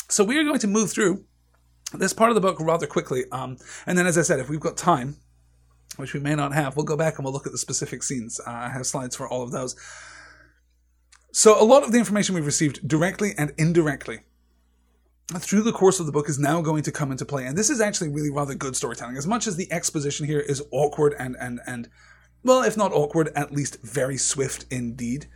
So 0.09 0.25
we 0.25 0.39
are 0.39 0.45
going 0.45 0.61
to 0.61 0.67
move 0.69 0.91
through 0.91 1.25
this 1.93 2.13
part 2.13 2.31
of 2.31 2.35
the 2.35 2.41
book 2.41 2.59
rather 2.61 2.87
quickly. 2.87 3.25
Um, 3.33 3.59
and 3.87 3.99
then, 3.99 4.07
as 4.07 4.17
I 4.17 4.23
said, 4.23 4.41
if 4.41 4.49
we've 4.49 4.61
got 4.61 4.77
time, 4.77 5.17
which 5.97 6.15
we 6.15 6.21
may 6.21 6.35
not 6.35 6.55
have, 6.55 6.77
we'll 6.77 6.85
go 6.85 6.97
back 6.97 7.17
and 7.17 7.25
we'll 7.25 7.33
look 7.33 7.47
at 7.47 7.53
the 7.53 7.59
specific 7.59 8.03
scenes. 8.03 8.41
Uh, 8.47 8.51
I 8.51 8.69
have 8.69 8.87
slides 8.87 9.17
for 9.17 9.29
all 9.29 9.43
of 9.43 9.51
those. 9.51 9.77
So, 11.33 11.61
a 11.61 11.65
lot 11.65 11.83
of 11.83 11.93
the 11.93 11.99
information 11.99 12.35
we've 12.35 12.47
received 12.47 12.87
directly 12.87 13.35
and 13.37 13.53
indirectly 13.59 14.21
through 15.37 15.63
the 15.63 15.73
course 15.73 16.01
of 16.01 16.07
the 16.07 16.13
book 16.13 16.29
is 16.29 16.39
now 16.39 16.63
going 16.63 16.83
to 16.85 16.93
come 16.93 17.13
into 17.13 17.27
play. 17.27 17.45
And 17.47 17.57
this 17.57 17.69
is 17.69 17.81
actually 17.81 18.09
really 18.09 18.31
rather 18.31 18.55
good 18.55 18.77
storytelling. 18.77 19.17
As 19.17 19.27
much 19.27 19.47
as 19.47 19.57
the 19.57 19.71
exposition 19.71 20.27
here 20.27 20.41
is 20.41 20.63
awkward 20.71 21.15
and, 21.19 21.37
and, 21.39 21.61
and 21.67 21.89
well, 22.43 22.63
if 22.63 22.77
not 22.77 22.93
awkward, 22.93 23.31
at 23.35 23.53
least 23.53 23.83
very 23.83 24.17
swift 24.17 24.65
indeed. 24.71 25.27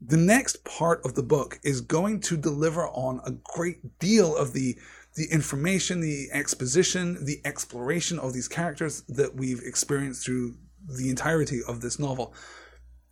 The 0.00 0.16
next 0.16 0.64
part 0.64 1.04
of 1.04 1.14
the 1.14 1.22
book 1.22 1.58
is 1.64 1.80
going 1.80 2.20
to 2.20 2.36
deliver 2.36 2.86
on 2.88 3.20
a 3.26 3.32
great 3.32 3.98
deal 3.98 4.36
of 4.36 4.52
the 4.52 4.78
the 5.16 5.26
information, 5.32 6.00
the 6.00 6.28
exposition, 6.32 7.24
the 7.24 7.40
exploration 7.44 8.20
of 8.20 8.32
these 8.32 8.46
characters 8.46 9.02
that 9.08 9.34
we've 9.34 9.60
experienced 9.64 10.24
through 10.24 10.54
the 10.96 11.10
entirety 11.10 11.60
of 11.66 11.80
this 11.80 11.98
novel. 11.98 12.32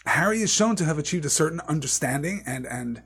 Harry 0.04 0.40
is 0.40 0.52
shown 0.52 0.76
to 0.76 0.84
have 0.84 0.98
achieved 0.98 1.24
a 1.24 1.30
certain 1.30 1.60
understanding 1.66 2.44
and 2.46 2.64
and 2.64 3.02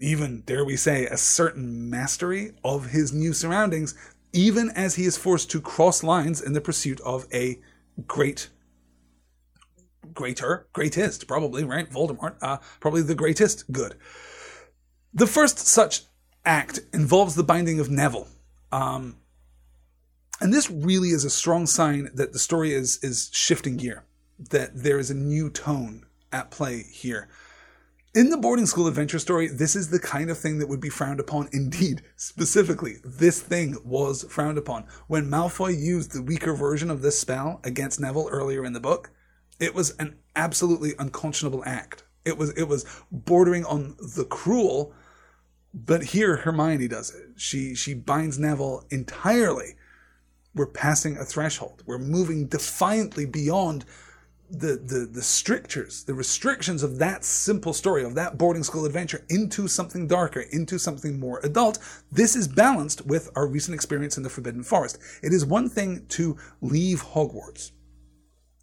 even 0.00 0.42
dare 0.42 0.64
we 0.64 0.76
say 0.76 1.06
a 1.06 1.16
certain 1.16 1.88
mastery 1.90 2.52
of 2.64 2.86
his 2.90 3.12
new 3.12 3.32
surroundings 3.32 3.94
even 4.32 4.70
as 4.70 4.94
he 4.96 5.04
is 5.04 5.16
forced 5.16 5.50
to 5.50 5.60
cross 5.60 6.02
lines 6.02 6.40
in 6.40 6.52
the 6.52 6.60
pursuit 6.60 7.00
of 7.00 7.26
a 7.32 7.58
great 8.06 8.48
greater 10.14 10.66
greatest 10.72 11.26
probably 11.26 11.64
right? 11.64 11.90
Voldemort 11.90 12.36
uh, 12.42 12.58
probably 12.80 13.02
the 13.02 13.14
greatest 13.14 13.70
good. 13.72 13.94
The 15.14 15.26
first 15.26 15.58
such 15.58 16.02
act 16.44 16.80
involves 16.92 17.34
the 17.34 17.42
binding 17.42 17.80
of 17.80 17.90
neville. 17.90 18.28
Um, 18.70 19.16
and 20.40 20.52
this 20.52 20.70
really 20.70 21.08
is 21.08 21.24
a 21.24 21.30
strong 21.30 21.66
sign 21.66 22.10
that 22.14 22.32
the 22.32 22.38
story 22.38 22.72
is 22.72 22.98
is 23.02 23.30
shifting 23.32 23.76
gear 23.76 24.04
that 24.50 24.70
there 24.74 24.98
is 24.98 25.10
a 25.10 25.14
new 25.14 25.50
tone 25.50 26.06
at 26.30 26.50
play 26.50 26.82
here 26.82 27.28
in 28.18 28.30
the 28.30 28.36
boarding 28.36 28.66
school 28.66 28.88
adventure 28.88 29.20
story, 29.20 29.46
this 29.46 29.76
is 29.76 29.90
the 29.90 30.00
kind 30.00 30.28
of 30.28 30.36
thing 30.36 30.58
that 30.58 30.68
would 30.68 30.80
be 30.80 30.88
frowned 30.88 31.20
upon. 31.20 31.48
Indeed, 31.52 32.02
specifically, 32.16 32.96
this 33.04 33.40
thing 33.40 33.76
was 33.84 34.24
frowned 34.24 34.58
upon. 34.58 34.86
When 35.06 35.30
Malfoy 35.30 35.78
used 35.78 36.10
the 36.10 36.22
weaker 36.22 36.52
version 36.52 36.90
of 36.90 37.00
this 37.00 37.16
spell 37.16 37.60
against 37.62 38.00
Neville 38.00 38.28
earlier 38.28 38.64
in 38.64 38.72
the 38.72 38.80
book, 38.80 39.12
it 39.60 39.72
was 39.72 39.94
an 39.98 40.18
absolutely 40.34 40.94
unconscionable 40.98 41.62
act. 41.64 42.02
It 42.24 42.36
was 42.36 42.50
it 42.50 42.64
was 42.64 42.84
bordering 43.12 43.64
on 43.64 43.96
the 44.16 44.24
cruel, 44.24 44.92
but 45.72 46.02
here 46.02 46.38
Hermione 46.38 46.88
does 46.88 47.14
it. 47.14 47.40
She 47.40 47.76
she 47.76 47.94
binds 47.94 48.36
Neville 48.36 48.84
entirely. 48.90 49.76
We're 50.56 50.66
passing 50.66 51.16
a 51.16 51.24
threshold. 51.24 51.84
We're 51.86 51.98
moving 51.98 52.48
defiantly 52.48 53.26
beyond 53.26 53.84
the, 54.50 54.76
the, 54.76 55.08
the 55.10 55.22
strictures, 55.22 56.04
the 56.04 56.14
restrictions 56.14 56.82
of 56.82 56.98
that 56.98 57.24
simple 57.24 57.72
story, 57.72 58.04
of 58.04 58.14
that 58.14 58.38
boarding 58.38 58.64
school 58.64 58.86
adventure 58.86 59.24
into 59.28 59.68
something 59.68 60.06
darker, 60.06 60.40
into 60.52 60.78
something 60.78 61.20
more 61.20 61.40
adult, 61.40 61.78
this 62.10 62.34
is 62.34 62.48
balanced 62.48 63.06
with 63.06 63.30
our 63.36 63.46
recent 63.46 63.74
experience 63.74 64.16
in 64.16 64.22
the 64.22 64.30
Forbidden 64.30 64.62
Forest. 64.62 64.98
It 65.22 65.32
is 65.32 65.44
one 65.44 65.68
thing 65.68 66.06
to 66.10 66.36
leave 66.60 67.02
Hogwarts 67.02 67.72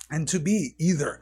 and 0.10 0.28
to 0.28 0.40
be 0.40 0.76
either 0.80 1.22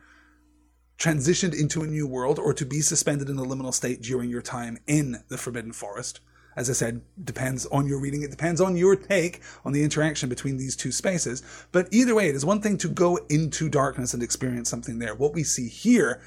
transitioned 0.98 1.60
into 1.60 1.84
a 1.84 1.88
new 1.88 2.08
world 2.08 2.40
or 2.40 2.54
to 2.54 2.66
be 2.66 2.80
suspended 2.80 3.30
in 3.30 3.38
a 3.38 3.44
liminal 3.44 3.74
state 3.74 4.02
during 4.02 4.30
your 4.30 4.42
time 4.42 4.78
in 4.88 5.24
the 5.28 5.38
Forbidden 5.38 5.74
Forest 5.74 6.22
as 6.56 6.70
I 6.70 6.74
said, 6.74 7.02
depends 7.24 7.66
on 7.68 7.88
your 7.88 8.00
reading. 8.00 8.24
It 8.24 8.32
depends 8.32 8.62
on 8.62 8.76
your 8.76 8.96
take 8.96 9.42
on 9.66 9.74
the 9.74 9.84
interaction 9.84 10.30
between 10.30 10.58
these 10.58 10.76
two 10.76 10.92
spaces. 10.92 11.42
But 11.72 11.88
either 11.92 12.16
way, 12.16 12.30
it 12.30 12.36
is 12.36 12.46
one 12.46 12.62
thing 12.62 12.78
to 12.80 12.88
go 12.88 13.18
into 13.30 13.70
darkness 13.70 14.14
and 14.14 14.22
experience 14.22 14.70
something 14.70 15.00
there. 15.00 15.16
What 15.16 15.34
we 15.34 15.44
see 15.44 15.68
here 15.68 16.22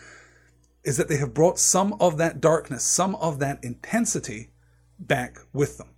is 0.84 0.96
that 0.96 1.08
they 1.08 1.16
have 1.16 1.34
brought 1.34 1.58
some 1.58 1.94
of 2.00 2.16
that 2.18 2.40
darkness, 2.40 2.84
some 2.84 3.14
of 3.16 3.38
that 3.40 3.62
intensity 3.64 4.50
back 4.98 5.38
with 5.52 5.78
them. 5.78 5.88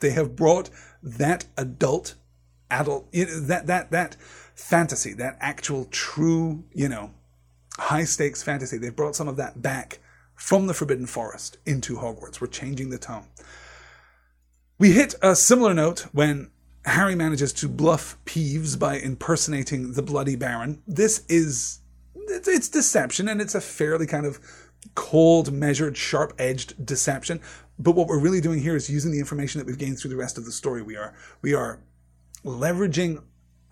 They 0.00 0.10
have 0.10 0.36
brought 0.36 0.70
that 1.02 1.46
adult, 1.56 2.14
adult, 2.70 3.12
that, 3.12 3.66
that, 3.66 3.90
that 3.90 4.16
fantasy, 4.54 5.12
that 5.14 5.36
actual 5.40 5.86
true, 5.86 6.64
you 6.72 6.88
know, 6.88 7.10
high 7.76 8.04
stakes 8.04 8.42
fantasy. 8.42 8.78
They've 8.78 8.94
brought 8.94 9.16
some 9.16 9.28
of 9.28 9.36
that 9.36 9.60
back 9.62 9.98
from 10.34 10.66
the 10.66 10.74
Forbidden 10.74 11.06
Forest 11.06 11.58
into 11.66 11.96
Hogwarts. 11.96 12.40
We're 12.40 12.46
changing 12.46 12.90
the 12.90 12.98
tone. 12.98 13.24
We 14.80 14.92
hit 14.92 15.14
a 15.20 15.36
similar 15.36 15.74
note 15.74 16.06
when 16.12 16.50
Harry 16.86 17.14
manages 17.14 17.52
to 17.52 17.68
bluff 17.68 18.16
Peeves 18.24 18.78
by 18.78 18.96
impersonating 18.96 19.92
the 19.92 20.00
Bloody 20.00 20.36
Baron. 20.36 20.82
This 20.86 21.22
is 21.28 21.80
it's 22.14 22.70
deception, 22.70 23.28
and 23.28 23.42
it's 23.42 23.54
a 23.54 23.60
fairly 23.60 24.06
kind 24.06 24.24
of 24.24 24.40
cold, 24.94 25.52
measured, 25.52 25.98
sharp-edged 25.98 26.86
deception. 26.86 27.42
But 27.78 27.94
what 27.94 28.06
we're 28.06 28.20
really 28.20 28.40
doing 28.40 28.60
here 28.60 28.74
is 28.74 28.88
using 28.88 29.12
the 29.12 29.18
information 29.18 29.58
that 29.58 29.66
we've 29.66 29.76
gained 29.76 29.98
through 29.98 30.12
the 30.12 30.16
rest 30.16 30.38
of 30.38 30.46
the 30.46 30.50
story. 30.50 30.80
We 30.80 30.96
are 30.96 31.12
we 31.42 31.52
are 31.52 31.80
leveraging 32.42 33.22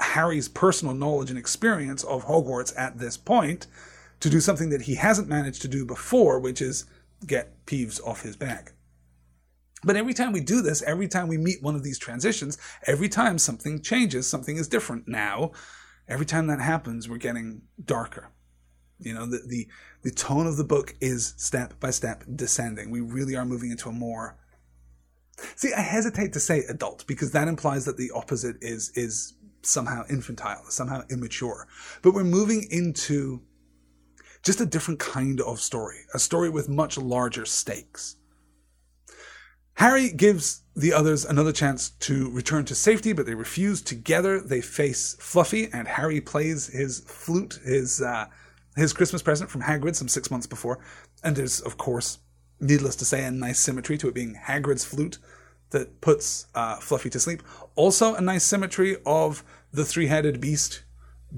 Harry's 0.01 0.51
personal 0.51 0.93
knowledge 0.93 1.31
and 1.31 1.39
experience 1.39 2.05
of 2.05 2.27
Hogwarts 2.27 2.79
at 2.79 2.99
this 2.99 3.17
point 3.17 3.67
to 4.21 4.29
do 4.29 4.41
something 4.41 4.69
that 4.69 4.83
he 4.83 4.97
hasn't 4.97 5.27
managed 5.27 5.63
to 5.63 5.69
do 5.69 5.87
before, 5.87 6.39
which 6.39 6.61
is 6.61 6.85
get 7.27 7.65
Peeves 7.65 7.99
off 8.07 8.21
his 8.21 8.37
back. 8.37 8.75
But 9.85 9.97
every 9.97 10.15
time 10.15 10.33
we 10.33 10.41
do 10.41 10.61
this, 10.61 10.83
every 10.83 11.09
time 11.09 11.29
we 11.29 11.39
meet 11.39 11.63
one 11.63 11.75
of 11.75 11.85
these 11.85 11.99
transitions, 11.99 12.59
every 12.87 13.09
time 13.09 13.39
something 13.39 13.81
changes, 13.81 14.29
something 14.29 14.57
is 14.57 14.69
different 14.69 15.07
now, 15.07 15.53
every 16.09 16.27
time 16.27 16.47
that 16.49 16.61
happens, 16.61 17.09
we're 17.09 17.19
getting 17.19 17.63
darker. 17.85 18.33
You 18.99 19.15
know, 19.15 19.27
the, 19.27 19.43
the, 19.47 19.69
the 20.03 20.11
tone 20.11 20.47
of 20.47 20.57
the 20.57 20.65
book 20.65 20.95
is 21.01 21.35
step 21.37 21.79
by 21.79 21.91
step 21.91 22.25
descending. 22.35 22.91
We 22.91 23.01
really 23.01 23.37
are 23.37 23.45
moving 23.45 23.71
into 23.71 23.89
a 23.89 23.93
more 23.93 24.37
See, 25.57 25.73
I 25.73 25.81
hesitate 25.81 26.33
to 26.33 26.41
say 26.41 26.65
adult 26.65 27.07
because 27.07 27.33
that 27.33 27.49
implies 27.49 27.85
that 27.85 27.97
the 27.97 28.11
opposite 28.15 28.57
is 28.61 28.91
is 28.95 29.35
somehow 29.63 30.05
infantile, 30.09 30.65
somehow 30.69 31.03
immature. 31.11 31.67
But 32.03 32.15
we're 32.15 32.25
moving 32.25 32.67
into 32.71 33.43
just 34.43 34.61
a 34.61 34.67
different 34.67 35.01
kind 35.01 35.41
of 35.41 35.61
story, 35.61 35.99
a 36.15 36.19
story 36.19 36.49
with 36.49 36.69
much 36.69 36.97
larger 36.97 37.45
stakes. 37.45 38.17
Harry 39.79 40.09
gives 40.09 40.63
the 40.75 40.93
others 40.93 41.25
another 41.25 41.53
chance 41.53 41.91
to 41.91 42.29
return 42.31 42.65
to 42.65 42.75
safety, 42.75 43.13
but 43.13 43.27
they 43.27 43.35
refuse. 43.35 43.81
Together, 43.81 44.41
they 44.41 44.61
face 44.61 45.17
Fluffy, 45.21 45.69
and 45.73 45.87
Harry 45.87 46.21
plays 46.21 46.67
his 46.67 46.99
flute, 46.99 47.61
his 47.65 48.03
uh, 48.03 48.27
his 48.75 48.93
Christmas 48.93 49.23
present 49.23 49.49
from 49.49 49.63
Hagrid 49.63 49.95
some 49.95 50.09
six 50.09 50.33
months 50.33 50.49
before. 50.49 50.81
And 51.23 51.37
there's, 51.37 51.61
of 51.61 51.79
course, 51.79 52.19
needless 52.59 52.97
to 52.97 53.05
say, 53.05 53.25
a 53.25 53.31
nice 53.31 53.61
symmetry 53.61 53.97
to 53.99 54.09
it 54.09 54.15
being 54.15 54.35
Hagrid's 54.35 54.85
flute 54.85 55.19
that 55.71 56.01
puts 56.01 56.49
uh, 56.57 56.81
Fluffy 56.81 57.11
to 57.11 57.21
sleep. 57.21 57.45
Also, 57.77 58.17
a 58.17 58.21
nice 58.21 58.43
symmetry 58.43 58.97
of 59.07 59.45
the 59.73 59.85
three-headed 59.85 60.41
beast 60.41 60.83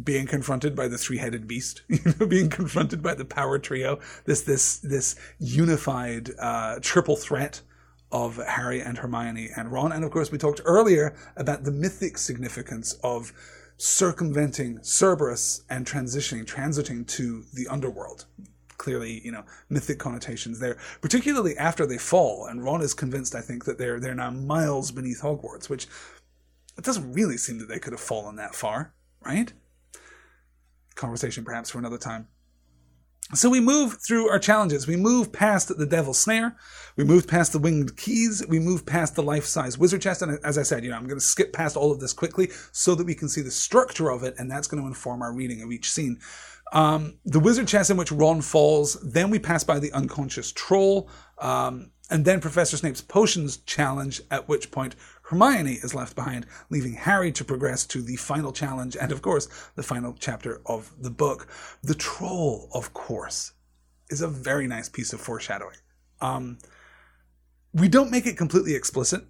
being 0.03 0.27
confronted 0.27 0.75
by 0.75 0.89
the 0.89 0.97
three-headed 0.97 1.47
beast, 1.47 1.83
you 1.89 2.15
know, 2.19 2.25
being 2.25 2.49
confronted 2.49 3.03
by 3.03 3.15
the 3.15 3.27
power 3.27 3.59
trio, 3.59 3.99
this 4.25 4.41
this 4.41 4.79
this 4.79 5.15
unified 5.39 6.31
uh, 6.39 6.79
triple 6.81 7.17
threat 7.17 7.61
of 8.13 8.37
Harry 8.37 8.81
and 8.81 8.99
Hermione 8.99 9.51
and 9.57 9.71
Ron, 9.71 9.93
and 9.93 10.05
of 10.05 10.11
course 10.11 10.31
we 10.31 10.39
talked 10.39 10.61
earlier 10.65 11.15
about 11.37 11.65
the 11.65 11.71
mythic 11.71 12.19
significance 12.19 12.95
of 13.03 13.33
circumventing 13.77 14.81
Cerberus 14.83 15.63
and 15.71 15.87
transitioning, 15.87 16.45
transiting 16.45 17.07
to 17.09 17.45
the 17.55 17.67
underworld. 17.69 18.27
Clearly, 18.79 19.21
you 19.25 19.31
know, 19.31 19.45
mythic 19.69 19.99
connotations 19.99 20.59
there, 20.59 20.79
particularly 21.03 21.57
after 21.57 21.87
they 21.87 21.99
fall, 21.99 22.47
and 22.47 22.65
Ron 22.65 22.81
is 22.81 22.95
convinced, 22.95 23.35
I 23.35 23.43
think, 23.43 23.67
that 23.67 23.79
they're 23.79 24.01
they're 24.01 24.15
now 24.15 24.31
miles 24.31 24.91
beneath 24.91 25.21
Hogwarts, 25.21 25.69
which 25.69 25.87
it 26.79 26.85
doesn't 26.85 27.13
really 27.13 27.37
seem 27.37 27.59
that 27.59 27.69
they 27.69 27.79
could 27.79 27.93
have 27.93 28.01
fallen 28.01 28.37
that 28.37 28.55
far, 28.55 28.95
right? 29.25 29.53
conversation 31.01 31.45
perhaps 31.45 31.71
for 31.71 31.79
another 31.79 31.99
time. 31.99 32.29
So 33.33 33.49
we 33.49 33.61
move 33.61 33.99
through 34.05 34.29
our 34.29 34.41
challenges. 34.41 34.89
We 34.89 34.97
move 34.97 35.33
past 35.33 35.77
the 35.77 35.87
Devil's 35.87 36.19
Snare. 36.19 36.57
We 36.97 37.05
move 37.05 37.29
past 37.29 37.53
the 37.53 37.61
Winged 37.61 37.97
Keys. 37.97 38.45
We 38.49 38.59
move 38.59 38.85
past 38.85 39.15
the 39.15 39.23
life-size 39.23 39.79
Wizard 39.79 40.03
Chess. 40.03 40.21
And 40.21 40.39
as 40.45 40.59
I 40.59 40.65
said, 40.65 40.83
you 40.83 40.91
know, 40.91 40.97
I'm 40.97 41.07
going 41.07 41.21
to 41.21 41.25
skip 41.25 41.53
past 41.53 41.77
all 41.77 41.93
of 41.93 42.01
this 42.01 42.13
quickly 42.13 42.51
so 42.73 42.97
that 42.97 43.07
we 43.07 43.15
can 43.15 43.29
see 43.29 43.41
the 43.41 43.51
structure 43.53 44.11
of 44.11 44.25
it, 44.25 44.35
and 44.37 44.51
that's 44.51 44.67
going 44.67 44.83
to 44.83 44.89
inform 44.89 45.23
our 45.23 45.33
reading 45.33 45.63
of 45.63 45.71
each 45.71 45.91
scene. 45.91 46.19
Um, 46.73 47.19
the 47.25 47.41
Wizard 47.41 47.69
Chess 47.69 47.91
in 47.91 47.97
which 47.97 48.13
Ron 48.13 48.43
falls. 48.43 48.95
Then 49.01 49.31
we 49.31 49.39
pass 49.39 49.63
by 49.63 49.79
the 49.79 49.93
unconscious 49.93 50.51
troll. 50.51 51.09
Um, 51.39 51.93
and 52.11 52.25
then 52.25 52.41
Professor 52.41 52.77
Snape's 52.77 53.01
potions 53.01 53.59
challenge, 53.59 54.21
at 54.31 54.49
which 54.49 54.73
point 54.73 54.97
Hermione 55.31 55.75
is 55.75 55.95
left 55.95 56.17
behind, 56.17 56.45
leaving 56.71 56.95
Harry 56.95 57.31
to 57.31 57.45
progress 57.45 57.87
to 57.87 58.03
the 58.03 58.17
final 58.17 58.51
challenge 58.51 58.97
and, 58.97 59.13
of 59.13 59.23
course, 59.23 59.47
the 59.77 59.83
final 59.85 60.17
chapter 60.19 60.61
of 60.67 60.93
the 61.01 61.11
book. 61.11 61.47
The 61.85 61.95
troll, 61.95 62.69
of 62.75 62.93
course, 62.95 63.53
is 64.09 64.23
a 64.23 64.27
very 64.27 64.67
nice 64.67 64.89
piece 64.89 65.13
of 65.13 65.21
foreshadowing. 65.21 65.77
Um, 66.21 66.59
we 67.73 67.87
don't 67.87 68.11
make 68.11 68.27
it 68.27 68.37
completely 68.37 68.75
explicit 68.75 69.23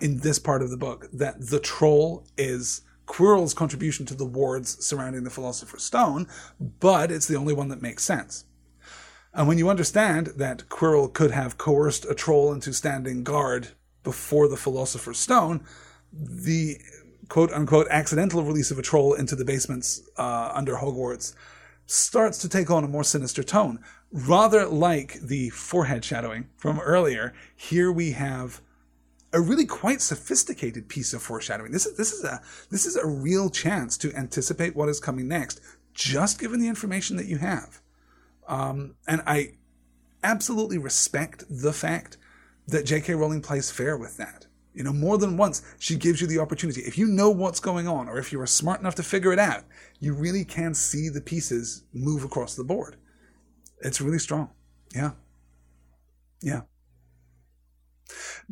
in 0.00 0.20
this 0.20 0.38
part 0.38 0.62
of 0.62 0.70
the 0.70 0.78
book 0.78 1.10
that 1.12 1.48
the 1.50 1.60
troll 1.60 2.26
is 2.38 2.80
Quirrell's 3.04 3.52
contribution 3.52 4.06
to 4.06 4.14
the 4.14 4.24
wards 4.24 4.82
surrounding 4.82 5.24
the 5.24 5.30
Philosopher's 5.30 5.84
Stone, 5.84 6.26
but 6.58 7.10
it's 7.10 7.28
the 7.28 7.36
only 7.36 7.52
one 7.52 7.68
that 7.68 7.82
makes 7.82 8.02
sense. 8.02 8.46
And 9.34 9.46
when 9.46 9.58
you 9.58 9.68
understand 9.68 10.28
that 10.38 10.70
Quirrell 10.70 11.12
could 11.12 11.32
have 11.32 11.58
coerced 11.58 12.06
a 12.06 12.14
troll 12.14 12.50
into 12.50 12.72
standing 12.72 13.24
guard 13.24 13.68
before 14.02 14.48
the 14.48 14.56
Philosopher's 14.56 15.18
Stone, 15.18 15.64
the 16.12 16.78
quote 17.28 17.52
unquote 17.52 17.86
accidental 17.90 18.42
release 18.42 18.70
of 18.70 18.78
a 18.78 18.82
troll 18.82 19.14
into 19.14 19.36
the 19.36 19.44
basements 19.44 20.02
uh, 20.16 20.50
under 20.54 20.76
Hogwarts 20.76 21.34
starts 21.86 22.38
to 22.38 22.48
take 22.48 22.70
on 22.70 22.84
a 22.84 22.88
more 22.88 23.04
sinister 23.04 23.42
tone. 23.42 23.80
Rather 24.12 24.66
like 24.66 25.14
the 25.20 25.50
forehead 25.50 26.04
shadowing 26.04 26.48
from 26.56 26.80
earlier, 26.80 27.34
here 27.56 27.92
we 27.92 28.12
have 28.12 28.60
a 29.32 29.40
really 29.40 29.66
quite 29.66 30.00
sophisticated 30.00 30.88
piece 30.88 31.12
of 31.12 31.22
foreshadowing. 31.22 31.72
This 31.72 31.86
is 31.86 31.96
this 31.96 32.12
is 32.12 32.24
a 32.24 32.40
this 32.70 32.86
is 32.86 32.96
a 32.96 33.06
real 33.06 33.50
chance 33.50 33.98
to 33.98 34.14
anticipate 34.14 34.74
what 34.74 34.88
is 34.88 35.00
coming 35.00 35.28
next, 35.28 35.60
just 35.92 36.40
given 36.40 36.60
the 36.60 36.68
information 36.68 37.16
that 37.16 37.26
you 37.26 37.38
have. 37.38 37.80
Um, 38.46 38.94
and 39.06 39.22
I 39.26 39.54
absolutely 40.22 40.78
respect 40.78 41.44
the 41.50 41.72
fact 41.72 42.16
that 42.68 42.86
J.K. 42.86 43.14
Rowling 43.14 43.42
plays 43.42 43.70
fair 43.70 43.96
with 43.96 44.16
that. 44.16 44.46
You 44.74 44.84
know, 44.84 44.92
more 44.92 45.18
than 45.18 45.36
once, 45.36 45.62
she 45.78 45.96
gives 45.96 46.20
you 46.20 46.26
the 46.26 46.38
opportunity. 46.38 46.82
If 46.82 46.96
you 46.96 47.06
know 47.06 47.30
what's 47.30 47.58
going 47.58 47.88
on, 47.88 48.08
or 48.08 48.18
if 48.18 48.30
you 48.30 48.40
are 48.40 48.46
smart 48.46 48.80
enough 48.80 48.94
to 48.96 49.02
figure 49.02 49.32
it 49.32 49.38
out, 49.38 49.64
you 49.98 50.14
really 50.14 50.44
can 50.44 50.72
see 50.72 51.08
the 51.08 51.20
pieces 51.20 51.82
move 51.92 52.22
across 52.22 52.54
the 52.54 52.64
board. 52.64 52.96
It's 53.80 54.00
really 54.00 54.18
strong. 54.20 54.50
Yeah. 54.94 55.12
Yeah. 56.40 56.62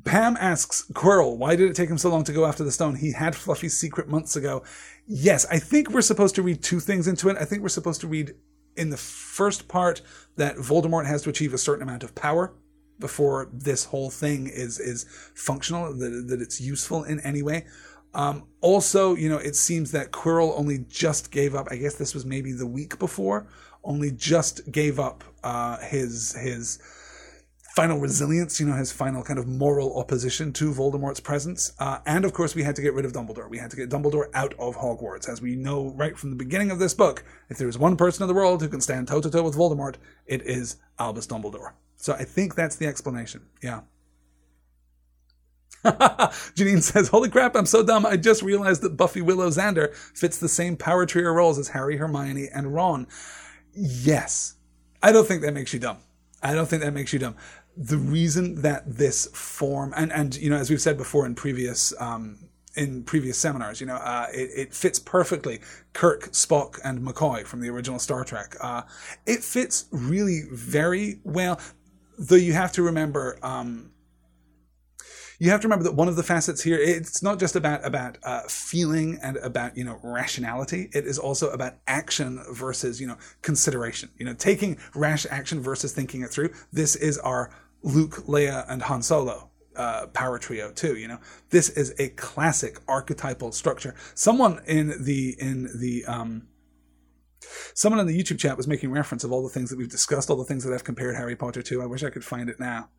Pam 0.05 0.37
asks 0.39 0.91
Quirrell, 0.93 1.37
why 1.37 1.57
did 1.57 1.71
it 1.71 1.77
take 1.77 1.89
him 1.89 1.99
so 1.99 2.11
long 2.11 2.25
to 2.25 2.33
go 2.33 2.45
after 2.45 2.65
the 2.65 2.73
stone? 2.73 2.97
He 2.97 3.13
had 3.13 3.35
Fluffy's 3.35 3.79
secret 3.79 4.09
months 4.09 4.37
ago. 4.37 4.63
Yes, 5.07 5.47
I 5.51 5.59
think 5.59 5.91
we're 5.91 6.03
supposed 6.03 6.35
to 6.35 6.43
read 6.43 6.63
two 6.63 6.81
things 6.81 7.07
into 7.07 7.29
it. 7.29 7.37
I 7.39 7.45
think 7.45 7.63
we're 7.63 7.69
supposed 7.69 8.01
to 8.03 8.09
read 8.09 8.35
in 8.77 8.91
the 8.91 8.97
first 8.97 9.69
part 9.69 10.03
that 10.37 10.57
Voldemort 10.57 11.07
has 11.07 11.23
to 11.23 11.31
achieve 11.31 11.55
a 11.55 11.59
certain 11.59 11.83
amount 11.83 12.03
of 12.03 12.15
power 12.15 12.55
before 12.99 13.49
this 13.53 13.85
whole 13.85 14.11
thing 14.11 14.47
is 14.47 14.79
is 14.79 15.05
functional, 15.35 15.93
that, 15.95 16.29
that 16.29 16.41
it's 16.41 16.61
useful 16.61 17.05
in 17.05 17.21
any 17.21 17.43
way. 17.43 17.67
Um, 18.15 18.47
also, 18.63 19.15
you 19.15 19.29
know, 19.29 19.37
it 19.37 19.57
seems 19.57 19.93
that 19.93 20.11
Quirrell 20.11 20.59
only 20.59 20.79
just 20.89 21.31
gave 21.31 21.55
up. 21.55 21.69
I 21.71 21.77
guess 21.77 21.97
this 21.97 22.15
was 22.15 22.25
maybe 22.25 22.53
the 22.53 22.67
week 22.67 22.99
before. 22.99 23.47
Only 23.85 24.11
just 24.11 24.73
gave 24.73 24.99
up 24.99 25.23
uh, 25.45 25.79
his 25.79 26.33
his 26.33 26.79
final 27.77 27.99
resilience, 27.99 28.59
you 28.59 28.67
know, 28.67 28.75
his 28.75 28.91
final 28.91 29.23
kind 29.23 29.39
of 29.39 29.47
moral 29.47 29.99
opposition 29.99 30.51
to 30.51 30.73
Voldemort's 30.73 31.21
presence. 31.21 31.73
Uh, 31.79 31.99
and 32.07 32.25
of 32.25 32.33
course, 32.33 32.55
we 32.55 32.63
had 32.63 32.75
to 32.75 32.81
get 32.81 32.95
rid 32.95 33.05
of 33.05 33.13
Dumbledore. 33.13 33.51
We 33.51 33.59
had 33.59 33.71
to 33.71 33.77
get 33.77 33.91
Dumbledore 33.91 34.31
out 34.33 34.55
of 34.59 34.77
Hogwarts. 34.77 35.29
As 35.29 35.43
we 35.43 35.57
know 35.57 35.93
right 35.95 36.19
from 36.19 36.31
the 36.31 36.37
beginning 36.37 36.71
of 36.71 36.79
this 36.79 36.95
book, 36.95 37.23
if 37.51 37.59
there 37.59 37.69
is 37.69 37.77
one 37.77 37.99
person 37.99 38.23
in 38.23 38.29
the 38.29 38.35
world 38.35 38.63
who 38.63 38.69
can 38.69 38.81
stand 38.81 39.09
toe 39.09 39.21
to 39.21 39.31
toe 39.31 39.43
with 39.43 39.55
Voldemort, 39.55 39.97
it 40.25 40.41
is 40.47 40.79
Albus 40.99 41.27
Dumbledore. 41.27 41.73
So 41.97 42.13
I 42.15 42.25
think 42.25 42.55
that's 42.55 42.77
the 42.77 42.87
explanation. 42.87 43.43
Yeah. 43.63 43.81
Janine 45.85 46.83
says, 46.83 47.09
Holy 47.09 47.29
crap, 47.29 47.55
I'm 47.57 47.67
so 47.67 47.83
dumb. 47.83 48.05
I 48.07 48.17
just 48.17 48.43
realized 48.43 48.83
that 48.83 48.97
Buffy 48.97 49.23
Willow 49.23 49.49
Xander 49.49 49.95
fits 49.95 50.39
the 50.39 50.49
same 50.49 50.77
power 50.77 51.07
trio 51.07 51.31
roles 51.31 51.59
as 51.59 51.69
Harry, 51.69 51.97
Hermione, 51.97 52.49
and 52.53 52.75
Ron. 52.75 53.07
Yes. 53.73 54.55
I 55.03 55.13
don't 55.13 55.27
think 55.27 55.43
that 55.43 55.55
makes 55.55 55.73
you 55.73 55.79
dumb. 55.79 55.99
I 56.43 56.55
don't 56.55 56.67
think 56.67 56.83
that 56.83 56.93
makes 56.93 57.13
you 57.13 57.19
dumb 57.19 57.37
the 57.77 57.99
reason 57.99 58.63
that 58.63 58.83
this 58.87 59.27
form 59.35 59.93
and 59.97 60.11
and 60.11 60.35
you 60.37 60.49
know 60.49 60.57
as 60.57 60.71
we've 60.71 60.81
said 60.81 60.97
before 60.97 61.27
in 61.27 61.35
previous 61.35 61.93
um, 62.01 62.39
in 62.77 63.03
previous 63.03 63.39
seminars, 63.39 63.81
you 63.81 63.87
know, 63.87 63.97
uh, 63.97 64.27
it, 64.33 64.51
it, 64.55 64.75
fits 64.75 64.99
perfectly. 64.99 65.61
Kirk, 65.95 66.25
Spock, 66.33 66.79
and 66.85 67.01
McCoy 67.01 67.45
from 67.45 67.61
the 67.61 67.71
original 67.71 67.99
Star 67.99 68.23
Trek. 68.23 68.55
Uh, 68.61 68.83
it 69.25 69.43
fits 69.43 69.87
really 69.91 70.43
very 70.53 71.21
well, 71.25 71.59
though 72.19 72.37
you 72.37 72.53
have 72.53 72.73
to 72.73 72.83
remember. 72.83 73.39
Um, 73.43 73.93
you 75.39 75.51
have 75.51 75.61
to 75.61 75.69
remember 75.69 75.85
that 75.85 75.95
one 75.95 76.09
of 76.09 76.17
the 76.17 76.23
facets 76.23 76.63
here, 76.63 76.79
it's 76.79 77.23
not 77.23 77.39
just 77.39 77.57
about 77.57 77.85
about 77.85 78.17
uh, 78.23 78.43
feeling 78.49 79.19
and 79.23 79.37
about 79.39 79.77
you 79.77 79.85
know 79.85 80.01
rationality. 80.03 80.89
It 80.95 81.07
is 81.07 81.19
also 81.19 81.51
about 81.51 81.75
action 81.87 82.43
versus 82.51 83.01
you 83.01 83.07
know 83.07 83.19
consideration. 83.43 84.11
You 84.17 84.25
know, 84.27 84.35
taking 84.35 84.79
rash 84.95 85.27
action 85.31 85.61
versus 85.61 85.93
thinking 85.93 86.23
it 86.23 86.31
through. 86.31 86.51
This 86.73 86.97
is 86.97 87.19
our 87.19 87.51
Luke, 87.83 88.25
Leia, 88.27 88.65
and 88.69 88.83
Han 88.83 89.03
Solo 89.03 89.51
uh, 89.77 90.07
power 90.09 90.39
trio 90.39 90.73
too. 90.73 90.97
You 90.97 91.09
know, 91.09 91.19
this 91.51 91.69
is 91.69 91.95
a 91.99 92.09
classic 92.11 92.79
archetypal 92.89 93.53
structure. 93.53 93.95
Someone 94.15 94.61
in 94.67 95.05
the 95.05 95.37
in 95.39 95.69
the 95.79 96.05
um, 96.07 96.49
someone 97.75 98.01
in 98.01 98.07
the 98.07 98.19
YouTube 98.19 98.39
chat 98.39 98.57
was 98.57 98.67
making 98.67 98.91
reference 98.91 99.25
of 99.25 99.33
all 99.33 99.43
the 99.43 99.49
things 99.49 99.71
that 99.71 99.79
we've 99.79 99.91
discussed, 99.91 100.31
all 100.31 100.37
the 100.37 100.45
things 100.45 100.65
that 100.65 100.73
I've 100.73 100.85
compared 100.85 101.17
Harry 101.17 101.37
Potter 101.37 101.63
to. 101.63 101.83
I 101.83 101.87
wish 101.87 102.03
I 102.03 102.11
could 102.11 102.25
find 102.25 102.49
it 102.49 102.61
now. 102.61 102.91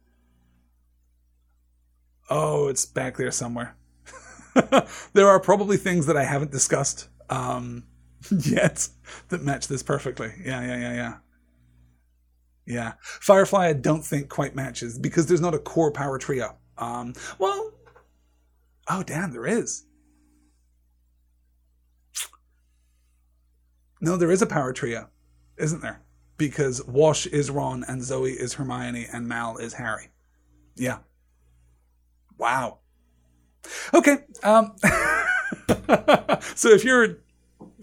Oh, 2.30 2.68
it's 2.68 2.86
back 2.86 3.18
there 3.18 3.32
somewhere. 3.32 3.76
there 5.14 5.28
are 5.28 5.40
probably 5.40 5.78
things 5.78 6.06
that 6.08 6.18
I 6.18 6.24
haven't 6.24 6.52
discussed 6.52 7.10
um, 7.30 7.84
yet 8.32 8.88
that 9.30 9.44
match 9.44 9.68
this 9.68 9.84
perfectly. 9.84 10.32
Yeah, 10.44 10.62
yeah, 10.62 10.78
yeah, 10.78 10.94
yeah. 10.94 11.14
Yeah. 12.66 12.94
Firefly, 13.02 13.68
I 13.68 13.74
don't 13.74 14.04
think 14.04 14.30
quite 14.30 14.56
matches 14.56 15.00
because 15.00 15.26
there's 15.28 15.42
not 15.42 15.54
a 15.54 15.60
core 15.60 15.92
power 15.92 16.18
trio. 16.18 16.58
Um, 16.78 17.14
well, 17.40 17.72
oh, 18.90 19.04
damn, 19.04 19.32
there 19.32 19.48
is. 19.48 19.86
No, 24.00 24.16
there 24.18 24.32
is 24.32 24.42
a 24.42 24.48
power 24.48 24.74
trio, 24.74 25.10
isn't 25.58 25.82
there? 25.82 26.02
Because 26.38 26.86
Wash 26.86 27.26
is 27.26 27.50
Ron 27.50 27.84
and 27.88 28.04
Zoe 28.04 28.32
is 28.32 28.54
Hermione 28.56 29.08
and 29.12 29.28
Mal 29.28 29.58
is 29.58 29.74
Harry. 29.74 30.10
Yeah. 30.76 31.00
Wow. 32.38 32.80
Okay. 33.94 34.18
Um, 34.44 34.76
so 36.56 36.70
if 36.70 36.84
you're 36.84 37.18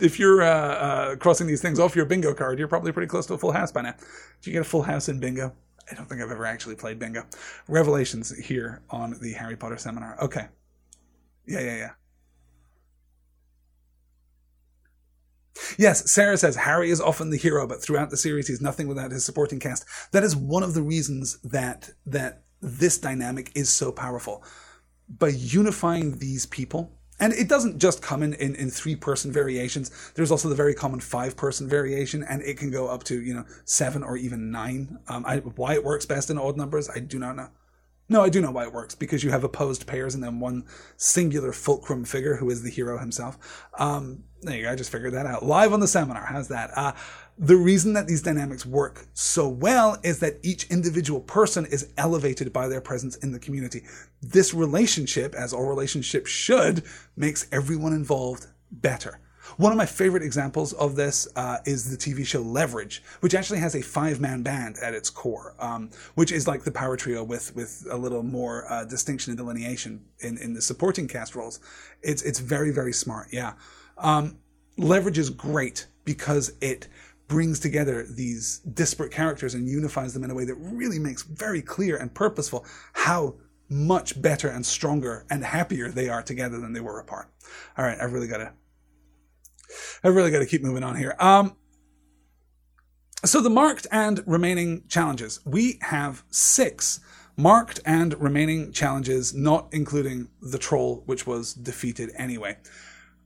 if 0.00 0.18
you're 0.18 0.42
uh, 0.42 0.46
uh, 0.46 1.16
crossing 1.16 1.46
these 1.46 1.62
things 1.62 1.78
off 1.80 1.96
your 1.96 2.04
bingo 2.04 2.34
card, 2.34 2.58
you're 2.58 2.68
probably 2.68 2.92
pretty 2.92 3.08
close 3.08 3.26
to 3.26 3.34
a 3.34 3.38
full 3.38 3.52
house 3.52 3.72
by 3.72 3.82
now. 3.82 3.94
Did 4.40 4.46
you 4.46 4.52
get 4.52 4.62
a 4.62 4.64
full 4.64 4.82
house 4.82 5.08
in 5.08 5.18
bingo? 5.18 5.52
I 5.90 5.94
don't 5.94 6.08
think 6.08 6.22
I've 6.22 6.30
ever 6.30 6.46
actually 6.46 6.76
played 6.76 6.98
bingo. 6.98 7.24
Revelations 7.68 8.36
here 8.38 8.82
on 8.90 9.16
the 9.20 9.32
Harry 9.32 9.56
Potter 9.56 9.76
seminar. 9.76 10.16
Okay. 10.22 10.46
Yeah, 11.46 11.60
yeah, 11.60 11.76
yeah. 11.76 11.90
Yes, 15.78 16.10
Sarah 16.10 16.36
says 16.36 16.56
Harry 16.56 16.90
is 16.90 17.00
often 17.00 17.30
the 17.30 17.36
hero, 17.36 17.66
but 17.66 17.82
throughout 17.82 18.10
the 18.10 18.16
series 18.16 18.48
he's 18.48 18.60
nothing 18.60 18.88
without 18.88 19.12
his 19.12 19.24
supporting 19.24 19.60
cast. 19.60 19.84
That 20.12 20.24
is 20.24 20.34
one 20.34 20.62
of 20.62 20.74
the 20.74 20.82
reasons 20.82 21.38
that 21.44 21.90
that 22.06 22.42
this 22.60 22.98
dynamic 22.98 23.52
is 23.54 23.70
so 23.70 23.92
powerful. 23.92 24.42
By 25.08 25.28
unifying 25.28 26.18
these 26.18 26.46
people, 26.46 26.98
and 27.20 27.32
it 27.32 27.48
doesn't 27.48 27.78
just 27.78 28.02
come 28.02 28.22
in, 28.22 28.34
in, 28.34 28.54
in 28.56 28.70
three 28.70 28.96
person 28.96 29.30
variations. 29.30 29.90
There's 30.14 30.30
also 30.30 30.48
the 30.48 30.54
very 30.54 30.74
common 30.74 31.00
five 31.00 31.36
person 31.36 31.68
variation, 31.68 32.24
and 32.24 32.42
it 32.42 32.56
can 32.56 32.70
go 32.70 32.88
up 32.88 33.04
to, 33.04 33.20
you 33.20 33.34
know, 33.34 33.44
seven 33.64 34.02
or 34.02 34.16
even 34.16 34.50
nine. 34.50 34.98
Um, 35.08 35.24
I, 35.26 35.38
why 35.38 35.74
it 35.74 35.84
works 35.84 36.06
best 36.06 36.30
in 36.30 36.38
odd 36.38 36.56
numbers, 36.56 36.88
I 36.88 36.98
do 36.98 37.18
not 37.18 37.36
know. 37.36 37.48
No, 38.08 38.22
I 38.22 38.28
do 38.28 38.40
know 38.40 38.50
why 38.50 38.64
it 38.64 38.72
works 38.72 38.94
because 38.94 39.24
you 39.24 39.30
have 39.30 39.44
opposed 39.44 39.86
pairs 39.86 40.14
and 40.14 40.22
then 40.22 40.38
one 40.38 40.64
singular 40.96 41.52
fulcrum 41.52 42.04
figure 42.04 42.36
who 42.36 42.50
is 42.50 42.62
the 42.62 42.70
hero 42.70 42.98
himself. 42.98 43.66
Um, 43.78 44.24
there 44.46 44.56
you 44.56 44.64
go. 44.64 44.72
I 44.72 44.76
just 44.76 44.92
figured 44.92 45.14
that 45.14 45.26
out 45.26 45.44
live 45.44 45.72
on 45.72 45.80
the 45.80 45.88
seminar. 45.88 46.24
How's 46.24 46.48
that? 46.48 46.70
Uh, 46.76 46.92
the 47.36 47.56
reason 47.56 47.94
that 47.94 48.06
these 48.06 48.22
dynamics 48.22 48.64
work 48.64 49.06
so 49.12 49.48
well 49.48 49.98
is 50.04 50.20
that 50.20 50.38
each 50.42 50.70
individual 50.70 51.20
person 51.20 51.66
is 51.66 51.88
elevated 51.96 52.52
by 52.52 52.68
their 52.68 52.80
presence 52.80 53.16
in 53.16 53.32
the 53.32 53.40
community. 53.40 53.82
This 54.22 54.54
relationship, 54.54 55.34
as 55.34 55.52
all 55.52 55.66
relationships 55.66 56.30
should, 56.30 56.84
makes 57.16 57.46
everyone 57.50 57.92
involved 57.92 58.46
better. 58.70 59.18
One 59.56 59.72
of 59.72 59.78
my 59.78 59.86
favorite 59.86 60.22
examples 60.22 60.72
of 60.72 60.96
this 60.96 61.28
uh, 61.36 61.58
is 61.66 61.90
the 61.90 61.96
TV 61.96 62.26
show 62.26 62.40
Leverage, 62.40 63.02
which 63.20 63.34
actually 63.34 63.58
has 63.58 63.74
a 63.74 63.82
five-man 63.82 64.42
band 64.42 64.78
at 64.82 64.94
its 64.94 65.10
core, 65.10 65.54
um, 65.58 65.90
which 66.14 66.32
is 66.32 66.48
like 66.48 66.64
the 66.64 66.72
power 66.72 66.96
trio 66.96 67.22
with 67.22 67.54
with 67.54 67.86
a 67.90 67.96
little 67.96 68.22
more 68.22 68.70
uh, 68.70 68.84
distinction 68.84 69.30
and 69.32 69.38
delineation 69.38 70.04
in, 70.20 70.38
in 70.38 70.54
the 70.54 70.62
supporting 70.62 71.06
cast 71.06 71.34
roles. 71.34 71.60
It's 72.02 72.22
it's 72.22 72.38
very 72.38 72.70
very 72.70 72.92
smart. 72.92 73.28
Yeah, 73.32 73.52
um, 73.98 74.38
Leverage 74.76 75.18
is 75.18 75.30
great 75.30 75.86
because 76.04 76.52
it 76.60 76.88
brings 77.28 77.58
together 77.58 78.04
these 78.08 78.58
disparate 78.58 79.12
characters 79.12 79.54
and 79.54 79.68
unifies 79.68 80.12
them 80.12 80.24
in 80.24 80.30
a 80.30 80.34
way 80.34 80.44
that 80.44 80.56
really 80.56 80.98
makes 80.98 81.22
very 81.22 81.62
clear 81.62 81.96
and 81.96 82.14
purposeful 82.14 82.64
how 82.92 83.34
much 83.68 84.20
better 84.20 84.48
and 84.48 84.64
stronger 84.64 85.24
and 85.30 85.42
happier 85.42 85.88
they 85.88 86.08
are 86.08 86.22
together 86.22 86.60
than 86.60 86.72
they 86.72 86.80
were 86.80 87.00
apart. 87.00 87.28
All 87.78 87.84
right, 87.84 87.98
I've 88.00 88.12
really 88.12 88.28
got 88.28 88.38
to, 88.38 88.52
I've 90.02 90.14
really 90.14 90.30
got 90.30 90.40
to 90.40 90.46
keep 90.46 90.62
moving 90.62 90.82
on 90.82 90.96
here. 90.96 91.16
Um, 91.18 91.56
so 93.24 93.40
the 93.40 93.50
marked 93.50 93.86
and 93.90 94.22
remaining 94.26 94.84
challenges, 94.86 95.40
we 95.46 95.78
have 95.80 96.24
six 96.30 97.00
marked 97.36 97.80
and 97.86 98.20
remaining 98.20 98.70
challenges, 98.70 99.34
not 99.34 99.68
including 99.72 100.28
the 100.42 100.58
troll, 100.58 101.02
which 101.06 101.26
was 101.26 101.54
defeated 101.54 102.10
anyway. 102.16 102.58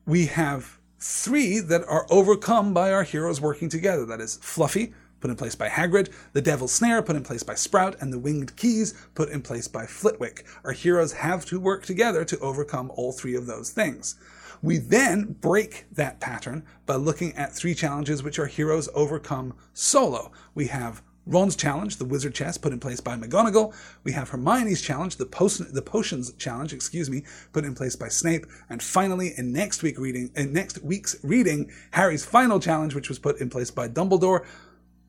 We 0.08 0.24
have 0.24 0.78
three 0.98 1.58
that 1.58 1.84
are 1.86 2.06
overcome 2.08 2.72
by 2.72 2.94
our 2.94 3.02
heroes 3.02 3.42
working 3.42 3.68
together. 3.68 4.06
That 4.06 4.22
is 4.22 4.38
Fluffy, 4.40 4.94
put 5.20 5.28
in 5.28 5.36
place 5.36 5.54
by 5.54 5.68
Hagrid, 5.68 6.10
the 6.32 6.40
Devil's 6.40 6.72
Snare, 6.72 7.02
put 7.02 7.14
in 7.14 7.22
place 7.22 7.42
by 7.42 7.54
Sprout, 7.54 7.94
and 8.00 8.10
the 8.10 8.18
Winged 8.18 8.56
Keys, 8.56 8.94
put 9.14 9.28
in 9.28 9.42
place 9.42 9.68
by 9.68 9.84
Flitwick. 9.84 10.46
Our 10.64 10.72
heroes 10.72 11.12
have 11.12 11.44
to 11.44 11.60
work 11.60 11.84
together 11.84 12.24
to 12.24 12.38
overcome 12.38 12.90
all 12.94 13.12
three 13.12 13.34
of 13.34 13.44
those 13.44 13.68
things. 13.68 14.14
We 14.62 14.78
then 14.78 15.36
break 15.42 15.84
that 15.92 16.20
pattern 16.20 16.64
by 16.86 16.94
looking 16.94 17.36
at 17.36 17.52
three 17.52 17.74
challenges 17.74 18.22
which 18.22 18.38
our 18.38 18.46
heroes 18.46 18.88
overcome 18.94 19.52
solo. 19.74 20.32
We 20.54 20.68
have 20.68 21.02
Ron's 21.28 21.56
challenge, 21.56 21.98
the 21.98 22.06
wizard 22.06 22.34
chess 22.34 22.56
put 22.56 22.72
in 22.72 22.80
place 22.80 23.00
by 23.00 23.14
McGonagall. 23.14 23.74
We 24.02 24.12
have 24.12 24.30
Hermione's 24.30 24.80
challenge, 24.80 25.16
the, 25.16 25.26
the 25.70 25.82
potions 25.82 26.32
challenge, 26.32 26.72
excuse 26.72 27.10
me, 27.10 27.24
put 27.52 27.64
in 27.64 27.74
place 27.74 27.96
by 27.96 28.08
Snape. 28.08 28.46
And 28.70 28.82
finally, 28.82 29.34
in 29.36 29.52
next 29.52 29.82
week 29.82 29.98
reading, 29.98 30.30
in 30.34 30.54
next 30.54 30.82
week's 30.82 31.16
reading, 31.22 31.70
Harry's 31.90 32.24
final 32.24 32.58
challenge, 32.58 32.94
which 32.94 33.10
was 33.10 33.18
put 33.18 33.40
in 33.40 33.50
place 33.50 33.70
by 33.70 33.88
Dumbledore. 33.88 34.46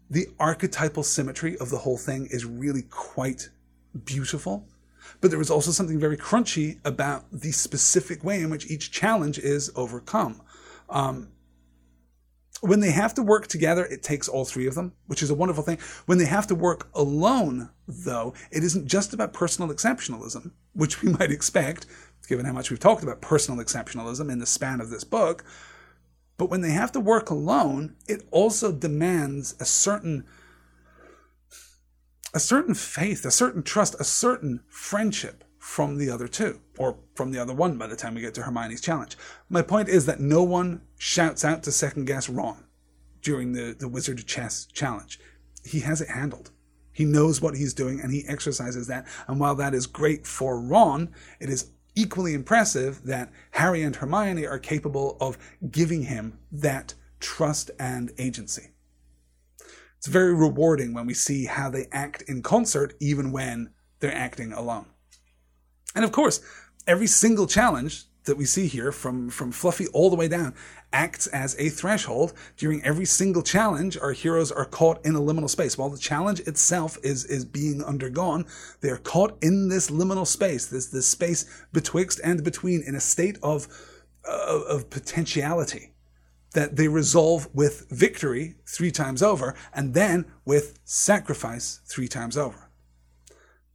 The 0.10 0.28
archetypal 0.40 1.04
symmetry 1.04 1.58
of 1.58 1.70
the 1.70 1.78
whole 1.78 1.98
thing 1.98 2.28
is 2.30 2.46
really 2.46 2.84
quite 2.90 3.50
beautiful. 4.06 4.68
But 5.22 5.32
there 5.32 5.40
was 5.40 5.50
also 5.50 5.72
something 5.72 6.00
very 6.00 6.18
crunchy 6.18 6.80
about 6.84 7.26
the 7.32 7.52
specific 7.52 8.24
way 8.24 8.42
in 8.42 8.50
which 8.50 8.70
each 8.70 8.92
challenge 8.92 9.40
is 9.40 9.72
overcome. 9.76 10.42
Um, 10.90 11.30
when 12.62 12.82
they 12.82 12.92
have 12.92 13.14
to 13.14 13.24
work 13.24 13.48
together, 13.48 13.86
it 13.86 14.04
takes 14.04 14.28
all 14.28 14.46
three 14.46 14.68
of 14.68 14.76
them, 14.76 14.94
which 15.08 15.24
is 15.24 15.30
a 15.30 15.36
wonderful 15.36 15.64
thing. 15.64 15.80
When 16.06 16.18
they 16.18 16.26
have 16.26 16.48
to 16.48 16.56
work 16.56 16.90
alone, 16.94 17.70
though, 17.88 18.34
it 18.52 18.64
isn't 18.64 18.88
just 18.88 19.14
about 19.14 19.34
personal 19.34 19.74
exceptionalism, 19.74 20.52
which 20.74 21.02
we 21.02 21.12
might 21.20 21.32
expect, 21.32 21.86
given 22.28 22.46
how 22.46 22.54
much 22.54 22.70
we've 22.70 22.80
talked 22.80 23.04
about 23.04 23.22
personal 23.22 23.64
exceptionalism 23.64 24.32
in 24.32 24.40
the 24.40 24.46
span 24.46 24.82
of 24.82 24.90
this 24.90 25.04
book. 25.04 25.44
But 26.38 26.50
when 26.50 26.62
they 26.62 26.72
have 26.72 26.92
to 26.94 27.00
work 27.00 27.30
alone, 27.30 27.96
it 28.08 28.28
also 28.32 28.72
demands 28.72 29.56
a 29.60 29.66
certain 29.66 30.26
a 32.32 32.40
certain 32.40 32.76
faith, 32.76 33.26
a 33.26 33.32
certain 33.32 33.64
trust, 33.64 33.96
a 34.00 34.04
certain 34.04 34.62
friendship 34.70 35.44
from 35.58 35.98
the 35.98 36.12
other 36.12 36.28
two, 36.28 36.62
or 36.80 36.98
from 37.14 37.32
the 37.32 37.40
other 37.40 37.54
one 37.54 37.78
by 37.78 37.86
the 37.86 37.96
time 37.96 38.16
we 38.16 38.22
get 38.22 38.34
to 38.34 38.42
Hermione's 38.42 38.82
challenge. 38.82 39.18
My 39.50 39.62
point 39.62 39.90
is 39.90 40.06
that 40.08 40.22
no 40.22 40.42
one 40.42 40.82
shouts 40.98 41.46
out 41.46 41.62
to 41.64 41.72
second 41.72 42.06
guess 42.06 42.30
Ron 42.30 42.64
during 43.22 43.52
the, 43.52 43.76
the 43.78 43.90
Wizard 43.90 44.20
of 44.20 44.26
Chess 44.26 44.66
challenge. 44.66 45.20
He 45.64 45.82
has 45.82 46.02
it 46.02 46.10
handled. 46.10 46.52
He 46.94 47.04
knows 47.04 47.42
what 47.42 47.56
he's 47.56 47.74
doing 47.74 48.00
and 48.00 48.12
he 48.12 48.26
exercises 48.28 48.88
that. 48.88 49.06
And 49.28 49.40
while 49.40 49.56
that 49.56 49.74
is 49.74 49.86
great 49.86 50.26
for 50.26 50.60
Ron, 50.60 51.14
it 51.40 51.50
is 51.50 51.72
equally 51.96 52.34
impressive 52.34 53.04
that 53.04 53.32
Harry 53.52 53.84
and 53.84 53.96
Hermione 53.96 54.48
are 54.48 54.58
capable 54.58 55.18
of 55.20 55.38
giving 55.70 56.04
him 56.04 56.40
that 56.52 56.94
trust 57.20 57.72
and 57.78 58.12
agency. 58.18 58.70
It's 59.98 60.08
very 60.08 60.34
rewarding 60.34 60.94
when 60.94 61.06
we 61.06 61.14
see 61.14 61.46
how 61.46 61.70
they 61.70 61.88
act 61.92 62.22
in 62.22 62.42
concert, 62.42 62.94
even 63.02 63.34
when 63.34 63.72
they're 64.00 64.16
acting 64.16 64.54
alone. 64.54 64.86
And 65.96 66.06
of 66.06 66.12
course, 66.12 66.40
every 66.90 67.08
single 67.08 67.46
challenge 67.46 68.06
that 68.26 68.36
we 68.36 68.46
see 68.46 68.68
here 68.68 68.92
from, 68.92 69.30
from 69.30 69.52
Fluffy 69.52 69.88
all 69.88 70.10
the 70.10 70.16
way 70.16 70.28
down 70.28 70.54
acts 70.92 71.28
as 71.28 71.56
a 71.60 71.70
threshold. 71.70 72.34
During 72.58 72.84
every 72.84 73.06
single 73.06 73.44
challenge, 73.44 73.96
our 73.96 74.12
heroes 74.12 74.52
are 74.52 74.66
caught 74.66 75.06
in 75.06 75.16
a 75.16 75.20
liminal 75.20 75.50
space. 75.50 75.78
While 75.78 75.90
the 75.90 76.00
challenge 76.00 76.40
itself 76.42 76.98
is, 77.04 77.26
is 77.26 77.46
being 77.46 77.84
undergone, 77.84 78.46
they 78.82 78.90
are 78.90 78.98
caught 78.98 79.38
in 79.42 79.70
this 79.70 79.92
liminal 79.92 80.26
space, 80.26 80.66
this, 80.66 80.88
this 80.88 81.08
space 81.08 81.46
betwixt 81.72 82.20
and 82.24 82.44
between 82.44 82.82
in 82.82 82.96
a 82.96 83.00
state 83.00 83.38
of, 83.44 83.68
of, 84.28 84.64
of 84.64 84.90
potentiality 84.90 85.94
that 86.54 86.76
they 86.76 86.88
resolve 86.88 87.48
with 87.54 87.88
victory 87.92 88.56
three 88.66 88.90
times 88.92 89.22
over 89.22 89.54
and 89.74 89.94
then 89.94 90.26
with 90.44 90.80
sacrifice 90.86 91.82
three 91.86 92.08
times 92.08 92.36
over. 92.36 92.69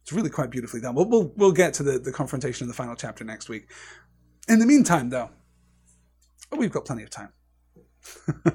It's 0.05 0.13
really 0.13 0.29
quite 0.29 0.51
beautifully 0.51 0.81
done. 0.81 0.93
We'll, 0.93 1.09
we'll, 1.09 1.33
we'll 1.35 1.51
get 1.51 1.73
to 1.75 1.83
the, 1.83 1.97
the 1.97 2.11
confrontation 2.11 2.65
in 2.65 2.67
the 2.67 2.75
final 2.75 2.95
chapter 2.95 3.23
next 3.23 3.49
week. 3.49 3.71
In 4.47 4.59
the 4.59 4.65
meantime, 4.67 5.09
though, 5.09 5.31
we've 6.55 6.71
got 6.71 6.85
plenty 6.85 7.01
of 7.01 7.09
time. 7.09 7.29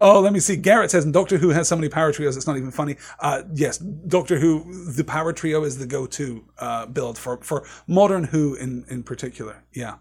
oh, 0.00 0.20
let 0.20 0.32
me 0.32 0.38
see. 0.38 0.54
Garrett 0.54 0.92
says, 0.92 1.04
Doctor 1.06 1.38
Who 1.38 1.48
has 1.48 1.66
so 1.66 1.74
many 1.74 1.88
power 1.88 2.12
trios, 2.12 2.36
it's 2.36 2.46
not 2.46 2.56
even 2.56 2.70
funny. 2.70 2.98
Uh, 3.18 3.42
yes, 3.52 3.78
Doctor 3.78 4.38
Who, 4.38 4.92
the 4.92 5.02
power 5.02 5.32
trio 5.32 5.64
is 5.64 5.78
the 5.78 5.86
go 5.86 6.06
to 6.06 6.44
uh, 6.60 6.86
build 6.86 7.18
for, 7.18 7.38
for 7.38 7.66
modern 7.88 8.22
Who 8.22 8.54
in, 8.54 8.84
in 8.88 9.02
particular. 9.02 9.64
Yeah. 9.74 9.96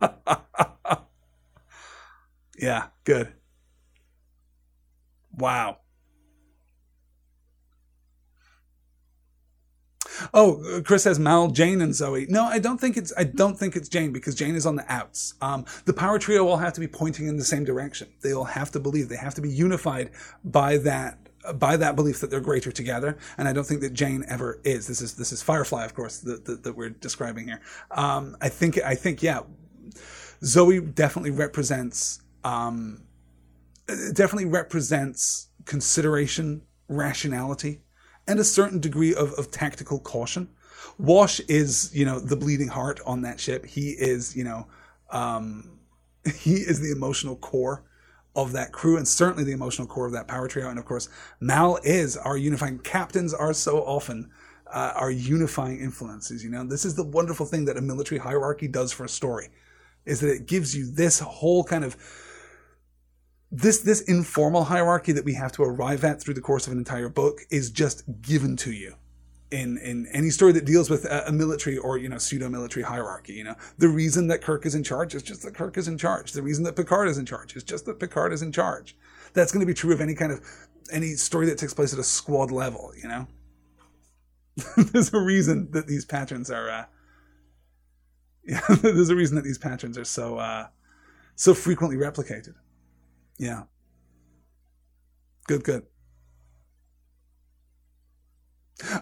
yeah, 2.58 2.86
good. 3.04 3.32
Wow. 5.38 5.76
Oh, 10.34 10.82
Chris 10.84 11.04
has 11.04 11.18
Mal, 11.18 11.48
Jane, 11.48 11.80
and 11.80 11.94
Zoe. 11.94 12.26
No, 12.28 12.44
I 12.44 12.58
don't 12.58 12.80
think 12.80 12.96
it's. 12.96 13.12
I 13.16 13.24
don't 13.24 13.58
think 13.58 13.76
it's 13.76 13.88
Jane 13.88 14.12
because 14.12 14.34
Jane 14.34 14.54
is 14.54 14.66
on 14.66 14.76
the 14.76 14.84
outs. 14.92 15.34
Um, 15.40 15.64
the 15.84 15.92
power 15.92 16.18
trio 16.18 16.46
all 16.46 16.56
have 16.56 16.72
to 16.74 16.80
be 16.80 16.88
pointing 16.88 17.26
in 17.26 17.36
the 17.36 17.44
same 17.44 17.64
direction. 17.64 18.08
They 18.22 18.32
all 18.32 18.44
have 18.44 18.70
to 18.72 18.80
believe. 18.80 19.08
They 19.08 19.16
have 19.16 19.34
to 19.34 19.40
be 19.40 19.50
unified 19.50 20.10
by 20.44 20.78
that 20.78 21.18
by 21.54 21.76
that 21.76 21.96
belief 21.96 22.20
that 22.20 22.30
they're 22.30 22.40
greater 22.40 22.70
together. 22.70 23.16
And 23.38 23.48
I 23.48 23.52
don't 23.52 23.64
think 23.64 23.80
that 23.80 23.94
Jane 23.94 24.24
ever 24.28 24.60
is. 24.64 24.86
This 24.86 25.00
is 25.00 25.14
this 25.14 25.32
is 25.32 25.42
Firefly, 25.42 25.84
of 25.84 25.94
course, 25.94 26.18
that, 26.18 26.44
that, 26.44 26.62
that 26.64 26.76
we're 26.76 26.90
describing 26.90 27.46
here. 27.46 27.60
Um, 27.90 28.36
I 28.40 28.48
think 28.48 28.78
I 28.82 28.94
think 28.94 29.22
yeah, 29.22 29.40
Zoe 30.44 30.80
definitely 30.80 31.30
represents 31.30 32.20
um, 32.44 33.02
definitely 33.86 34.46
represents 34.46 35.48
consideration, 35.64 36.62
rationality, 36.88 37.80
and 38.30 38.38
a 38.38 38.44
certain 38.44 38.78
degree 38.78 39.12
of, 39.12 39.32
of 39.32 39.50
tactical 39.50 39.98
caution. 39.98 40.48
Wash 40.98 41.40
is, 41.40 41.90
you 41.92 42.04
know, 42.04 42.20
the 42.20 42.36
bleeding 42.36 42.68
heart 42.68 43.00
on 43.04 43.22
that 43.22 43.40
ship. 43.40 43.66
He 43.66 43.90
is, 43.90 44.36
you 44.36 44.44
know, 44.44 44.68
um, 45.10 45.80
he 46.36 46.54
is 46.54 46.80
the 46.80 46.92
emotional 46.92 47.34
core 47.36 47.84
of 48.36 48.52
that 48.52 48.70
crew 48.70 48.96
and 48.96 49.08
certainly 49.08 49.42
the 49.42 49.50
emotional 49.50 49.88
core 49.88 50.06
of 50.06 50.12
that 50.12 50.28
power 50.28 50.46
trio. 50.46 50.68
And 50.68 50.78
of 50.78 50.84
course, 50.84 51.08
Mal 51.40 51.80
is 51.82 52.16
our 52.16 52.36
unifying. 52.36 52.78
Captains 52.78 53.34
are 53.34 53.52
so 53.52 53.78
often 53.80 54.30
uh, 54.72 54.92
our 54.94 55.10
unifying 55.10 55.80
influences. 55.80 56.44
You 56.44 56.50
know, 56.50 56.64
this 56.64 56.84
is 56.84 56.94
the 56.94 57.02
wonderful 57.02 57.46
thing 57.46 57.64
that 57.64 57.76
a 57.76 57.80
military 57.82 58.20
hierarchy 58.20 58.68
does 58.68 58.92
for 58.92 59.04
a 59.04 59.08
story, 59.08 59.48
is 60.06 60.20
that 60.20 60.30
it 60.32 60.46
gives 60.46 60.76
you 60.76 60.88
this 60.88 61.18
whole 61.18 61.64
kind 61.64 61.82
of 61.82 61.96
this 63.50 63.80
this 63.80 64.00
informal 64.02 64.64
hierarchy 64.64 65.12
that 65.12 65.24
we 65.24 65.34
have 65.34 65.52
to 65.52 65.62
arrive 65.62 66.04
at 66.04 66.20
through 66.20 66.34
the 66.34 66.40
course 66.40 66.66
of 66.66 66.72
an 66.72 66.78
entire 66.78 67.08
book 67.08 67.40
is 67.50 67.70
just 67.70 68.04
given 68.22 68.56
to 68.56 68.72
you 68.72 68.94
in 69.50 69.78
in 69.78 70.06
any 70.12 70.30
story 70.30 70.52
that 70.52 70.64
deals 70.64 70.88
with 70.88 71.04
a, 71.04 71.28
a 71.28 71.32
military 71.32 71.76
or 71.76 71.98
you 71.98 72.08
know 72.08 72.18
pseudo 72.18 72.48
military 72.48 72.84
hierarchy. 72.84 73.32
You 73.32 73.44
know, 73.44 73.56
the 73.78 73.88
reason 73.88 74.28
that 74.28 74.42
Kirk 74.42 74.66
is 74.66 74.74
in 74.74 74.84
charge 74.84 75.14
is 75.14 75.22
just 75.22 75.42
that 75.42 75.54
Kirk 75.54 75.76
is 75.76 75.88
in 75.88 75.98
charge. 75.98 76.32
The 76.32 76.42
reason 76.42 76.64
that 76.64 76.76
Picard 76.76 77.08
is 77.08 77.18
in 77.18 77.26
charge 77.26 77.56
is 77.56 77.64
just 77.64 77.86
that 77.86 77.98
Picard 77.98 78.32
is 78.32 78.42
in 78.42 78.52
charge. 78.52 78.96
That's 79.32 79.52
going 79.52 79.60
to 79.60 79.66
be 79.66 79.74
true 79.74 79.92
of 79.92 80.00
any 80.00 80.14
kind 80.14 80.32
of 80.32 80.40
any 80.92 81.14
story 81.14 81.46
that 81.46 81.58
takes 81.58 81.74
place 81.74 81.92
at 81.92 81.98
a 81.98 82.04
squad 82.04 82.50
level. 82.50 82.92
You 82.96 83.08
know, 83.08 83.26
there's 84.76 85.12
a 85.12 85.20
reason 85.20 85.70
that 85.72 85.86
these 85.86 86.04
patterns 86.04 86.50
are. 86.50 86.70
Uh, 86.70 86.84
yeah, 88.44 88.60
there's 88.82 89.10
a 89.10 89.16
reason 89.16 89.36
that 89.36 89.44
these 89.44 89.58
patterns 89.58 89.98
are 89.98 90.04
so 90.04 90.38
uh, 90.38 90.68
so 91.34 91.54
frequently 91.54 91.96
replicated. 91.96 92.54
Yeah. 93.40 93.62
Good, 95.46 95.64
good. 95.64 95.84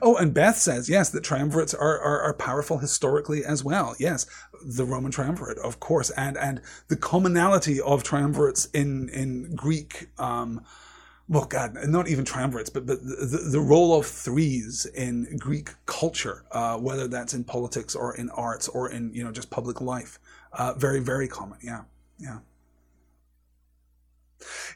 Oh, 0.01 0.17
and 0.17 0.33
Beth 0.33 0.57
says, 0.57 0.89
yes, 0.89 1.11
that 1.11 1.25
triumvirates 1.25 1.75
are, 1.75 1.99
are, 1.99 2.21
are, 2.23 2.35
powerful 2.35 2.79
historically 2.79 3.45
as 3.45 3.65
well. 3.65 3.95
Yes, 3.99 4.27
the 4.65 4.85
Roman 4.85 5.11
triumvirate, 5.11 5.59
of 5.59 5.81
course, 5.81 6.11
and, 6.11 6.37
and 6.37 6.61
the 6.89 6.97
commonality 6.97 7.81
of 7.81 8.03
triumvirates 8.03 8.69
in, 8.75 9.09
in 9.11 9.55
Greek, 9.55 10.09
um, 10.19 10.65
well, 11.29 11.45
God, 11.45 11.77
not 11.87 12.09
even 12.09 12.25
triumvirates, 12.25 12.73
but, 12.73 12.87
but 12.87 13.01
the, 13.03 13.49
the 13.53 13.61
role 13.61 13.99
of 13.99 14.07
threes 14.07 14.87
in 14.87 15.37
Greek 15.39 15.71
culture, 15.87 16.45
uh, 16.53 16.77
whether 16.79 17.07
that's 17.09 17.35
in 17.35 17.45
politics 17.45 17.95
or 17.95 18.17
in 18.17 18.31
arts 18.31 18.69
or 18.69 18.91
in, 18.91 19.13
you 19.15 19.23
know, 19.23 19.33
just 19.33 19.51
public 19.51 19.81
life. 19.81 20.19
Uh, 20.53 20.75
very, 20.75 21.01
very 21.01 21.29
common. 21.29 21.59
Yeah. 21.63 21.83
Yeah. 22.19 22.39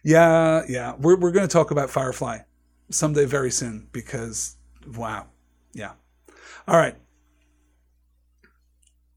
Yeah. 0.02 0.62
Yeah. 0.68 0.94
We're, 0.98 1.16
we're 1.16 1.32
going 1.32 1.46
to 1.46 1.52
talk 1.52 1.70
about 1.70 1.90
Firefly 1.90 2.38
someday 2.90 3.24
very 3.24 3.50
soon 3.50 3.88
because 3.92 4.56
Wow. 4.96 5.26
Yeah. 5.72 5.92
All 6.66 6.76
right. 6.76 6.96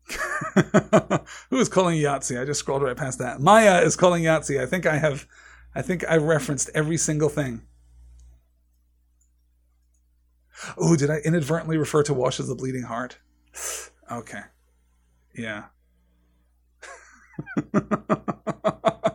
Who 1.49 1.57
is 1.57 1.69
calling 1.69 1.97
Yahtzee? 1.97 2.39
I 2.39 2.45
just 2.45 2.59
scrolled 2.59 2.84
right 2.84 2.95
past 2.95 3.19
that. 3.19 3.41
Maya 3.41 3.81
is 3.81 3.95
calling 3.95 4.23
Yahtzee. 4.23 4.61
I 4.61 4.65
think 4.65 4.85
I 4.85 4.97
have, 4.97 5.27
I 5.73 5.81
think 5.81 6.05
I 6.07 6.17
referenced 6.17 6.69
every 6.76 6.97
single 6.97 7.30
thing 7.30 7.63
Oh, 10.77 10.95
did 10.95 11.09
I 11.09 11.17
inadvertently 11.17 11.77
refer 11.77 12.03
to 12.03 12.13
Wash 12.13 12.39
as 12.39 12.47
the 12.47 12.55
bleeding 12.55 12.84
heart? 12.84 13.17
Okay. 14.11 14.41
Yeah. 15.35 15.65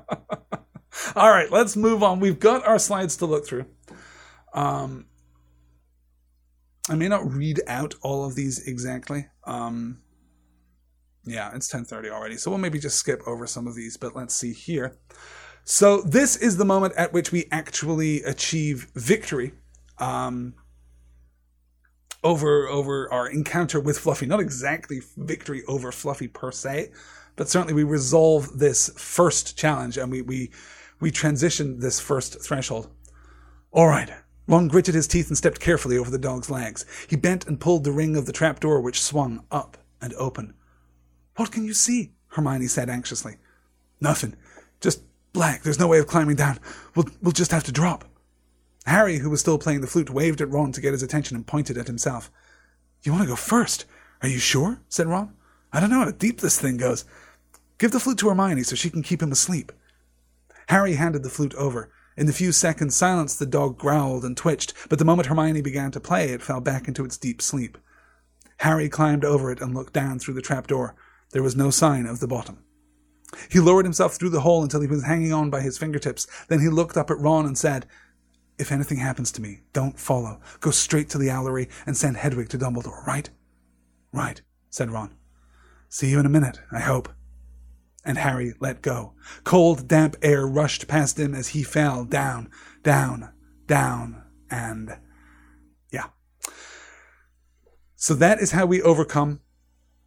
All 1.16 1.30
right, 1.30 1.50
let's 1.50 1.76
move 1.76 2.02
on. 2.02 2.20
We've 2.20 2.38
got 2.38 2.66
our 2.66 2.78
slides 2.78 3.16
to 3.16 3.26
look 3.26 3.46
through. 3.46 3.66
Um, 4.52 5.06
I 6.88 6.94
may 6.94 7.08
not 7.08 7.30
read 7.30 7.60
out 7.66 7.94
all 8.02 8.24
of 8.24 8.34
these 8.34 8.66
exactly. 8.66 9.26
Um, 9.44 10.02
yeah, 11.24 11.50
it's 11.54 11.68
10:30 11.68 12.10
already, 12.10 12.36
so 12.36 12.50
we'll 12.50 12.58
maybe 12.58 12.78
just 12.78 12.96
skip 12.96 13.22
over 13.26 13.46
some 13.46 13.66
of 13.66 13.74
these. 13.74 13.96
But 13.96 14.14
let's 14.14 14.34
see 14.34 14.52
here. 14.52 14.96
So 15.64 16.00
this 16.02 16.36
is 16.36 16.56
the 16.56 16.64
moment 16.64 16.94
at 16.96 17.12
which 17.12 17.32
we 17.32 17.46
actually 17.50 18.22
achieve 18.22 18.90
victory 18.94 19.52
um, 19.98 20.54
over 22.22 22.66
over 22.68 23.12
our 23.12 23.28
encounter 23.28 23.80
with 23.80 23.98
Fluffy. 23.98 24.26
Not 24.26 24.40
exactly 24.40 25.00
victory 25.16 25.62
over 25.66 25.92
Fluffy 25.92 26.28
per 26.28 26.52
se, 26.52 26.92
but 27.36 27.48
certainly 27.48 27.74
we 27.74 27.84
resolve 27.84 28.58
this 28.58 28.90
first 28.96 29.58
challenge 29.58 29.96
and 29.98 30.10
we 30.10 30.22
we 30.22 30.50
we 31.00 31.10
transition 31.10 31.80
this 31.80 31.98
first 31.98 32.40
threshold. 32.42 32.88
All 33.72 33.88
right. 33.88 34.10
Ron 34.46 34.68
gritted 34.68 34.94
his 34.94 35.06
teeth 35.06 35.28
and 35.28 35.36
stepped 35.36 35.60
carefully 35.60 35.96
over 35.96 36.10
the 36.10 36.18
dog's 36.18 36.50
legs. 36.50 36.84
He 37.08 37.16
bent 37.16 37.46
and 37.46 37.60
pulled 37.60 37.84
the 37.84 37.92
ring 37.92 38.16
of 38.16 38.26
the 38.26 38.32
trapdoor, 38.32 38.80
which 38.80 39.00
swung 39.00 39.44
up 39.50 39.76
and 40.00 40.12
open. 40.14 40.54
What 41.36 41.52
can 41.52 41.64
you 41.64 41.72
see? 41.72 42.12
Hermione 42.28 42.66
said 42.66 42.90
anxiously. 42.90 43.36
Nothing. 44.00 44.34
Just 44.80 45.02
black. 45.32 45.62
There's 45.62 45.78
no 45.78 45.88
way 45.88 45.98
of 45.98 46.06
climbing 46.06 46.36
down. 46.36 46.58
We'll, 46.94 47.06
we'll 47.22 47.32
just 47.32 47.52
have 47.52 47.64
to 47.64 47.72
drop. 47.72 48.04
Harry, 48.86 49.18
who 49.18 49.30
was 49.30 49.40
still 49.40 49.58
playing 49.58 49.82
the 49.82 49.86
flute, 49.86 50.10
waved 50.10 50.40
at 50.40 50.50
Ron 50.50 50.72
to 50.72 50.80
get 50.80 50.92
his 50.92 51.02
attention 51.02 51.36
and 51.36 51.46
pointed 51.46 51.78
at 51.78 51.86
himself. 51.86 52.30
You 53.02 53.12
want 53.12 53.22
to 53.22 53.28
go 53.28 53.36
first? 53.36 53.84
Are 54.22 54.28
you 54.28 54.38
sure? 54.38 54.80
said 54.88 55.06
Ron. 55.06 55.34
I 55.72 55.80
don't 55.80 55.90
know 55.90 56.00
how 56.00 56.10
deep 56.10 56.40
this 56.40 56.60
thing 56.60 56.76
goes. 56.76 57.04
Give 57.78 57.92
the 57.92 58.00
flute 58.00 58.18
to 58.18 58.28
Hermione 58.28 58.64
so 58.64 58.74
she 58.74 58.90
can 58.90 59.02
keep 59.02 59.22
him 59.22 59.32
asleep. 59.32 59.72
Harry 60.70 60.94
handed 60.94 61.24
the 61.24 61.28
flute 61.28 61.54
over. 61.56 61.90
In 62.16 62.26
the 62.26 62.32
few 62.32 62.52
seconds' 62.52 62.94
silence, 62.94 63.34
the 63.34 63.44
dog 63.44 63.76
growled 63.76 64.24
and 64.24 64.36
twitched, 64.36 64.72
but 64.88 65.00
the 65.00 65.04
moment 65.04 65.26
Hermione 65.26 65.62
began 65.62 65.90
to 65.90 65.98
play, 65.98 66.30
it 66.30 66.42
fell 66.42 66.60
back 66.60 66.86
into 66.86 67.04
its 67.04 67.16
deep 67.16 67.42
sleep. 67.42 67.76
Harry 68.58 68.88
climbed 68.88 69.24
over 69.24 69.50
it 69.50 69.60
and 69.60 69.74
looked 69.74 69.92
down 69.92 70.20
through 70.20 70.34
the 70.34 70.40
trapdoor. 70.40 70.94
There 71.32 71.42
was 71.42 71.56
no 71.56 71.70
sign 71.70 72.06
of 72.06 72.20
the 72.20 72.28
bottom. 72.28 72.62
He 73.50 73.58
lowered 73.58 73.84
himself 73.84 74.14
through 74.14 74.28
the 74.28 74.42
hole 74.42 74.62
until 74.62 74.80
he 74.80 74.86
was 74.86 75.02
hanging 75.02 75.32
on 75.32 75.50
by 75.50 75.60
his 75.60 75.76
fingertips. 75.76 76.28
Then 76.46 76.60
he 76.60 76.68
looked 76.68 76.96
up 76.96 77.10
at 77.10 77.18
Ron 77.18 77.46
and 77.46 77.58
said, 77.58 77.86
If 78.56 78.70
anything 78.70 78.98
happens 78.98 79.32
to 79.32 79.42
me, 79.42 79.62
don't 79.72 79.98
follow. 79.98 80.40
Go 80.60 80.70
straight 80.70 81.08
to 81.10 81.18
the 81.18 81.30
owlery 81.30 81.68
and 81.84 81.96
send 81.96 82.16
Hedwig 82.16 82.48
to 82.50 82.58
Dumbledore, 82.58 83.04
right? 83.04 83.28
Right, 84.12 84.40
said 84.68 84.92
Ron. 84.92 85.16
See 85.88 86.10
you 86.10 86.20
in 86.20 86.26
a 86.26 86.28
minute, 86.28 86.60
I 86.70 86.78
hope 86.78 87.08
and 88.04 88.18
Harry 88.18 88.54
let 88.60 88.82
go. 88.82 89.12
Cold, 89.44 89.88
damp 89.88 90.16
air 90.22 90.46
rushed 90.46 90.88
past 90.88 91.18
him 91.18 91.34
as 91.34 91.48
he 91.48 91.62
fell 91.62 92.04
down, 92.04 92.50
down, 92.82 93.30
down, 93.66 94.22
and 94.50 94.96
yeah. 95.92 96.06
So 97.96 98.14
that 98.14 98.40
is 98.40 98.52
how 98.52 98.66
we 98.66 98.82
overcome 98.82 99.40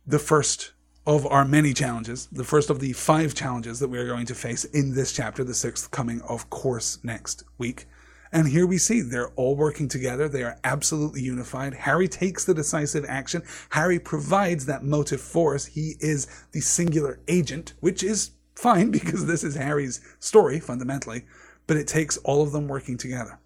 the 0.05 0.19
first 0.19 0.73
of 1.05 1.25
our 1.27 1.45
many 1.45 1.73
challenges, 1.73 2.27
the 2.31 2.43
first 2.43 2.69
of 2.69 2.79
the 2.79 2.93
five 2.93 3.35
challenges 3.35 3.79
that 3.79 3.89
we 3.89 3.97
are 3.97 4.07
going 4.07 4.25
to 4.25 4.35
face 4.35 4.63
in 4.65 4.95
this 4.95 5.11
chapter, 5.11 5.43
the 5.43 5.53
sixth 5.53 5.91
coming, 5.91 6.21
of 6.21 6.49
course, 6.49 6.99
next 7.03 7.43
week. 7.57 7.85
And 8.34 8.47
here 8.47 8.65
we 8.65 8.80
see 8.80 9.01
they're 9.01 9.31
all 9.35 9.55
working 9.55 9.88
together. 9.88 10.27
They 10.27 10.41
are 10.41 10.57
absolutely 10.64 11.22
unified. 11.22 11.76
Harry 11.76 12.07
takes 12.07 12.43
the 12.43 12.55
decisive 12.55 13.05
action. 13.07 13.43
Harry 13.69 13.99
provides 13.99 14.65
that 14.65 14.84
motive 14.84 15.22
force. 15.22 15.68
He 15.68 15.95
is 15.99 16.26
the 16.51 16.60
singular 16.60 17.19
agent, 17.27 17.73
which 17.80 18.03
is 18.03 18.31
fine 18.55 18.89
because 18.91 19.27
this 19.27 19.43
is 19.43 19.55
Harry's 19.55 20.01
story 20.19 20.60
fundamentally, 20.60 21.26
but 21.68 21.77
it 21.77 21.88
takes 21.88 22.18
all 22.18 22.41
of 22.41 22.51
them 22.51 22.68
working 22.68 22.97
together. 22.97 23.39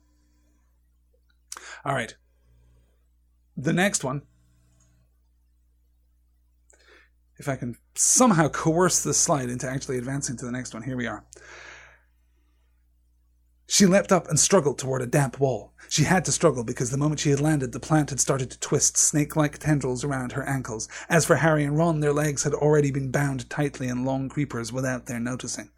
All 1.83 1.93
right. 1.93 2.15
The 3.57 3.73
next 3.73 4.05
one. 4.05 4.21
If 7.39 7.49
I 7.49 7.57
can 7.57 7.75
somehow 7.93 8.47
coerce 8.47 9.03
this 9.03 9.17
slide 9.17 9.49
into 9.49 9.69
actually 9.69 9.97
advancing 9.97 10.37
to 10.37 10.45
the 10.45 10.51
next 10.51 10.73
one, 10.73 10.81
here 10.81 10.97
we 10.97 11.07
are. 11.07 11.25
She 13.69 13.85
leapt 13.85 14.13
up 14.13 14.29
and 14.29 14.39
struggled 14.39 14.79
toward 14.79 15.01
a 15.01 15.05
damp 15.05 15.41
wall. 15.41 15.73
She 15.89 16.03
had 16.03 16.23
to 16.25 16.31
struggle 16.31 16.63
because 16.63 16.89
the 16.89 16.97
moment 16.97 17.19
she 17.19 17.31
had 17.31 17.41
landed, 17.41 17.73
the 17.73 17.81
plant 17.81 18.09
had 18.09 18.19
started 18.21 18.49
to 18.51 18.59
twist 18.59 18.97
snake-like 18.97 19.57
tendrils 19.57 20.05
around 20.05 20.31
her 20.31 20.43
ankles. 20.43 20.87
As 21.09 21.25
for 21.25 21.35
Harry 21.35 21.65
and 21.65 21.77
Ron, 21.77 21.99
their 21.99 22.13
legs 22.13 22.43
had 22.43 22.53
already 22.53 22.91
been 22.91 23.11
bound 23.11 23.49
tightly 23.49 23.89
in 23.89 24.05
long 24.05 24.29
creepers 24.29 24.71
without 24.71 25.05
their 25.05 25.19
noticing. 25.19 25.69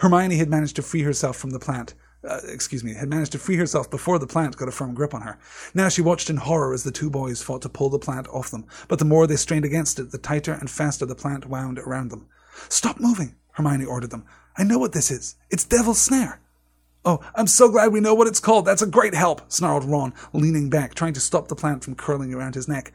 Hermione 0.00 0.36
had 0.36 0.50
managed 0.50 0.76
to 0.76 0.82
free 0.82 1.02
herself 1.02 1.36
from 1.36 1.50
the 1.50 1.58
plant. 1.58 1.94
Uh, 2.22 2.38
excuse 2.48 2.84
me, 2.84 2.94
had 2.94 3.08
managed 3.08 3.32
to 3.32 3.38
free 3.38 3.56
herself 3.56 3.90
before 3.90 4.18
the 4.18 4.26
plant 4.26 4.56
got 4.56 4.68
a 4.68 4.72
firm 4.72 4.94
grip 4.94 5.14
on 5.14 5.22
her. 5.22 5.38
Now 5.74 5.88
she 5.88 6.02
watched 6.02 6.30
in 6.30 6.36
horror 6.36 6.74
as 6.74 6.84
the 6.84 6.92
two 6.92 7.10
boys 7.10 7.42
fought 7.42 7.62
to 7.62 7.68
pull 7.68 7.88
the 7.88 7.98
plant 7.98 8.28
off 8.28 8.50
them, 8.50 8.66
but 8.88 8.98
the 8.98 9.06
more 9.06 9.26
they 9.26 9.36
strained 9.36 9.64
against 9.64 9.98
it, 9.98 10.12
the 10.12 10.18
tighter 10.18 10.52
and 10.52 10.70
faster 10.70 11.06
the 11.06 11.16
plant 11.16 11.46
wound 11.46 11.78
around 11.78 12.10
them. 12.10 12.28
Stop 12.68 13.00
moving, 13.00 13.34
Hermione 13.52 13.86
ordered 13.86 14.10
them. 14.10 14.26
I 14.56 14.64
know 14.64 14.78
what 14.78 14.92
this 14.92 15.10
is. 15.10 15.34
It's 15.50 15.64
Devil's 15.64 16.00
Snare. 16.00 16.41
Oh, 17.04 17.18
I'm 17.34 17.48
so 17.48 17.68
glad 17.68 17.92
we 17.92 17.98
know 17.98 18.14
what 18.14 18.28
it's 18.28 18.38
called. 18.38 18.64
That's 18.64 18.82
a 18.82 18.86
great 18.86 19.14
help, 19.14 19.50
snarled 19.50 19.84
Ron, 19.84 20.14
leaning 20.32 20.70
back, 20.70 20.94
trying 20.94 21.14
to 21.14 21.20
stop 21.20 21.48
the 21.48 21.56
plant 21.56 21.82
from 21.82 21.96
curling 21.96 22.32
around 22.32 22.54
his 22.54 22.68
neck. 22.68 22.92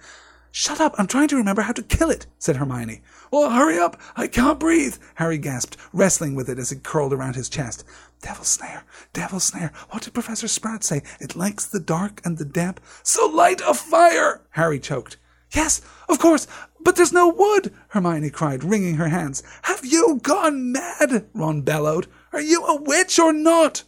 Shut 0.50 0.80
up, 0.80 0.96
I'm 0.98 1.08
trying 1.08 1.28
to 1.28 1.36
remember 1.36 1.62
how 1.62 1.74
to 1.74 1.84
kill 1.84 2.10
it, 2.10 2.26
said 2.40 2.56
Hermione. 2.56 3.02
Well, 3.32 3.50
hurry 3.50 3.78
up, 3.78 4.00
I 4.16 4.28
can't 4.28 4.62
breathe, 4.62 4.96
Harry 5.16 5.38
gasped, 5.38 5.76
wrestling 5.92 6.36
with 6.36 6.50
it 6.50 6.58
as 6.58 6.72
it 6.72 6.84
curled 6.84 7.12
around 7.12 7.36
his 7.36 7.50
chest. 7.50 7.84
Devil 8.22 8.46
snare, 8.46 8.86
devil 9.12 9.42
snare. 9.42 9.74
What 9.90 10.04
did 10.04 10.14
Professor 10.14 10.48
Sprout 10.48 10.86
say? 10.86 11.04
It 11.20 11.36
likes 11.36 11.66
the 11.66 11.80
dark 11.82 12.22
and 12.24 12.38
the 12.38 12.46
damp. 12.46 12.80
So 13.04 13.28
light 13.28 13.62
a 13.68 13.74
fire, 13.74 14.42
Harry 14.52 14.80
choked. 14.80 15.18
Yes, 15.54 15.82
of 16.08 16.18
course, 16.18 16.48
but 16.80 16.96
there's 16.96 17.14
no 17.14 17.28
wood, 17.28 17.74
Hermione 17.90 18.30
cried, 18.30 18.64
wringing 18.64 18.96
her 18.96 19.10
hands. 19.10 19.44
Have 19.64 19.86
you 19.86 20.22
gone 20.24 20.72
mad? 20.72 21.28
Ron 21.34 21.62
bellowed. 21.62 22.08
Are 22.32 22.42
you 22.42 22.66
a 22.66 22.82
witch 22.82 23.20
or 23.20 23.34
not? 23.34 23.84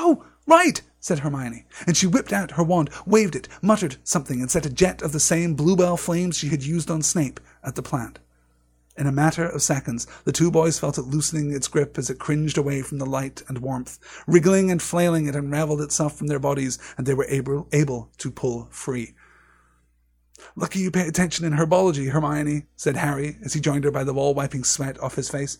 Oh, 0.00 0.24
right, 0.46 0.80
said 1.00 1.18
Hermione, 1.18 1.66
and 1.84 1.96
she 1.96 2.06
whipped 2.06 2.32
out 2.32 2.52
her 2.52 2.62
wand, 2.62 2.88
waved 3.04 3.34
it, 3.34 3.48
muttered 3.60 3.96
something, 4.04 4.40
and 4.40 4.48
set 4.48 4.64
a 4.64 4.70
jet 4.70 5.02
of 5.02 5.10
the 5.10 5.18
same 5.18 5.54
bluebell 5.54 5.96
flames 5.96 6.38
she 6.38 6.50
had 6.50 6.62
used 6.62 6.88
on 6.88 7.02
Snape 7.02 7.40
at 7.64 7.74
the 7.74 7.82
plant. 7.82 8.20
In 8.96 9.08
a 9.08 9.12
matter 9.12 9.44
of 9.44 9.60
seconds, 9.60 10.06
the 10.24 10.30
two 10.30 10.52
boys 10.52 10.78
felt 10.78 10.98
it 10.98 11.02
loosening 11.02 11.52
its 11.52 11.66
grip 11.66 11.98
as 11.98 12.10
it 12.10 12.20
cringed 12.20 12.56
away 12.56 12.82
from 12.82 12.98
the 12.98 13.06
light 13.06 13.42
and 13.48 13.58
warmth. 13.58 13.98
Wriggling 14.28 14.70
and 14.70 14.80
flailing, 14.80 15.26
it 15.26 15.34
unraveled 15.34 15.80
itself 15.80 16.16
from 16.16 16.28
their 16.28 16.38
bodies, 16.38 16.78
and 16.96 17.04
they 17.04 17.14
were 17.14 17.26
able, 17.28 17.66
able 17.72 18.10
to 18.18 18.30
pull 18.30 18.68
free. 18.70 19.14
Lucky 20.54 20.78
you 20.78 20.92
pay 20.92 21.08
attention 21.08 21.44
in 21.44 21.54
herbology, 21.54 22.10
Hermione, 22.10 22.66
said 22.76 22.96
Harry, 22.96 23.38
as 23.44 23.52
he 23.52 23.60
joined 23.60 23.82
her 23.82 23.90
by 23.90 24.04
the 24.04 24.14
wall, 24.14 24.32
wiping 24.32 24.62
sweat 24.62 25.00
off 25.00 25.16
his 25.16 25.28
face. 25.28 25.58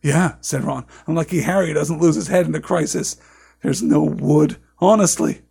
Yeah, 0.00 0.36
said 0.40 0.62
Ron. 0.62 0.86
I'm 1.08 1.16
lucky 1.16 1.40
Harry 1.40 1.72
doesn't 1.72 2.00
lose 2.00 2.14
his 2.14 2.28
head 2.28 2.46
in 2.46 2.54
a 2.54 2.60
crisis. 2.60 3.16
There's 3.62 3.82
no 3.82 4.02
wood, 4.02 4.56
honestly. 4.78 5.42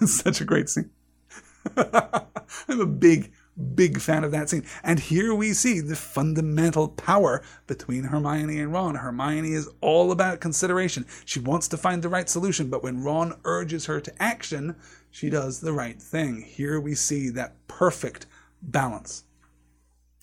It's 0.00 0.14
such 0.14 0.40
a 0.40 0.44
great 0.44 0.68
scene. 0.68 0.90
I'm 1.76 2.80
a 2.80 2.86
big, 2.86 3.30
big 3.74 4.00
fan 4.00 4.24
of 4.24 4.32
that 4.32 4.48
scene. 4.48 4.64
And 4.82 4.98
here 4.98 5.34
we 5.34 5.52
see 5.52 5.80
the 5.80 5.94
fundamental 5.94 6.88
power 6.88 7.42
between 7.66 8.04
Hermione 8.04 8.58
and 8.58 8.72
Ron. 8.72 8.96
Hermione 8.96 9.52
is 9.52 9.68
all 9.80 10.10
about 10.10 10.40
consideration. 10.40 11.06
She 11.24 11.38
wants 11.38 11.68
to 11.68 11.76
find 11.76 12.02
the 12.02 12.08
right 12.08 12.28
solution, 12.28 12.68
but 12.68 12.82
when 12.82 13.04
Ron 13.04 13.38
urges 13.44 13.86
her 13.86 14.00
to 14.00 14.22
action, 14.22 14.74
she 15.10 15.30
does 15.30 15.60
the 15.60 15.72
right 15.72 16.00
thing. 16.00 16.40
Here 16.40 16.80
we 16.80 16.94
see 16.94 17.28
that 17.30 17.54
perfect 17.68 18.26
balance. 18.60 19.24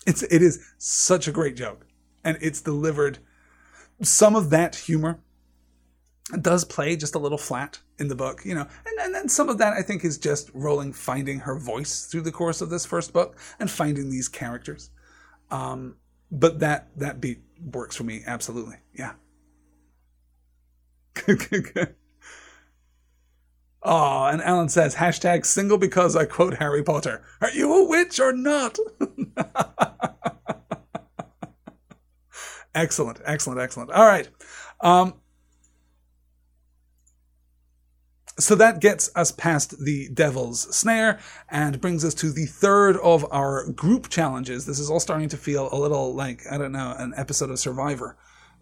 It's 0.06 0.22
it 0.24 0.42
is 0.42 0.62
such 0.78 1.28
a 1.28 1.32
great 1.32 1.56
joke. 1.56 1.86
And 2.24 2.36
it's 2.40 2.60
delivered 2.60 3.18
some 4.02 4.34
of 4.34 4.50
that 4.50 4.74
humor 4.74 5.20
does 6.42 6.64
play 6.64 6.96
just 6.96 7.14
a 7.14 7.18
little 7.18 7.38
flat 7.38 7.78
in 7.98 8.08
the 8.08 8.14
book, 8.14 8.42
you 8.44 8.54
know, 8.54 8.66
and, 8.86 8.98
and 9.00 9.14
then 9.14 9.28
some 9.28 9.48
of 9.48 9.58
that 9.58 9.72
I 9.72 9.82
think 9.82 10.04
is 10.04 10.18
just 10.18 10.50
Rowling 10.54 10.92
finding 10.92 11.40
her 11.40 11.58
voice 11.58 12.06
through 12.06 12.22
the 12.22 12.32
course 12.32 12.60
of 12.60 12.70
this 12.70 12.86
first 12.86 13.12
book 13.12 13.36
and 13.58 13.70
finding 13.70 14.10
these 14.10 14.28
characters. 14.28 14.90
Um, 15.50 15.96
but 16.30 16.60
that 16.60 16.88
that 16.96 17.20
beat 17.20 17.40
works 17.72 17.96
for 17.96 18.04
me 18.04 18.22
absolutely. 18.26 18.76
Yeah. 18.94 19.14
Oh, 23.82 24.26
and 24.26 24.42
Alan 24.42 24.68
says 24.68 24.96
hashtag 24.96 25.46
single 25.46 25.78
because 25.78 26.14
I 26.14 26.26
quote 26.26 26.58
Harry 26.58 26.82
Potter. 26.82 27.22
Are 27.40 27.50
you 27.50 27.72
a 27.72 27.88
witch 27.88 28.20
or 28.20 28.32
not? 28.32 28.78
excellent, 32.74 33.20
excellent, 33.24 33.60
excellent. 33.60 33.90
All 33.90 34.04
right. 34.04 34.28
Um, 34.82 35.14
so 38.40 38.54
that 38.56 38.80
gets 38.80 39.10
us 39.14 39.30
past 39.32 39.84
the 39.84 40.08
devil's 40.08 40.74
snare 40.74 41.20
and 41.48 41.80
brings 41.80 42.04
us 42.04 42.14
to 42.14 42.30
the 42.30 42.46
third 42.46 42.96
of 42.98 43.26
our 43.30 43.70
group 43.70 44.08
challenges. 44.08 44.66
This 44.66 44.78
is 44.78 44.90
all 44.90 45.00
starting 45.00 45.28
to 45.28 45.36
feel 45.36 45.68
a 45.72 45.78
little 45.78 46.14
like, 46.14 46.42
I 46.50 46.58
don't 46.58 46.72
know, 46.72 46.94
an 46.98 47.12
episode 47.16 47.50
of 47.50 47.58
Survivor. 47.58 48.16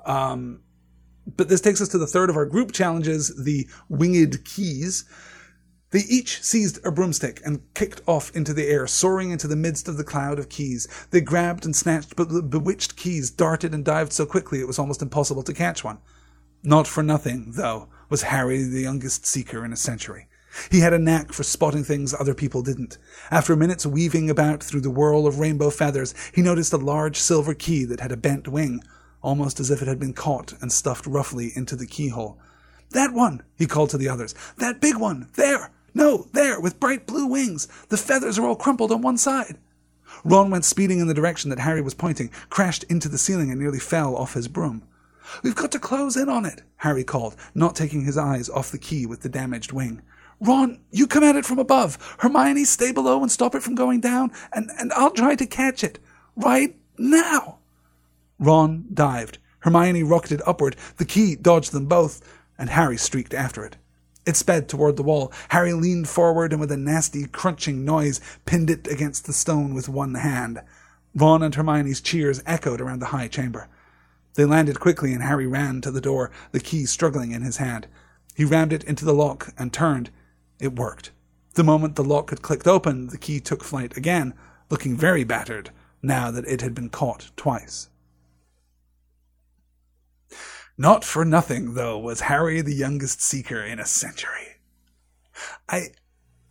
Um, 0.04 0.60
but 1.36 1.48
this 1.48 1.60
takes 1.60 1.80
us 1.80 1.88
to 1.88 1.98
the 1.98 2.06
third 2.06 2.30
of 2.30 2.36
our 2.36 2.46
group 2.46 2.72
challenges, 2.72 3.44
the 3.44 3.68
winged 3.88 4.44
keys. 4.44 5.04
They 5.90 6.00
each 6.00 6.42
seized 6.42 6.84
a 6.84 6.92
broomstick 6.92 7.40
and 7.44 7.62
kicked 7.74 8.02
off 8.06 8.34
into 8.36 8.52
the 8.52 8.66
air, 8.66 8.86
soaring 8.86 9.30
into 9.30 9.48
the 9.48 9.56
midst 9.56 9.88
of 9.88 9.96
the 9.96 10.04
cloud 10.04 10.38
of 10.38 10.48
keys. 10.48 10.86
They 11.10 11.20
grabbed 11.20 11.64
and 11.64 11.74
snatched, 11.74 12.16
but 12.16 12.28
the 12.28 12.42
bewitched 12.42 12.96
keys 12.96 13.30
darted 13.30 13.74
and 13.74 13.84
dived 13.84 14.12
so 14.12 14.26
quickly 14.26 14.60
it 14.60 14.66
was 14.66 14.78
almost 14.78 15.02
impossible 15.02 15.42
to 15.44 15.54
catch 15.54 15.84
one. 15.84 15.98
Not 16.62 16.86
for 16.86 17.02
nothing, 17.02 17.52
though, 17.56 17.88
was 18.08 18.22
Harry 18.22 18.62
the 18.62 18.82
youngest 18.82 19.26
seeker 19.26 19.64
in 19.64 19.72
a 19.72 19.76
century. 19.76 20.28
He 20.70 20.80
had 20.80 20.92
a 20.92 20.98
knack 20.98 21.32
for 21.32 21.42
spotting 21.42 21.84
things 21.84 22.14
other 22.14 22.34
people 22.34 22.62
didn't. 22.62 22.98
After 23.30 23.54
minute's 23.54 23.86
weaving 23.86 24.30
about 24.30 24.62
through 24.62 24.80
the 24.80 24.90
whirl 24.90 25.26
of 25.26 25.38
rainbow 25.38 25.70
feathers, 25.70 26.14
he 26.32 26.42
noticed 26.42 26.72
a 26.72 26.78
large 26.78 27.16
silver 27.16 27.54
key 27.54 27.84
that 27.84 28.00
had 28.00 28.12
a 28.12 28.16
bent 28.16 28.48
wing, 28.48 28.82
almost 29.22 29.60
as 29.60 29.70
if 29.70 29.82
it 29.82 29.88
had 29.88 29.98
been 29.98 30.14
caught 30.14 30.54
and 30.60 30.72
stuffed 30.72 31.06
roughly 31.06 31.52
into 31.54 31.76
the 31.76 31.86
keyhole. 31.86 32.38
That 32.90 33.12
one, 33.12 33.42
he 33.56 33.66
called 33.66 33.90
to 33.90 33.98
the 33.98 34.08
others. 34.08 34.34
That 34.56 34.80
big 34.80 34.96
one, 34.96 35.28
there. 35.34 35.70
No, 35.94 36.28
there, 36.32 36.60
with 36.60 36.80
bright 36.80 37.06
blue 37.06 37.26
wings. 37.26 37.68
The 37.88 37.96
feathers 37.96 38.38
are 38.38 38.46
all 38.46 38.56
crumpled 38.56 38.92
on 38.92 39.02
one 39.02 39.18
side. 39.18 39.58
Ron 40.24 40.50
went 40.50 40.64
speeding 40.64 40.98
in 41.00 41.06
the 41.06 41.14
direction 41.14 41.50
that 41.50 41.58
Harry 41.60 41.82
was 41.82 41.94
pointing, 41.94 42.30
crashed 42.48 42.84
into 42.84 43.08
the 43.08 43.18
ceiling, 43.18 43.50
and 43.50 43.60
nearly 43.60 43.78
fell 43.78 44.16
off 44.16 44.34
his 44.34 44.48
broom. 44.48 44.82
We've 45.42 45.54
got 45.54 45.72
to 45.72 45.78
close 45.78 46.16
in 46.16 46.28
on 46.28 46.44
it, 46.44 46.62
Harry 46.76 47.04
called, 47.04 47.36
not 47.54 47.76
taking 47.76 48.04
his 48.04 48.16
eyes 48.18 48.48
off 48.48 48.70
the 48.70 48.78
key 48.78 49.06
with 49.06 49.22
the 49.22 49.28
damaged 49.28 49.72
wing. 49.72 50.02
Ron, 50.40 50.80
you 50.90 51.06
come 51.06 51.24
at 51.24 51.36
it 51.36 51.44
from 51.44 51.58
above. 51.58 52.16
Hermione, 52.20 52.64
stay 52.64 52.92
below 52.92 53.22
and 53.22 53.30
stop 53.30 53.54
it 53.54 53.62
from 53.62 53.74
going 53.74 54.00
down, 54.00 54.30
and, 54.52 54.70
and 54.78 54.92
I'll 54.92 55.10
try 55.10 55.34
to 55.34 55.46
catch 55.46 55.82
it. 55.82 55.98
Right 56.36 56.76
now. 56.96 57.58
Ron 58.38 58.86
dived. 58.92 59.38
Hermione 59.60 60.04
rocketed 60.04 60.42
upward. 60.46 60.76
The 60.96 61.04
key 61.04 61.34
dodged 61.34 61.72
them 61.72 61.86
both, 61.86 62.22
and 62.56 62.70
Harry 62.70 62.96
streaked 62.96 63.34
after 63.34 63.64
it. 63.64 63.76
It 64.24 64.36
sped 64.36 64.68
toward 64.68 64.96
the 64.96 65.02
wall. 65.02 65.32
Harry 65.48 65.72
leaned 65.72 66.08
forward 66.08 66.52
and 66.52 66.60
with 66.60 66.70
a 66.70 66.76
nasty 66.76 67.26
crunching 67.26 67.84
noise 67.84 68.20
pinned 68.44 68.70
it 68.70 68.86
against 68.86 69.26
the 69.26 69.32
stone 69.32 69.74
with 69.74 69.88
one 69.88 70.14
hand. 70.14 70.60
Ron 71.14 71.42
and 71.42 71.54
Hermione's 71.54 72.00
cheers 72.00 72.42
echoed 72.44 72.80
around 72.80 72.98
the 72.98 73.06
high 73.06 73.28
chamber. 73.28 73.68
They 74.38 74.44
landed 74.44 74.78
quickly 74.78 75.12
and 75.12 75.24
Harry 75.24 75.48
ran 75.48 75.80
to 75.80 75.90
the 75.90 76.00
door, 76.00 76.30
the 76.52 76.60
key 76.60 76.86
struggling 76.86 77.32
in 77.32 77.42
his 77.42 77.56
hand. 77.56 77.88
He 78.36 78.44
rammed 78.44 78.72
it 78.72 78.84
into 78.84 79.04
the 79.04 79.12
lock 79.12 79.52
and 79.58 79.72
turned. 79.72 80.10
It 80.60 80.76
worked. 80.76 81.10
The 81.54 81.64
moment 81.64 81.96
the 81.96 82.04
lock 82.04 82.30
had 82.30 82.40
clicked 82.40 82.68
open, 82.68 83.08
the 83.08 83.18
key 83.18 83.40
took 83.40 83.64
flight 83.64 83.96
again, 83.96 84.34
looking 84.70 84.96
very 84.96 85.24
battered 85.24 85.70
now 86.02 86.30
that 86.30 86.46
it 86.46 86.60
had 86.60 86.72
been 86.72 86.88
caught 86.88 87.32
twice. 87.34 87.88
Not 90.76 91.02
for 91.02 91.24
nothing, 91.24 91.74
though, 91.74 91.98
was 91.98 92.20
Harry 92.20 92.60
the 92.60 92.72
youngest 92.72 93.20
seeker 93.20 93.60
in 93.60 93.80
a 93.80 93.86
century. 93.86 94.60
I, 95.68 95.88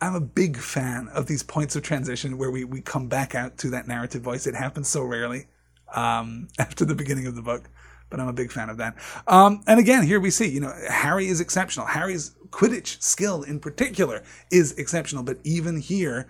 I'm 0.02 0.14
a 0.14 0.20
big 0.20 0.58
fan 0.58 1.08
of 1.14 1.24
these 1.24 1.42
points 1.42 1.74
of 1.74 1.84
transition 1.84 2.36
where 2.36 2.50
we, 2.50 2.64
we 2.64 2.82
come 2.82 3.08
back 3.08 3.34
out 3.34 3.56
to 3.58 3.70
that 3.70 3.88
narrative 3.88 4.20
voice. 4.20 4.46
It 4.46 4.56
happens 4.56 4.88
so 4.88 5.02
rarely 5.02 5.46
um, 5.94 6.48
after 6.58 6.84
the 6.84 6.94
beginning 6.94 7.26
of 7.26 7.34
the 7.34 7.42
book, 7.42 7.68
but 8.10 8.20
I'm 8.20 8.28
a 8.28 8.32
big 8.32 8.50
fan 8.50 8.70
of 8.70 8.78
that. 8.78 8.96
Um, 9.26 9.62
and 9.66 9.78
again, 9.78 10.02
here 10.02 10.20
we 10.20 10.30
see, 10.30 10.48
you 10.48 10.60
know, 10.60 10.72
Harry 10.88 11.28
is 11.28 11.40
exceptional. 11.40 11.86
Harry's 11.86 12.34
Quidditch 12.50 13.02
skill 13.02 13.42
in 13.42 13.60
particular 13.60 14.22
is 14.50 14.72
exceptional, 14.78 15.22
but 15.22 15.38
even 15.44 15.78
here, 15.78 16.26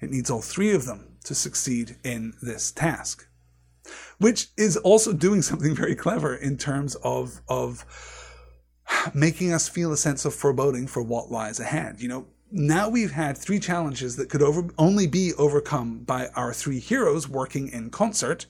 it 0.00 0.10
needs 0.10 0.30
all 0.30 0.42
three 0.42 0.74
of 0.74 0.86
them 0.86 1.16
to 1.24 1.34
succeed 1.34 1.96
in 2.02 2.34
this 2.42 2.72
task 2.72 3.26
which 4.18 4.48
is 4.56 4.76
also 4.76 5.12
doing 5.12 5.42
something 5.50 5.74
very 5.74 5.94
clever 5.94 6.34
in 6.34 6.56
terms 6.56 6.94
of 6.96 7.40
of 7.48 7.84
making 9.14 9.52
us 9.52 9.68
feel 9.68 9.92
a 9.92 9.96
sense 9.96 10.24
of 10.24 10.34
foreboding 10.34 10.86
for 10.86 11.00
what 11.02 11.30
lies 11.30 11.60
ahead. 11.60 12.00
You 12.00 12.08
know, 12.08 12.26
now 12.50 12.88
we've 12.88 13.12
had 13.12 13.38
three 13.38 13.60
challenges 13.60 14.16
that 14.16 14.28
could 14.28 14.42
over, 14.42 14.68
only 14.78 15.06
be 15.06 15.32
overcome 15.38 16.00
by 16.00 16.26
our 16.34 16.52
three 16.52 16.80
heroes 16.80 17.28
working 17.28 17.68
in 17.68 17.90
concert. 17.90 18.46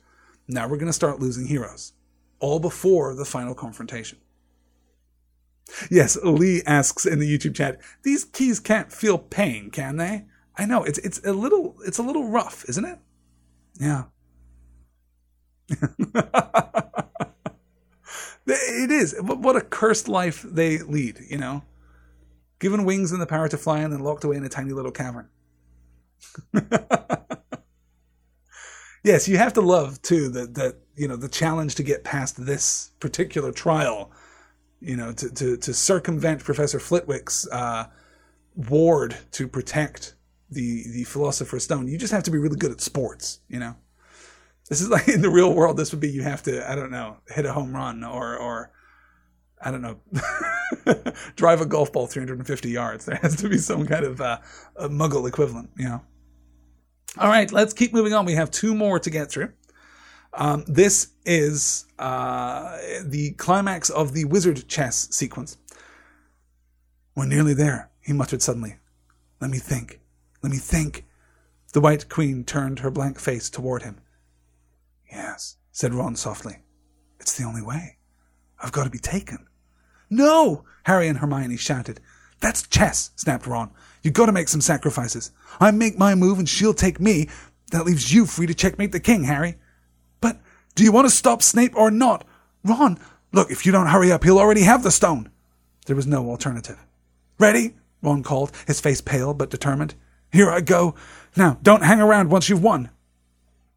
Now 0.51 0.67
we're 0.67 0.77
going 0.77 0.87
to 0.89 0.93
start 0.93 1.21
losing 1.21 1.47
heroes, 1.47 1.93
all 2.41 2.59
before 2.59 3.15
the 3.15 3.25
final 3.25 3.55
confrontation. 3.55 4.19
Yes, 5.89 6.17
Lee 6.25 6.63
asks 6.67 7.07
in 7.07 7.21
the 7.21 7.39
YouTube 7.39 7.55
chat, 7.55 7.81
these 8.03 8.25
keys 8.25 8.59
can't 8.59 8.93
feel 8.93 9.19
pain, 9.19 9.71
can 9.71 9.97
they? 9.97 10.25
I 10.57 10.67
know, 10.67 10.83
it's 10.83 10.99
it's 10.99 11.25
a 11.25 11.33
little 11.33 11.77
it's 11.87 11.99
a 11.99 12.03
little 12.03 12.29
rough, 12.29 12.65
isn't 12.69 12.85
it? 12.85 12.99
Yeah. 13.79 14.05
it 18.47 18.91
is. 18.91 19.15
What 19.21 19.55
a 19.55 19.61
cursed 19.61 20.09
life 20.09 20.43
they 20.43 20.79
lead, 20.79 21.21
you 21.29 21.39
know? 21.39 21.63
Given 22.59 22.85
wings 22.85 23.13
and 23.13 23.23
the 23.23 23.27
power 23.27 23.49
to 23.49 23.57
fly 23.57 23.79
and 23.79 23.93
then 23.93 24.01
locked 24.01 24.25
away 24.25 24.37
in 24.37 24.45
a 24.45 24.49
tiny 24.49 24.73
little 24.73 24.91
cavern. 24.91 25.29
yes, 29.03 29.29
you 29.29 29.39
have 29.39 29.53
to 29.55 29.61
love 29.61 30.01
too 30.03 30.29
that 30.31 30.55
that 30.55 30.77
you 30.97 31.09
know 31.09 31.17
the 31.17 31.29
challenge 31.29 31.75
to 31.77 31.83
get 31.83 32.05
past 32.05 32.45
this 32.45 32.91
particular 33.01 33.53
trial, 33.53 34.11
you 34.81 34.97
know, 34.97 35.13
to 35.13 35.31
to, 35.31 35.57
to 35.57 35.75
circumvent 35.75 36.45
Professor 36.45 36.79
Flitwick's 36.79 37.49
uh, 37.49 37.87
ward 38.55 39.17
to 39.33 39.49
protect 39.49 40.15
the 40.51 40.85
the 40.93 41.05
Philosopher's 41.05 41.65
Stone. 41.65 41.89
You 41.89 41.99
just 41.99 42.13
have 42.13 42.25
to 42.25 42.31
be 42.31 42.39
really 42.39 42.57
good 42.57 42.73
at 42.73 42.81
sports, 42.81 43.41
you 43.49 43.59
know. 43.59 43.77
This 44.69 44.81
is 44.81 44.89
like 44.91 45.09
in 45.09 45.23
the 45.23 45.31
real 45.31 45.55
world. 45.55 45.77
This 45.77 45.93
would 45.93 46.01
be 46.01 46.11
you 46.11 46.23
have 46.23 46.43
to 46.45 46.71
I 46.71 46.75
don't 46.75 46.91
know 46.91 47.19
hit 47.29 47.47
a 47.47 47.53
home 47.53 47.75
run 47.75 48.05
or 48.05 48.37
or 48.37 48.73
I 49.63 49.71
don't 49.71 49.83
know 49.83 50.01
drive 51.37 51.61
a 51.61 51.67
golf 51.67 51.93
ball 51.93 52.07
350 52.07 52.71
yards. 52.71 53.05
There 53.05 53.17
has 53.17 53.37
to 53.37 53.49
be 53.49 53.59
some 53.59 53.87
kind 53.87 54.05
of 54.05 54.21
uh, 54.21 54.39
Muggle 54.79 55.29
equivalent, 55.29 55.71
you 55.77 55.85
know. 55.85 56.01
All 57.19 57.29
right, 57.29 57.51
let's 57.51 57.73
keep 57.73 57.93
moving 57.93 58.13
on. 58.13 58.25
We 58.25 58.35
have 58.35 58.51
two 58.51 58.75
more 58.75 58.99
to 58.99 59.11
get 59.11 59.31
through. 59.31 59.53
Um, 60.33 60.65
this 60.69 61.09
is 61.25 61.87
uh, 61.99 62.79
the 63.05 63.33
climax 63.33 63.91
of 63.91 64.13
the 64.13 64.25
wizard 64.27 64.69
chess 64.69 65.09
sequence. 65.11 65.57
We're 67.17 67.27
nearly 67.27 67.55
there, 67.55 67.91
he 68.01 68.13
muttered 68.13 68.43
suddenly. 68.43 68.77
Let 69.41 69.51
me 69.51 69.59
think. 69.59 70.01
Let 70.43 70.53
me 70.53 70.59
think. 70.59 71.05
The 71.73 71.81
White 71.81 72.09
Queen 72.09 72.45
turned 72.45 72.81
her 72.81 72.91
blank 72.91 73.19
face 73.19 73.51
toward 73.51 73.83
him. 73.83 74.01
Yes, 75.11 75.57
said 75.73 75.95
Ron 75.95 76.17
softly. 76.17 76.59
It's 77.19 77.37
the 77.37 77.45
only 77.45 77.63
way. 77.63 77.99
I've 78.63 78.73
got 78.73 78.85
to 78.85 78.91
be 78.91 78.99
taken. 78.99 79.47
No! 80.09 80.65
Harry 80.85 81.09
and 81.09 81.19
Hermione 81.19 81.57
shouted. 81.57 82.01
That's 82.41 82.67
chess, 82.67 83.11
snapped 83.17 83.47
Ron. 83.47 83.71
You've 84.03 84.15
got 84.15 84.27
to 84.27 84.33
make 84.33 84.49
some 84.49 84.61
sacrifices. 84.61 85.31
I 85.59 85.71
make 85.71 85.99
my 85.99 86.15
move 86.15 86.39
and 86.39 86.49
she'll 86.49 86.75
take 86.75 87.01
me. 87.01 87.29
That 87.71 87.85
leaves 87.85 88.13
you 88.13 88.27
free 88.27 88.47
to 88.47 88.55
checkmate 88.55 88.93
the 88.93 89.01
king, 89.01 89.25
Harry. 89.25 89.57
But 90.21 90.41
do 90.75 90.83
you 90.83 90.93
want 90.93 91.09
to 91.09 91.15
stop 91.15 91.43
Snape 91.43 91.77
or 91.77 91.91
not? 91.91 92.27
Ron, 92.65 92.99
look, 93.33 93.51
if 93.51 93.65
you 93.65 93.73
don't 93.73 93.87
hurry 93.87 94.11
up, 94.11 94.25
he'll 94.25 94.39
already 94.39 94.63
have 94.63 94.83
the 94.83 94.91
stone. 94.91 95.31
There 95.87 95.97
was 95.97 96.07
no 96.07 96.29
alternative. 96.29 96.85
Ready? 97.39 97.75
Ron 98.03 98.23
called, 98.23 98.53
his 98.67 98.81
face 98.81 99.01
pale 99.01 99.35
but 99.35 99.51
determined. 99.51 99.95
Here 100.33 100.51
I 100.51 100.61
go. 100.61 100.95
Now, 101.37 101.59
don't 101.63 101.85
hang 101.85 102.01
around 102.01 102.31
once 102.31 102.49
you've 102.49 102.63
won. 102.63 102.91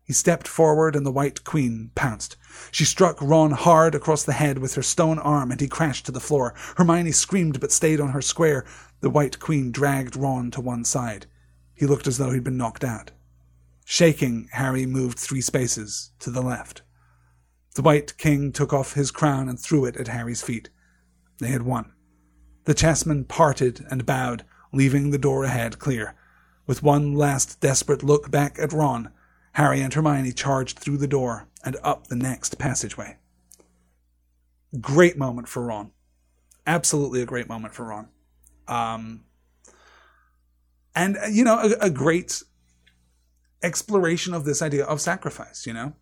He 0.03 0.13
stepped 0.13 0.47
forward 0.47 0.95
and 0.95 1.05
the 1.05 1.11
White 1.11 1.43
Queen 1.43 1.91
pounced. 1.95 2.35
She 2.71 2.83
struck 2.83 3.17
Ron 3.21 3.51
hard 3.51 3.95
across 3.95 4.23
the 4.23 4.33
head 4.33 4.59
with 4.59 4.75
her 4.75 4.83
stone 4.83 5.17
arm 5.17 5.49
and 5.51 5.61
he 5.61 5.67
crashed 5.67 6.05
to 6.05 6.11
the 6.11 6.19
floor. 6.19 6.53
Hermione 6.75 7.13
screamed 7.13 7.59
but 7.59 7.71
stayed 7.71 8.01
on 8.01 8.09
her 8.09 8.21
square. 8.21 8.65
The 9.03 9.09
White 9.09 9.37
Queen 9.37 9.73
dragged 9.73 10.15
Ron 10.15 10.49
to 10.51 10.61
one 10.61 10.85
side. 10.85 11.25
He 11.75 11.85
looked 11.85 12.07
as 12.07 12.17
though 12.17 12.31
he'd 12.31 12.45
been 12.45 12.55
knocked 12.55 12.85
out. 12.85 13.11
Shaking, 13.83 14.47
Harry 14.53 14.85
moved 14.85 15.19
three 15.19 15.41
spaces 15.41 16.11
to 16.19 16.31
the 16.31 16.41
left. 16.41 16.83
The 17.75 17.81
White 17.81 18.17
King 18.17 18.53
took 18.53 18.71
off 18.71 18.93
his 18.93 19.11
crown 19.11 19.49
and 19.49 19.59
threw 19.59 19.83
it 19.83 19.97
at 19.97 20.07
Harry's 20.07 20.41
feet. 20.41 20.69
They 21.39 21.49
had 21.49 21.63
won. 21.63 21.91
The 22.63 22.73
chessmen 22.73 23.25
parted 23.25 23.85
and 23.91 24.05
bowed, 24.05 24.45
leaving 24.71 25.11
the 25.11 25.17
door 25.17 25.43
ahead 25.43 25.79
clear. 25.79 26.15
With 26.65 26.81
one 26.81 27.13
last 27.13 27.59
desperate 27.59 28.03
look 28.03 28.31
back 28.31 28.57
at 28.57 28.71
Ron, 28.71 29.11
Harry 29.55 29.81
and 29.81 29.93
Hermione 29.93 30.31
charged 30.31 30.79
through 30.79 30.99
the 30.99 31.07
door 31.07 31.49
and 31.61 31.75
up 31.83 32.07
the 32.07 32.15
next 32.15 32.57
passageway. 32.57 33.17
Great 34.79 35.17
moment 35.17 35.49
for 35.49 35.65
Ron. 35.65 35.91
Absolutely 36.65 37.21
a 37.21 37.25
great 37.25 37.49
moment 37.49 37.73
for 37.73 37.87
Ron. 37.87 38.07
Um, 38.67 39.25
and, 40.95 41.17
uh, 41.17 41.27
you 41.31 41.43
know, 41.43 41.59
a, 41.59 41.85
a 41.85 41.89
great 41.89 42.43
exploration 43.61 44.33
of 44.33 44.45
this 44.45 44.61
idea 44.61 44.85
of 44.85 45.01
sacrifice, 45.01 45.65
you 45.65 45.73
know? 45.73 45.93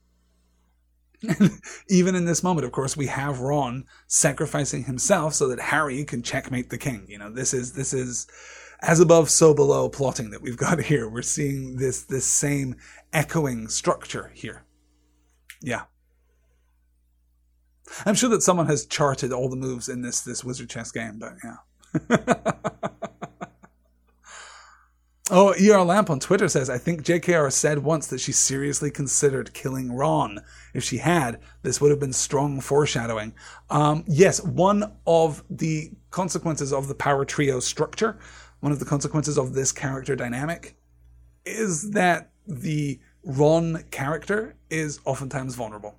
Even 1.90 2.16
in 2.16 2.26
this 2.26 2.44
moment, 2.44 2.66
of 2.66 2.72
course, 2.72 2.98
we 2.98 3.08
have 3.08 3.40
Ron 3.40 3.86
sacrificing 4.08 4.86
himself 4.86 5.34
so 5.34 5.48
that 5.48 5.60
Harry 5.60 6.04
can 6.04 6.24
checkmate 6.24 6.70
the 6.70 6.78
king. 6.78 7.06
You 7.08 7.20
know, 7.20 7.32
this 7.32 7.54
is 7.54 7.74
this 7.74 7.94
is 7.94 8.28
as 8.82 9.00
above, 9.00 9.30
so 9.30 9.54
below 9.54 9.88
plotting 9.88 10.32
that 10.32 10.42
we've 10.42 10.58
got 10.58 10.82
here. 10.84 11.08
We're 11.08 11.22
seeing 11.22 11.78
this 11.78 12.02
this 12.02 12.26
same 12.26 12.76
echoing 13.14 13.68
structure 13.68 14.32
here. 14.34 14.64
Yeah. 15.62 15.84
I'm 18.06 18.16
sure 18.16 18.30
that 18.30 18.42
someone 18.42 18.68
has 18.68 18.86
charted 18.86 19.32
all 19.32 19.50
the 19.50 19.56
moves 19.56 19.90
in 19.90 20.02
this 20.02 20.22
this 20.22 20.44
wizard 20.44 20.70
chess 20.70 20.92
game, 20.92 21.20
but 21.20 21.34
yeah. 21.44 21.58
Oh, 25.34 25.54
ER 25.54 25.82
Lamp 25.86 26.10
on 26.10 26.20
Twitter 26.20 26.50
says, 26.50 26.70
I 26.70 26.78
think 26.78 27.04
JKR 27.04 27.50
said 27.54 27.80
once 27.80 28.08
that 28.08 28.20
she 28.20 28.34
seriously 28.34 28.92
considered 28.92 29.54
killing 29.54 29.94
Ron. 29.94 30.42
If 30.74 30.84
she 30.84 30.98
had, 30.98 31.40
this 31.62 31.80
would 31.80 31.90
have 31.90 32.02
been 32.02 32.12
strong 32.12 32.60
foreshadowing. 32.60 33.34
Um, 33.70 34.04
yes, 34.08 34.44
one 34.44 34.92
of 35.08 35.42
the 35.50 35.92
consequences 36.10 36.74
of 36.74 36.90
the 36.90 36.96
power 36.96 37.24
trio 37.24 37.62
structure, 37.62 38.20
one 38.60 38.74
of 38.74 38.80
the 38.80 38.86
consequences 38.86 39.38
of 39.38 39.54
this 39.54 39.72
character 39.72 40.18
dynamic, 40.18 40.76
is 41.46 41.92
that 41.92 42.32
the 42.46 43.00
Ron 43.24 43.86
character 43.90 44.58
is 44.70 45.00
oftentimes 45.06 45.56
vulnerable. 45.56 45.96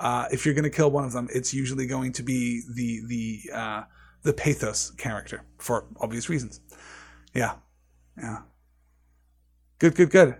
Uh, 0.00 0.26
if 0.32 0.44
you're 0.44 0.54
going 0.54 0.64
to 0.64 0.70
kill 0.70 0.90
one 0.90 1.04
of 1.04 1.12
them, 1.12 1.28
it's 1.32 1.54
usually 1.54 1.86
going 1.86 2.10
to 2.14 2.24
be 2.24 2.62
the 2.74 3.02
the 3.06 3.56
uh, 3.56 3.82
the 4.28 4.34
pathos 4.34 4.90
character 4.98 5.40
for 5.56 5.86
obvious 6.00 6.28
reasons. 6.28 6.60
Yeah, 7.32 7.54
yeah. 8.18 8.42
Good, 9.78 9.94
good, 9.94 10.10
good. 10.10 10.36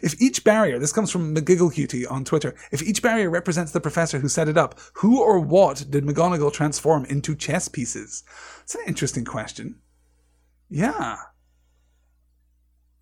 If 0.00 0.22
each 0.22 0.44
barrier, 0.44 0.78
this 0.78 0.92
comes 0.92 1.10
from 1.10 1.34
McGigglecutie 1.34 2.08
on 2.08 2.24
Twitter, 2.24 2.54
if 2.70 2.84
each 2.84 3.02
barrier 3.02 3.28
represents 3.30 3.72
the 3.72 3.80
professor 3.80 4.20
who 4.20 4.28
set 4.28 4.48
it 4.48 4.56
up, 4.56 4.78
who 4.94 5.20
or 5.20 5.40
what 5.40 5.84
did 5.90 6.04
McGonagall 6.04 6.52
transform 6.52 7.04
into 7.06 7.34
chess 7.34 7.66
pieces? 7.66 8.22
It's 8.62 8.76
an 8.76 8.82
interesting 8.86 9.24
question. 9.24 9.80
Yeah. 10.70 11.16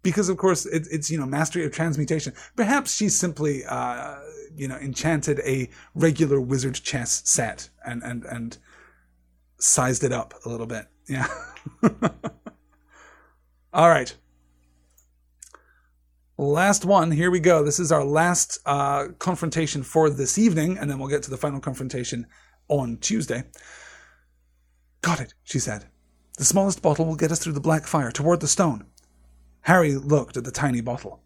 Because 0.02 0.30
of 0.30 0.38
course 0.38 0.64
it, 0.64 0.88
it's, 0.90 1.10
you 1.10 1.18
know, 1.18 1.26
mastery 1.26 1.66
of 1.66 1.72
transmutation. 1.72 2.32
Perhaps 2.56 2.96
she 2.96 3.10
simply, 3.10 3.62
uh, 3.66 4.20
you 4.56 4.68
know, 4.68 4.76
enchanted 4.76 5.40
a 5.40 5.68
regular 5.94 6.40
wizard 6.40 6.74
chess 6.74 7.22
set 7.24 7.68
and, 7.84 8.02
and, 8.02 8.24
and 8.24 8.58
sized 9.58 10.04
it 10.04 10.12
up 10.12 10.34
a 10.44 10.48
little 10.48 10.66
bit. 10.66 10.86
Yeah. 11.08 11.26
All 13.72 13.88
right. 13.88 14.16
Last 16.36 16.84
one. 16.84 17.10
Here 17.10 17.30
we 17.30 17.40
go. 17.40 17.62
This 17.62 17.78
is 17.78 17.92
our 17.92 18.04
last 18.04 18.58
uh, 18.64 19.08
confrontation 19.18 19.82
for 19.82 20.08
this 20.08 20.38
evening, 20.38 20.78
and 20.78 20.90
then 20.90 20.98
we'll 20.98 21.08
get 21.08 21.22
to 21.24 21.30
the 21.30 21.36
final 21.36 21.60
confrontation 21.60 22.26
on 22.68 22.96
Tuesday. 22.96 23.44
Got 25.02 25.20
it, 25.20 25.34
she 25.44 25.58
said. 25.58 25.86
The 26.38 26.44
smallest 26.44 26.80
bottle 26.80 27.04
will 27.04 27.16
get 27.16 27.32
us 27.32 27.40
through 27.40 27.52
the 27.52 27.60
black 27.60 27.86
fire 27.86 28.10
toward 28.10 28.40
the 28.40 28.48
stone. 28.48 28.86
Harry 29.62 29.94
looked 29.94 30.36
at 30.36 30.44
the 30.44 30.50
tiny 30.50 30.80
bottle. 30.80 31.20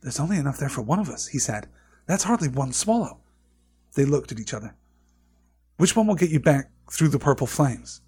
There's 0.00 0.20
only 0.20 0.36
enough 0.36 0.58
there 0.58 0.68
for 0.68 0.82
one 0.82 1.00
of 1.00 1.08
us, 1.08 1.26
he 1.26 1.38
said. 1.38 1.68
That's 2.12 2.24
hardly 2.24 2.48
one 2.48 2.74
swallow. 2.74 3.20
They 3.94 4.04
looked 4.04 4.32
at 4.32 4.38
each 4.38 4.52
other. 4.52 4.74
Which 5.78 5.96
one 5.96 6.06
will 6.06 6.14
get 6.14 6.28
you 6.28 6.40
back 6.40 6.70
through 6.90 7.08
the 7.08 7.18
purple 7.18 7.46
flames? 7.46 8.02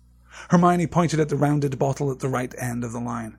Hermione 0.50 0.86
pointed 0.88 1.20
at 1.20 1.30
the 1.30 1.36
rounded 1.36 1.78
bottle 1.78 2.10
at 2.10 2.18
the 2.18 2.28
right 2.28 2.54
end 2.58 2.84
of 2.84 2.92
the 2.92 3.00
line. 3.00 3.38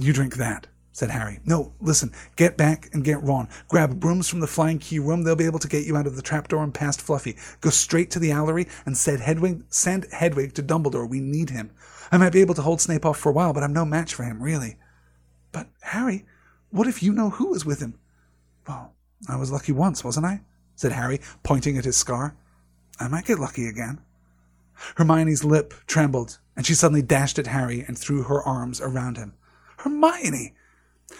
You 0.00 0.12
drink 0.12 0.34
that, 0.38 0.66
said 0.90 1.10
Harry. 1.10 1.38
No, 1.44 1.72
listen, 1.80 2.10
get 2.34 2.56
back 2.56 2.90
and 2.94 3.04
get 3.04 3.22
Ron. 3.22 3.48
Grab 3.68 4.00
brooms 4.00 4.28
from 4.28 4.40
the 4.40 4.48
flying 4.48 4.80
key 4.80 4.98
room. 4.98 5.22
They'll 5.22 5.36
be 5.36 5.46
able 5.46 5.60
to 5.60 5.68
get 5.68 5.86
you 5.86 5.96
out 5.96 6.08
of 6.08 6.16
the 6.16 6.22
trapdoor 6.22 6.64
and 6.64 6.74
past 6.74 7.00
Fluffy. 7.00 7.36
Go 7.60 7.70
straight 7.70 8.10
to 8.10 8.18
the 8.18 8.30
Owlery 8.30 8.68
and 8.86 8.98
send 8.98 9.20
Hedwig, 9.20 9.62
send 9.68 10.08
Hedwig 10.10 10.54
to 10.54 10.64
Dumbledore. 10.64 11.08
We 11.08 11.20
need 11.20 11.50
him. 11.50 11.70
I 12.10 12.18
might 12.18 12.32
be 12.32 12.40
able 12.40 12.54
to 12.54 12.62
hold 12.62 12.80
Snape 12.80 13.06
off 13.06 13.20
for 13.20 13.28
a 13.28 13.32
while, 13.32 13.52
but 13.52 13.62
I'm 13.62 13.72
no 13.72 13.84
match 13.84 14.14
for 14.14 14.24
him, 14.24 14.42
really. 14.42 14.78
But, 15.52 15.68
Harry, 15.82 16.26
what 16.70 16.88
if 16.88 17.04
you 17.04 17.12
know 17.12 17.30
who 17.30 17.54
is 17.54 17.64
with 17.64 17.78
him? 17.78 18.00
Well, 18.66 18.95
I 19.28 19.36
was 19.36 19.50
lucky 19.50 19.72
once, 19.72 20.04
wasn't 20.04 20.26
I? 20.26 20.42
said 20.74 20.92
Harry, 20.92 21.20
pointing 21.42 21.78
at 21.78 21.84
his 21.84 21.96
scar. 21.96 22.36
I 23.00 23.08
might 23.08 23.24
get 23.24 23.38
lucky 23.38 23.66
again. 23.66 24.00
Hermione's 24.96 25.44
lip 25.44 25.74
trembled, 25.86 26.38
and 26.54 26.66
she 26.66 26.74
suddenly 26.74 27.02
dashed 27.02 27.38
at 27.38 27.46
Harry 27.46 27.82
and 27.86 27.98
threw 27.98 28.24
her 28.24 28.42
arms 28.42 28.80
around 28.80 29.16
him. 29.16 29.34
Hermione! 29.78 30.54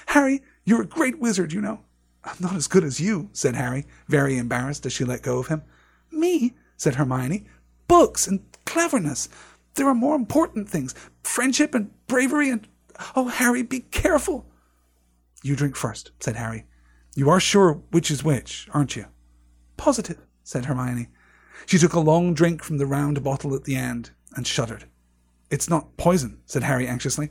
Harry, 0.07 0.43
you're 0.65 0.83
a 0.83 0.87
great 0.87 1.19
wizard, 1.19 1.53
you 1.53 1.61
know. 1.61 1.81
I'm 2.25 2.37
not 2.41 2.57
as 2.57 2.67
good 2.67 2.85
as 2.85 3.01
you, 3.01 3.31
said 3.33 3.55
Harry, 3.55 3.87
very 4.09 4.37
embarrassed 4.37 4.85
as 4.85 4.93
she 4.93 5.05
let 5.05 5.23
go 5.23 5.39
of 5.39 5.47
him. 5.47 5.63
Me? 6.11 6.55
said 6.77 6.97
Hermione. 6.97 7.47
Books 7.89 8.27
and 8.27 8.41
cleverness. 8.65 9.29
There 9.75 9.89
are 9.89 9.95
more 9.95 10.17
important 10.17 10.69
things 10.69 10.95
friendship 11.23 11.75
and 11.75 11.91
bravery 12.07 12.51
and. 12.51 12.67
Oh, 13.15 13.29
Harry, 13.29 13.63
be 13.63 13.81
careful. 13.81 14.47
You 15.43 15.55
drink 15.55 15.77
first, 15.77 16.11
said 16.19 16.37
Harry. 16.37 16.65
You 17.17 17.31
are 17.31 17.41
sure 17.41 17.81
which 17.93 18.11
is 18.11 18.23
which, 18.23 18.69
aren't 18.75 18.95
you? 18.95 19.07
Positive, 19.79 20.19
said 20.45 20.67
Hermione. 20.67 21.09
She 21.65 21.79
took 21.79 21.95
a 21.95 21.99
long 21.99 22.35
drink 22.35 22.63
from 22.63 22.77
the 22.77 22.85
round 22.85 23.25
bottle 23.25 23.55
at 23.55 23.65
the 23.65 23.75
end 23.75 24.11
and 24.37 24.47
shuddered. 24.47 24.85
It's 25.51 25.71
not 25.71 25.97
poison, 25.97 26.43
said 26.45 26.63
Harry 26.63 26.87
anxiously. 26.87 27.31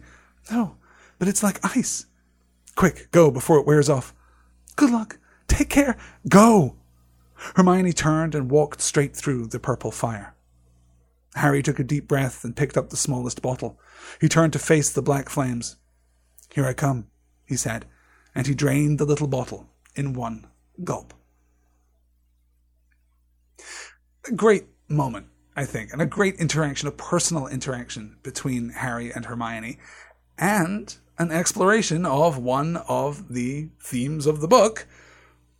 No, 0.49 0.77
but 1.19 1.27
it's 1.27 1.43
like 1.43 1.63
ice. 1.77 2.07
Quick, 2.75 3.09
go 3.11 3.29
before 3.29 3.59
it 3.59 3.67
wears 3.67 3.87
off. 3.87 4.11
Good 4.75 4.89
luck. 4.89 5.19
Take 5.47 5.69
care. 5.69 5.97
Go. 6.27 6.77
Hermione 7.55 7.93
turned 7.93 8.33
and 8.33 8.49
walked 8.49 8.81
straight 8.81 9.15
through 9.15 9.45
the 9.45 9.59
purple 9.59 9.91
fire. 9.91 10.33
Harry 11.35 11.61
took 11.61 11.77
a 11.77 11.83
deep 11.83 12.07
breath 12.07 12.43
and 12.43 12.55
picked 12.55 12.75
up 12.75 12.89
the 12.89 12.97
smallest 12.97 13.43
bottle. 13.43 13.79
He 14.19 14.29
turned 14.29 14.53
to 14.53 14.59
face 14.59 14.89
the 14.89 15.03
black 15.03 15.29
flames. 15.29 15.75
Here 16.51 16.65
I 16.65 16.73
come, 16.73 17.05
he 17.45 17.55
said, 17.55 17.85
and 18.33 18.47
he 18.47 18.55
drained 18.55 18.97
the 18.97 19.05
little 19.05 19.27
bottle 19.27 19.69
in 19.95 20.13
one 20.13 20.47
gulp. 20.83 21.13
A 24.27 24.31
great 24.31 24.65
moment, 24.87 25.27
I 25.55 25.65
think, 25.65 25.91
and 25.91 26.01
a 26.01 26.05
great 26.05 26.35
interaction, 26.35 26.87
a 26.87 26.91
personal 26.91 27.47
interaction 27.47 28.17
between 28.23 28.69
Harry 28.69 29.11
and 29.11 29.25
Hermione, 29.25 29.77
and 30.37 30.95
an 31.17 31.31
exploration 31.31 32.05
of 32.05 32.37
one 32.37 32.77
of 32.87 33.33
the 33.33 33.69
themes 33.79 34.25
of 34.25 34.41
the 34.41 34.47
book 34.47 34.87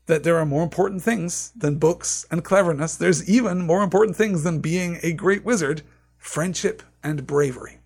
that 0.07 0.23
there 0.23 0.37
are 0.37 0.45
more 0.45 0.63
important 0.63 1.01
things 1.01 1.51
than 1.55 1.79
books 1.79 2.25
and 2.29 2.43
cleverness. 2.43 2.95
There's 2.95 3.27
even 3.29 3.61
more 3.61 3.83
important 3.83 4.17
things 4.17 4.43
than 4.43 4.59
being 4.59 4.99
a 5.01 5.13
great 5.13 5.43
wizard 5.43 5.81
friendship 6.17 6.83
and 7.03 7.25
bravery. 7.25 7.79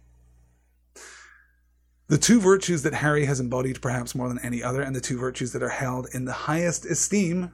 The 2.09 2.17
two 2.17 2.41
virtues 2.41 2.81
that 2.81 2.95
Harry 2.95 3.25
has 3.25 3.39
embodied 3.39 3.83
perhaps 3.83 4.15
more 4.15 4.27
than 4.27 4.39
any 4.39 4.63
other, 4.63 4.81
and 4.81 4.95
the 4.95 5.01
two 5.01 5.19
virtues 5.19 5.53
that 5.53 5.61
are 5.61 5.69
held 5.69 6.07
in 6.11 6.25
the 6.25 6.33
highest 6.33 6.83
esteem, 6.87 7.51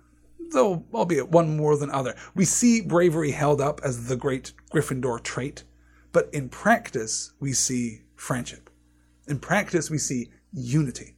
though 0.53 0.85
albeit 0.93 1.29
one 1.29 1.57
more 1.57 1.75
than 1.75 1.91
other. 1.91 2.15
We 2.35 2.45
see 2.45 2.79
bravery 2.79 3.31
held 3.31 3.59
up 3.59 3.81
as 3.83 4.07
the 4.07 4.15
great 4.15 4.53
Gryffindor 4.73 5.21
trait, 5.23 5.65
but 6.13 6.29
in 6.33 6.47
practice, 6.47 7.33
we 7.41 7.51
see 7.51 8.03
friendship. 8.15 8.69
In 9.27 9.39
practice, 9.39 9.89
we 9.89 9.97
see 9.97 10.31
unity. 10.53 11.17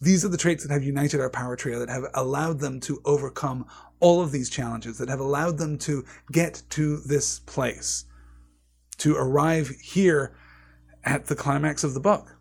These 0.00 0.24
are 0.24 0.28
the 0.28 0.36
traits 0.36 0.64
that 0.64 0.72
have 0.72 0.82
united 0.82 1.20
our 1.20 1.30
power 1.30 1.54
trio, 1.54 1.78
that 1.78 1.88
have 1.88 2.06
allowed 2.14 2.58
them 2.58 2.80
to 2.80 3.00
overcome 3.04 3.66
all 4.00 4.20
of 4.20 4.32
these 4.32 4.50
challenges, 4.50 4.98
that 4.98 5.08
have 5.08 5.20
allowed 5.20 5.58
them 5.58 5.78
to 5.78 6.04
get 6.32 6.62
to 6.70 6.96
this 7.02 7.38
place, 7.38 8.04
to 8.96 9.14
arrive 9.14 9.68
here 9.80 10.36
at 11.04 11.26
the 11.26 11.36
climax 11.36 11.84
of 11.84 11.94
the 11.94 12.00
book. 12.00 12.34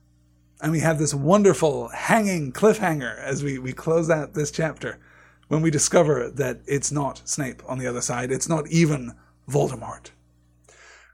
And 0.61 0.71
we 0.71 0.79
have 0.79 0.97
this 0.97 1.13
wonderful 1.13 1.89
hanging 1.89 2.51
cliffhanger 2.51 3.19
as 3.19 3.43
we, 3.43 3.59
we 3.59 3.73
close 3.73 4.09
out 4.09 4.33
this 4.33 4.51
chapter 4.51 4.99
when 5.47 5.61
we 5.61 5.71
discover 5.71 6.29
that 6.31 6.61
it's 6.65 6.91
not 6.91 7.21
Snape 7.25 7.61
on 7.67 7.77
the 7.77 7.87
other 7.87 8.01
side, 8.01 8.31
it's 8.31 8.49
not 8.49 8.67
even 8.67 9.13
Voldemort. 9.49 10.09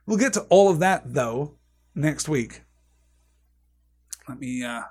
We'll 0.06 0.18
get 0.18 0.32
to 0.32 0.42
all 0.48 0.70
of 0.70 0.80
that, 0.80 1.14
though, 1.14 1.56
next 1.94 2.28
week 2.28 2.62
let 4.28 4.38
me 4.38 4.64
uh, 4.64 4.82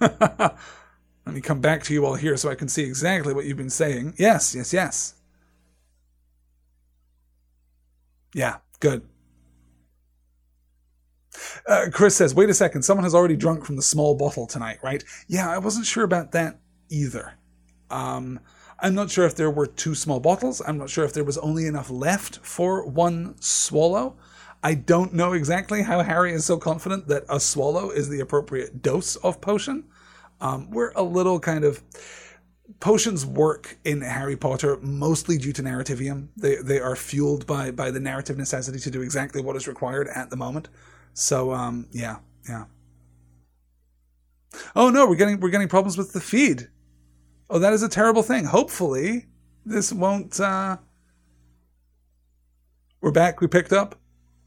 let 0.00 1.34
me 1.34 1.40
come 1.40 1.60
back 1.60 1.82
to 1.84 1.94
you 1.94 2.06
all 2.06 2.14
here 2.14 2.36
so 2.36 2.50
I 2.50 2.54
can 2.54 2.68
see 2.68 2.84
exactly 2.84 3.34
what 3.34 3.44
you've 3.44 3.56
been 3.56 3.70
saying. 3.70 4.14
Yes, 4.18 4.54
yes, 4.54 4.72
yes. 4.72 5.14
Yeah, 8.34 8.58
good. 8.80 9.06
Uh, 11.66 11.86
Chris 11.92 12.16
says, 12.16 12.34
wait 12.34 12.50
a 12.50 12.54
second, 12.54 12.82
someone 12.82 13.04
has 13.04 13.14
already 13.14 13.36
drunk 13.36 13.64
from 13.64 13.76
the 13.76 13.82
small 13.82 14.14
bottle 14.14 14.46
tonight, 14.46 14.78
right? 14.82 15.02
Yeah, 15.28 15.50
I 15.50 15.58
wasn't 15.58 15.86
sure 15.86 16.04
about 16.04 16.32
that 16.32 16.58
either. 16.88 17.34
Um, 17.90 18.40
I'm 18.78 18.94
not 18.94 19.10
sure 19.10 19.24
if 19.24 19.36
there 19.36 19.50
were 19.50 19.66
two 19.66 19.94
small 19.94 20.18
bottles. 20.20 20.60
I'm 20.66 20.76
not 20.78 20.90
sure 20.90 21.04
if 21.04 21.12
there 21.12 21.24
was 21.24 21.38
only 21.38 21.66
enough 21.66 21.90
left 21.90 22.40
for 22.42 22.84
one 22.84 23.40
swallow. 23.40 24.16
I 24.62 24.74
don't 24.74 25.14
know 25.14 25.32
exactly 25.32 25.82
how 25.82 26.02
Harry 26.02 26.32
is 26.32 26.44
so 26.44 26.56
confident 26.56 27.08
that 27.08 27.24
a 27.28 27.40
swallow 27.40 27.90
is 27.90 28.08
the 28.08 28.20
appropriate 28.20 28.82
dose 28.82 29.16
of 29.16 29.40
potion. 29.40 29.84
Um, 30.40 30.70
we're 30.70 30.92
a 30.94 31.02
little 31.02 31.38
kind 31.40 31.64
of 31.64 31.82
potions 32.80 33.24
work 33.24 33.78
in 33.84 34.00
Harry 34.00 34.36
Potter 34.36 34.78
mostly 34.80 35.38
due 35.38 35.52
to 35.52 35.62
narrativium. 35.62 36.28
They 36.36 36.56
they 36.56 36.80
are 36.80 36.96
fueled 36.96 37.46
by 37.46 37.70
by 37.70 37.90
the 37.90 38.00
narrative 38.00 38.36
necessity 38.36 38.78
to 38.80 38.90
do 38.90 39.02
exactly 39.02 39.42
what 39.42 39.56
is 39.56 39.68
required 39.68 40.08
at 40.08 40.30
the 40.30 40.36
moment. 40.36 40.68
So 41.14 41.52
um, 41.52 41.88
yeah, 41.92 42.18
yeah. 42.48 42.64
Oh 44.74 44.90
no, 44.90 45.06
we're 45.06 45.16
getting 45.16 45.40
we're 45.40 45.50
getting 45.50 45.68
problems 45.68 45.96
with 45.96 46.12
the 46.12 46.20
feed. 46.20 46.68
Oh, 47.50 47.58
that 47.58 47.72
is 47.72 47.82
a 47.82 47.88
terrible 47.88 48.22
thing. 48.22 48.44
Hopefully, 48.44 49.26
this 49.64 49.92
won't. 49.92 50.38
Uh... 50.40 50.78
We're 53.00 53.10
back. 53.10 53.40
We 53.40 53.48
picked 53.48 53.72
up. 53.72 53.96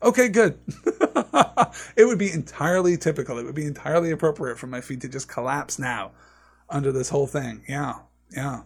Okay, 0.01 0.29
good. 0.29 0.59
it 1.95 2.05
would 2.05 2.19
be 2.19 2.31
entirely 2.31 2.97
typical. 2.97 3.37
It 3.37 3.45
would 3.45 3.55
be 3.55 3.65
entirely 3.65 4.11
appropriate 4.11 4.57
for 4.57 4.67
my 4.67 4.81
feed 4.81 5.01
to 5.01 5.09
just 5.09 5.27
collapse 5.27 5.79
now 5.79 6.11
under 6.69 6.91
this 6.91 7.09
whole 7.09 7.27
thing. 7.27 7.63
Yeah, 7.67 7.95
yeah. 8.31 8.61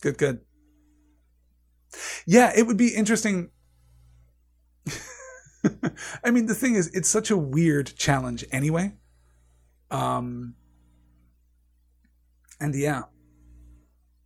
Good, 0.00 0.18
good. 0.18 0.40
Yeah, 2.26 2.52
it 2.54 2.66
would 2.66 2.76
be 2.76 2.88
interesting. 2.88 3.50
I 6.24 6.30
mean, 6.30 6.46
the 6.46 6.54
thing 6.54 6.74
is, 6.74 6.88
it's 6.88 7.08
such 7.08 7.30
a 7.30 7.36
weird 7.36 7.94
challenge 7.96 8.44
anyway. 8.52 8.92
Um, 9.90 10.54
and 12.60 12.74
yeah, 12.74 13.02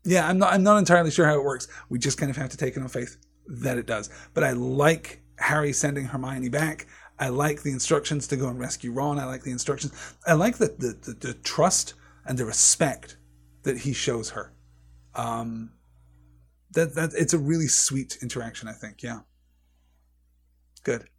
yeah, 0.04 0.26
I'm 0.28 0.38
not, 0.38 0.52
I'm 0.52 0.62
not 0.62 0.78
entirely 0.78 1.10
sure 1.10 1.26
how 1.26 1.34
it 1.34 1.44
works. 1.44 1.68
We 1.88 1.98
just 1.98 2.18
kind 2.18 2.30
of 2.30 2.36
have 2.36 2.50
to 2.50 2.56
take 2.56 2.76
it 2.76 2.82
on 2.82 2.88
faith 2.88 3.16
that 3.46 3.78
it 3.78 3.86
does. 3.86 4.10
But 4.34 4.44
I 4.44 4.52
like 4.52 5.22
Harry 5.38 5.72
sending 5.72 6.06
Hermione 6.06 6.48
back. 6.48 6.86
I 7.18 7.28
like 7.28 7.62
the 7.62 7.70
instructions 7.70 8.26
to 8.28 8.36
go 8.36 8.48
and 8.48 8.58
rescue 8.58 8.92
Ron. 8.92 9.18
I 9.18 9.26
like 9.26 9.42
the 9.42 9.50
instructions. 9.50 9.92
I 10.26 10.32
like 10.32 10.56
the, 10.56 10.74
the, 10.78 11.12
the, 11.12 11.28
the 11.28 11.34
trust 11.34 11.94
and 12.24 12.38
the 12.38 12.46
respect 12.46 13.18
that 13.64 13.78
he 13.78 13.92
shows 13.92 14.30
her. 14.30 14.54
Um, 15.14 15.72
that 16.72 16.94
that 16.94 17.10
it's 17.14 17.34
a 17.34 17.38
really 17.38 17.66
sweet 17.66 18.16
interaction. 18.22 18.68
I 18.68 18.72
think. 18.72 19.02
Yeah. 19.02 19.20
Good. 20.82 21.09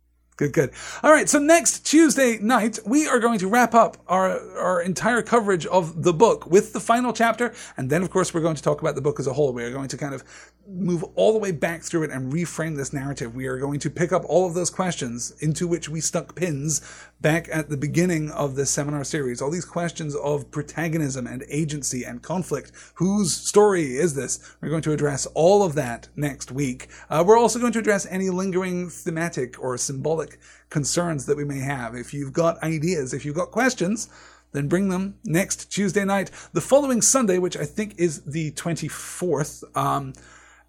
Good, 0.42 0.54
good. 0.54 0.72
All 1.04 1.12
right, 1.12 1.30
so 1.30 1.38
next 1.38 1.86
Tuesday 1.86 2.40
night, 2.40 2.80
we 2.84 3.08
are 3.08 3.20
going 3.20 3.38
to 3.38 3.48
wrap 3.48 3.76
up 3.76 3.98
our, 4.08 4.40
our 4.58 4.82
entire 4.82 5.22
coverage 5.22 5.68
of 5.68 6.02
the 6.02 6.14
book 6.14 6.48
with 6.48 6.74
the 6.74 6.80
final 6.80 7.14
chapter. 7.14 7.54
And 7.78 7.92
then, 7.92 8.02
of 8.02 8.10
course, 8.10 8.34
we're 8.34 8.42
going 8.42 8.56
to 8.56 8.64
talk 8.64 8.82
about 8.82 8.96
the 8.96 9.02
book 9.02 9.20
as 9.20 9.28
a 9.28 9.34
whole. 9.34 9.54
We 9.54 9.64
are 9.64 9.72
going 9.72 9.90
to 9.90 9.98
kind 9.98 10.16
of 10.16 10.24
move 10.68 11.04
all 11.14 11.32
the 11.32 11.38
way 11.38 11.52
back 11.52 11.84
through 11.84 12.06
it 12.06 12.10
and 12.10 12.34
reframe 12.34 12.76
this 12.76 12.92
narrative. 12.92 13.36
We 13.36 13.46
are 13.46 13.60
going 13.60 13.80
to 13.82 13.92
pick 13.92 14.12
up 14.12 14.24
all 14.26 14.48
of 14.48 14.56
those 14.56 14.72
questions 14.72 15.32
into 15.42 15.68
which 15.68 15.90
we 15.90 16.02
stuck 16.02 16.34
pins 16.34 16.82
back 17.22 17.48
at 17.52 17.69
the 17.69 17.77
beginning 17.77 18.31
of 18.31 18.56
this 18.56 18.72
seminar 18.72 19.03
series. 19.03 19.41
All 19.41 19.52
these 19.52 19.65
questions 19.65 20.15
of 20.15 20.49
protagonism 20.49 21.27
and 21.27 21.43
agency 21.49 22.03
and 22.03 22.22
conflict. 22.22 22.72
Whose 22.95 23.34
story 23.34 23.98
is 23.98 24.15
this? 24.15 24.56
We're 24.60 24.69
going 24.69 24.81
to 24.84 24.91
address 24.91 25.27
all 25.27 25.64
of 25.64 25.76
that 25.76 26.07
next 26.15 26.52
week. 26.52 26.88
Uh, 27.10 27.23
we're 27.26 27.38
also 27.38 27.60
going 27.60 27.73
to 27.73 27.80
address 27.80 28.07
any 28.10 28.30
lingering 28.30 28.89
thematic 28.89 29.61
or 29.61 29.77
symbolic 29.77 30.39
concerns 30.69 31.26
that 31.27 31.38
we 31.38 31.45
may 31.45 31.60
have. 31.60 31.95
If 31.95 32.14
you've 32.14 32.34
got 32.34 32.61
ideas, 32.64 33.14
if 33.14 33.23
you've 33.23 33.35
got 33.35 33.52
questions, 33.52 34.10
then 34.52 34.68
bring 34.68 34.89
them 34.89 35.15
next 35.23 35.72
Tuesday 35.72 36.03
night. 36.03 36.31
The 36.53 36.61
following 36.61 37.02
Sunday, 37.02 37.38
which 37.38 37.56
I 37.56 37.65
think 37.65 37.95
is 37.98 38.22
the 38.23 38.52
24th, 38.52 39.64
um, 39.77 40.14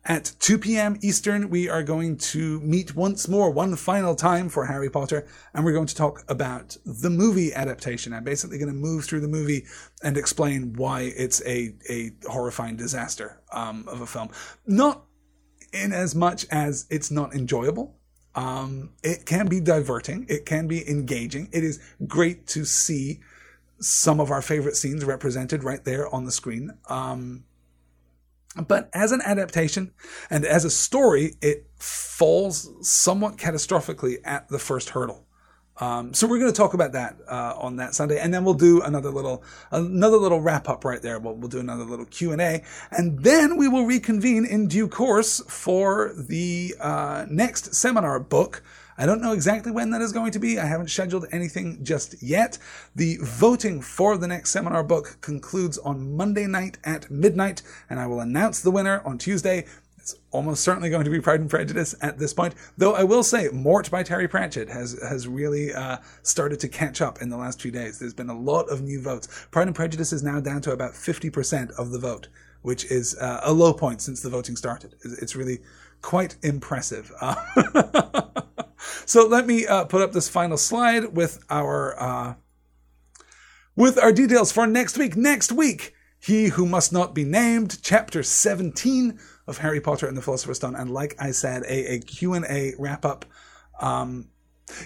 at 0.05 0.33
2 0.41 0.59
p.m. 0.59 0.99
Eastern, 1.01 1.49
we 1.49 1.69
are 1.69 1.83
going 1.83 2.17
to 2.17 2.61
meet 2.61 2.97
once 2.97 3.29
more, 3.29 3.51
one 3.51 3.77
final 3.77 4.17
time 4.17 4.49
for 4.49 4.67
Harry 4.67 4.91
Potter, 4.91 5.27
and 5.55 5.65
we're 5.65 5.73
going 5.73 5.87
to 5.87 5.95
talk 5.95 6.25
about 6.29 6.77
the 6.85 7.11
movie 7.11 7.55
adaptation. 7.55 8.13
I'm 8.13 8.25
basically 8.25 8.59
going 8.59 8.73
to 8.73 8.75
move 8.75 9.05
through 9.05 9.21
the 9.21 9.29
movie 9.29 9.65
and 10.03 10.17
explain 10.17 10.73
why 10.73 11.13
it's 11.17 11.41
a, 11.47 11.75
a 11.89 12.11
horrifying 12.29 12.77
disaster 12.77 13.41
um, 13.53 13.85
of 13.87 14.01
a 14.01 14.07
film. 14.07 14.31
Not 14.67 15.05
in 15.73 15.93
as 15.93 16.15
much 16.15 16.47
as 16.51 16.87
it's 16.91 17.11
not 17.11 17.35
enjoyable. 17.35 17.97
Um, 18.35 18.91
it 19.05 19.25
can 19.25 19.47
be 19.47 19.61
diverting. 19.61 20.27
It 20.29 20.47
can 20.47 20.67
be 20.67 20.89
engaging. 20.89 21.49
It 21.53 21.63
is 21.63 21.81
great 22.07 22.47
to 22.49 22.65
see 22.65 23.21
some 23.79 24.21
of 24.21 24.31
our 24.31 24.43
favorite 24.43 24.77
scenes 24.77 25.05
represented 25.05 25.63
right 25.63 25.85
there 25.85 26.13
on 26.15 26.25
the 26.25 26.33
screen. 26.33 26.73
Um, 26.89 27.45
but 28.67 28.91
as 28.93 29.13
an 29.13 29.23
adaptation 29.23 29.93
and 30.31 30.45
as 30.45 30.65
a 30.65 30.71
story, 30.71 31.35
it 31.41 31.67
falls 31.77 32.71
somewhat 32.87 33.37
catastrophically 33.37 34.17
at 34.25 34.49
the 34.49 34.59
first 34.59 34.91
hurdle. 34.91 35.27
Um, 35.79 36.13
so 36.13 36.27
we're 36.27 36.39
going 36.39 36.53
to 36.53 36.57
talk 36.57 36.75
about 36.75 36.93
that 36.93 37.17
uh, 37.27 37.55
on 37.57 37.77
that 37.77 37.95
Sunday, 37.95 38.21
and 38.21 38.33
then 38.33 38.45
we'll 38.45 38.55
do 38.55 38.83
another 38.83 39.11
little 39.11 39.43
another 39.71 40.19
little 40.19 40.41
wrap 40.41 40.69
up 40.69 40.85
right 40.85 41.01
there. 41.01 41.19
We'll, 41.19 41.35
we'll 41.35 41.49
do 41.49 41.61
another 41.61 41.85
little 41.85 42.05
Q 42.05 42.33
and 42.33 42.43
A, 42.43 42.63
and 42.91 43.21
then 43.21 43.57
we 43.57 43.69
will 43.69 43.87
reconvene 43.87 44.45
in 44.45 44.69
due 44.69 44.87
course 44.87 45.43
for 45.49 46.13
the 46.15 46.75
uh, 46.79 47.25
next 47.29 47.75
seminar 47.75 48.21
book 48.21 48.63
I 48.99 49.07
don't 49.07 49.23
know 49.23 49.33
exactly 49.33 49.73
when 49.73 49.91
that 49.91 50.03
is 50.03 50.13
going 50.13 50.33
to 50.33 50.39
be. 50.39 50.59
I 50.59 50.67
haven't 50.67 50.91
scheduled 50.91 51.27
anything 51.33 51.83
just 51.83 52.23
yet. 52.23 52.59
The 52.95 53.19
voting 53.23 53.81
for 53.81 54.17
the 54.19 54.29
next 54.29 54.51
seminar 54.51 54.85
book 54.85 55.19
concludes 55.21 55.79
on 55.79 56.15
Monday 56.15 56.47
night 56.47 56.79
at 56.85 57.11
midnight, 57.11 57.63
and 57.89 57.99
I 57.99 58.07
will 58.07 58.21
announce 58.21 58.61
the 58.61 58.71
winner 58.71 59.03
on 59.05 59.19
Tuesday. 59.19 59.67
It's 59.97 60.17
almost 60.33 60.65
certainly 60.65 60.91
going 60.91 61.05
to 61.05 61.11
be 61.11 61.21
Pride 61.21 61.41
and 61.41 61.49
Prejudice 61.49 61.95
at 62.01 62.19
this 62.19 62.35
point, 62.35 62.57
though 62.77 62.95
I 62.95 63.05
will 63.05 63.23
say 63.23 63.49
Mort 63.53 63.89
by 63.89 64.03
Terry 64.03 64.27
Pratchett 64.27 64.69
has 64.69 64.99
has 65.09 65.29
really 65.29 65.73
uh, 65.73 65.99
started 66.23 66.59
to 66.61 66.69
catch 66.69 67.01
up 67.01 67.23
in 67.23 67.29
the 67.29 67.37
last 67.37 67.63
few 67.63 67.71
days. 67.71 68.01
There's 68.01 68.13
been 68.13 68.29
a 68.29 68.39
lot 68.39 68.69
of 68.69 68.83
new 68.83 69.01
votes. 69.01 69.47
Pride 69.53 69.69
and 69.69 69.77
Prejudice 69.77 70.13
is 70.13 70.25
now 70.25 70.41
down 70.41 70.61
to 70.63 70.73
about 70.73 70.93
50% 70.93 71.71
of 71.79 71.93
the 71.93 72.01
vote, 72.01 72.27
which 72.63 72.85
is 72.91 73.17
uh, 73.19 73.43
a 73.45 73.53
low 73.53 73.73
point 73.73 74.03
since 74.03 74.21
the 74.21 74.29
voting 74.29 74.57
started. 74.57 74.97
It's 75.05 75.37
really 75.37 75.61
quite 76.03 76.37
impressive. 76.43 77.13
Uh, 77.21 77.35
so 79.07 79.27
let 79.27 79.47
me 79.47 79.67
uh, 79.67 79.85
put 79.85 80.03
up 80.03 80.13
this 80.13 80.29
final 80.29 80.59
slide 80.59 81.15
with 81.15 81.43
our 81.49 82.01
uh, 82.01 82.35
with 83.75 83.99
our 83.99 84.13
details 84.13 84.53
for 84.53 84.67
next 84.67 84.99
week. 84.99 85.17
Next 85.17 85.53
week, 85.53 85.95
He 86.21 86.49
Who 86.49 86.67
Must 86.67 86.93
Not 86.93 87.15
Be 87.15 87.25
Named, 87.25 87.79
Chapter 87.83 88.23
17 88.23 89.19
of 89.47 89.59
Harry 89.59 89.81
Potter 89.81 90.07
and 90.07 90.17
the 90.17 90.23
Philosopher's 90.23 90.59
Stone, 90.59 90.77
and 90.77 90.91
like 90.91 91.17
I 91.19 91.31
said, 91.31 91.63
a, 91.63 91.95
a 91.95 91.99
Q&A 92.01 92.75
wrap 92.79 93.05
up. 93.05 93.25
Um, 93.81 94.29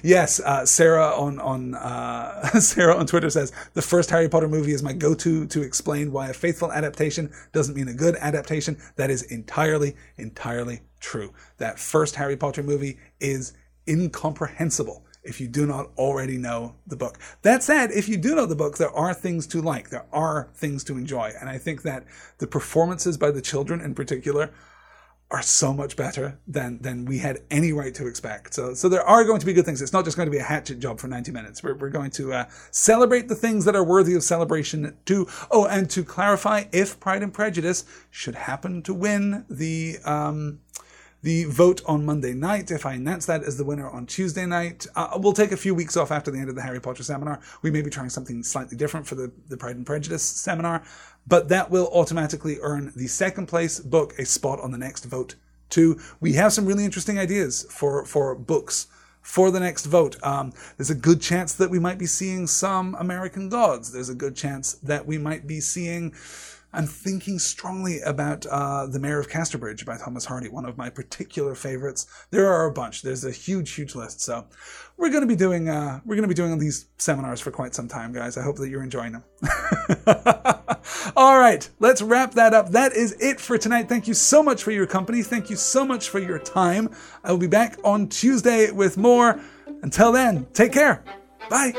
Yes, 0.03 0.41
uh, 0.41 0.67
Sarah 0.67 1.09
on 1.09 1.39
on 1.39 1.75
uh, 1.75 2.49
Sarah 2.61 2.97
on 2.97 3.07
Twitter 3.07 3.31
says 3.31 3.53
the 3.75 3.83
first 3.83 4.11
Harry 4.11 4.29
Potter 4.29 4.49
movie 4.49 4.73
is 4.73 4.83
my 4.83 4.93
go-to 4.93 5.47
to 5.47 5.63
explain 5.63 6.13
why 6.13 6.29
a 6.29 6.33
faithful 6.33 6.73
adaptation 6.73 7.31
doesn't 7.53 7.77
mean 7.77 7.89
a 7.89 7.95
good 7.95 8.17
adaptation. 8.17 8.79
That 8.97 9.11
is 9.11 9.23
entirely, 9.23 9.97
entirely 10.17 10.81
true. 11.01 11.33
That 11.59 11.79
first 11.79 12.17
Harry 12.17 12.37
Potter 12.37 12.63
movie 12.63 12.99
is 13.21 13.53
incomprehensible 13.89 15.05
if 15.23 15.41
you 15.41 15.49
do 15.49 15.67
not 15.67 15.91
already 15.99 16.39
know 16.39 16.75
the 16.87 16.97
book. 16.97 17.19
That 17.43 17.63
said, 17.63 17.91
if 17.91 18.09
you 18.09 18.17
do 18.17 18.35
know 18.35 18.47
the 18.47 18.55
book, 18.55 18.79
there 18.79 18.95
are 18.95 19.13
things 19.13 19.47
to 19.49 19.61
like, 19.61 19.91
there 19.91 20.07
are 20.13 20.49
things 20.55 20.85
to 20.85 20.97
enjoy. 20.97 21.33
And 21.39 21.51
I 21.51 21.59
think 21.59 21.83
that 21.83 22.05
the 22.39 22.47
performances 22.47 23.17
by 23.17 23.33
the 23.33 23.43
children 23.43 23.81
in 23.81 23.95
particular 23.95 24.53
are 25.31 25.43
so 25.43 25.73
much 25.73 25.97
better 25.97 26.39
than 26.47 26.81
than 26.83 27.05
we 27.05 27.19
had 27.19 27.41
any 27.51 27.73
right 27.73 27.95
to 27.95 28.07
expect. 28.07 28.55
So 28.55 28.75
so 28.75 28.89
there 28.89 29.03
are 29.03 29.25
going 29.25 29.41
to 29.41 29.47
be 29.47 29.53
good 29.53 29.65
things. 29.65 29.83
It's 29.83 29.93
not 29.93 30.05
just 30.05 30.17
going 30.17 30.27
to 30.27 30.31
be 30.31 30.39
a 30.39 30.45
hatchet 30.45 30.79
job 30.79 31.01
for 31.01 31.09
90 31.09 31.33
minutes. 31.33 31.63
We're, 31.63 31.75
we're 31.75 31.91
going 31.91 32.13
to 32.13 32.33
uh, 32.33 32.45
celebrate 32.71 33.29
the 33.29 33.35
things 33.35 33.65
that 33.65 33.75
are 33.75 33.85
worthy 33.85 34.15
of 34.15 34.23
celebration 34.23 34.97
too. 35.05 35.27
Oh, 35.51 35.67
and 35.67 35.91
to 35.91 36.05
clarify, 36.05 36.65
if 36.73 37.01
Pride 37.01 37.23
and 37.23 37.35
Prejudice 37.35 37.85
should 38.11 38.37
happen 38.37 38.83
to 38.83 38.95
win 38.95 39.45
the 39.51 39.99
um, 40.05 40.61
the 41.23 41.45
vote 41.45 41.83
on 41.87 42.05
Monday 42.05 42.33
night. 42.35 42.71
If 42.71 42.87
I 42.87 42.95
announce 42.95 43.27
that 43.27 43.43
as 43.43 43.57
the 43.57 43.65
winner 43.65 43.89
on 43.89 44.07
Tuesday 44.07 44.47
night, 44.47 44.87
uh, 44.95 45.19
we'll 45.21 45.33
take 45.33 45.53
a 45.53 45.57
few 45.57 45.75
weeks 45.75 45.97
off 45.97 46.11
after 46.11 46.31
the 46.31 46.39
end 46.39 46.49
of 46.49 46.55
the 46.55 46.63
Harry 46.63 46.81
Potter 46.81 47.03
seminar. 47.03 47.41
We 47.63 47.71
may 47.71 47.83
be 47.83 47.91
trying 47.91 48.11
something 48.11 48.43
slightly 48.43 48.77
different 48.77 49.07
for 49.07 49.15
the, 49.15 49.33
the 49.49 49.57
Pride 49.57 49.77
and 49.77 49.87
Prejudice 49.87 50.23
seminar, 50.23 50.85
but 51.27 51.49
that 51.49 51.71
will 51.71 51.89
automatically 51.93 52.59
earn 52.61 52.93
the 52.95 53.07
second 53.07 53.47
place 53.47 53.81
book 53.81 54.19
a 54.19 54.25
spot 54.25 54.61
on 54.61 54.71
the 54.71 54.79
next 54.79 55.05
vote 55.05 55.35
too. 55.69 55.99
We 56.21 56.35
have 56.35 56.53
some 56.53 56.67
really 56.67 56.85
interesting 56.85 57.19
ideas 57.19 57.67
for, 57.71 58.05
for 58.05 58.35
books 58.35 58.87
for 59.27 59.51
the 59.51 59.59
next 59.59 59.87
vote. 59.87 60.17
Um, 60.23 60.53
there's 60.77 60.91
a 60.91 60.95
good 60.95 61.21
chance 61.21 61.53
that 61.55 61.69
we 61.69 61.81
might 61.81 61.99
be 61.99 62.07
seeing 62.07 62.47
some 62.47 62.95
American 62.95 63.49
Gods. 63.49 63.91
There's 63.91 64.09
a 64.09 64.15
good 64.15 64.37
chance 64.37 64.75
that 64.75 65.05
we 65.05 65.19
might 65.19 65.49
be 65.49 65.61
seeing 65.61 66.15
I'm 66.77 66.87
thinking 66.87 67.39
strongly 67.39 68.03
about 68.03 68.45
uh, 68.45 68.87
The 68.87 68.99
Mayor 68.99 69.19
of 69.19 69.31
Casterbridge 69.31 69.87
by 69.87 69.97
Thomas 69.97 70.27
Hardy, 70.27 70.51
one 70.51 70.67
of 70.67 70.77
my 70.77 70.91
particular 70.91 71.55
favorites. 71.55 72.07
There 72.31 72.53
are 72.53 72.67
a 72.67 72.71
bunch. 72.71 73.01
There's 73.01 73.25
a 73.25 73.31
huge, 73.31 73.73
huge 73.73 73.95
list. 73.95 74.21
So 74.21 74.47
we're 74.99 75.09
going 75.09 75.23
to 75.23 75.27
be 75.27 75.37
doing 75.37 75.71
uh, 75.71 76.01
we're 76.05 76.17
going 76.17 76.29
to 76.29 76.29
be 76.29 76.35
doing 76.35 76.59
these 76.59 76.89
seminars 76.99 77.41
for 77.41 77.51
quite 77.51 77.75
some 77.75 77.89
time, 77.89 78.13
guys. 78.13 78.37
I 78.37 78.43
hope 78.43 78.57
that 78.57 78.69
you're 78.69 78.83
enjoying 78.83 79.13
them. 79.13 79.25
All 81.17 81.39
right, 81.39 81.67
let's 81.79 82.03
wrap 82.03 82.33
that 82.33 82.53
up. 82.53 82.73
That 82.73 82.93
is 82.93 83.13
it 83.21 83.41
for 83.41 83.57
tonight. 83.57 83.89
Thank 83.89 84.07
you 84.07 84.13
so 84.13 84.43
much 84.43 84.63
for 84.63 84.71
your 84.71 84.87
company. 84.87 85.23
Thank 85.23 85.49
you 85.49 85.57
so 85.57 85.83
much 85.83 86.11
for 86.11 86.19
your 86.19 86.39
time. 86.39 86.95
I 87.25 87.31
will 87.31 87.39
be 87.39 87.47
back 87.47 87.79
on 87.85 88.11
Tuesday 88.11 88.71
with 88.71 88.99
more. 88.99 89.41
Until 89.83 90.13
then, 90.13 90.47
take 90.53 90.73
care. 90.73 91.03
Bye. 91.49 91.73